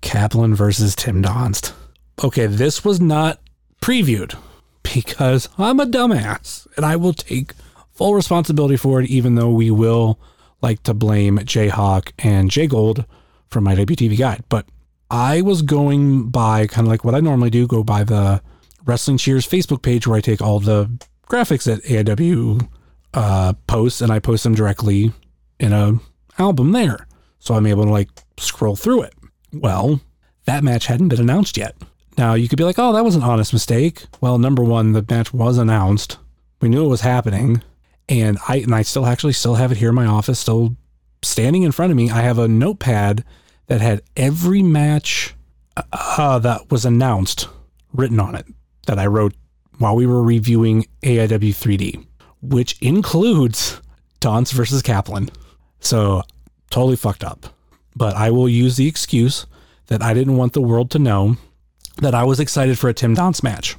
Kaplan 0.09 0.55
versus 0.55 0.97
Tim 0.97 1.23
Donst. 1.23 1.75
Okay, 2.25 2.47
this 2.47 2.83
was 2.83 2.99
not 2.99 3.41
previewed 3.83 4.35
because 4.83 5.51
I'm 5.59 5.79
a 5.81 5.85
dumbass 5.85 6.67
and 6.79 6.87
I 6.87 6.97
will 6.97 7.13
take 7.13 7.53
full 7.93 8.15
responsibility 8.15 8.79
for 8.79 9.03
it, 9.03 9.11
even 9.11 9.35
though 9.35 9.51
we 9.51 9.71
will 9.71 10.19
like 10.63 10.83
to 10.85 10.95
blame 10.95 11.37
Jayhawk 11.41 12.13
and 12.19 12.51
Jay 12.51 12.67
Gold 12.67 13.05
from 13.51 13.65
my 13.65 13.75
WTV 13.75 14.17
guide. 14.17 14.45
But 14.49 14.65
I 15.11 15.43
was 15.43 15.61
going 15.61 16.31
by 16.31 16.67
kind 16.67 16.87
of 16.87 16.91
like 16.91 17.05
what 17.05 17.15
I 17.15 17.21
normally 17.21 17.51
do 17.51 17.67
go 17.67 17.85
by 17.85 18.03
the 18.03 18.41
Wrestling 18.87 19.19
Cheers 19.19 19.47
Facebook 19.47 19.83
page 19.83 20.07
where 20.07 20.17
I 20.17 20.23
take 20.23 20.41
all 20.41 20.59
the 20.59 20.91
graphics 21.29 21.65
that 21.65 21.83
AIW 21.83 22.67
uh, 23.13 23.53
posts 23.67 24.01
and 24.01 24.11
I 24.11 24.21
post 24.21 24.45
them 24.45 24.55
directly 24.55 25.13
in 25.61 25.75
a 25.75 26.01
album 26.39 26.73
there. 26.73 27.07
So 27.41 27.53
I'm 27.53 27.67
able 27.67 27.85
to 27.85 27.91
like 27.91 28.09
scroll 28.39 28.75
through 28.75 29.03
it. 29.03 29.13
Well, 29.53 30.01
that 30.45 30.65
match 30.65 30.87
hadn't 30.87 31.09
been 31.09 31.21
announced 31.21 31.57
yet. 31.57 31.77
Now 32.17 32.35
you 32.35 32.49
could 32.49 32.59
be 32.59 32.65
like, 32.65 32.79
oh, 32.79 32.93
that 32.93 33.05
was 33.05 33.15
an 33.15 33.23
honest 33.23 33.53
mistake. 33.53 34.05
Well, 34.21 34.39
number 34.39 34.63
one, 34.65 34.93
the 34.93 35.05
match 35.09 35.33
was 35.33 35.59
announced. 35.59 36.19
We 36.61 36.69
knew 36.69 36.85
it 36.85 36.89
was 36.89 37.03
happening. 37.03 37.63
And 38.09 38.39
I 38.49 38.57
and 38.57 38.75
I 38.75 38.83
still 38.83 39.07
actually 39.07 39.35
still 39.35 39.57
have 39.57 39.71
it 39.71 39.79
here 39.79 39.91
in 39.91 39.95
my 39.95 40.07
office, 40.07 40.39
still 40.39 40.77
standing 41.23 41.63
in 41.63 41.73
front 41.73 41.91
of 41.91 41.97
me. 41.97 42.11
I 42.11 42.23
have 42.23 42.39
a 42.39 42.49
notepad 42.49 43.25
that 43.67 43.81
had 43.81 44.03
every 44.17 44.63
match 44.63 45.35
uh, 45.93 46.39
that 46.39 46.71
was 46.71 46.85
announced 46.85 47.49
written 47.93 48.19
on 48.19 48.35
it 48.35 48.47
that 48.87 48.99
I 48.99 49.07
wrote 49.07 49.35
while 49.79 49.95
we 49.95 50.07
were 50.07 50.23
reviewing 50.23 50.87
AIW 51.03 51.51
3D, 51.51 52.05
which 52.43 52.81
includes 52.81 53.81
Donst 54.21 54.53
versus 54.53 54.83
Kaplan. 54.83 55.31
So 55.81 56.23
totally 56.71 56.97
fucked 56.97 57.23
up. 57.23 57.55
But 57.99 58.15
I 58.15 58.31
will 58.31 58.49
use 58.49 58.77
the 58.77 58.87
excuse 58.87 59.47
that 59.89 60.03
I 60.03 60.15
didn't 60.15 60.37
want 60.37 60.53
the 60.53 60.61
world 60.61 60.91
to 60.93 61.01
know 61.01 61.37
that 61.97 62.15
I 62.15 62.23
was 62.23 62.39
excited 62.39 62.79
for 62.79 62.89
a 62.89 62.95
Tim 62.95 63.17
Donst 63.17 63.43
match. 63.43 63.77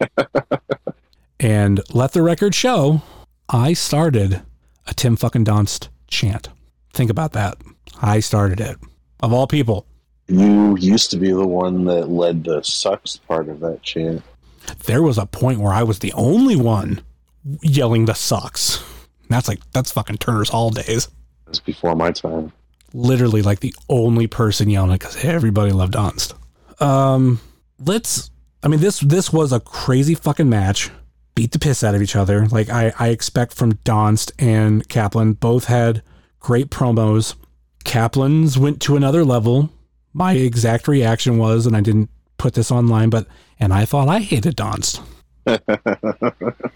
and 1.40 1.80
let 1.92 2.12
the 2.12 2.22
record 2.22 2.54
show, 2.54 3.02
I 3.50 3.74
started 3.74 4.40
a 4.86 4.94
Tim 4.94 5.16
fucking 5.16 5.44
Donst 5.44 5.88
chant. 6.08 6.48
Think 6.94 7.10
about 7.10 7.32
that. 7.32 7.58
I 8.00 8.20
started 8.20 8.58
it. 8.58 8.78
Of 9.22 9.34
all 9.34 9.46
people. 9.46 9.86
You 10.28 10.76
used 10.78 11.10
to 11.10 11.18
be 11.18 11.30
the 11.30 11.46
one 11.46 11.84
that 11.84 12.08
led 12.08 12.44
the 12.44 12.62
sucks 12.62 13.18
part 13.18 13.50
of 13.50 13.60
that 13.60 13.82
chant. 13.82 14.22
There 14.86 15.02
was 15.02 15.18
a 15.18 15.26
point 15.26 15.60
where 15.60 15.72
I 15.72 15.82
was 15.82 15.98
the 15.98 16.12
only 16.14 16.56
one 16.56 17.02
yelling 17.60 18.06
the 18.06 18.14
sucks. 18.14 18.82
That's 19.28 19.48
like 19.48 19.60
that's 19.72 19.92
fucking 19.92 20.18
Turner's 20.18 20.48
Hall 20.48 20.70
days. 20.70 21.08
It's 21.48 21.60
before 21.60 21.94
my 21.94 22.12
time. 22.12 22.52
Literally 22.94 23.42
like 23.42 23.60
the 23.60 23.74
only 23.88 24.26
person 24.26 24.70
yelling 24.70 24.92
because 24.92 25.24
everybody 25.24 25.72
loved 25.72 25.94
Donst. 25.94 26.34
Um, 26.80 27.40
let's. 27.78 28.30
I 28.62 28.68
mean 28.68 28.80
this 28.80 29.00
this 29.00 29.32
was 29.32 29.52
a 29.52 29.60
crazy 29.60 30.14
fucking 30.14 30.48
match. 30.48 30.90
Beat 31.34 31.52
the 31.52 31.58
piss 31.58 31.82
out 31.82 31.94
of 31.94 32.02
each 32.02 32.16
other. 32.16 32.46
Like 32.46 32.68
I 32.68 32.92
I 32.98 33.08
expect 33.08 33.54
from 33.54 33.74
Donst 33.74 34.32
and 34.38 34.88
Kaplan 34.88 35.34
both 35.34 35.64
had 35.64 36.02
great 36.40 36.70
promos. 36.70 37.34
Kaplan's 37.84 38.58
went 38.58 38.80
to 38.82 38.96
another 38.96 39.24
level. 39.24 39.70
My 40.12 40.34
exact 40.34 40.86
reaction 40.86 41.38
was, 41.38 41.66
and 41.66 41.74
I 41.74 41.80
didn't 41.80 42.10
put 42.36 42.54
this 42.54 42.70
online, 42.70 43.10
but 43.10 43.26
and 43.58 43.72
I 43.72 43.84
thought 43.84 44.08
I 44.08 44.20
hated 44.20 44.56
Donst. 44.56 45.00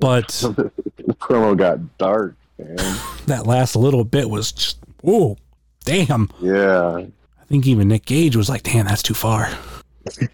But 0.00 0.28
the 0.28 1.14
promo 1.20 1.56
got 1.56 1.98
dark. 1.98 2.36
that 3.26 3.46
last 3.46 3.76
little 3.76 4.04
bit 4.04 4.28
was 4.28 4.52
just, 4.52 4.78
oh, 5.04 5.36
damn. 5.84 6.30
Yeah, 6.40 7.04
I 7.40 7.44
think 7.46 7.66
even 7.66 7.88
Nick 7.88 8.04
Gage 8.06 8.36
was 8.36 8.48
like, 8.48 8.62
damn, 8.62 8.86
that's 8.86 9.02
too 9.02 9.14
far. 9.14 9.50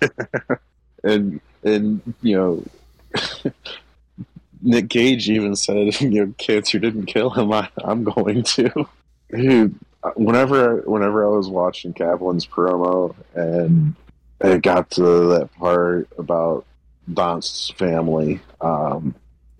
and 1.04 1.40
and 1.64 2.00
you 2.22 2.36
know 2.36 2.64
Nick 4.62 4.88
Gage 4.88 5.28
even 5.28 5.54
said, 5.54 6.00
"You 6.00 6.26
know, 6.26 6.34
cancer 6.38 6.78
didn't 6.78 7.06
kill 7.06 7.30
him. 7.30 7.52
I, 7.52 7.68
I'm 7.78 8.04
going 8.04 8.42
to." 8.42 8.88
Dude, 9.30 9.78
whenever 10.16 10.82
whenever 10.86 11.24
I 11.24 11.36
was 11.36 11.48
watching 11.48 11.92
Kaplan's 11.92 12.46
promo 12.46 13.14
and 13.34 13.94
it 14.40 14.62
got 14.62 14.90
to 14.92 15.02
that 15.02 15.50
part 15.58 16.08
about 16.18 16.64
Donst's 17.12 17.70
family, 17.70 18.40
um, 18.60 19.14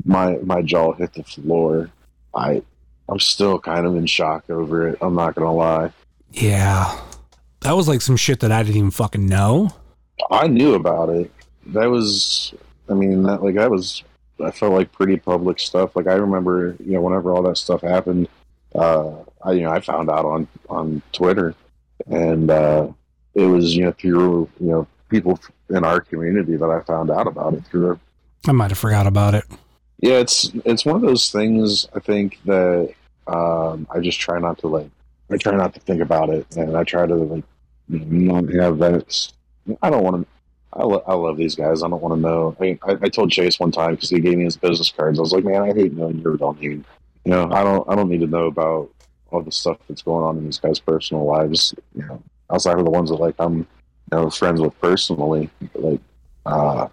my 0.05 0.39
my 0.39 0.63
jaw 0.63 0.93
hit 0.93 1.15
the 1.15 1.23
floor. 1.23 1.91
I 2.35 2.63
I'm 3.09 3.21
still 3.21 3.59
kind 3.59 3.87
of 3.87 3.97
in 3.97 4.07
shock 4.07 4.49
over 4.49 4.89
it. 4.89 4.99
I'm 5.01 5.15
not 5.15 5.35
gonna 5.35 5.53
lie. 5.53 5.93
Yeah. 6.33 7.01
That 7.61 7.73
was 7.73 7.89
like 7.89 8.01
some 8.01 8.17
shit 8.17 8.41
that 8.41 8.53
I 8.53 8.63
didn't 8.63 8.77
even 8.77 8.91
fucking 8.91 9.27
know. 9.27 9.71
I 10.31 10.47
knew 10.47 10.75
about 10.75 11.09
it. 11.11 11.31
That 11.67 11.87
was, 11.87 12.55
I 12.89 12.95
mean, 12.95 13.23
that 13.25 13.43
like 13.43 13.55
that 13.57 13.71
was. 13.71 14.03
I 14.45 14.51
felt 14.51 14.73
like 14.73 14.91
pretty 14.91 15.17
public 15.17 15.61
stuff. 15.61 15.95
Like 15.95 16.09
I 16.09 16.15
remember, 16.15 16.77
you 16.81 16.95
know, 16.95 17.03
whenever 17.03 17.33
all 17.33 17.43
that 17.45 17.57
stuff 17.57 17.83
happened, 17.83 18.29
uh, 18.75 19.13
I 19.43 19.53
you 19.53 19.63
know 19.63 19.71
I 19.71 19.81
found 19.81 20.11
out 20.11 20.25
on 20.25 20.49
on 20.69 21.03
Twitter, 21.13 21.55
and 22.07 22.51
uh, 22.51 22.89
it 23.35 23.47
was 23.47 23.77
you 23.77 23.85
know 23.85 23.93
through 23.93 24.51
you 24.61 24.67
know 24.67 24.87
people 25.09 25.39
in 25.71 25.85
our 25.85 26.01
community 26.01 26.57
that 26.57 26.69
I 26.69 26.81
found 26.81 27.11
out 27.11 27.27
about 27.27 27.55
it 27.55 27.65
through. 27.67 27.99
I 28.47 28.53
might 28.53 28.71
have 28.71 28.79
forgot 28.79 29.07
about 29.07 29.35
it. 29.35 29.45
Yeah, 29.99 30.15
it's 30.15 30.51
it's 30.65 30.85
one 30.85 30.97
of 30.97 31.03
those 31.03 31.31
things. 31.31 31.89
I 31.95 32.01
think 32.01 32.39
that 32.45 32.93
um, 33.27 33.87
I 33.91 34.01
just 34.01 34.21
try 34.21 34.39
not 34.39 34.59
to 34.59 34.69
like. 34.69 34.91
I 35.31 35.37
try 35.39 35.57
not 35.57 35.73
to 35.75 35.81
think 35.81 36.03
about 36.03 36.29
it, 36.31 36.47
and 36.57 36.77
I 36.77 36.85
try 36.85 37.07
to 37.07 37.15
like 37.15 37.45
not 37.89 38.53
have 38.55 38.79
that. 38.79 39.33
I 39.83 39.91
don't 39.91 40.05
want 40.05 40.23
to. 40.23 40.29
I, 40.75 40.83
lo- 40.83 41.05
I 41.07 41.15
love 41.15 41.37
these 41.37 41.55
guys. 41.55 41.83
I 41.83 41.89
don't 41.89 42.03
want 42.03 42.15
to 42.15 42.21
know. 42.21 42.57
I, 42.61 42.79
I, 42.83 42.97
I 43.03 43.09
told 43.09 43.31
Chase 43.31 43.59
one 43.61 43.71
time 43.71 43.95
because 43.95 44.11
he 44.11 44.19
gave 44.21 44.37
me 44.37 44.45
his 44.45 44.57
business 44.57 44.91
cards. 44.91 45.19
I 45.19 45.23
was 45.23 45.33
like, 45.33 45.45
man, 45.45 45.63
I 45.63 45.73
hate 45.73 45.93
knowing 45.93 46.19
your 46.19 46.37
don't 46.37 46.61
need. 46.61 46.85
You 47.25 47.31
know, 47.31 47.51
I 47.51 47.63
don't. 47.63 47.89
I 47.89 47.95
don't 47.95 48.09
need 48.09 48.21
to 48.21 48.27
know 48.27 48.47
about 48.47 48.91
all 49.31 49.41
the 49.43 49.53
stuff 49.53 49.79
that's 49.89 50.03
going 50.03 50.25
on 50.25 50.37
in 50.37 50.45
these 50.45 50.59
guys' 50.59 50.81
personal 50.81 51.25
lives. 51.25 51.75
You 51.95 52.05
know, 52.07 52.23
outside 52.53 52.79
of 52.79 52.85
the 52.85 52.91
ones 52.91 53.11
that 53.11 53.17
like 53.17 53.37
I'm, 53.39 53.59
you 53.59 53.67
know, 54.13 54.29
friends 54.29 54.61
with 54.61 54.79
personally. 54.81 55.49
Like, 55.75 56.01
uh, 56.45 56.89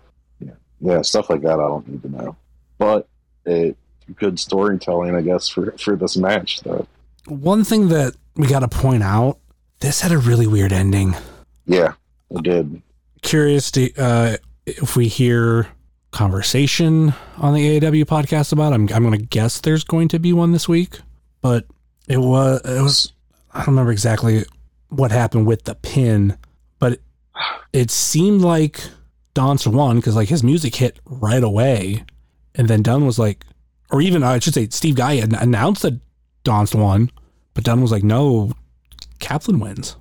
yeah, 0.80 1.02
stuff 1.02 1.30
like 1.30 1.42
that. 1.42 1.60
I 1.60 1.68
don't 1.68 1.88
need 1.88 2.02
to 2.04 2.10
know. 2.10 2.36
But 2.82 3.08
it 3.46 3.78
good 4.16 4.40
storytelling, 4.40 5.14
I 5.16 5.22
guess, 5.22 5.48
for 5.48 5.72
for 5.78 5.96
this 5.96 6.18
match. 6.18 6.62
Though, 6.62 6.88
One 7.28 7.64
thing 7.64 7.90
that 7.90 8.16
we 8.36 8.48
got 8.48 8.62
to 8.62 8.68
point 8.68 9.04
out 9.04 9.38
this 9.82 10.02
had 10.02 10.12
a 10.12 10.18
really 10.18 10.48
weird 10.48 10.74
ending. 10.74 11.14
yeah, 11.68 11.94
it 12.32 12.42
did. 12.42 12.82
Curious 13.22 13.70
to, 13.72 13.94
uh, 13.98 14.38
if 14.66 14.96
we 14.96 15.08
hear 15.08 15.68
conversation 16.10 17.14
on 17.38 17.54
the 17.54 17.80
AAW 17.80 18.06
podcast 18.06 18.52
about. 18.52 18.74
it. 18.74 18.76
I'm 18.76 18.90
I'm 18.94 19.04
going 19.04 19.20
to 19.20 19.26
guess 19.26 19.62
there's 19.62 19.84
going 19.84 20.08
to 20.10 20.20
be 20.20 20.34
one 20.34 20.52
this 20.52 20.68
week, 20.68 21.00
but 21.42 21.66
it 22.08 22.18
was 22.18 22.62
it 22.66 22.82
was 22.82 23.14
I 23.54 23.60
don't 23.60 23.68
remember 23.76 23.92
exactly 23.92 24.44
what 24.90 25.12
happened 25.12 25.46
with 25.46 25.64
the 25.66 25.76
pin, 25.76 26.36
but 26.80 26.94
it, 26.94 27.02
it 27.74 27.92
seemed 27.92 28.42
like 28.42 28.82
Donst 29.36 29.68
won 29.68 29.98
because 29.98 30.16
like 30.16 30.30
his 30.30 30.44
music 30.44 30.76
hit 30.76 31.00
right 31.06 31.44
away, 31.44 32.04
and 32.56 32.68
then 32.68 32.82
Dunn 32.82 33.06
was 33.06 33.20
like, 33.20 33.46
or 33.92 34.02
even 34.02 34.24
I 34.24 34.40
should 34.40 34.54
say 34.54 34.68
Steve 34.70 34.96
Guy 34.96 35.16
had 35.16 35.34
announced 35.34 35.82
that 35.84 36.00
Donst 36.44 36.76
won, 36.76 37.12
but 37.54 37.64
Dunn 37.64 37.82
was 37.82 37.92
like, 37.92 38.04
no, 38.04 38.52
Kaplan 39.20 39.60
wins. 39.60 39.96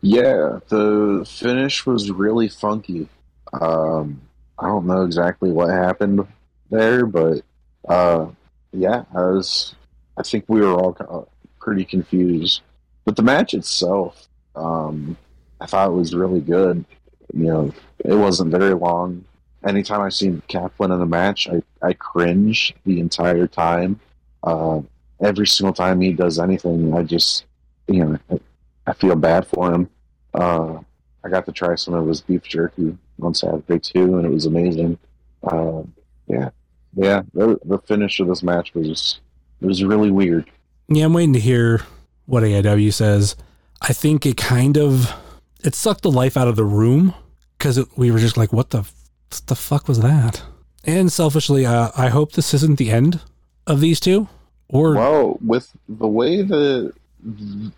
Yeah, 0.00 0.58
the 0.68 1.26
finish 1.28 1.86
was 1.86 2.10
really 2.10 2.48
funky. 2.48 3.08
Um, 3.52 4.20
I 4.58 4.66
don't 4.66 4.86
know 4.86 5.04
exactly 5.04 5.50
what 5.50 5.70
happened 5.70 6.26
there, 6.70 7.06
but 7.06 7.42
uh, 7.88 8.26
yeah, 8.72 9.04
I 9.14 9.20
was. 9.20 9.74
I 10.16 10.22
think 10.22 10.44
we 10.48 10.60
were 10.60 10.74
all 10.74 11.28
pretty 11.60 11.84
confused. 11.84 12.60
But 13.04 13.16
the 13.16 13.22
match 13.22 13.54
itself, 13.54 14.28
um, 14.54 15.16
I 15.60 15.66
thought 15.66 15.88
it 15.88 15.94
was 15.94 16.14
really 16.14 16.40
good. 16.40 16.84
You 17.32 17.44
know, 17.44 17.74
it 18.00 18.14
wasn't 18.14 18.50
very 18.50 18.74
long. 18.74 19.24
Anytime 19.64 20.00
I 20.00 20.08
see 20.08 20.40
Kaplan 20.48 20.92
in 20.92 21.00
a 21.00 21.06
match, 21.06 21.48
I, 21.48 21.62
I 21.86 21.92
cringe 21.92 22.74
the 22.84 23.00
entire 23.00 23.46
time. 23.46 24.00
Uh, 24.42 24.80
every 25.20 25.46
single 25.46 25.72
time 25.72 26.00
he 26.00 26.12
does 26.12 26.38
anything, 26.38 26.92
I 26.94 27.02
just, 27.02 27.44
you 27.86 28.04
know, 28.04 28.18
I, 28.30 28.40
I 28.86 28.92
feel 28.92 29.14
bad 29.16 29.46
for 29.46 29.72
him. 29.72 29.88
Uh, 30.34 30.78
I 31.24 31.28
got 31.28 31.46
to 31.46 31.52
try 31.52 31.74
some 31.76 31.94
of 31.94 32.06
his 32.06 32.20
beef 32.20 32.42
jerky 32.42 32.96
on 33.20 33.34
Saturday 33.34 33.78
too, 33.78 34.16
and 34.16 34.26
it 34.26 34.30
was 34.30 34.46
amazing. 34.46 34.98
Uh, 35.44 35.82
yeah, 36.26 36.50
yeah. 36.94 37.22
The, 37.34 37.58
the 37.64 37.78
finish 37.78 38.18
of 38.20 38.28
this 38.28 38.42
match 38.42 38.74
was 38.74 39.20
it 39.60 39.66
was 39.66 39.84
really 39.84 40.10
weird. 40.10 40.50
Yeah, 40.88 41.04
I'm 41.04 41.12
waiting 41.12 41.34
to 41.34 41.40
hear 41.40 41.82
what 42.26 42.42
AIW 42.42 42.92
says. 42.92 43.36
I 43.80 43.92
think 43.92 44.26
it 44.26 44.36
kind 44.36 44.76
of 44.76 45.14
it 45.62 45.74
sucked 45.74 46.02
the 46.02 46.10
life 46.10 46.36
out 46.36 46.48
of 46.48 46.56
the 46.56 46.64
room 46.64 47.14
because 47.56 47.80
we 47.96 48.10
were 48.10 48.18
just 48.18 48.36
like, 48.36 48.52
what 48.52 48.70
the 48.70 48.90
what 49.32 49.46
the 49.46 49.54
fuck 49.54 49.88
was 49.88 50.00
that? 50.00 50.42
And 50.84 51.10
selfishly, 51.10 51.64
uh, 51.64 51.90
I 51.96 52.08
hope 52.08 52.32
this 52.32 52.52
isn't 52.52 52.76
the 52.76 52.90
end 52.90 53.20
of 53.66 53.80
these 53.80 53.98
two. 53.98 54.28
Or 54.68 54.94
Well, 54.94 55.38
with 55.44 55.72
the 55.88 56.08
way 56.08 56.42
that 56.42 56.92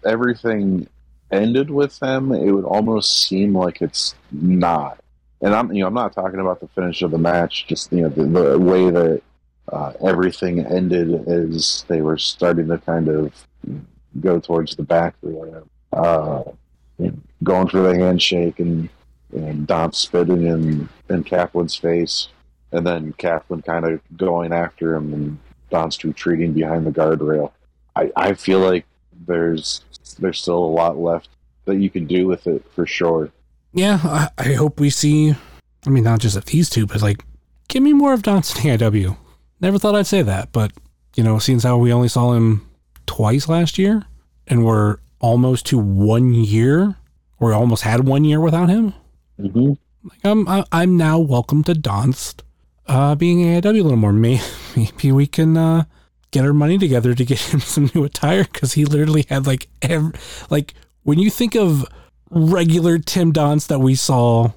everything 0.04 0.88
ended 1.30 1.70
with 1.70 1.98
them, 2.00 2.32
it 2.32 2.50
would 2.50 2.64
almost 2.64 3.28
seem 3.28 3.56
like 3.56 3.82
it's 3.82 4.14
not. 4.32 4.98
And 5.42 5.54
I'm, 5.54 5.72
you 5.72 5.80
know, 5.80 5.88
I'm 5.88 5.94
not 5.94 6.12
talking 6.12 6.40
about 6.40 6.60
the 6.60 6.68
finish 6.68 7.02
of 7.02 7.10
the 7.10 7.18
match. 7.18 7.66
Just 7.68 7.92
you 7.92 8.02
know, 8.02 8.08
the, 8.08 8.24
the 8.24 8.58
way 8.58 8.90
that 8.90 9.22
uh, 9.70 9.92
everything 10.04 10.60
ended 10.60 11.24
is 11.26 11.84
they 11.88 12.00
were 12.00 12.18
starting 12.18 12.68
to 12.68 12.78
kind 12.78 13.08
of 13.08 13.32
go 14.20 14.40
towards 14.40 14.74
the 14.76 14.82
back 14.82 15.14
or 15.22 15.30
whatever. 15.30 15.66
Uh, 15.92 16.42
going 17.42 17.68
for 17.68 17.80
the 17.82 17.94
handshake 17.94 18.58
and 18.58 18.88
and 19.34 19.66
Donst 19.66 19.96
spitting 19.96 20.46
in 20.46 20.88
in 21.08 21.24
Kaplan's 21.24 21.76
face, 21.76 22.28
and 22.72 22.86
then 22.86 23.12
Kaplan 23.14 23.62
kind 23.62 23.84
of 23.84 24.00
going 24.16 24.52
after 24.52 24.94
him 24.94 25.12
and 25.12 25.38
Donst 25.70 26.04
retreating 26.04 26.52
behind 26.52 26.86
the 26.86 26.90
guardrail. 26.90 27.52
I, 27.96 28.10
I 28.16 28.34
feel 28.34 28.60
like 28.60 28.86
there's 29.26 29.82
there's 30.18 30.40
still 30.40 30.58
a 30.58 30.66
lot 30.66 30.98
left 30.98 31.28
that 31.64 31.76
you 31.76 31.90
can 31.90 32.06
do 32.06 32.26
with 32.26 32.46
it 32.46 32.64
for 32.74 32.86
sure. 32.86 33.30
yeah, 33.72 33.98
I, 34.04 34.28
I 34.38 34.52
hope 34.52 34.80
we 34.80 34.90
see. 34.90 35.34
I 35.86 35.90
mean, 35.90 36.04
not 36.04 36.20
just 36.20 36.36
of 36.36 36.46
these 36.46 36.70
two, 36.70 36.86
but 36.86 37.02
like, 37.02 37.24
give 37.68 37.82
me 37.82 37.92
more 37.92 38.12
of 38.12 38.22
Johnson 38.22 38.62
AIW. 38.62 39.16
Never 39.60 39.78
thought 39.78 39.94
I'd 39.94 40.06
say 40.06 40.22
that, 40.22 40.52
but 40.52 40.72
you 41.16 41.22
know, 41.22 41.38
seeing 41.38 41.60
how 41.60 41.76
we 41.78 41.92
only 41.92 42.08
saw 42.08 42.32
him 42.32 42.66
twice 43.06 43.48
last 43.48 43.78
year, 43.78 44.02
and 44.46 44.64
we're 44.64 44.98
almost 45.20 45.66
to 45.66 45.78
one 45.78 46.34
year, 46.34 46.96
or 47.38 47.52
almost 47.52 47.82
had 47.82 48.06
one 48.06 48.24
year 48.24 48.40
without 48.40 48.68
him. 48.68 48.94
Mm-hmm. 49.40 49.72
Like 50.04 50.20
I'm, 50.24 50.64
I'm 50.70 50.96
now 50.96 51.18
welcome 51.18 51.64
to 51.64 51.72
Donst, 51.72 52.42
uh, 52.86 53.14
being 53.14 53.38
AIW 53.38 53.64
a 53.64 53.82
little 53.82 53.96
more. 53.96 54.12
May- 54.12 54.42
Maybe 54.76 55.12
we 55.12 55.26
can 55.26 55.56
uh, 55.56 55.84
get 56.30 56.44
our 56.44 56.52
money 56.52 56.78
together 56.78 57.14
to 57.14 57.24
get 57.24 57.40
him 57.52 57.60
some 57.60 57.90
new 57.94 58.04
attire 58.04 58.44
because 58.44 58.74
he 58.74 58.84
literally 58.84 59.26
had 59.28 59.46
like 59.46 59.68
every, 59.82 60.12
like 60.50 60.74
when 61.02 61.18
you 61.18 61.30
think 61.30 61.54
of 61.54 61.86
regular 62.30 62.98
Tim 62.98 63.32
Donst 63.32 63.68
that 63.68 63.78
we 63.78 63.94
saw 63.94 64.48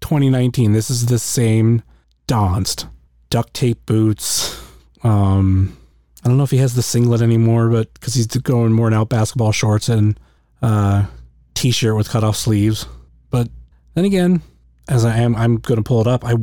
2019, 0.00 0.72
this 0.72 0.90
is 0.90 1.06
the 1.06 1.18
same 1.18 1.82
Donst. 2.26 2.88
Duct 3.28 3.54
tape 3.54 3.84
boots. 3.86 4.60
Um, 5.02 5.76
I 6.24 6.28
don't 6.28 6.38
know 6.38 6.44
if 6.44 6.50
he 6.50 6.58
has 6.58 6.74
the 6.74 6.82
singlet 6.82 7.22
anymore, 7.22 7.68
but 7.68 7.92
because 7.94 8.14
he's 8.14 8.26
going 8.26 8.72
more 8.72 8.90
now 8.90 9.04
basketball 9.04 9.52
shorts 9.52 9.88
and 9.88 10.18
uh, 10.62 11.06
t-shirt 11.54 11.96
with 11.96 12.08
cut 12.08 12.24
off 12.24 12.36
sleeves. 12.36 12.86
But 13.30 13.48
then 13.96 14.04
again, 14.04 14.42
as 14.88 15.04
I 15.04 15.16
am, 15.16 15.34
I'm 15.34 15.56
going 15.56 15.76
to 15.76 15.82
pull 15.82 16.00
it 16.02 16.06
up. 16.06 16.24
I, 16.24 16.34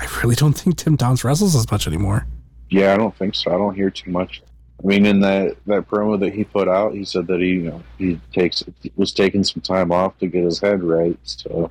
I 0.00 0.20
really 0.22 0.34
don't 0.34 0.54
think 0.54 0.78
Tim 0.78 0.96
Donst 0.96 1.22
wrestles 1.22 1.54
as 1.54 1.70
much 1.70 1.86
anymore. 1.86 2.26
Yeah, 2.70 2.94
I 2.94 2.96
don't 2.96 3.16
think 3.16 3.34
so. 3.34 3.54
I 3.54 3.58
don't 3.58 3.74
hear 3.74 3.90
too 3.90 4.10
much. 4.10 4.42
I 4.82 4.86
mean, 4.86 5.06
in 5.06 5.20
that 5.20 5.56
that 5.66 5.88
promo 5.88 6.18
that 6.20 6.32
he 6.32 6.44
put 6.44 6.68
out, 6.68 6.94
he 6.94 7.04
said 7.04 7.26
that 7.26 7.40
he 7.40 7.48
you 7.48 7.70
know 7.70 7.82
he 7.98 8.20
takes 8.32 8.62
was 8.96 9.12
taking 9.12 9.42
some 9.44 9.60
time 9.60 9.90
off 9.90 10.16
to 10.18 10.26
get 10.28 10.44
his 10.44 10.60
head 10.60 10.82
right. 10.82 11.18
So 11.24 11.70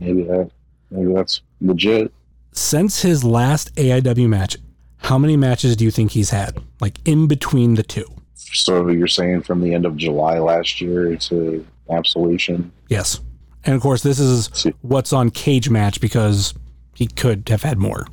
maybe 0.00 0.24
that 0.24 0.50
maybe 0.90 1.14
that's 1.14 1.42
legit. 1.60 2.12
Since 2.52 3.02
his 3.02 3.22
last 3.22 3.74
AIW 3.76 4.28
match, 4.28 4.56
How 4.98 5.16
many 5.16 5.36
matches 5.36 5.76
do 5.76 5.84
you 5.84 5.90
think 5.90 6.10
he's 6.10 6.30
had? 6.30 6.58
Like 6.80 6.98
in 7.04 7.28
between 7.28 7.74
the 7.74 7.84
two? 7.84 8.06
So 8.34 8.88
you're 8.88 9.06
saying 9.06 9.42
from 9.42 9.60
the 9.60 9.72
end 9.72 9.86
of 9.86 9.96
July 9.96 10.38
last 10.38 10.80
year 10.80 11.14
to 11.16 11.64
Absolution? 11.88 12.72
Yes. 12.88 13.20
And 13.64 13.74
of 13.74 13.82
course, 13.82 14.02
this 14.02 14.18
is 14.18 14.48
Two. 14.48 14.72
what's 14.82 15.12
on 15.12 15.30
Cage 15.30 15.68
Match 15.70 16.00
because 16.00 16.54
he 16.94 17.06
could 17.06 17.48
have 17.48 17.62
had 17.62 17.78
more. 17.78 18.06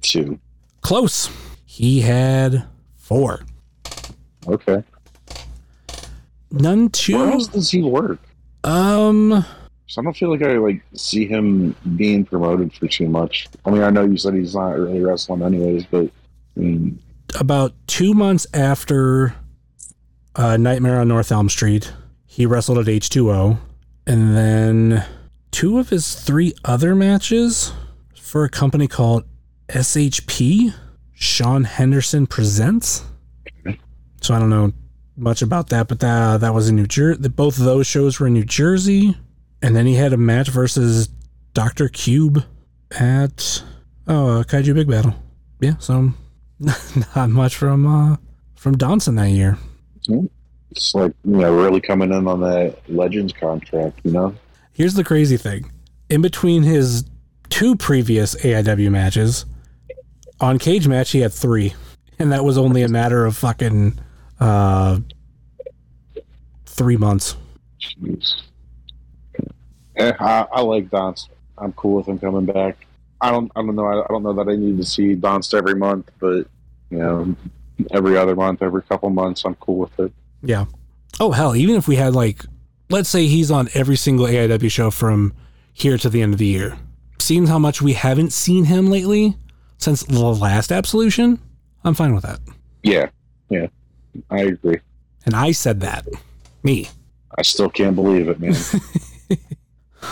Two. 0.00 0.38
Close. 0.80 1.28
He 1.64 2.00
had 2.00 2.64
four. 2.96 3.44
Okay. 4.46 4.82
None 6.50 6.80
Where 6.82 6.88
too. 6.90 7.16
else 7.16 7.46
does 7.48 7.70
he 7.70 7.82
work? 7.82 8.18
Um, 8.64 9.44
So 9.86 10.00
I 10.00 10.04
don't 10.04 10.16
feel 10.16 10.30
like 10.30 10.42
I 10.42 10.58
like 10.58 10.82
see 10.94 11.26
him 11.26 11.74
being 11.96 12.24
promoted 12.24 12.72
for 12.74 12.86
too 12.88 13.08
much. 13.08 13.48
I 13.64 13.70
mean, 13.70 13.82
I 13.82 13.90
know 13.90 14.04
you 14.04 14.16
said 14.16 14.34
he's 14.34 14.54
not 14.54 14.70
really 14.78 15.00
wrestling 15.00 15.42
anyways, 15.42 15.84
but 15.86 16.04
I 16.56 16.60
mean, 16.60 16.98
about 17.40 17.72
two 17.86 18.12
months 18.14 18.46
after 18.54 19.34
uh, 20.36 20.56
Nightmare 20.58 21.00
on 21.00 21.08
North 21.08 21.32
Elm 21.32 21.48
Street, 21.48 21.92
he 22.26 22.44
wrestled 22.46 22.78
at 22.78 22.86
H2O. 22.86 23.58
And 24.06 24.36
then 24.36 25.04
two 25.50 25.78
of 25.78 25.90
his 25.90 26.14
three 26.14 26.54
other 26.64 26.94
matches 26.94 27.72
for 28.14 28.44
a 28.44 28.48
company 28.48 28.88
called 28.88 29.24
SHP, 29.68 30.74
Sean 31.12 31.64
Henderson 31.64 32.26
Presents. 32.26 33.04
So 34.20 34.34
I 34.34 34.38
don't 34.38 34.50
know 34.50 34.72
much 35.16 35.42
about 35.42 35.68
that, 35.70 35.88
but 35.88 36.00
that, 36.00 36.40
that 36.40 36.54
was 36.54 36.68
in 36.68 36.76
New 36.76 36.86
Jersey. 36.86 37.28
Both 37.28 37.58
of 37.58 37.64
those 37.64 37.86
shows 37.86 38.18
were 38.18 38.26
in 38.26 38.32
New 38.32 38.44
Jersey. 38.44 39.16
And 39.60 39.76
then 39.76 39.86
he 39.86 39.94
had 39.94 40.12
a 40.12 40.16
match 40.16 40.48
versus 40.48 41.08
Dr. 41.54 41.88
Cube 41.88 42.44
at, 42.90 43.62
oh, 44.08 44.40
uh, 44.40 44.42
Kaiju 44.44 44.74
Big 44.74 44.88
Battel. 44.88 45.14
Yeah, 45.60 45.76
so 45.78 46.12
not 47.16 47.30
much 47.30 47.56
from 47.56 47.86
uh 47.86 48.16
from 48.56 48.76
Donson 48.76 49.16
that 49.16 49.30
year. 49.30 49.58
It's 50.72 50.94
like 50.94 51.12
you 51.24 51.36
know, 51.36 51.54
really 51.54 51.80
coming 51.80 52.12
in 52.12 52.26
on 52.26 52.40
that 52.40 52.78
Legends 52.88 53.32
contract. 53.32 54.00
You 54.04 54.12
know, 54.12 54.34
Here's 54.72 54.94
the 54.94 55.04
crazy 55.04 55.36
thing. 55.36 55.70
In 56.08 56.22
between 56.22 56.62
his 56.62 57.04
two 57.50 57.76
previous 57.76 58.34
AIW 58.36 58.90
matches, 58.90 59.44
on 60.40 60.58
cage 60.58 60.88
match 60.88 61.10
he 61.10 61.20
had 61.20 61.32
three. 61.32 61.74
And 62.18 62.32
that 62.32 62.44
was 62.44 62.56
only 62.56 62.82
a 62.82 62.88
matter 62.88 63.24
of 63.24 63.36
fucking 63.36 63.98
uh 64.40 65.00
three 66.66 66.96
months. 66.96 67.36
Jeez. 67.80 68.42
Eh, 69.96 70.12
I, 70.18 70.46
I 70.52 70.60
like 70.62 70.88
Donst. 70.88 71.28
I'm 71.58 71.72
cool 71.74 71.96
with 71.96 72.08
him 72.08 72.18
coming 72.18 72.46
back. 72.46 72.86
I 73.20 73.30
don't. 73.30 73.52
I 73.54 73.60
don't 73.60 73.76
know. 73.76 73.86
I, 73.86 74.04
I 74.04 74.06
don't 74.08 74.22
know 74.22 74.32
that 74.32 74.48
I 74.48 74.56
need 74.56 74.78
to 74.78 74.84
see 74.84 75.14
Donst 75.14 75.56
every 75.56 75.74
month, 75.74 76.10
but 76.18 76.46
you 76.90 76.98
know, 76.98 77.36
every 77.90 78.16
other 78.16 78.34
month, 78.34 78.62
every 78.62 78.82
couple 78.82 79.10
months, 79.10 79.44
I'm 79.44 79.54
cool 79.56 79.76
with 79.76 80.00
it. 80.00 80.12
Yeah. 80.42 80.66
Oh 81.20 81.32
hell, 81.32 81.54
even 81.54 81.76
if 81.76 81.86
we 81.86 81.96
had 81.96 82.14
like 82.14 82.44
let's 82.90 83.08
say 83.08 83.26
he's 83.26 83.50
on 83.50 83.68
every 83.74 83.96
single 83.96 84.26
AIW 84.26 84.70
show 84.70 84.90
from 84.90 85.32
here 85.72 85.96
to 85.98 86.08
the 86.08 86.22
end 86.22 86.34
of 86.34 86.38
the 86.38 86.46
year. 86.46 86.78
Seeing 87.18 87.46
how 87.46 87.58
much 87.58 87.80
we 87.80 87.92
haven't 87.94 88.32
seen 88.32 88.64
him 88.64 88.90
lately 88.90 89.36
since 89.78 90.02
the 90.02 90.20
last 90.20 90.70
absolution, 90.70 91.40
I'm 91.84 91.94
fine 91.94 92.14
with 92.14 92.24
that. 92.24 92.40
Yeah, 92.82 93.08
yeah, 93.48 93.68
I 94.30 94.40
agree. 94.40 94.80
And 95.24 95.34
I 95.34 95.52
said 95.52 95.80
that. 95.80 96.06
Me. 96.62 96.88
I 97.36 97.42
still 97.42 97.70
can't 97.70 97.96
believe 97.96 98.28
it, 98.28 98.38
man. 98.40 98.54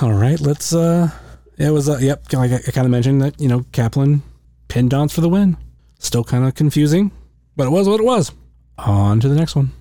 All 0.03 0.13
right, 0.13 0.41
let's 0.41 0.75
uh 0.75 1.11
it 1.59 1.71
was 1.71 1.89
uh, 1.91 1.99
yep, 2.01 2.33
like 2.33 2.53
I, 2.53 2.57
I 2.57 2.71
kind 2.71 2.87
of 2.87 2.91
mentioned 2.91 3.21
that, 3.21 3.39
you 3.39 3.47
know, 3.47 3.67
Kaplan 3.73 4.23
pinned 4.69 4.91
Donst 4.91 5.13
for 5.13 5.21
the 5.21 5.29
win. 5.29 5.59
Still 5.99 6.25
kind 6.25 6.47
of 6.47 6.55
confusing, 6.55 7.13
but 7.55 7.67
it 7.67 7.71
was 7.71 7.87
what 7.87 8.01
it 8.01 8.07
was. 8.07 8.33
On 8.79 9.21
to 9.21 9.29
the 9.29 9.35
next 9.35 9.55
one. 9.55 9.73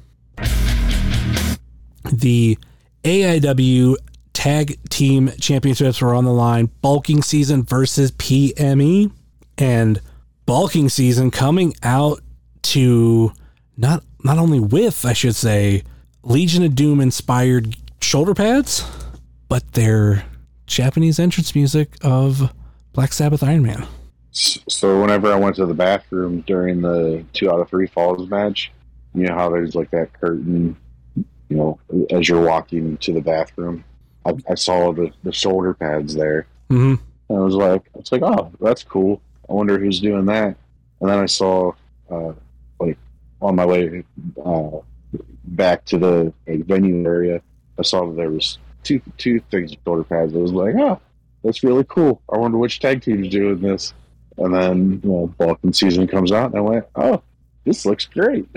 The 2.12 2.58
AIW 3.04 3.96
Tag 4.34 4.80
Team 4.90 5.32
Championships 5.40 6.02
were 6.02 6.14
on 6.14 6.26
the 6.26 6.34
line. 6.34 6.70
Bulking 6.82 7.22
season 7.22 7.64
versus 7.64 8.12
PME 8.12 9.12
and 9.58 10.02
bulking 10.46 10.90
season 10.90 11.30
coming 11.32 11.74
out 11.84 12.22
to 12.62 13.34
not 13.78 14.04
not 14.24 14.38
only 14.38 14.60
with, 14.60 15.06
I 15.06 15.14
should 15.14 15.36
say, 15.36 15.84
Legion 16.24 16.64
of 16.64 16.76
Doom 16.76 17.00
inspired 17.00 17.76
shoulder 18.02 18.34
pads, 18.34 18.84
but 19.48 19.74
their 19.74 20.26
Japanese 20.68 21.20
entrance 21.20 21.56
music 21.56 21.96
of 22.02 22.54
Black 22.94 23.14
Sabbath 23.14 23.44
Iron 23.44 23.64
Man. 23.64 23.86
So 24.32 25.02
whenever 25.02 25.32
I 25.32 25.36
went 25.36 25.56
to 25.56 25.66
the 25.66 25.74
bathroom 25.74 26.42
during 26.42 26.82
the 26.82 27.26
two 27.34 27.52
out 27.52 27.60
of 27.60 27.70
three 27.70 27.88
falls 27.88 28.30
match, 28.30 28.72
you 29.14 29.26
know 29.26 29.34
how 29.34 29.50
there's 29.50 29.76
like 29.76 29.92
that 29.92 30.14
curtain, 30.14 30.78
you 31.50 31.58
know, 31.58 31.80
as 32.12 32.30
you're 32.30 32.46
walking 32.46 32.98
to 32.98 33.14
the 33.14 33.22
bathroom. 33.22 33.84
I, 34.26 34.34
I 34.50 34.56
saw 34.56 34.92
the, 34.92 35.12
the 35.24 35.32
shoulder 35.32 35.74
pads 35.74 36.16
there. 36.16 36.48
hmm 36.70 36.96
And 37.30 37.38
I 37.38 37.42
was 37.42 37.56
like, 37.56 37.90
I 37.96 38.00
was 38.00 38.12
like, 38.12 38.22
oh, 38.22 38.52
that's 38.62 38.84
cool. 38.84 39.22
I 39.50 39.54
wonder 39.54 39.80
who's 39.80 40.00
doing 40.00 40.26
that. 40.26 40.56
And 41.02 41.10
then 41.10 41.20
I 41.20 41.26
saw, 41.26 41.72
uh, 42.12 42.34
like, 42.80 42.98
on 43.42 43.56
my 43.56 43.66
way 43.66 44.04
uh, 44.46 44.70
back 45.46 45.86
to 45.86 45.98
the 45.98 46.34
like, 46.46 46.66
venue 46.66 47.06
area, 47.06 47.42
I 47.78 47.82
saw 47.84 48.06
that 48.08 48.16
there 48.16 48.30
was 48.30 48.58
two 48.84 49.02
two 49.18 49.40
things 49.52 49.72
of 49.72 49.78
shoulder 49.86 50.04
pads. 50.04 50.34
I 50.34 50.38
was 50.38 50.52
like, 50.52 50.76
oh, 50.76 51.00
that's 51.44 51.64
really 51.64 51.86
cool. 51.88 52.22
I 52.32 52.38
wonder 52.38 52.58
which 52.58 52.80
tag 52.80 53.02
team's 53.02 53.30
doing 53.30 53.62
this. 53.62 53.94
And 54.38 54.54
then, 54.54 55.02
you 55.04 55.10
know, 55.10 55.34
bulking 55.38 55.74
season 55.74 56.08
comes 56.08 56.32
out, 56.32 56.52
and 56.52 56.58
I 56.58 56.62
went, 56.62 56.86
oh, 56.96 57.22
this 57.66 57.86
looks 57.86 58.06
great. 58.06 58.48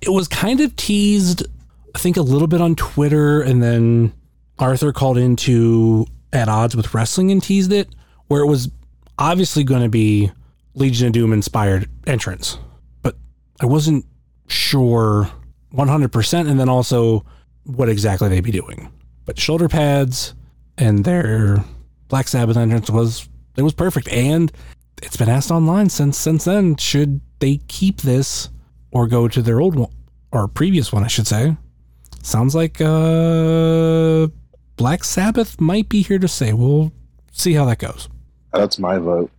It 0.00 0.10
was 0.10 0.28
kind 0.28 0.60
of 0.60 0.76
teased, 0.76 1.46
I 1.94 1.98
think, 1.98 2.16
a 2.16 2.22
little 2.22 2.48
bit 2.48 2.60
on 2.60 2.74
Twitter, 2.74 3.40
and 3.40 3.62
then 3.62 4.12
Arthur 4.58 4.92
called 4.92 5.18
into 5.18 6.06
at 6.32 6.48
odds 6.48 6.74
with 6.74 6.92
wrestling 6.94 7.30
and 7.30 7.42
teased 7.42 7.72
it, 7.72 7.94
where 8.26 8.42
it 8.42 8.46
was 8.46 8.70
obviously 9.18 9.64
going 9.64 9.82
to 9.82 9.88
be 9.88 10.30
Legion 10.74 11.08
of 11.08 11.12
Doom 11.12 11.32
inspired 11.32 11.88
entrance, 12.06 12.58
but 13.02 13.16
I 13.60 13.66
wasn't 13.66 14.04
sure 14.48 15.30
100%, 15.72 16.50
and 16.50 16.58
then 16.58 16.68
also 16.68 17.24
what 17.64 17.88
exactly 17.88 18.28
they'd 18.28 18.42
be 18.42 18.50
doing. 18.50 18.90
But 19.24 19.38
shoulder 19.38 19.68
pads 19.68 20.34
and 20.76 21.04
their 21.04 21.64
Black 22.08 22.28
Sabbath 22.28 22.56
entrance 22.56 22.90
was 22.90 23.28
it 23.56 23.62
was 23.62 23.72
perfect, 23.72 24.08
and 24.08 24.50
it's 25.02 25.16
been 25.16 25.28
asked 25.28 25.50
online 25.50 25.88
since 25.88 26.18
since 26.18 26.44
then 26.44 26.76
should 26.76 27.20
they 27.38 27.58
keep 27.68 28.00
this 28.00 28.50
or 28.90 29.06
go 29.06 29.28
to 29.28 29.42
their 29.42 29.60
old 29.60 29.76
one 29.76 29.92
or 30.32 30.48
previous 30.48 30.92
one, 30.92 31.04
I 31.04 31.08
should 31.08 31.26
say. 31.26 31.56
Sounds 32.24 32.54
like 32.54 32.80
uh, 32.80 34.28
Black 34.76 35.04
Sabbath 35.04 35.60
might 35.60 35.90
be 35.90 36.00
here 36.00 36.18
to 36.18 36.26
say. 36.26 36.54
We'll 36.54 36.90
see 37.30 37.52
how 37.52 37.66
that 37.66 37.78
goes. 37.78 38.08
That's 38.54 38.78
my 38.78 38.96
vote. 38.96 39.30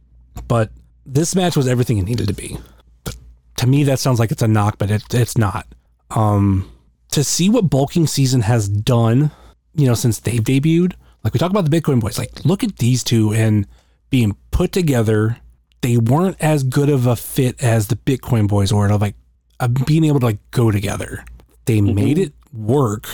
But 0.48 0.70
this 1.04 1.36
match 1.36 1.58
was 1.58 1.68
everything 1.68 1.98
it 1.98 2.04
needed 2.04 2.28
to 2.28 2.34
be. 2.36 2.60
But 3.04 3.16
to 3.58 3.66
me, 3.66 3.84
that 3.86 3.98
sounds 3.98 4.20
like 4.20 4.32
it's 4.32 4.44
a 4.44 4.48
knock, 4.48 4.78
but 4.78 4.92
it, 4.92 5.04
it's 5.16 5.36
not. 5.36 5.66
Um, 6.12 6.72
to 7.10 7.24
see 7.24 7.50
what 7.50 7.72
bulking 7.72 8.06
season 8.06 8.42
has 8.42 8.70
done, 8.70 9.32
you 9.74 9.88
know, 9.88 9.96
since 9.96 10.20
they've 10.20 10.44
debuted, 10.44 10.94
like 11.24 11.34
we 11.34 11.40
talk 11.40 11.50
about 11.50 11.68
the 11.68 11.76
Bitcoin 11.76 12.00
boys, 12.00 12.20
like 12.20 12.46
look 12.46 12.64
at 12.64 12.78
these 12.78 13.04
two 13.04 13.34
and 13.34 13.66
being 14.12 14.38
put 14.52 14.72
together. 14.72 15.38
They 15.82 15.98
weren't 15.98 16.38
as 16.40 16.64
good 16.64 16.90
of 16.90 17.08
a 17.08 17.16
fit 17.16 17.64
as 17.64 17.88
the 17.88 17.96
Bitcoin 17.96 18.48
boys 18.48 18.72
were, 18.72 18.92
of 18.92 19.02
like 19.02 19.16
uh, 19.60 19.70
being 19.70 20.04
able 20.04 20.20
to 20.20 20.28
like 20.28 20.52
go 20.52 20.70
together. 20.70 21.26
They 21.66 21.82
made 21.82 22.20
it 22.20 22.34
work, 22.56 23.08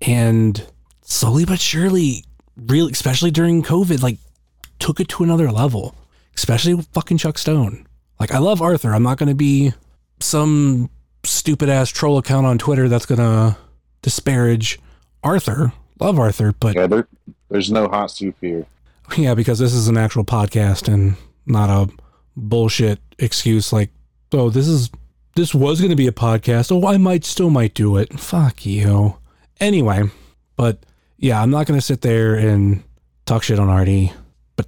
and 0.00 0.66
slowly 1.02 1.44
but 1.44 1.60
surely, 1.60 2.24
really, 2.56 2.92
especially 2.92 3.30
during 3.30 3.62
COVID, 3.62 4.02
like 4.02 4.18
took 4.78 5.00
it 5.00 5.08
to 5.08 5.24
another 5.24 5.50
level. 5.50 5.94
Especially 6.36 6.72
with 6.72 6.86
fucking 6.88 7.18
Chuck 7.18 7.36
Stone. 7.36 7.86
Like 8.18 8.32
I 8.32 8.38
love 8.38 8.62
Arthur. 8.62 8.94
I'm 8.94 9.02
not 9.02 9.18
going 9.18 9.28
to 9.28 9.34
be 9.34 9.72
some 10.20 10.88
stupid 11.24 11.68
ass 11.68 11.90
troll 11.90 12.18
account 12.18 12.46
on 12.46 12.56
Twitter 12.56 12.88
that's 12.88 13.04
going 13.04 13.18
to 13.18 13.56
disparage 14.02 14.78
Arthur. 15.22 15.72
Love 15.98 16.18
Arthur, 16.18 16.54
but 16.58 16.76
Yeah, 16.76 16.86
there, 16.86 17.08
there's 17.50 17.70
no 17.70 17.88
hot 17.88 18.10
soup 18.10 18.36
here. 18.40 18.64
yeah, 19.16 19.34
because 19.34 19.58
this 19.58 19.74
is 19.74 19.88
an 19.88 19.98
actual 19.98 20.24
podcast 20.24 20.92
and 20.92 21.16
not 21.46 21.68
a 21.68 21.92
bullshit 22.36 23.00
excuse 23.18 23.72
like, 23.72 23.90
oh, 24.32 24.48
this 24.48 24.66
is 24.66 24.90
this 25.40 25.54
was 25.54 25.80
going 25.80 25.88
to 25.90 25.96
be 25.96 26.06
a 26.06 26.12
podcast. 26.12 26.70
Oh, 26.70 26.86
I 26.86 26.98
might 26.98 27.24
still 27.24 27.48
might 27.48 27.72
do 27.72 27.96
it. 27.96 28.20
Fuck 28.20 28.66
you. 28.66 29.16
Anyway, 29.58 30.02
but 30.54 30.84
yeah, 31.16 31.40
I'm 31.40 31.50
not 31.50 31.66
going 31.66 31.80
to 31.80 31.84
sit 31.84 32.02
there 32.02 32.34
and 32.34 32.82
talk 33.24 33.42
shit 33.42 33.58
on 33.58 33.70
Artie. 33.70 34.12
But 34.56 34.66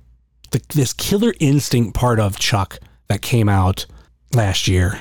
the, 0.51 0.63
this 0.71 0.95
killer 0.95 1.35
instinct 1.41 1.95
part 1.95 2.19
of 2.19 2.39
Chuck 2.39 2.79
that 3.09 3.21
came 3.21 3.51
out 3.51 3.85
last 4.33 4.67
year 4.67 4.99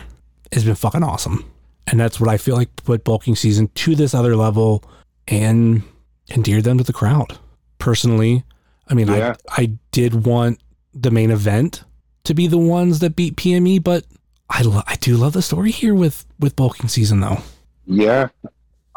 has 0.52 0.66
been 0.66 0.76
fucking 0.76 1.04
awesome. 1.04 1.50
And 1.88 1.98
that's 1.98 2.20
what 2.20 2.30
I 2.30 2.36
feel 2.36 2.58
like 2.58 2.76
put 2.84 3.06
bulking 3.06 3.38
season 3.38 3.70
to 3.70 3.96
this 3.96 4.14
other 4.14 4.36
level 4.36 4.84
and 5.30 5.84
endeared 6.30 6.66
them 6.66 6.80
to 6.80 6.84
the 6.84 6.94
crowd. 6.94 7.38
Personally, 7.80 8.44
I 8.90 8.94
mean, 8.94 9.08
Yeah. 9.08 9.36
I 9.50 9.62
I 9.62 9.66
did 9.92 10.26
want 10.26 10.60
the 10.94 11.12
main 11.12 11.32
event 11.32 11.86
to 12.26 12.34
be 12.34 12.48
the 12.48 12.58
ones 12.58 13.00
that 13.00 13.16
beat 13.16 13.38
PME, 13.38 13.82
but 13.82 14.04
I 14.52 14.62
lo- 14.64 14.84
I 14.86 14.96
do 14.98 15.16
love 15.16 15.34
the 15.34 15.42
story 15.42 15.72
here 15.72 15.96
with 15.96 16.26
with 16.40 16.56
bulking 16.56 16.90
season 16.90 17.22
though. 17.22 17.40
Yeah. 17.86 18.28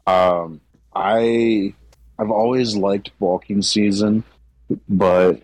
Um, 0.07 0.61
I 0.95 1.73
I've 2.19 2.31
always 2.31 2.77
liked 2.77 3.17
bulking 3.19 3.63
season, 3.63 4.25
but 4.89 5.41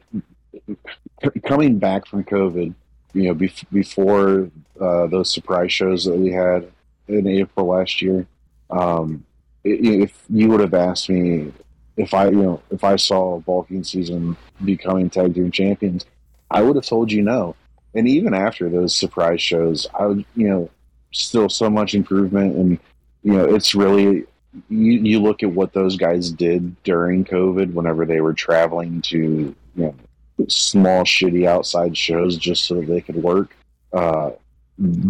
c- 0.69 1.41
coming 1.47 1.79
back 1.79 2.07
from 2.07 2.25
COVID, 2.25 2.75
you 3.15 3.23
know, 3.23 3.35
bef- 3.35 3.65
before 3.73 4.51
uh, 4.81 5.07
those 5.07 5.33
surprise 5.33 5.73
shows 5.73 6.05
that 6.05 6.17
we 6.17 6.31
had 6.33 6.71
in 7.09 7.27
April 7.27 7.67
last 7.67 8.03
year, 8.03 8.27
um, 8.71 9.25
if 9.65 10.25
you 10.29 10.49
would 10.49 10.61
have 10.61 10.75
asked 10.75 11.09
me 11.09 11.53
if 11.97 12.15
I, 12.15 12.27
you 12.27 12.43
know, 12.43 12.63
if 12.71 12.83
I 12.85 12.97
saw 12.97 13.41
bulking 13.41 13.85
season 13.85 14.37
becoming 14.65 15.11
tag 15.11 15.35
team 15.35 15.51
champions, 15.51 16.07
I 16.51 16.63
would 16.63 16.77
have 16.77 16.87
told 16.87 17.13
you 17.13 17.23
no. 17.23 17.57
And 17.95 18.09
even 18.09 18.35
after 18.35 18.69
those 18.69 18.95
surprise 18.95 19.43
shows, 19.43 19.87
I 19.99 20.07
would, 20.07 20.25
you 20.37 20.49
know, 20.49 20.71
still 21.13 21.49
so 21.49 21.69
much 21.69 21.95
improvement 21.95 22.57
and 22.57 22.79
you 23.23 23.35
know, 23.35 23.55
it's 23.55 23.75
really 23.75 24.25
you, 24.69 24.93
you 24.93 25.21
look 25.21 25.43
at 25.43 25.53
what 25.53 25.73
those 25.73 25.97
guys 25.97 26.31
did 26.31 26.83
during 26.83 27.25
COVID 27.25 27.73
whenever 27.73 28.05
they 28.05 28.21
were 28.21 28.35
traveling 28.35 29.03
to 29.03 29.19
you 29.19 29.57
know 29.75 29.95
small 30.49 31.05
shitty 31.05 31.47
outside 31.47 31.97
shows 31.97 32.37
just 32.37 32.65
so 32.65 32.81
they 32.81 33.01
could 33.01 33.17
work. 33.17 33.55
Uh, 33.93 34.31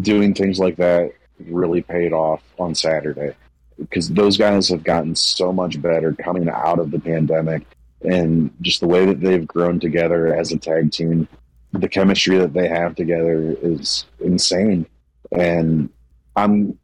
doing 0.00 0.34
things 0.34 0.58
like 0.58 0.76
that 0.76 1.12
really 1.46 1.80
paid 1.82 2.12
off 2.12 2.42
on 2.58 2.74
Saturday 2.74 3.34
because 3.78 4.08
those 4.10 4.36
guys 4.36 4.68
have 4.68 4.84
gotten 4.84 5.14
so 5.14 5.52
much 5.52 5.80
better 5.80 6.12
coming 6.12 6.48
out 6.48 6.78
of 6.78 6.90
the 6.90 6.98
pandemic 6.98 7.62
and 8.02 8.50
just 8.60 8.80
the 8.80 8.88
way 8.88 9.06
that 9.06 9.20
they've 9.20 9.46
grown 9.46 9.78
together 9.78 10.34
as 10.34 10.52
a 10.52 10.58
tag 10.58 10.90
team. 10.90 11.28
The 11.72 11.88
chemistry 11.88 12.38
that 12.38 12.52
they 12.52 12.68
have 12.68 12.96
together 12.96 13.56
is 13.62 14.04
insane, 14.18 14.86
and 15.30 15.88
I'm 16.34 16.78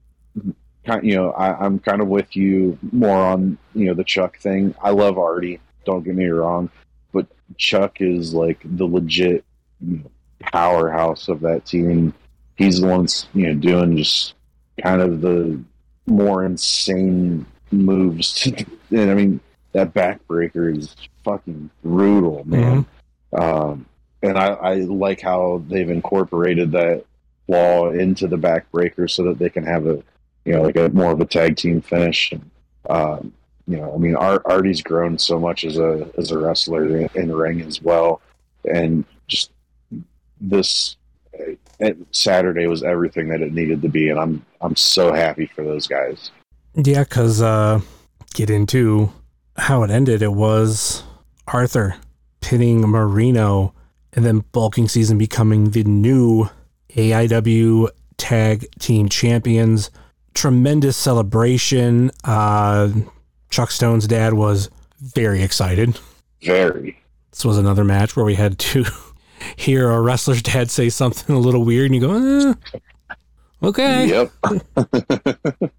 kind 0.85 1.05
you 1.05 1.17
know 1.17 1.31
I, 1.33 1.65
I'm 1.65 1.81
kind 1.81 2.01
of 2.01 2.09
with 2.09 2.37
you 2.37 2.79
more 2.93 3.19
on 3.19 3.59
you 3.75 3.87
know 3.87 3.95
the 3.95 4.05
Chuck 4.05 4.39
thing. 4.39 4.75
I 4.81 4.91
love 4.91 5.19
Artie. 5.19 5.61
Don't 5.85 6.05
get 6.05 6.15
me 6.15 6.27
wrong, 6.27 6.71
but 7.13 7.27
Chuck 7.57 8.01
is 8.01 8.33
like 8.33 8.61
the 8.65 8.87
legit 8.87 9.45
you 9.81 9.99
know, 9.99 10.11
powerhouse 10.41 11.29
of 11.29 11.41
that 11.41 11.67
team. 11.67 12.15
He's 12.57 12.81
the 12.81 12.87
one 12.87 13.09
you 13.35 13.49
know 13.49 13.55
doing 13.55 13.97
just 13.97 14.35
kind 14.81 15.01
of 15.01 15.21
the 15.21 15.61
more 16.07 16.45
insane 16.45 17.45
moves. 17.73 18.47
and 18.91 19.11
I 19.11 19.15
mean 19.15 19.41
that 19.73 19.93
backbreaker 19.93 20.77
is 20.77 20.95
fucking 21.25 21.71
brutal, 21.83 22.45
man. 22.47 22.87
Um, 23.39 23.87
and 24.23 24.39
I, 24.39 24.49
I 24.49 24.75
like 24.75 25.21
how 25.21 25.63
they've 25.69 25.91
incorporated 25.91 26.73
that 26.73 27.05
law 27.49 27.91
into 27.91 28.27
the 28.27 28.37
backbreaker 28.37 29.09
so 29.09 29.25
that 29.25 29.39
they 29.39 29.51
can 29.51 29.65
have 29.65 29.87
a 29.87 30.03
you 30.45 30.53
know 30.53 30.63
like 30.63 30.77
a 30.77 30.89
more 30.91 31.13
of 31.13 31.21
a 31.21 31.27
tag 31.27 31.57
team 31.57 31.81
finish. 31.81 32.33
And, 32.33 32.51
um, 32.89 33.33
you 33.69 33.79
know, 33.79 33.93
I 33.93 33.99
mean, 33.99 34.15
Art, 34.15 34.43
Artie's 34.45 34.81
grown 34.81 35.19
so 35.19 35.41
much 35.41 35.65
as 35.65 35.77
a 35.79 36.09
as 36.17 36.31
a 36.31 36.39
wrestler 36.39 36.87
in, 36.87 37.11
in 37.15 37.33
ring 37.33 37.61
as 37.63 37.83
well, 37.83 38.21
and 38.65 39.05
just 39.27 39.51
this 40.41 40.97
Saturday 42.13 42.67
was 42.67 42.83
everything 42.83 43.29
that 43.29 43.43
it 43.43 43.53
needed 43.53 43.83
to 43.83 43.89
be, 43.89 44.09
and 44.09 44.19
I'm 44.19 44.45
I'm 44.61 44.77
so 44.77 45.13
happy 45.13 45.47
for 45.47 45.65
those 45.65 45.87
guys. 45.87 46.31
Yeah, 46.75 47.05
because 47.05 47.43
uh, 47.43 47.81
get 48.35 48.51
into 48.51 49.13
how 49.57 49.83
it 49.83 49.91
ended. 49.91 50.23
It 50.23 50.33
was 50.33 51.03
Arthur 51.47 51.97
pinning 52.41 52.83
Marino, 52.83 53.75
and 54.17 54.25
then 54.25 54.41
bulking 54.51 54.89
season 54.89 55.19
becoming 55.19 55.71
the 55.71 55.85
new 55.85 56.49
AIW 56.91 57.89
tag 58.17 58.67
team 58.79 59.09
champions. 59.09 59.91
Tremendous 60.35 60.97
celebration. 60.97 62.11
Uh, 62.25 62.91
Chuck 63.51 63.71
Stone's 63.71 64.07
dad 64.09 64.35
was 64.35 64.71
very 65.01 65.43
excited. 65.43 65.99
Very. 66.43 66.99
This 67.31 67.45
was 67.45 67.59
another 67.59 67.85
match 67.85 68.17
where 68.17 68.25
we 68.25 68.35
had 68.35 68.59
to 68.59 68.85
hear 69.57 69.91
a 69.91 70.01
wrestler's 70.01 70.43
dad 70.43 70.71
say 70.71 70.89
something 70.89 71.37
a 71.37 71.39
little 71.39 71.65
weird, 71.65 71.91
and 71.91 71.95
you 71.95 72.01
go, 72.01 72.51
eh, 72.51 72.55
okay. 73.63 74.07
Yep. 74.09 74.33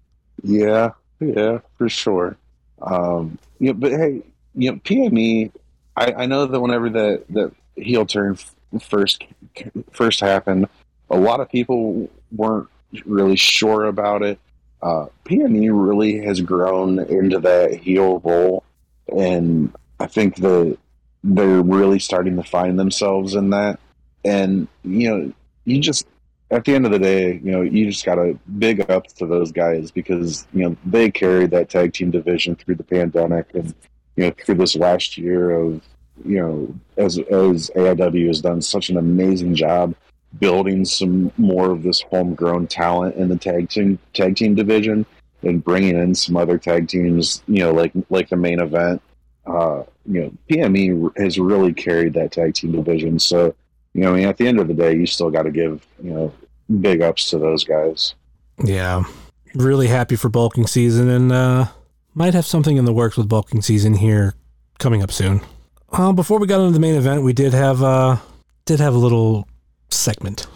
yeah, 0.44 0.90
yeah, 1.20 1.58
for 1.76 1.88
sure. 1.88 2.36
Um, 2.80 3.38
yeah, 3.58 3.72
but 3.72 3.90
hey, 3.90 4.22
you 4.54 4.70
know, 4.70 4.78
PME. 4.78 5.50
I, 5.96 6.12
I 6.12 6.26
know 6.26 6.46
that 6.46 6.60
whenever 6.60 6.88
that 6.90 7.24
that 7.30 7.52
heel 7.80 8.06
turn 8.06 8.38
first 8.80 9.24
first 9.92 10.20
happened, 10.20 10.68
a 11.10 11.16
lot 11.16 11.40
of 11.40 11.48
people 11.50 12.10
weren't 12.32 12.68
really 13.04 13.36
sure 13.36 13.84
about 13.84 14.22
it. 14.22 14.38
Uh, 14.80 15.06
really 15.28 16.24
has 16.24 16.40
grown 16.40 17.00
into 17.00 17.40
that 17.40 17.74
heel 17.74 18.20
role, 18.20 18.62
and 19.08 19.74
I 19.98 20.06
think 20.06 20.36
that 20.36 20.78
they're 21.24 21.62
really 21.62 21.98
starting 21.98 22.36
to 22.36 22.44
find 22.44 22.78
themselves 22.78 23.34
in 23.34 23.50
that. 23.50 23.80
And 24.24 24.68
you 24.84 25.10
know, 25.10 25.32
you 25.64 25.80
just 25.80 26.06
at 26.50 26.64
the 26.64 26.74
end 26.74 26.86
of 26.86 26.92
the 26.92 26.98
day, 26.98 27.40
you 27.42 27.50
know, 27.50 27.60
you 27.60 27.90
just 27.90 28.04
got 28.04 28.14
to 28.14 28.38
big 28.58 28.90
up 28.90 29.06
to 29.08 29.26
those 29.26 29.52
guys 29.52 29.90
because 29.90 30.46
you 30.54 30.68
know 30.68 30.76
they 30.86 31.10
carried 31.10 31.50
that 31.50 31.68
tag 31.68 31.92
team 31.92 32.10
division 32.10 32.56
through 32.56 32.76
the 32.76 32.84
pandemic 32.84 33.46
and 33.54 33.74
you 34.16 34.26
know 34.26 34.34
through 34.44 34.54
this 34.54 34.76
last 34.76 35.18
year 35.18 35.50
of 35.50 35.82
you 36.24 36.40
know 36.40 36.74
as 36.96 37.18
as 37.18 37.70
AIW 37.70 38.26
has 38.28 38.40
done 38.40 38.62
such 38.62 38.90
an 38.90 38.96
amazing 38.96 39.54
job 39.54 39.94
building 40.38 40.84
some 40.84 41.32
more 41.36 41.70
of 41.70 41.82
this 41.82 42.02
homegrown 42.02 42.66
talent 42.66 43.16
in 43.16 43.28
the 43.28 43.36
tag 43.36 43.68
team 43.68 43.98
tag 44.12 44.36
team 44.36 44.54
division 44.54 45.06
and 45.42 45.62
bringing 45.62 45.96
in 45.96 46.14
some 46.14 46.36
other 46.36 46.58
tag 46.58 46.88
teams, 46.88 47.42
you 47.46 47.60
know, 47.60 47.72
like 47.72 47.92
like 48.10 48.28
the 48.28 48.36
main 48.36 48.60
event. 48.60 49.02
Uh, 49.46 49.82
you 50.04 50.20
know, 50.20 50.32
PME 50.50 51.16
has 51.16 51.38
really 51.38 51.72
carried 51.72 52.12
that 52.14 52.32
tag 52.32 52.52
team 52.54 52.72
division. 52.72 53.18
So, 53.18 53.54
you 53.94 54.02
know, 54.02 54.12
I 54.12 54.16
mean, 54.16 54.28
at 54.28 54.36
the 54.36 54.46
end 54.46 54.60
of 54.60 54.68
the 54.68 54.74
day, 54.74 54.94
you 54.94 55.06
still 55.06 55.30
got 55.30 55.44
to 55.44 55.50
give 55.50 55.86
you 56.02 56.10
know 56.10 56.34
big 56.80 57.00
ups 57.00 57.30
to 57.30 57.38
those 57.38 57.64
guys. 57.64 58.14
Yeah. 58.62 59.04
Really 59.54 59.86
happy 59.86 60.16
for 60.16 60.28
bulking 60.28 60.66
season 60.66 61.08
and 61.08 61.32
uh 61.32 61.66
might 62.14 62.34
have 62.34 62.46
something 62.46 62.76
in 62.76 62.84
the 62.84 62.92
works 62.92 63.16
with 63.16 63.28
bulking 63.28 63.62
season 63.62 63.94
here 63.94 64.34
coming 64.78 65.02
up 65.02 65.12
soon. 65.12 65.40
Uh, 65.90 66.12
before 66.12 66.38
we 66.38 66.46
got 66.46 66.60
into 66.60 66.72
the 66.72 66.80
main 66.80 66.94
event, 66.94 67.22
we 67.22 67.32
did 67.32 67.54
have 67.54 67.82
uh 67.82 68.16
did 68.66 68.80
have 68.80 68.94
a 68.94 68.98
little 68.98 69.48
segment. 69.88 70.46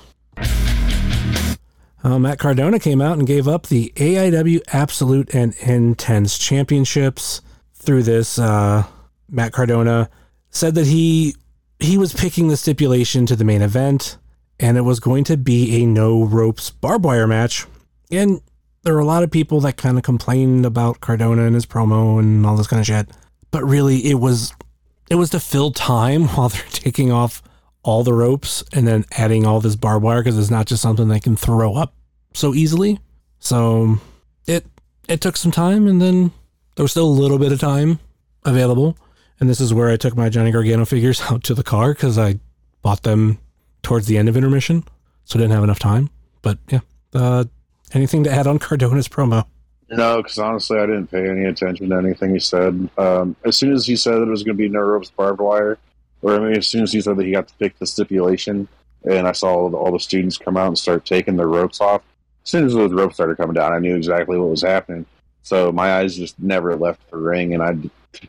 Uh, 2.05 2.19
Matt 2.19 2.39
Cardona 2.39 2.79
came 2.79 3.01
out 3.01 3.17
and 3.17 3.27
gave 3.27 3.47
up 3.47 3.69
the 3.69 3.93
AIW 3.97 4.61
Absolute 4.73 5.35
and 5.35 5.55
Intense 5.61 6.37
Championships. 6.37 7.41
Through 7.75 8.03
this, 8.03 8.39
uh, 8.39 8.85
Matt 9.31 9.53
Cardona 9.53 10.11
said 10.51 10.75
that 10.75 10.87
he 10.87 11.35
he 11.79 11.97
was 11.97 12.13
picking 12.13 12.49
the 12.49 12.57
stipulation 12.57 13.25
to 13.27 13.35
the 13.35 13.45
main 13.45 13.63
event, 13.63 14.19
and 14.61 14.77
it 14.77 14.83
was 14.83 15.01
going 15.01 15.25
to 15.25 15.37
be 15.37 15.83
a 15.83 15.87
no 15.87 16.25
ropes 16.25 16.71
barbed 16.71 17.05
wire 17.05 17.27
match. 17.27 17.67
And 18.11 18.41
there 18.83 18.95
were 18.95 19.01
a 19.01 19.07
lot 19.07 19.23
of 19.23 19.31
people 19.31 19.61
that 19.61 19.77
kind 19.77 19.97
of 19.97 20.05
complained 20.05 20.67
about 20.67 21.01
Cardona 21.01 21.45
and 21.45 21.55
his 21.55 21.67
promo 21.67 22.19
and 22.19 22.45
all 22.45 22.57
this 22.57 22.67
kind 22.67 22.81
of 22.81 22.87
shit. 22.87 23.09
But 23.51 23.65
really, 23.65 24.07
it 24.07 24.21
was 24.21 24.53
it 25.13 25.17
was 25.17 25.29
to 25.29 25.39
fill 25.39 25.71
time 25.71 26.27
while 26.29 26.49
they're 26.49 26.63
taking 26.71 27.13
off 27.13 27.43
all 27.83 28.03
the 28.03 28.15
ropes 28.15 28.65
and 28.73 28.89
then 28.89 29.05
adding 29.13 29.45
all 29.45 29.61
this 29.61 29.77
barbed 29.77 30.03
wire 30.03 30.23
because 30.23 30.39
it's 30.39 30.51
not 30.51 30.67
just 30.67 30.81
something 30.81 31.09
they 31.09 31.21
can 31.21 31.37
throw 31.37 31.75
up 31.75 31.95
so 32.33 32.55
easily. 32.55 32.99
So 33.39 33.99
it 34.47 34.65
it 35.09 35.21
took 35.21 35.37
some 35.37 35.51
time, 35.53 35.87
and 35.87 36.01
then 36.01 36.33
there 36.77 36.85
was 36.85 36.93
still 36.93 37.07
a 37.07 37.21
little 37.21 37.39
bit 37.39 37.53
of 37.53 37.61
time 37.61 37.99
available. 38.45 38.97
And 39.39 39.51
this 39.51 39.61
is 39.61 39.75
where 39.75 39.91
I 39.91 39.97
took 39.97 40.17
my 40.17 40.31
Johnny 40.31 40.51
Gargano 40.51 40.87
figures 40.87 41.21
out 41.31 41.45
to 41.45 41.55
the 41.55 41.65
car 41.65 41.93
because 41.93 42.17
I 42.17 42.39
bought 42.81 43.03
them 43.03 43.39
towards 43.83 44.07
the 44.07 44.17
end 44.17 44.31
of 44.31 44.37
intermission, 44.37 44.85
so 45.25 45.39
I 45.39 45.43
didn't 45.43 45.53
have 45.53 45.65
enough 45.65 45.81
time. 45.81 46.09
But 46.41 46.59
yeah, 46.71 46.81
uh, 47.13 47.45
anything 47.93 48.25
to 48.25 48.31
add 48.31 48.47
on 48.47 48.59
Cardona's 48.59 49.09
promo? 49.09 49.45
No, 49.93 50.23
because 50.23 50.39
honestly, 50.39 50.79
I 50.79 50.87
didn't 50.87 51.09
pay 51.09 51.29
any 51.29 51.45
attention 51.45 51.91
to 51.91 51.97
anything 51.97 52.33
he 52.33 52.41
said. 52.41 52.89
Um, 52.97 53.37
as 53.45 53.59
soon 53.59 53.75
as 53.75 53.87
he 53.87 53.95
said 53.95 54.15
that 54.15 54.23
it 54.23 54.31
was 54.31 54.43
going 54.43 54.57
to 54.57 54.63
be 54.63 54.69
no 54.69 54.81
ropes 54.81 55.11
barbed 55.11 55.41
wire, 55.41 55.79
or 56.23 56.35
I 56.35 56.39
mean, 56.39 56.57
as 56.57 56.67
soon 56.67 56.83
as 56.83 56.93
he 56.93 57.01
said 57.03 57.19
that 57.19 57.27
he 57.27 57.33
got 57.33 57.49
to 57.49 57.55
pick 57.55 57.79
the 57.79 57.87
stipulation, 57.87 58.69
and 59.05 59.29
I 59.29 59.33
saw 59.33 59.49
all 59.49 59.69
the, 59.69 59.77
all 59.77 59.93
the 59.93 60.01
students 60.01 60.39
come 60.39 60.57
out 60.57 60.69
and 60.69 60.79
start 60.79 61.05
taking 61.05 61.37
their 61.37 61.49
ropes 61.49 61.81
off. 61.81 62.03
As 62.43 62.51
soon 62.51 62.65
as 62.65 62.73
those 62.73 62.93
ropes 62.93 63.17
started 63.17 63.37
coming 63.37 63.55
down, 63.55 63.75
I 63.75 63.81
knew 63.81 63.95
exactly 63.95 64.39
what 64.39 64.49
was 64.49 64.63
happening. 64.63 65.05
So 65.43 65.71
my 65.73 65.97
eyes 65.97 66.17
just 66.17 66.39
never 66.39 66.75
left 66.75 67.11
the 67.11 67.19
ring, 67.19 67.53
and 67.53 67.63
I 67.63 67.77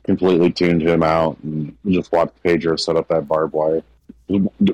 completely 0.04 0.52
tuned 0.52 0.82
him 0.82 1.02
out 1.02 1.38
and 1.44 1.78
just 1.88 2.12
watched 2.12 2.44
Pedro 2.44 2.76
set 2.76 2.98
up 2.98 3.08
that 3.08 3.28
barbed 3.28 3.54
wire. 3.54 3.84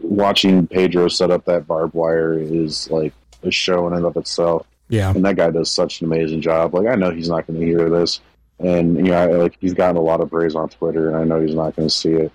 Watching 0.02 0.66
Pedro 0.66 1.08
set 1.08 1.30
up 1.30 1.46
that 1.46 1.68
barbed 1.68 1.94
wire 1.94 2.40
is 2.40 2.90
like 2.90 3.14
a 3.44 3.52
show 3.52 3.86
in 3.88 3.94
and 3.94 4.06
of 4.06 4.18
itself 4.18 4.66
Yeah, 4.90 5.12
and 5.12 5.24
that 5.26 5.36
guy 5.38 5.52
does 5.52 5.72
such 5.72 6.02
an 6.02 6.08
amazing 6.08 6.42
job. 6.42 6.74
Like 6.74 6.88
I 6.88 6.96
know 6.96 7.12
he's 7.12 7.30
not 7.30 7.48
going 7.48 7.60
to 7.60 7.66
hear 7.66 7.90
this, 7.90 8.20
and 8.60 8.98
you 8.98 9.04
know, 9.04 9.18
I, 9.18 9.26
like 9.28 9.58
he's 9.60 9.74
gotten 9.74 9.98
a 9.98 10.02
lot 10.02 10.22
of 10.22 10.30
praise 10.30 10.56
on 10.56 10.70
Twitter, 10.70 11.10
and 11.10 11.18
I 11.18 11.24
know 11.24 11.42
he's 11.42 11.56
not 11.56 11.76
going 11.76 11.88
to 11.88 11.94
see 11.94 12.14
it. 12.14 12.32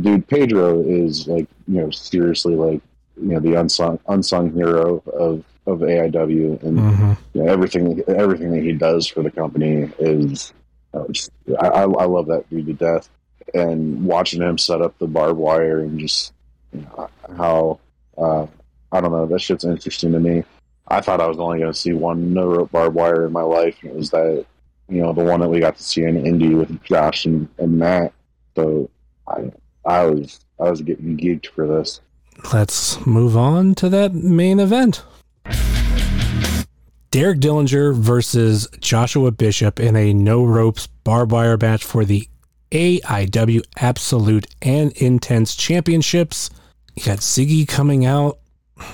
Dude, 0.00 0.26
Pedro 0.28 0.80
is 0.80 1.26
like, 1.26 1.46
you 1.66 1.80
know, 1.80 1.90
seriously 1.90 2.54
like 2.54 2.80
you 3.20 3.28
know 3.28 3.40
the 3.40 3.54
unsung 3.54 3.98
unsung 4.08 4.52
hero 4.52 5.02
of 5.12 5.44
of 5.66 5.80
AIW, 5.80 6.62
and 6.62 6.78
hmm 6.78 7.12
you 7.34 7.42
know, 7.42 7.52
everything 7.52 8.02
everything 8.08 8.52
that 8.52 8.62
he 8.62 8.72
does 8.72 9.06
for 9.06 9.22
the 9.22 9.30
company 9.30 9.90
is 9.98 10.52
uh, 10.94 11.04
just, 11.10 11.30
I, 11.60 11.68
I 11.68 11.82
I 11.82 12.04
love 12.06 12.26
that 12.28 12.48
dude 12.50 12.66
to 12.66 12.72
death. 12.72 13.08
And 13.54 14.04
watching 14.04 14.42
him 14.42 14.58
set 14.58 14.82
up 14.82 14.98
the 14.98 15.06
barbed 15.06 15.38
wire 15.38 15.80
and 15.80 15.98
just 15.98 16.32
you 16.72 16.80
know, 16.82 17.08
how 17.36 17.80
uh, 18.16 18.46
I 18.92 19.00
don't 19.00 19.12
know 19.12 19.26
that 19.26 19.40
shit's 19.40 19.64
interesting 19.64 20.12
to 20.12 20.20
me. 20.20 20.44
I 20.90 21.00
thought 21.00 21.20
I 21.20 21.26
was 21.26 21.38
only 21.38 21.58
going 21.58 21.72
to 21.72 21.78
see 21.78 21.92
one 21.92 22.32
no 22.32 22.46
rope 22.46 22.72
barbed 22.72 22.94
wire 22.94 23.26
in 23.26 23.32
my 23.32 23.42
life, 23.42 23.76
and 23.82 23.90
it 23.90 23.96
was 23.96 24.10
that 24.10 24.44
you 24.88 25.02
know 25.02 25.12
the 25.12 25.24
one 25.24 25.40
that 25.40 25.48
we 25.48 25.60
got 25.60 25.76
to 25.76 25.82
see 25.82 26.02
in 26.02 26.26
Indy 26.26 26.54
with 26.54 26.82
Josh 26.82 27.26
and, 27.26 27.48
and 27.58 27.78
Matt. 27.78 28.12
So 28.56 28.90
I 29.26 29.50
I 29.84 30.06
was 30.06 30.40
I 30.60 30.70
was 30.70 30.82
getting 30.82 31.16
geeked 31.16 31.46
for 31.46 31.66
this. 31.66 32.00
Let's 32.52 33.04
move 33.04 33.36
on 33.36 33.74
to 33.76 33.88
that 33.88 34.14
main 34.14 34.60
event. 34.60 35.04
Derek 37.10 37.40
Dillinger 37.40 37.94
versus 37.94 38.68
Joshua 38.80 39.30
Bishop 39.30 39.80
in 39.80 39.96
a 39.96 40.12
no 40.12 40.44
ropes 40.44 40.86
barbed 40.86 41.32
wire 41.32 41.56
match 41.56 41.82
for 41.82 42.04
the 42.04 42.28
AIW 42.70 43.62
Absolute 43.78 44.46
and 44.60 44.92
Intense 44.92 45.56
Championships. 45.56 46.50
You 46.94 47.04
got 47.04 47.18
Ziggy 47.18 47.66
coming 47.66 48.04
out 48.04 48.38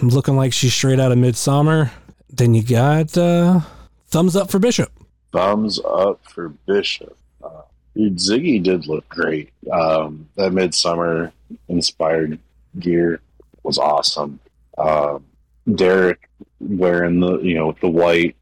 looking 0.03 0.37
like 0.37 0.53
she's 0.53 0.75
straight 0.75 1.01
out 1.01 1.13
of 1.13 1.19
Midsummer. 1.19 1.91
Then 2.29 2.55
you 2.55 2.63
got 2.63 3.17
uh, 3.17 3.61
thumbs 4.09 4.37
up 4.37 4.51
for 4.51 4.59
Bishop. 4.59 4.91
Thumbs 5.33 5.81
up 5.85 6.21
for 6.25 6.49
Bishop. 6.49 7.17
Uh, 7.43 7.63
dude, 7.95 8.17
Ziggy 8.17 8.63
did 8.63 8.87
look 8.87 9.09
great. 9.09 9.51
Um, 9.71 10.29
that 10.37 10.53
midsummer 10.53 11.33
inspired 11.69 12.39
gear 12.79 13.21
was 13.63 13.79
awesome. 13.79 14.41
Um, 14.79 15.25
Derek 15.75 16.29
wearing 16.61 17.21
the 17.21 17.39
you 17.39 17.55
know 17.55 17.75
the 17.81 17.89
white, 17.89 18.37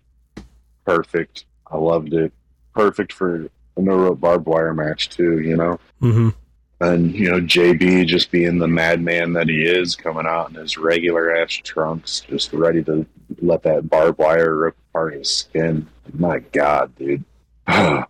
perfect. 0.84 1.44
I 1.70 1.76
loved 1.76 2.12
it. 2.14 2.32
Perfect 2.74 3.12
for 3.12 3.48
a 3.76 3.80
no 3.80 3.96
rope 3.96 4.20
barbed 4.20 4.46
wire 4.46 4.74
match 4.74 5.08
too. 5.10 5.40
You 5.40 5.56
know. 5.56 5.80
Mm-hmm. 6.00 6.28
And 6.82 7.14
you 7.14 7.30
know, 7.30 7.40
JB 7.40 8.08
just 8.08 8.32
being 8.32 8.58
the 8.58 8.66
madman 8.66 9.34
that 9.34 9.48
he 9.48 9.62
is, 9.62 9.94
coming 9.94 10.26
out 10.26 10.50
in 10.50 10.56
his 10.56 10.76
regular 10.76 11.36
ass 11.36 11.52
trunks, 11.52 12.20
just 12.28 12.52
ready 12.52 12.82
to 12.82 13.06
let 13.40 13.62
that 13.62 13.88
barbed 13.88 14.18
wire 14.18 14.56
rip 14.56 14.76
apart 14.90 15.14
his 15.14 15.30
skin. 15.32 15.86
My 16.12 16.40
God, 16.40 16.92
dude. 16.96 17.24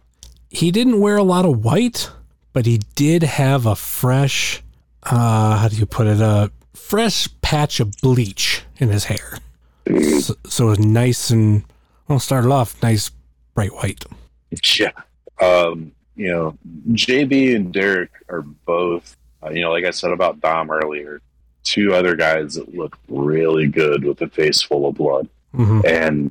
he 0.49 0.71
didn't 0.71 1.01
wear 1.01 1.19
a 1.19 1.23
lot 1.23 1.45
of 1.45 1.63
white, 1.63 2.11
but 2.55 2.65
he 2.65 2.81
did 2.95 3.23
have 3.23 3.67
a 3.67 3.77
fresh, 3.77 4.63
uh, 5.03 5.59
how 5.59 5.69
do 5.69 5.77
you 5.77 5.85
put 5.85 6.07
it, 6.07 6.23
a 6.23 6.51
fresh 6.73 7.29
patch 7.43 7.79
of 7.79 7.93
bleach 8.01 8.63
in 8.79 8.89
his 8.89 9.05
hair. 9.05 9.37
So, 10.21 10.35
so 10.47 10.67
it 10.69 10.71
was 10.71 10.79
nice 10.79 11.29
and, 11.29 11.65
well, 12.09 12.19
started 12.19 12.51
off 12.51 12.83
nice, 12.83 13.11
bright 13.55 13.75
white. 13.75 14.07
yeah. 14.79 14.93
Um, 15.43 15.93
you 16.17 16.31
know, 16.31 16.59
JB 16.91 17.57
and 17.57 17.73
Derek 17.73 18.11
are 18.29 18.43
both, 18.43 19.17
uh, 19.43 19.51
you 19.51 19.63
know, 19.63 19.71
like 19.71 19.85
I 19.85 19.91
said 19.91 20.11
about 20.13 20.41
Dom 20.41 20.71
earlier, 20.71 21.21
two 21.65 21.95
other 21.95 22.17
guys 22.17 22.55
that 22.55 22.75
look 22.75 22.99
really 23.09 23.67
good 23.67 24.05
with 24.05 24.21
a 24.23 24.29
face 24.29 24.63
full 24.63 24.87
of 24.89 24.95
blood. 24.97 25.29
hmm 25.55 25.81
and 25.87 26.31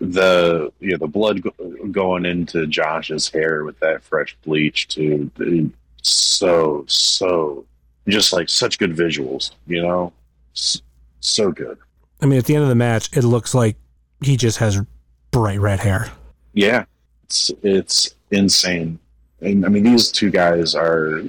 the 0.00 0.72
you 0.78 0.92
know 0.92 0.98
the 0.98 1.08
blood 1.08 1.42
go- 1.42 1.86
going 1.90 2.24
into 2.24 2.68
Josh's 2.68 3.28
hair 3.28 3.64
with 3.64 3.80
that 3.80 4.04
fresh 4.04 4.36
bleach 4.44 4.86
too. 4.86 5.28
So 6.02 6.84
so 6.86 7.64
just 8.06 8.32
like 8.32 8.48
such 8.48 8.78
good 8.78 8.94
visuals, 8.94 9.50
you 9.66 9.82
know, 9.82 10.12
S- 10.54 10.80
so 11.20 11.50
good. 11.50 11.78
I 12.20 12.26
mean, 12.26 12.38
at 12.38 12.44
the 12.44 12.54
end 12.54 12.62
of 12.62 12.68
the 12.68 12.74
match, 12.76 13.10
it 13.16 13.24
looks 13.24 13.54
like 13.54 13.76
he 14.22 14.36
just 14.36 14.58
has 14.58 14.80
bright 15.32 15.60
red 15.60 15.80
hair. 15.80 16.10
Yeah, 16.52 16.84
it's 17.24 17.50
it's 17.62 18.14
insane. 18.30 19.00
And 19.40 19.64
I 19.64 19.68
mean, 19.68 19.84
these 19.84 20.10
two 20.10 20.30
guys 20.30 20.74
are 20.74 21.22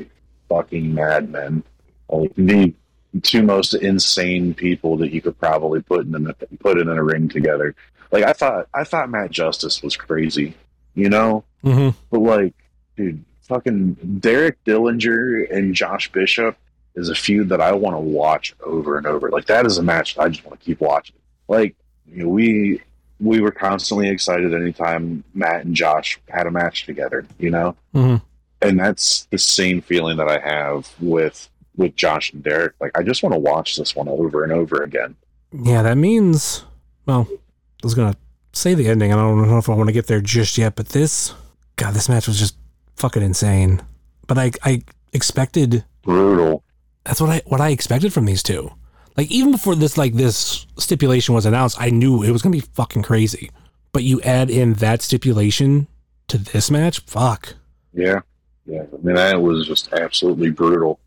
fucking 0.48 0.94
madmen. 0.94 1.64
Like 2.10 2.34
the 2.36 2.74
two 3.22 3.44
most 3.44 3.74
insane 3.76 4.54
people 4.54 4.98
that 4.98 5.12
you 5.12 5.22
could 5.22 5.38
probably 5.40 5.82
put 5.82 6.06
in 6.06 6.28
a, 6.28 6.34
put 6.58 6.80
in 6.80 6.88
a 6.88 7.04
ring 7.04 7.30
together. 7.30 7.76
Like 8.12 8.24
I 8.24 8.34
thought, 8.34 8.68
I 8.74 8.84
thought 8.84 9.10
Matt 9.10 9.32
Justice 9.32 9.84
was 9.84 9.96
crazy, 9.96 10.56
you 10.96 11.10
know. 11.10 11.44
hmm 11.64 11.90
But 12.10 12.20
like, 12.22 12.56
dude, 12.98 13.24
fucking 13.42 14.20
Derek 14.20 14.64
Dillinger 14.64 15.52
and 15.56 15.76
Josh 15.76 16.12
Bishop 16.12 16.58
is 16.96 17.10
a 17.10 17.16
feud 17.16 17.50
that 17.50 17.62
I 17.62 17.74
want 17.74 17.96
to 17.96 18.00
watch 18.00 18.56
over 18.64 18.98
and 18.98 19.06
over. 19.06 19.30
Like 19.30 19.46
that 19.46 19.66
is 19.66 19.78
a 19.78 19.84
match 19.84 20.16
that 20.16 20.24
I 20.24 20.30
just 20.30 20.46
want 20.46 20.60
to 20.60 20.66
keep 20.66 20.82
watching. 20.82 21.16
Like 21.48 21.76
you 22.08 22.24
know, 22.24 22.30
we 22.30 22.82
we 23.20 23.42
were 23.42 23.52
constantly 23.52 24.10
excited 24.10 24.54
anytime 24.54 25.24
Matt 25.34 25.66
and 25.66 25.76
Josh 25.76 26.20
had 26.30 26.48
a 26.48 26.52
match 26.52 26.86
together, 26.86 27.26
you 27.38 27.50
know? 27.50 27.76
hmm 27.94 28.18
And 28.62 28.80
that's 28.80 29.26
the 29.32 29.38
same 29.38 29.82
feeling 29.82 30.18
that 30.18 30.28
I 30.30 30.40
have 30.40 30.90
with 31.00 31.50
with 31.76 31.96
Josh 31.96 32.34
and 32.34 32.44
Derek. 32.44 32.74
Like 32.82 32.98
I 32.98 33.04
just 33.04 33.24
want 33.24 33.34
to 33.34 33.40
watch 33.40 33.76
this 33.78 33.96
one 33.96 34.08
over 34.08 34.44
and 34.44 34.52
over 34.52 34.84
again. 34.84 35.16
Yeah, 35.52 35.82
that 35.82 35.96
means, 35.98 36.64
well, 37.06 37.28
I 37.32 37.38
was 37.84 37.96
going 37.96 38.14
to 38.14 38.20
say 38.54 38.74
the 38.74 38.88
ending. 38.88 39.12
and 39.12 39.20
I 39.20 39.24
don't 39.24 39.48
know 39.48 39.58
if 39.58 39.70
I 39.70 39.74
want 39.74 39.88
to 39.88 39.94
get 39.94 40.08
there 40.08 40.22
just 40.22 40.58
yet, 40.58 40.76
but 40.76 40.90
this, 40.90 41.34
God, 41.76 41.94
this 41.94 42.10
match 42.10 42.28
was 42.28 42.38
just 42.38 42.56
fucking 42.98 43.24
insane. 43.24 43.82
But 44.28 44.38
I, 44.38 44.52
I 44.64 44.84
expected 45.14 45.86
Brutal. 46.04 46.64
That's 47.06 47.20
what 47.22 47.30
I 47.30 47.42
what 47.46 47.62
I 47.62 47.70
expected 47.70 48.14
from 48.14 48.26
these 48.26 48.44
two. 48.44 48.72
Like 49.20 49.32
even 49.32 49.52
before 49.52 49.76
this 49.76 49.98
like 49.98 50.14
this 50.14 50.66
stipulation 50.78 51.36
was 51.36 51.46
announced, 51.46 51.76
I 51.78 51.90
knew 51.90 52.24
it 52.24 52.32
was 52.32 52.42
gonna 52.42 52.54
be 52.56 52.62
fucking 52.62 53.04
crazy. 53.04 53.52
But 53.92 54.04
you 54.04 54.22
add 54.22 54.50
in 54.50 54.76
that 54.76 55.02
stipulation 55.02 55.88
to 56.30 56.38
this 56.38 56.72
match, 56.72 57.02
fuck. 57.02 57.56
Yeah. 57.94 58.22
Yeah. 58.66 58.84
I 58.84 58.98
mean 59.06 59.18
that 59.18 59.42
was 59.42 59.68
just 59.68 59.92
absolutely 59.92 60.52
brutal. 60.52 61.02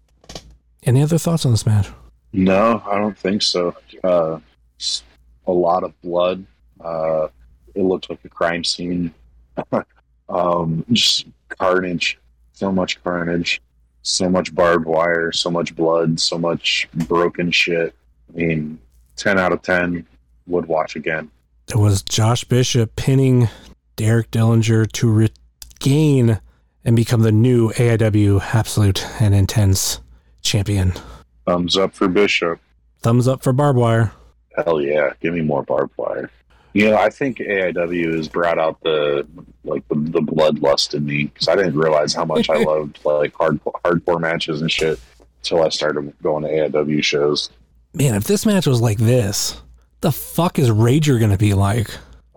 Any 0.83 1.03
other 1.03 1.17
thoughts 1.17 1.47
on 1.47 1.53
this 1.53 1.65
match? 1.65 1.89
No, 2.35 2.83
I 2.85 2.99
don't 2.99 3.17
think 3.17 3.41
so. 3.41 3.75
Uh, 4.05 4.41
a 5.47 5.53
lot 5.53 5.83
of 5.83 5.99
blood. 6.03 6.45
Uh, 6.83 7.29
it 7.75 7.81
looked 7.81 8.11
like 8.11 8.23
a 8.27 8.29
crime 8.29 8.63
scene. 8.63 9.15
um, 10.29 10.85
just 10.93 11.29
carnage. 11.49 12.19
So 12.53 12.71
much 12.71 13.03
carnage. 13.03 13.63
So 14.03 14.29
much 14.29 14.55
barbed 14.55 14.85
wire. 14.85 15.33
So 15.33 15.51
much 15.51 15.75
blood. 15.75 16.21
So 16.21 16.37
much 16.37 16.91
broken 17.09 17.51
shit. 17.51 17.95
I 18.35 18.39
mean, 18.39 18.79
10 19.17 19.39
out 19.39 19.53
of 19.53 19.63
10 19.63 20.07
would 20.47 20.67
watch 20.67 20.97
again. 20.97 21.31
It 21.69 21.77
was 21.77 22.03
Josh 22.03 22.45
Bishop 22.45 22.97
pinning 22.97 23.49
Derek 23.97 24.31
Dillinger 24.31 24.91
to 24.93 25.13
regain 25.13 26.41
and 26.85 26.97
become 26.97 27.23
the 27.23 27.33
new 27.33 27.71
AIW 27.73 28.41
Absolute 28.55 29.07
and 29.21 29.35
Intense 29.35 30.01
champion. 30.43 30.93
Thumbs 31.47 31.77
up 31.77 31.95
for 31.95 32.09
Bishop. 32.09 32.61
Thumbs 33.01 33.29
up 33.29 33.43
for 33.43 33.53
barbed 33.53 33.79
wire. 33.79 34.13
Hell 34.57 34.81
yeah, 34.81 35.13
give 35.21 35.35
me 35.35 35.41
more 35.41 35.63
barbed 35.63 35.93
wire. 35.97 36.31
You 36.75 36.91
know, 36.91 36.97
I 36.97 37.11
think 37.11 37.39
AIW 37.39 38.17
has 38.17 38.29
brought 38.29 38.59
out 38.59 38.81
the 38.83 39.27
like 39.65 39.87
the, 39.89 39.95
the 39.95 40.21
bloodlust 40.21 40.95
in 40.95 41.05
me 41.05 41.25
because 41.25 41.49
I 41.49 41.57
didn't 41.57 41.79
realize 41.79 42.15
how 42.15 42.25
much 42.25 42.49
I 42.49 42.57
loved 42.65 42.99
like 43.05 43.35
hard 43.35 43.63
hardcore 43.65 44.21
matches 44.21 44.63
and 44.63 44.71
shit 44.71 44.99
until 45.39 45.65
I 45.65 45.69
started 45.69 46.13
going 46.23 46.45
to 46.45 46.49
AIW 46.49 47.05
shows. 47.05 47.51
Man, 47.95 48.15
if 48.15 48.25
this 48.25 48.47
match 48.47 48.67
was 48.67 48.81
like 48.81 48.99
this, 48.99 49.61
the 50.01 50.13
fuck 50.13 50.59
is 50.59 50.71
Rager 50.71 51.21
gonna 51.21 51.37
be 51.37 51.55
like? 51.55 51.91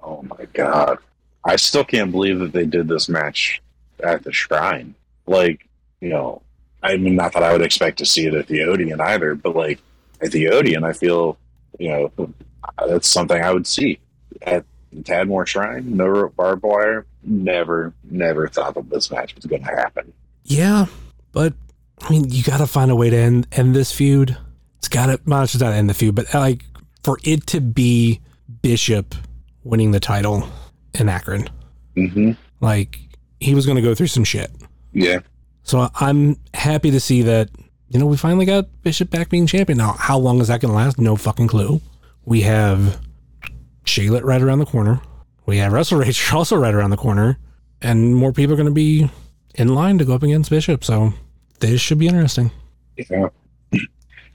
Oh 0.03 0.21
my 0.23 0.45
god, 0.53 0.99
I 1.43 1.55
still 1.55 1.83
can't 1.83 2.11
believe 2.11 2.39
that 2.39 2.51
they 2.51 2.65
did 2.65 2.87
this 2.87 3.07
match 3.07 3.61
at 4.03 4.23
the 4.23 4.31
Shrine. 4.31 4.95
Like, 5.27 5.67
you 6.01 6.09
know, 6.09 6.41
I 6.83 6.97
mean, 6.97 7.15
not 7.15 7.33
that 7.33 7.43
I 7.43 7.51
would 7.51 7.61
expect 7.61 7.97
to 7.99 8.05
see 8.05 8.27
it 8.27 8.33
at 8.33 8.47
the 8.47 8.63
Odeon 8.63 9.01
either, 9.01 9.33
but 9.35 9.55
like 9.55 9.79
at 10.21 10.31
the 10.31 10.49
Odeon, 10.49 10.83
I 10.83 10.93
feel, 10.93 11.37
you 11.79 11.89
know, 11.89 12.33
that's 12.87 13.07
something 13.07 13.41
I 13.41 13.51
would 13.51 13.65
see 13.65 13.99
at 14.41 14.65
Tadmor 15.01 15.47
Shrine. 15.47 15.95
No 15.95 16.29
barbed 16.35 16.63
wire. 16.63 17.05
Never, 17.23 17.93
never 18.03 18.47
thought 18.47 18.75
that 18.75 18.89
this 18.89 19.09
match 19.09 19.35
was 19.35 19.45
going 19.45 19.63
to 19.63 19.69
happen. 19.69 20.13
Yeah, 20.43 20.85
but 21.31 21.53
I 22.01 22.09
mean, 22.11 22.29
you 22.29 22.43
got 22.43 22.57
to 22.57 22.67
find 22.67 22.91
a 22.91 22.95
way 22.95 23.09
to 23.09 23.17
end 23.17 23.47
end 23.51 23.75
this 23.75 23.91
feud. 23.91 24.37
It's 24.85 24.93
got 24.93 25.07
to 25.07 25.17
just 25.17 25.59
not 25.61 25.73
end 25.73 25.89
the 25.89 25.95
feud, 25.95 26.13
but 26.13 26.31
like 26.31 26.63
for 27.03 27.17
it 27.23 27.47
to 27.47 27.59
be 27.59 28.21
Bishop 28.61 29.15
winning 29.63 29.89
the 29.89 29.99
title 29.99 30.47
in 30.93 31.09
Akron. 31.09 31.49
Mm-hmm. 31.97 32.33
Like 32.61 32.99
he 33.39 33.55
was 33.55 33.65
going 33.65 33.77
to 33.77 33.81
go 33.81 33.95
through 33.95 34.07
some 34.07 34.23
shit. 34.23 34.51
Yeah. 34.93 35.21
So 35.63 35.89
I'm 35.95 36.35
happy 36.53 36.91
to 36.91 36.99
see 36.99 37.23
that 37.23 37.49
you 37.89 37.97
know 37.97 38.05
we 38.05 38.15
finally 38.15 38.45
got 38.45 38.67
Bishop 38.83 39.09
back 39.09 39.29
being 39.29 39.47
champion. 39.47 39.79
Now, 39.79 39.93
how 39.93 40.19
long 40.19 40.39
is 40.39 40.49
that 40.49 40.61
going 40.61 40.71
to 40.71 40.77
last? 40.77 40.99
No 40.99 41.15
fucking 41.15 41.47
clue. 41.47 41.81
We 42.23 42.41
have 42.41 43.01
Charlotte 43.85 44.23
right 44.23 44.39
around 44.41 44.59
the 44.59 44.67
corner. 44.67 45.01
We 45.47 45.57
have 45.57 45.73
Wrestle 45.73 45.97
Rage 45.97 46.31
also 46.31 46.57
right 46.57 46.75
around 46.75 46.91
the 46.91 46.97
corner, 46.97 47.39
and 47.81 48.15
more 48.15 48.31
people 48.31 48.53
are 48.53 48.57
going 48.57 48.67
to 48.67 48.71
be 48.71 49.09
in 49.55 49.69
line 49.69 49.97
to 49.97 50.05
go 50.05 50.13
up 50.13 50.21
against 50.21 50.51
Bishop. 50.51 50.83
So 50.83 51.11
this 51.59 51.81
should 51.81 51.97
be 51.97 52.07
interesting. 52.07 52.51
Yeah. 52.97 53.29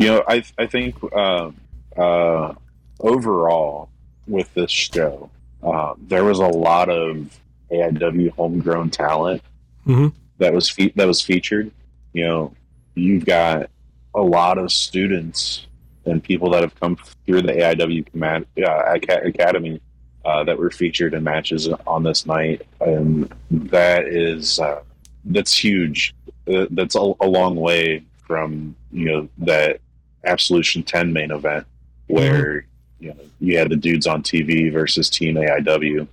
You 0.00 0.06
know, 0.06 0.24
I 0.26 0.42
I 0.56 0.64
think 0.66 0.96
uh, 1.12 1.50
uh, 1.94 2.54
overall 3.00 3.90
with 4.26 4.52
this 4.54 4.70
show, 4.70 5.28
uh, 5.62 5.92
there 6.08 6.24
was 6.24 6.38
a 6.38 6.46
lot 6.46 6.88
of 6.88 7.38
AIW 7.70 8.30
homegrown 8.30 8.88
talent 8.88 9.42
Mhm. 9.86 10.14
that 10.38 10.54
was 10.54 10.70
fe- 10.70 10.94
that 10.96 11.06
was 11.06 11.20
featured. 11.20 11.70
You 12.14 12.24
know, 12.24 12.52
you've 12.94 13.26
got 13.26 13.68
a 14.14 14.22
lot 14.22 14.56
of 14.56 14.72
students 14.72 15.66
and 16.06 16.22
people 16.24 16.48
that 16.52 16.62
have 16.62 16.74
come 16.80 16.96
through 17.26 17.42
the 17.42 17.52
AIW 17.52 18.02
command, 18.10 18.46
uh, 18.66 18.96
Academy 18.96 19.82
uh, 20.24 20.44
that 20.44 20.56
were 20.58 20.70
featured 20.70 21.12
in 21.12 21.22
matches 21.24 21.68
on 21.86 22.02
this 22.04 22.24
night, 22.24 22.62
and 22.80 23.30
that 23.50 24.08
is 24.08 24.58
uh, 24.60 24.80
that's 25.26 25.52
huge. 25.62 26.14
Uh, 26.50 26.64
that's 26.70 26.94
a, 26.94 27.12
a 27.20 27.26
long 27.28 27.54
way 27.54 28.02
from 28.26 28.74
you 28.92 29.04
know 29.04 29.28
that 29.36 29.78
Absolution 30.24 30.82
Ten 30.82 31.12
main 31.12 31.30
event 31.30 31.66
where 32.08 32.66
you 32.98 33.08
know 33.14 33.20
you 33.40 33.56
had 33.58 33.70
the 33.70 33.76
dudes 33.76 34.06
on 34.06 34.22
TV 34.22 34.72
versus 34.72 35.08
Team 35.08 35.36
AIW, 35.36 36.06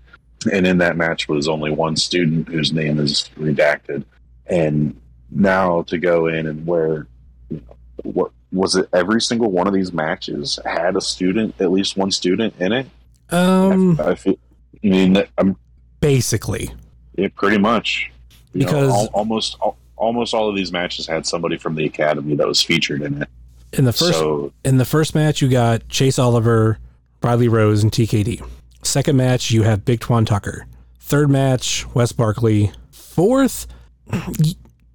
and 0.51 0.65
in 0.67 0.77
that 0.77 0.95
match 0.97 1.27
was 1.27 1.47
only 1.47 1.71
one 1.71 1.95
student 1.95 2.47
whose 2.47 2.71
name 2.71 2.99
is 2.99 3.29
redacted, 3.37 4.03
and 4.47 4.99
now 5.31 5.81
to 5.83 5.97
go 5.97 6.27
in 6.27 6.47
and 6.47 6.65
where 6.65 7.07
you 7.49 7.61
know, 7.67 7.75
what 8.03 8.31
was 8.53 8.75
it 8.75 8.87
every 8.93 9.19
single 9.21 9.51
one 9.51 9.67
of 9.67 9.73
these 9.73 9.91
matches 9.91 10.57
had 10.65 10.95
a 10.95 11.01
student 11.01 11.53
at 11.59 11.71
least 11.71 11.97
one 11.97 12.11
student 12.11 12.53
in 12.59 12.71
it? 12.71 12.87
Um, 13.29 13.99
I, 13.99 14.11
I 14.11 14.15
feel 14.15 14.37
I 14.83 14.87
mean 14.87 15.23
I'm 15.37 15.57
basically, 15.99 16.69
it 17.15 17.35
pretty 17.35 17.57
much. 17.57 18.09
You 18.53 18.61
know, 18.61 18.65
Because- 18.67 18.91
al- 18.93 19.09
almost 19.13 19.57
al- 19.61 19.77
almost 19.97 20.33
all 20.33 20.47
of 20.47 20.55
these 20.55 20.71
matches 20.71 21.07
had 21.07 21.25
somebody 21.25 21.57
from 21.57 21.75
the 21.75 21.83
academy 21.85 22.35
that 22.35 22.47
was 22.47 22.61
featured 22.61 23.01
in 23.01 23.23
it 23.23 23.29
in 23.73 23.85
the 23.85 23.93
first 23.93 24.19
so 24.19 24.53
in 24.63 24.77
the 24.77 24.85
first 24.85 25.15
match, 25.15 25.41
you 25.41 25.49
got 25.49 25.87
Chase 25.89 26.19
Oliver, 26.19 26.79
Riley 27.21 27.47
Rose, 27.47 27.83
and 27.83 27.91
TKD. 27.91 28.45
Second 28.83 29.17
match, 29.17 29.51
you 29.51 29.63
have 29.63 29.85
Big 29.85 29.99
Twan 29.99 30.25
Tucker. 30.25 30.67
Third 30.99 31.29
match, 31.29 31.85
Wes 31.93 32.11
Barkley. 32.11 32.71
Fourth, 32.91 33.67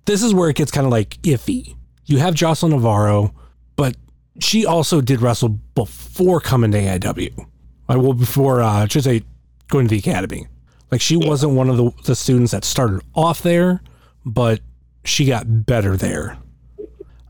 this 0.05 0.23
is 0.23 0.35
where 0.35 0.51
it 0.51 0.57
gets 0.57 0.70
kind 0.70 0.86
of 0.86 0.90
like 0.90 1.20
iffy. 1.23 1.77
You 2.07 2.19
have 2.19 2.35
Jocelyn 2.35 2.73
Navarro, 2.73 3.35
but 3.77 3.97
she 4.40 4.65
also 4.66 5.01
did 5.01 5.20
wrestle 5.20 5.51
before 5.74 6.40
coming 6.40 6.73
to 6.73 6.78
AIW. 6.78 7.47
I 7.89 7.97
will 7.97 8.15
before, 8.15 8.62
uh, 8.62 8.85
I 8.85 8.89
should 8.89 9.05
say, 9.05 9.23
going 9.69 9.86
to 9.89 9.90
the 9.90 9.99
academy. 9.99 10.47
Like, 10.90 11.01
she 11.01 11.16
wasn't 11.16 11.55
one 11.55 11.69
of 11.69 11.77
the, 11.77 11.90
the 12.05 12.15
students 12.15 12.53
that 12.53 12.65
started 12.65 13.01
off 13.15 13.43
there, 13.43 13.82
but 14.24 14.61
she 15.05 15.24
got 15.24 15.66
better 15.66 15.97
there. 15.97 16.39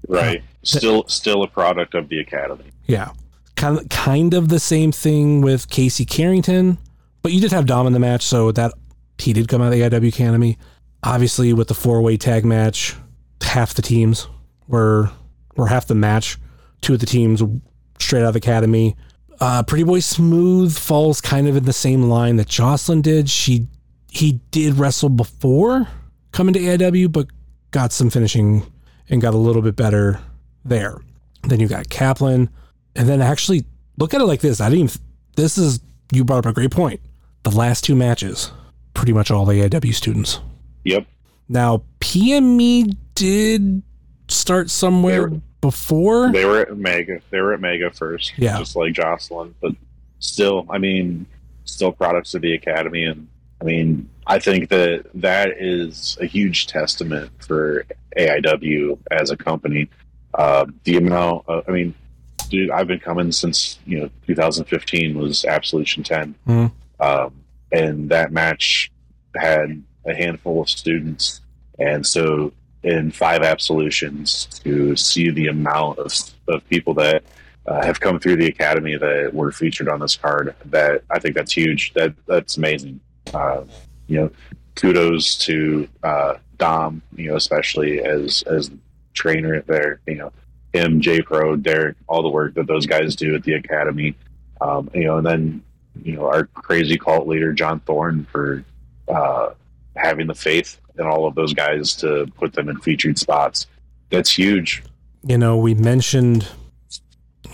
right 0.09 0.43
still 0.63 1.05
still 1.09 1.43
a 1.43 1.49
product 1.49 1.95
of 1.95 2.09
the 2.09 2.19
academy 2.19 2.65
Yeah. 2.87 3.11
Kind 3.57 3.79
of, 3.79 3.89
kind 3.91 4.35
of 4.35 4.49
the 4.49 4.59
same 4.59 4.93
thing 4.93 5.41
with 5.41 5.69
Casey 5.69 6.05
Carrington, 6.05 6.79
but 7.23 7.33
you 7.33 7.41
did 7.41 7.53
have 7.53 7.67
Dom 7.67 7.87
in 7.87 7.93
the 7.93 7.99
match, 7.99 8.23
so 8.23 8.51
that 8.53 8.73
he 9.19 9.33
did 9.33 9.47
come 9.47 9.61
out 9.61 9.67
of 9.67 9.73
the 9.73 9.83
IW 9.83 10.09
Academy. 10.09 10.59
Obviously, 11.05 11.53
with 11.53 11.69
the 11.69 11.75
four 11.75 12.01
way 12.01 12.17
tag 12.17 12.45
match, 12.45 12.97
half 13.43 13.75
the 13.75 13.83
teams 13.83 14.27
were 14.67 15.11
were 15.55 15.67
half 15.69 15.87
the 15.87 15.95
match. 15.95 16.39
Two 16.81 16.95
of 16.95 17.01
the 17.01 17.07
teams 17.07 17.43
straight 18.01 18.23
out 18.23 18.29
of 18.29 18.35
the 18.35 18.39
academy. 18.39 18.97
Uh, 19.39 19.63
Pretty 19.63 19.85
Boy 19.85 20.01
Smooth 20.01 20.77
falls 20.77 21.21
kind 21.21 21.47
of 21.47 21.57
in 21.57 21.65
the 21.65 21.73
same 21.73 22.05
line 22.05 22.37
that 22.37 22.49
Jocelyn 22.49 23.03
did. 23.03 23.29
She 23.29 23.69
he 24.11 24.41
did 24.51 24.75
wrestle 24.75 25.09
before 25.09 25.89
coming 26.33 26.55
to 26.55 26.61
AIW, 26.61 27.13
but 27.13 27.27
got 27.71 27.93
some 27.93 28.11
finishing 28.11 28.65
and 29.09 29.21
got 29.21 29.35
a 29.35 29.39
little 29.39 29.63
bit 29.63 29.77
better 29.77 30.21
there. 30.65 30.99
Then 31.45 31.61
you 31.61 31.69
got 31.69 31.89
Kaplan, 31.89 32.49
and 32.95 33.09
then 33.09 33.21
actually 33.21 33.65
look 33.99 34.15
at 34.15 34.21
it 34.21 34.25
like 34.25 34.41
this. 34.41 34.61
I 34.61 34.69
didn't. 34.71 34.91
Even, 34.91 35.03
this 35.37 35.59
is 35.59 35.81
you 36.13 36.25
brought 36.25 36.39
up 36.39 36.47
a 36.47 36.53
great 36.53 36.71
point. 36.71 37.01
The 37.43 37.51
last 37.51 37.85
two 37.85 37.97
matches, 37.97 38.53
pretty 38.95 39.13
much 39.13 39.31
all 39.31 39.45
the 39.45 39.55
AIW 39.55 39.95
students. 39.95 40.41
yep 40.85 41.07
Now 41.49 41.83
PME 42.01 42.97
did 43.15 43.83
start 44.29 44.71
somewhere 44.71 45.13
They 45.29 45.35
were- 45.37 45.41
before. 45.61 46.33
they 46.33 46.45
were 46.45 46.61
at 46.61 46.77
mega 46.77 47.21
they 47.31 47.41
were 47.41 47.53
at 47.55 47.61
mega 47.61 47.91
first 47.93 48.33
Yeah. 48.37 48.59
just 48.59 48.75
like 48.75 48.95
jocelyn 48.95 49.55
but 49.61 49.73
still 50.19 50.67
i 50.71 50.79
mean 50.79 51.25
still 51.65 51.93
products 51.93 52.35
of 52.35 52.43
the 52.43 52.53
academy 52.55 53.05
and 53.05 53.29
i 53.61 53.65
mean 53.65 54.09
i 54.27 54.39
think 54.41 54.71
that 54.71 55.05
that 55.15 55.51
is 55.61 56.17
a 56.21 56.27
huge 56.27 56.67
testament 56.67 57.31
for 57.47 57.85
aiw 58.19 58.99
as 59.13 59.31
a 59.31 59.37
company 59.37 59.89
uh, 60.35 60.67
the 60.85 60.97
amount 60.97 61.45
of, 61.49 61.65
i 61.69 61.73
mean 61.73 61.95
dude 62.49 62.71
i've 62.71 62.87
been 62.89 63.01
coming 63.01 63.31
since 63.33 63.79
you 63.87 64.01
know 64.01 64.11
2015 64.27 65.19
was 65.19 65.45
absolution 65.45 66.03
10 66.03 66.35
Mhm. 66.47 66.73
um, 67.01 67.33
and 67.73 68.09
that 68.11 68.33
match 68.33 68.91
had 69.35 69.83
a 70.05 70.15
handful 70.15 70.61
of 70.61 70.69
students. 70.69 71.41
And 71.79 72.07
so 72.07 72.53
in 72.83 73.11
five 73.13 73.43
absolutions 73.43 74.45
to 74.65 74.95
see 74.97 75.31
the 75.31 75.47
amount 75.47 75.99
of, 76.01 76.13
of 76.49 76.69
people 76.69 76.93
that 76.95 77.23
uh, 77.67 77.83
have 77.85 77.99
come 78.01 78.19
through 78.21 78.37
the 78.37 78.49
academy 78.49 78.97
that 78.97 79.31
were 79.33 79.53
featured 79.53 79.89
on 79.89 80.01
this 80.01 80.17
card 80.17 80.55
that 80.67 81.03
i 81.11 81.19
think 81.19 81.35
that's 81.35 81.53
huge. 81.53 81.93
That 81.95 82.13
that's 82.27 82.57
amazing. 82.59 83.01
Uh, 83.33 83.63
you 84.09 84.19
know 84.21 84.31
kudos 84.75 85.37
to 85.39 85.89
uh, 86.03 86.35
dom 86.59 87.01
you 87.17 87.29
know 87.31 87.37
especially 87.37 88.01
as 88.05 88.43
as 88.43 88.71
trainer 89.15 89.63
there 89.63 90.01
you 90.07 90.17
know 90.17 90.33
him 90.73 91.01
j 91.01 91.21
pro 91.21 91.57
derek 91.57 91.97
all 92.09 92.23
the 92.23 92.29
work 92.29 92.55
that 92.55 92.67
those 92.67 92.87
guys 92.87 93.15
do 93.15 93.35
at 93.35 93.43
the 93.45 93.53
academy 93.53 94.15
um, 94.61 94.91
you 94.95 95.05
know 95.05 95.19
and 95.19 95.27
then 95.27 95.63
you 96.03 96.15
know 96.15 96.27
our 96.27 96.45
crazy 96.47 96.97
cult 96.97 97.27
leader 97.27 97.53
john 97.53 97.81
thorne 97.81 98.27
for 98.31 98.65
uh, 99.09 99.51
having 99.97 100.27
the 100.27 100.35
faith 100.35 100.81
in 100.99 101.07
all 101.07 101.27
of 101.27 101.35
those 101.35 101.55
guys 101.55 101.95
to 101.97 102.27
put 102.37 102.53
them 102.53 102.69
in 102.69 102.79
featured 102.79 103.19
spots. 103.19 103.67
That's 104.11 104.31
huge. 104.31 104.83
You 105.25 105.39
know, 105.39 105.57
we 105.57 105.75
mentioned 105.75 106.49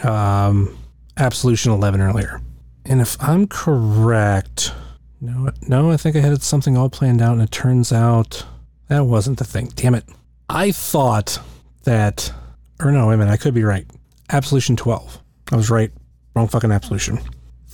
um, 0.03 0.77
Absolution 1.17 1.73
11 1.73 2.01
earlier, 2.01 2.41
and 2.85 3.01
if 3.01 3.17
I'm 3.23 3.47
correct, 3.47 4.73
no, 5.21 5.51
no, 5.67 5.91
I 5.91 5.97
think 5.97 6.17
I 6.17 6.21
had 6.21 6.43
something 6.43 6.77
all 6.77 6.89
planned 6.89 7.21
out, 7.21 7.33
and 7.33 7.43
it 7.43 7.51
turns 7.51 7.93
out 7.93 8.47
that 8.89 9.05
wasn't 9.05 9.39
the 9.39 9.45
thing. 9.45 9.71
Damn 9.75 9.95
it! 9.95 10.05
I 10.49 10.71
thought 10.73 11.39
that, 11.85 12.33
or 12.81 12.91
no, 12.91 13.09
wait 13.09 13.15
a 13.15 13.19
minute, 13.19 13.33
I 13.33 13.37
could 13.37 13.55
be 13.55 13.65
right. 13.65 13.87
Absolution 14.31 14.77
12. 14.77 15.23
I 15.53 15.57
was 15.57 15.71
right. 15.71 15.91
Wrong 16.35 16.49
fucking 16.49 16.73
Absolution. 16.73 17.19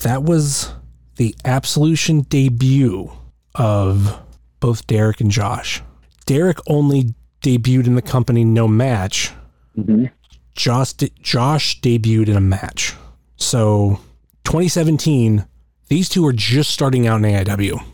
That 0.02 0.22
was 0.22 0.72
the 1.16 1.34
Absolution 1.44 2.22
debut 2.22 3.10
of 3.54 4.20
both 4.60 4.86
Derek 4.86 5.20
and 5.20 5.30
Josh. 5.30 5.82
Derek 6.26 6.58
only 6.66 7.14
debuted 7.42 7.86
in 7.86 7.94
the 7.94 8.02
company 8.02 8.44
no 8.44 8.66
match. 8.66 9.32
Mm-hmm. 9.76 10.06
Josh, 10.54 10.92
Josh 11.20 11.80
debuted 11.80 12.28
in 12.28 12.36
a 12.36 12.40
match. 12.40 12.94
So 13.36 14.00
2017, 14.44 15.44
these 15.88 16.08
two 16.08 16.22
were 16.22 16.32
just 16.32 16.70
starting 16.70 17.06
out 17.06 17.22
in 17.22 17.30
AIW. 17.30 17.84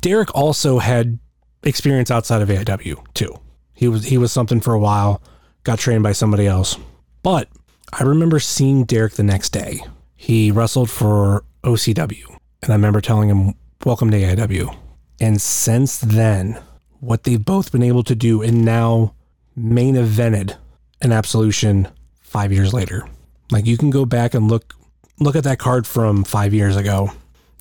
Derek 0.00 0.34
also 0.34 0.78
had 0.78 1.18
experience 1.62 2.10
outside 2.10 2.42
of 2.42 2.48
AIW 2.48 2.96
too. 3.14 3.38
He 3.74 3.88
was 3.88 4.04
he 4.04 4.18
was 4.18 4.32
something 4.32 4.60
for 4.60 4.72
a 4.72 4.78
while, 4.78 5.22
got 5.64 5.78
trained 5.78 6.02
by 6.02 6.12
somebody 6.12 6.46
else. 6.46 6.78
But 7.22 7.48
I 7.92 8.02
remember 8.04 8.38
seeing 8.40 8.84
Derek 8.84 9.14
the 9.14 9.22
next 9.22 9.50
day. 9.50 9.80
He 10.16 10.50
wrestled 10.50 10.90
for 10.90 11.44
OCW, 11.64 12.38
and 12.62 12.72
I 12.72 12.76
remember 12.76 13.00
telling 13.00 13.28
him, 13.28 13.54
"Welcome 13.84 14.10
to 14.10 14.16
AIW." 14.16 14.74
And 15.20 15.40
since 15.40 15.98
then, 15.98 16.60
what 17.00 17.24
they've 17.24 17.44
both 17.44 17.72
been 17.72 17.82
able 17.82 18.04
to 18.04 18.14
do, 18.14 18.42
and 18.42 18.64
now 18.64 19.14
main 19.56 19.94
evented 19.94 20.56
an 21.02 21.12
Absolution 21.12 21.88
five 22.20 22.52
years 22.52 22.72
later. 22.72 23.06
Like 23.50 23.66
you 23.66 23.76
can 23.76 23.90
go 23.90 24.04
back 24.04 24.34
and 24.34 24.50
look 24.50 24.74
look 25.20 25.36
at 25.36 25.44
that 25.44 25.58
card 25.58 25.86
from 25.86 26.24
five 26.24 26.54
years 26.54 26.76
ago. 26.76 27.10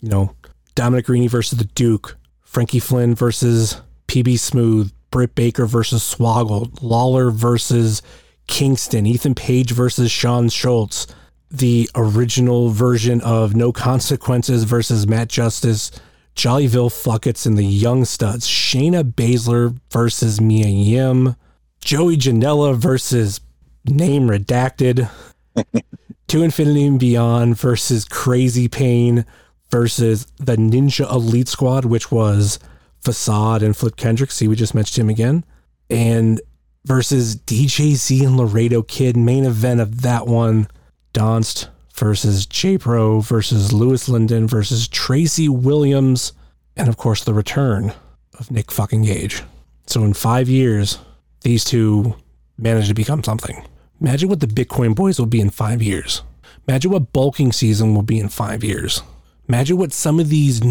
You 0.01 0.09
know, 0.09 0.35
Dominic 0.75 1.05
Garrini 1.05 1.29
versus 1.29 1.57
the 1.57 1.65
Duke, 1.65 2.17
Frankie 2.41 2.79
Flynn 2.79 3.15
versus 3.15 3.81
PB 4.07 4.39
Smooth, 4.39 4.91
Britt 5.13 5.35
Baker 5.35 5.67
versus 5.67 6.01
Swoggle, 6.01 6.75
Lawler 6.81 7.29
versus 7.29 8.01
Kingston, 8.47 9.05
Ethan 9.05 9.35
Page 9.35 9.69
versus 9.69 10.09
Sean 10.09 10.49
Schultz, 10.49 11.05
the 11.51 11.87
original 11.93 12.69
version 12.69 13.21
of 13.21 13.55
No 13.55 13.71
Consequences 13.71 14.63
versus 14.63 15.05
Matt 15.07 15.29
Justice, 15.29 15.91
Jollyville 16.35 16.89
Fuckets 16.89 17.45
and 17.45 17.59
the 17.59 17.63
Young 17.63 18.05
Studs, 18.05 18.47
Shayna 18.47 19.03
Baszler 19.03 19.79
versus 19.91 20.41
Mia 20.41 20.65
Yim, 20.65 21.35
Joey 21.79 22.17
Janela 22.17 22.75
versus 22.75 23.39
Name 23.85 24.27
Redacted, 24.27 25.11
To 26.29 26.41
Infinity 26.41 26.87
and 26.87 26.99
Beyond 26.99 27.59
versus 27.59 28.05
Crazy 28.05 28.67
Pain 28.67 29.27
versus 29.69 30.25
the 30.39 30.55
Ninja 30.55 31.07
Elite 31.11 31.49
Squad, 31.49 31.85
which 31.85 32.11
was 32.11 32.57
Facade 33.03 33.63
and 33.63 33.75
Flip 33.75 33.95
Kendrick. 33.95 34.31
See, 34.31 34.47
we 34.47 34.55
just 34.55 34.75
mentioned 34.75 35.03
him 35.03 35.09
again. 35.09 35.43
And 35.89 36.41
versus 36.85 37.35
DJZ 37.35 38.25
and 38.25 38.37
Laredo 38.37 38.81
Kid, 38.81 39.17
main 39.17 39.45
event 39.45 39.79
of 39.79 40.01
that 40.01 40.27
one, 40.27 40.67
Donst 41.13 41.67
versus 41.93 42.45
J 42.45 42.77
Pro 42.77 43.19
versus 43.19 43.71
Louis 43.71 44.09
Lyndon 44.09 44.47
versus 44.47 44.87
Tracy 44.87 45.47
Williams, 45.47 46.33
and 46.75 46.89
of 46.89 46.97
course 46.97 47.23
the 47.23 47.33
return 47.33 47.93
of 48.39 48.49
Nick 48.49 48.71
fucking 48.71 49.03
Gage. 49.03 49.43
So 49.85 50.03
in 50.03 50.13
five 50.13 50.49
years, 50.49 50.97
these 51.41 51.63
two 51.63 52.15
managed 52.57 52.87
to 52.87 52.93
become 52.93 53.23
something. 53.23 53.63
Imagine 54.01 54.29
what 54.29 54.39
the 54.39 54.47
Bitcoin 54.47 54.95
boys 54.95 55.19
will 55.19 55.27
be 55.27 55.41
in 55.41 55.49
five 55.49 55.81
years. 55.81 56.23
Imagine 56.67 56.91
what 56.91 57.13
bulking 57.13 57.51
season 57.51 57.93
will 57.93 58.01
be 58.01 58.19
in 58.19 58.29
five 58.29 58.63
years. 58.63 59.01
Imagine 59.47 59.77
what 59.77 59.93
some 59.93 60.19
of 60.19 60.29
these 60.29 60.61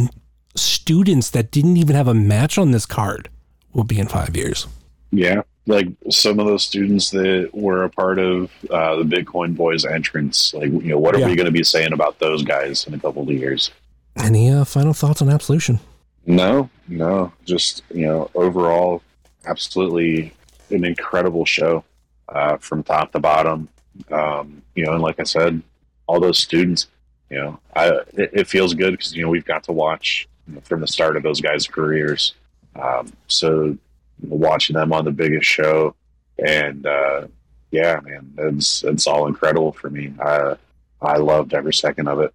students 0.55 1.31
that 1.31 1.51
didn't 1.51 1.77
even 1.77 1.97
have 1.97 2.09
a 2.09 2.15
match 2.15 2.59
on 2.59 2.71
this 2.71 2.87
card 2.87 3.29
will 3.73 3.85
be 3.85 3.99
in 3.99 4.07
five 4.07 4.37
years. 4.37 4.67
Yeah, 5.11 5.43
like 5.67 5.89
some 6.11 6.39
of 6.41 6.47
those 6.47 6.63
students 6.65 7.11
that 7.11 7.51
were 7.53 7.85
a 7.85 7.91
part 7.91 8.19
of 8.19 8.51
uh, 8.71 8.97
the 8.97 9.05
Bitcoin 9.05 9.57
Boys 9.57 9.85
entrance. 9.85 10.53
Like, 10.55 10.71
you 10.71 10.81
know, 10.83 10.99
what 10.99 11.15
are 11.15 11.21
Yeah. 11.21 11.27
we 11.29 11.37
going 11.37 11.47
to 11.47 11.53
be 11.53 11.63
saying 11.65 11.93
about 11.93 12.19
those 12.19 12.43
guys 12.43 12.87
in 12.87 12.95
a 12.95 12.99
couple 12.99 13.23
of 13.23 13.31
years? 13.31 13.71
Any 14.17 14.51
uh, 14.51 14.65
final 14.65 14.93
thoughts 14.93 15.23
on 15.23 15.29
Absolution? 15.31 15.81
No, 16.27 16.69
no, 16.89 17.33
just 17.45 17.83
you 17.93 18.07
know, 18.07 18.31
overall, 18.35 19.03
absolutely 19.47 20.33
an 20.71 20.85
incredible 20.85 21.45
show 21.45 21.85
uh, 22.29 22.57
from 22.59 22.83
top 22.83 23.13
to 23.13 23.19
bottom. 23.19 23.69
Um, 24.11 24.63
you 24.75 24.85
know, 24.87 24.93
and 24.93 25.03
like 25.03 25.21
I 25.21 25.25
said, 25.25 25.63
all 26.07 26.21
those 26.21 26.39
students, 26.39 26.87
you 27.29 27.39
know, 27.39 27.59
I 27.75 27.89
it, 28.15 28.31
it 28.33 28.47
feels 28.49 28.75
good 28.75 28.93
because 28.93 29.15
you 29.15 29.23
know 29.23 29.29
we've 29.31 29.45
got 29.45 29.65
to 29.65 29.73
watch 29.73 30.29
from 30.63 30.81
the 30.81 30.87
start 30.87 31.17
of 31.17 31.23
those 31.23 31.41
guys' 31.41 31.67
careers. 31.67 32.35
Um, 32.81 33.13
so 33.27 33.77
watching 34.23 34.75
them 34.75 34.93
on 34.93 35.05
the 35.05 35.13
biggest 35.13 35.47
show, 35.47 35.95
and 36.39 36.87
uh, 36.87 37.27
yeah, 37.71 38.01
man, 38.03 38.33
it's 38.39 38.85
it's 38.85 39.07
all 39.07 39.27
incredible 39.27 39.73
for 39.73 39.91
me. 39.91 40.15
I 40.21 40.57
I 41.01 41.17
loved 41.17 41.55
every 41.55 41.75
second 41.75 42.09
of 42.09 42.21
it. 42.21 42.33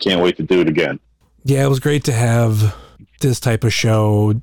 Can't 0.00 0.22
wait 0.22 0.36
to 0.38 0.42
do 0.42 0.60
it 0.60 0.68
again. 0.68 0.98
Yeah, 1.44 1.64
it 1.64 1.68
was 1.68 1.80
great 1.80 2.04
to 2.04 2.12
have 2.12 2.74
this 3.20 3.38
type 3.38 3.62
of 3.62 3.72
show. 3.72 4.40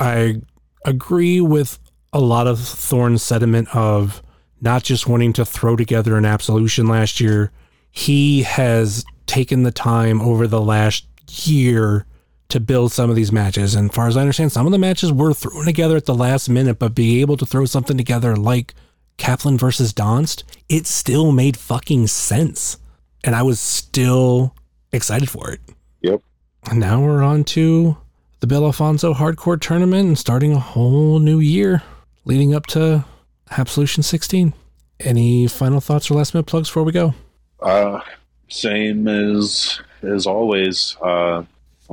I 0.00 0.42
agree 0.84 1.40
with 1.40 1.78
a 2.12 2.20
lot 2.20 2.46
of 2.46 2.58
Thorne's 2.60 3.22
sentiment 3.22 3.74
of 3.74 4.22
not 4.60 4.82
just 4.82 5.06
wanting 5.06 5.32
to 5.34 5.44
throw 5.44 5.76
together 5.76 6.16
an 6.16 6.24
absolution 6.24 6.86
last 6.86 7.20
year. 7.20 7.50
He 7.90 8.42
has 8.42 9.04
taken 9.26 9.62
the 9.62 9.72
time 9.72 10.20
over 10.20 10.46
the 10.46 10.60
last 10.60 11.06
year 11.46 12.06
to 12.48 12.60
build 12.60 12.92
some 12.92 13.10
of 13.10 13.16
these 13.16 13.32
matches. 13.32 13.74
And 13.74 13.92
far 13.92 14.08
as 14.08 14.16
I 14.16 14.20
understand, 14.20 14.52
some 14.52 14.66
of 14.66 14.72
the 14.72 14.78
matches 14.78 15.12
were 15.12 15.32
thrown 15.32 15.64
together 15.64 15.96
at 15.96 16.06
the 16.06 16.14
last 16.14 16.48
minute, 16.48 16.78
but 16.78 16.94
be 16.94 17.20
able 17.20 17.36
to 17.38 17.46
throw 17.46 17.64
something 17.64 17.96
together 17.96 18.36
like 18.36 18.74
Kaplan 19.16 19.58
versus 19.58 19.92
Donst, 19.92 20.42
it 20.68 20.86
still 20.86 21.32
made 21.32 21.56
fucking 21.56 22.08
sense. 22.08 22.78
And 23.24 23.34
I 23.34 23.42
was 23.42 23.60
still 23.60 24.54
excited 24.90 25.30
for 25.30 25.50
it. 25.50 25.60
Yep. 26.02 26.22
And 26.70 26.80
now 26.80 27.00
we're 27.02 27.22
on 27.22 27.44
to 27.44 27.96
the 28.40 28.46
Bill 28.46 28.64
Alfonso 28.64 29.14
Hardcore 29.14 29.60
Tournament 29.60 30.08
and 30.08 30.18
starting 30.18 30.52
a 30.52 30.58
whole 30.58 31.18
new 31.18 31.38
year 31.38 31.82
leading 32.24 32.54
up 32.54 32.66
to 32.66 33.04
Absolution 33.50 34.02
16. 34.02 34.52
Any 35.00 35.46
final 35.46 35.80
thoughts 35.80 36.10
or 36.10 36.14
last 36.14 36.34
minute 36.34 36.46
plugs 36.46 36.68
before 36.68 36.84
we 36.84 36.92
go? 36.92 37.14
Uh, 37.60 38.00
same 38.48 39.08
as 39.08 39.80
as 40.02 40.26
always. 40.26 40.96
Uh, 41.00 41.44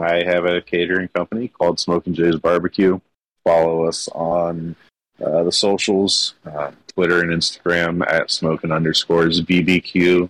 I 0.01 0.23
have 0.23 0.45
a 0.45 0.61
catering 0.61 1.07
company 1.09 1.47
called 1.47 1.80
Smoking 1.80 2.13
Jay's 2.13 2.38
Barbecue. 2.38 2.99
Follow 3.43 3.85
us 3.85 4.07
on 4.09 4.76
uh, 5.23 5.43
the 5.43 5.51
socials, 5.51 6.35
uh, 6.45 6.71
Twitter 6.88 7.21
and 7.21 7.31
Instagram 7.31 8.05
at 8.11 8.31
smoking 8.31 8.71
underscores 8.71 9.41
BBQ, 9.41 10.30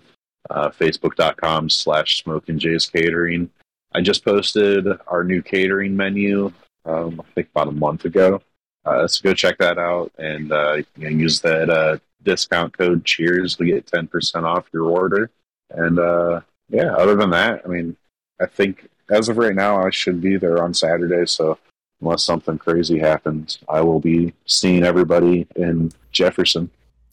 uh, 0.49 0.69
Facebook.com 0.69 1.69
slash 1.69 2.23
smoking 2.23 2.59
Jay's 2.59 2.87
catering. 2.87 3.49
I 3.93 4.01
just 4.01 4.23
posted 4.23 4.87
our 5.07 5.23
new 5.23 5.41
catering 5.41 5.95
menu, 5.95 6.51
um, 6.85 7.21
I 7.21 7.31
think 7.33 7.49
about 7.49 7.67
a 7.67 7.71
month 7.71 8.05
ago. 8.05 8.41
Uh, 8.85 9.07
so 9.07 9.21
go 9.23 9.33
check 9.33 9.57
that 9.57 9.77
out 9.77 10.11
and 10.17 10.51
uh, 10.51 10.77
you 10.97 11.09
use 11.09 11.41
that 11.41 11.69
uh, 11.69 11.97
discount 12.23 12.77
code 12.77 13.05
cheers 13.05 13.55
to 13.55 13.65
get 13.65 13.85
10% 13.85 14.43
off 14.43 14.65
your 14.73 14.85
order 14.85 15.29
and 15.71 15.99
uh 15.99 16.41
yeah 16.69 16.93
other 16.95 17.15
than 17.15 17.29
that 17.29 17.61
i 17.65 17.67
mean 17.67 17.95
i 18.41 18.45
think 18.45 18.87
as 19.09 19.29
of 19.29 19.37
right 19.37 19.55
now 19.55 19.81
i 19.85 19.89
should 19.89 20.21
be 20.21 20.37
there 20.37 20.63
on 20.63 20.73
saturday 20.73 21.25
so 21.25 21.57
unless 22.01 22.23
something 22.23 22.57
crazy 22.57 22.97
happens 22.99 23.59
i 23.69 23.81
will 23.81 23.99
be 23.99 24.33
seeing 24.45 24.83
everybody 24.83 25.45
in 25.55 25.91
jefferson 26.11 26.69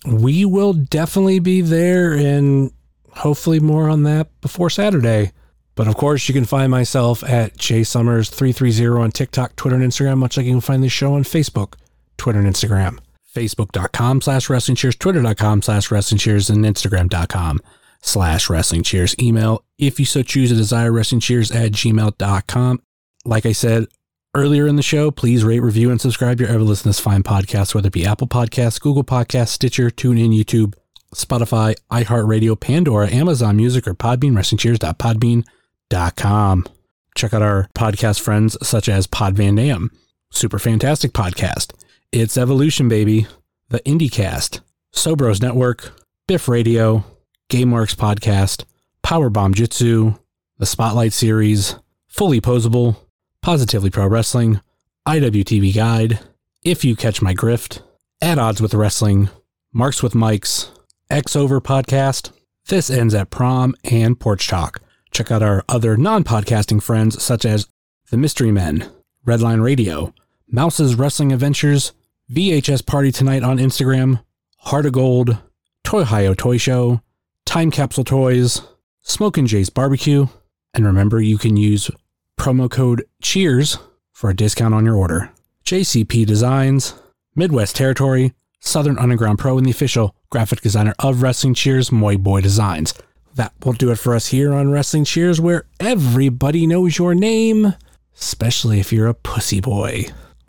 We 0.06 0.44
will 0.44 0.72
definitely 0.72 1.40
be 1.40 1.62
there 1.62 2.12
and 2.12 2.70
hopefully 3.10 3.58
more 3.58 3.88
on 3.88 4.04
that 4.04 4.28
before 4.40 4.70
Saturday. 4.70 5.32
But 5.74 5.88
of 5.88 5.96
course, 5.96 6.28
you 6.28 6.32
can 6.34 6.44
find 6.44 6.70
myself 6.70 7.24
at 7.24 7.56
jsummers330 7.56 9.00
on 9.00 9.10
TikTok, 9.10 9.56
Twitter, 9.56 9.76
and 9.76 9.84
Instagram, 9.84 10.18
much 10.18 10.36
like 10.36 10.46
you 10.46 10.52
can 10.52 10.60
find 10.60 10.82
this 10.82 10.92
show 10.92 11.14
on 11.14 11.24
Facebook, 11.24 11.74
Twitter, 12.18 12.38
and 12.38 12.48
Instagram. 12.48 12.98
Facebook.com 13.34 14.20
slash 14.20 14.48
wrestling 14.48 14.76
cheers, 14.76 14.96
Twitter.com 14.96 15.60
slash 15.62 15.90
wrestling 15.90 16.18
cheers, 16.18 16.48
and 16.48 16.64
Instagram.com 16.64 17.60
slash 18.00 18.48
wrestling 18.48 18.82
cheers. 18.82 19.14
Email, 19.20 19.64
if 19.78 19.98
you 19.98 20.06
so 20.06 20.22
choose, 20.22 20.50
a 20.50 20.54
desire 20.54 20.92
wrestling 20.92 21.20
cheers 21.20 21.50
at 21.50 21.72
gmail.com. 21.72 22.82
Like 23.24 23.46
I 23.46 23.52
said 23.52 23.86
earlier 24.34 24.66
in 24.66 24.76
the 24.76 24.82
show, 24.82 25.10
please 25.10 25.44
rate, 25.44 25.60
review, 25.60 25.90
and 25.90 26.00
subscribe 26.00 26.40
your 26.40 26.48
ever 26.48 26.60
listen 26.60 26.92
to 26.92 27.02
fine 27.02 27.22
podcast, 27.22 27.74
whether 27.74 27.88
it 27.88 27.92
be 27.92 28.06
Apple 28.06 28.28
Podcasts, 28.28 28.80
Google 28.80 29.04
Podcasts, 29.04 29.48
Stitcher, 29.48 29.90
TuneIn, 29.90 30.38
YouTube, 30.38 30.74
Spotify, 31.14 31.74
iHeartRadio, 31.90 32.58
Pandora, 32.58 33.10
Amazon 33.10 33.56
Music, 33.56 33.86
or 33.88 33.94
Podbean, 33.94 34.36
wrestling 34.36 34.58
wrestlingcheers.podbean.com. 34.58 36.66
Check 37.14 37.32
out 37.32 37.42
our 37.42 37.68
podcast 37.74 38.20
friends 38.20 38.56
such 38.66 38.88
as 38.88 39.06
Pod 39.06 39.34
Van 39.34 39.54
Dam, 39.54 39.90
Super 40.30 40.58
Fantastic 40.58 41.12
Podcast, 41.12 41.72
It's 42.12 42.36
Evolution 42.36 42.88
Baby, 42.88 43.26
The 43.70 43.80
IndieCast, 43.80 44.60
Sobros 44.94 45.40
Network, 45.40 45.92
Biff 46.28 46.48
Radio, 46.48 47.04
Game 47.48 47.68
Marks 47.70 47.94
Podcast, 47.94 48.64
Powerbomb 49.04 49.54
Jitsu, 49.54 50.14
The 50.58 50.66
Spotlight 50.66 51.12
Series, 51.12 51.76
Fully 52.08 52.40
Posable, 52.40 52.96
Positively 53.40 53.88
Pro 53.88 54.08
Wrestling, 54.08 54.60
IWTV 55.06 55.72
Guide, 55.72 56.18
If 56.64 56.84
You 56.84 56.96
Catch 56.96 57.22
My 57.22 57.34
Grift, 57.34 57.82
At 58.20 58.40
Odds 58.40 58.60
with 58.60 58.74
Wrestling, 58.74 59.28
Marks 59.72 60.02
with 60.02 60.14
Mikes, 60.14 60.72
X 61.08 61.36
Over 61.36 61.60
Podcast, 61.60 62.32
This 62.66 62.90
Ends 62.90 63.14
at 63.14 63.30
Prom, 63.30 63.76
and 63.84 64.18
Porch 64.18 64.48
Talk. 64.48 64.80
Check 65.12 65.30
out 65.30 65.42
our 65.42 65.64
other 65.68 65.96
non 65.96 66.24
podcasting 66.24 66.82
friends 66.82 67.22
such 67.22 67.44
as 67.44 67.68
The 68.10 68.16
Mystery 68.16 68.50
Men, 68.50 68.90
Redline 69.24 69.62
Radio, 69.62 70.12
Mouse's 70.48 70.96
Wrestling 70.96 71.32
Adventures, 71.32 71.92
VHS 72.28 72.84
Party 72.84 73.12
Tonight 73.12 73.44
on 73.44 73.58
Instagram, 73.58 74.24
Heart 74.58 74.86
of 74.86 74.92
Gold, 74.92 75.38
Toy 75.84 76.04
Toy 76.34 76.56
Show, 76.56 77.02
Time 77.46 77.70
Capsule 77.70 78.04
Toys, 78.04 78.60
Smokin' 79.02 79.46
Jay's 79.46 79.70
Barbecue, 79.70 80.26
and 80.74 80.84
remember 80.84 81.22
you 81.22 81.38
can 81.38 81.56
use 81.56 81.90
promo 82.38 82.70
code 82.70 83.06
CHEERS 83.22 83.78
for 84.12 84.28
a 84.28 84.36
discount 84.36 84.74
on 84.74 84.84
your 84.84 84.96
order. 84.96 85.30
JCP 85.64 86.26
Designs, 86.26 86.94
Midwest 87.34 87.76
Territory, 87.76 88.34
Southern 88.60 88.98
Underground 88.98 89.38
Pro, 89.38 89.56
and 89.56 89.64
the 89.64 89.70
official 89.70 90.14
graphic 90.28 90.60
designer 90.60 90.92
of 90.98 91.22
Wrestling 91.22 91.54
Cheers, 91.54 91.90
Moy 91.90 92.18
Boy 92.18 92.40
Designs. 92.42 92.92
That 93.36 93.52
will 93.64 93.72
do 93.72 93.90
it 93.90 93.96
for 93.96 94.14
us 94.14 94.26
here 94.26 94.52
on 94.52 94.70
Wrestling 94.70 95.04
Cheers, 95.04 95.40
where 95.40 95.64
everybody 95.80 96.66
knows 96.66 96.98
your 96.98 97.14
name, 97.14 97.74
especially 98.18 98.80
if 98.80 98.92
you're 98.92 99.06
a 99.06 99.14
pussy 99.14 99.60
boy. 99.60 100.06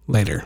Later. 0.07 0.45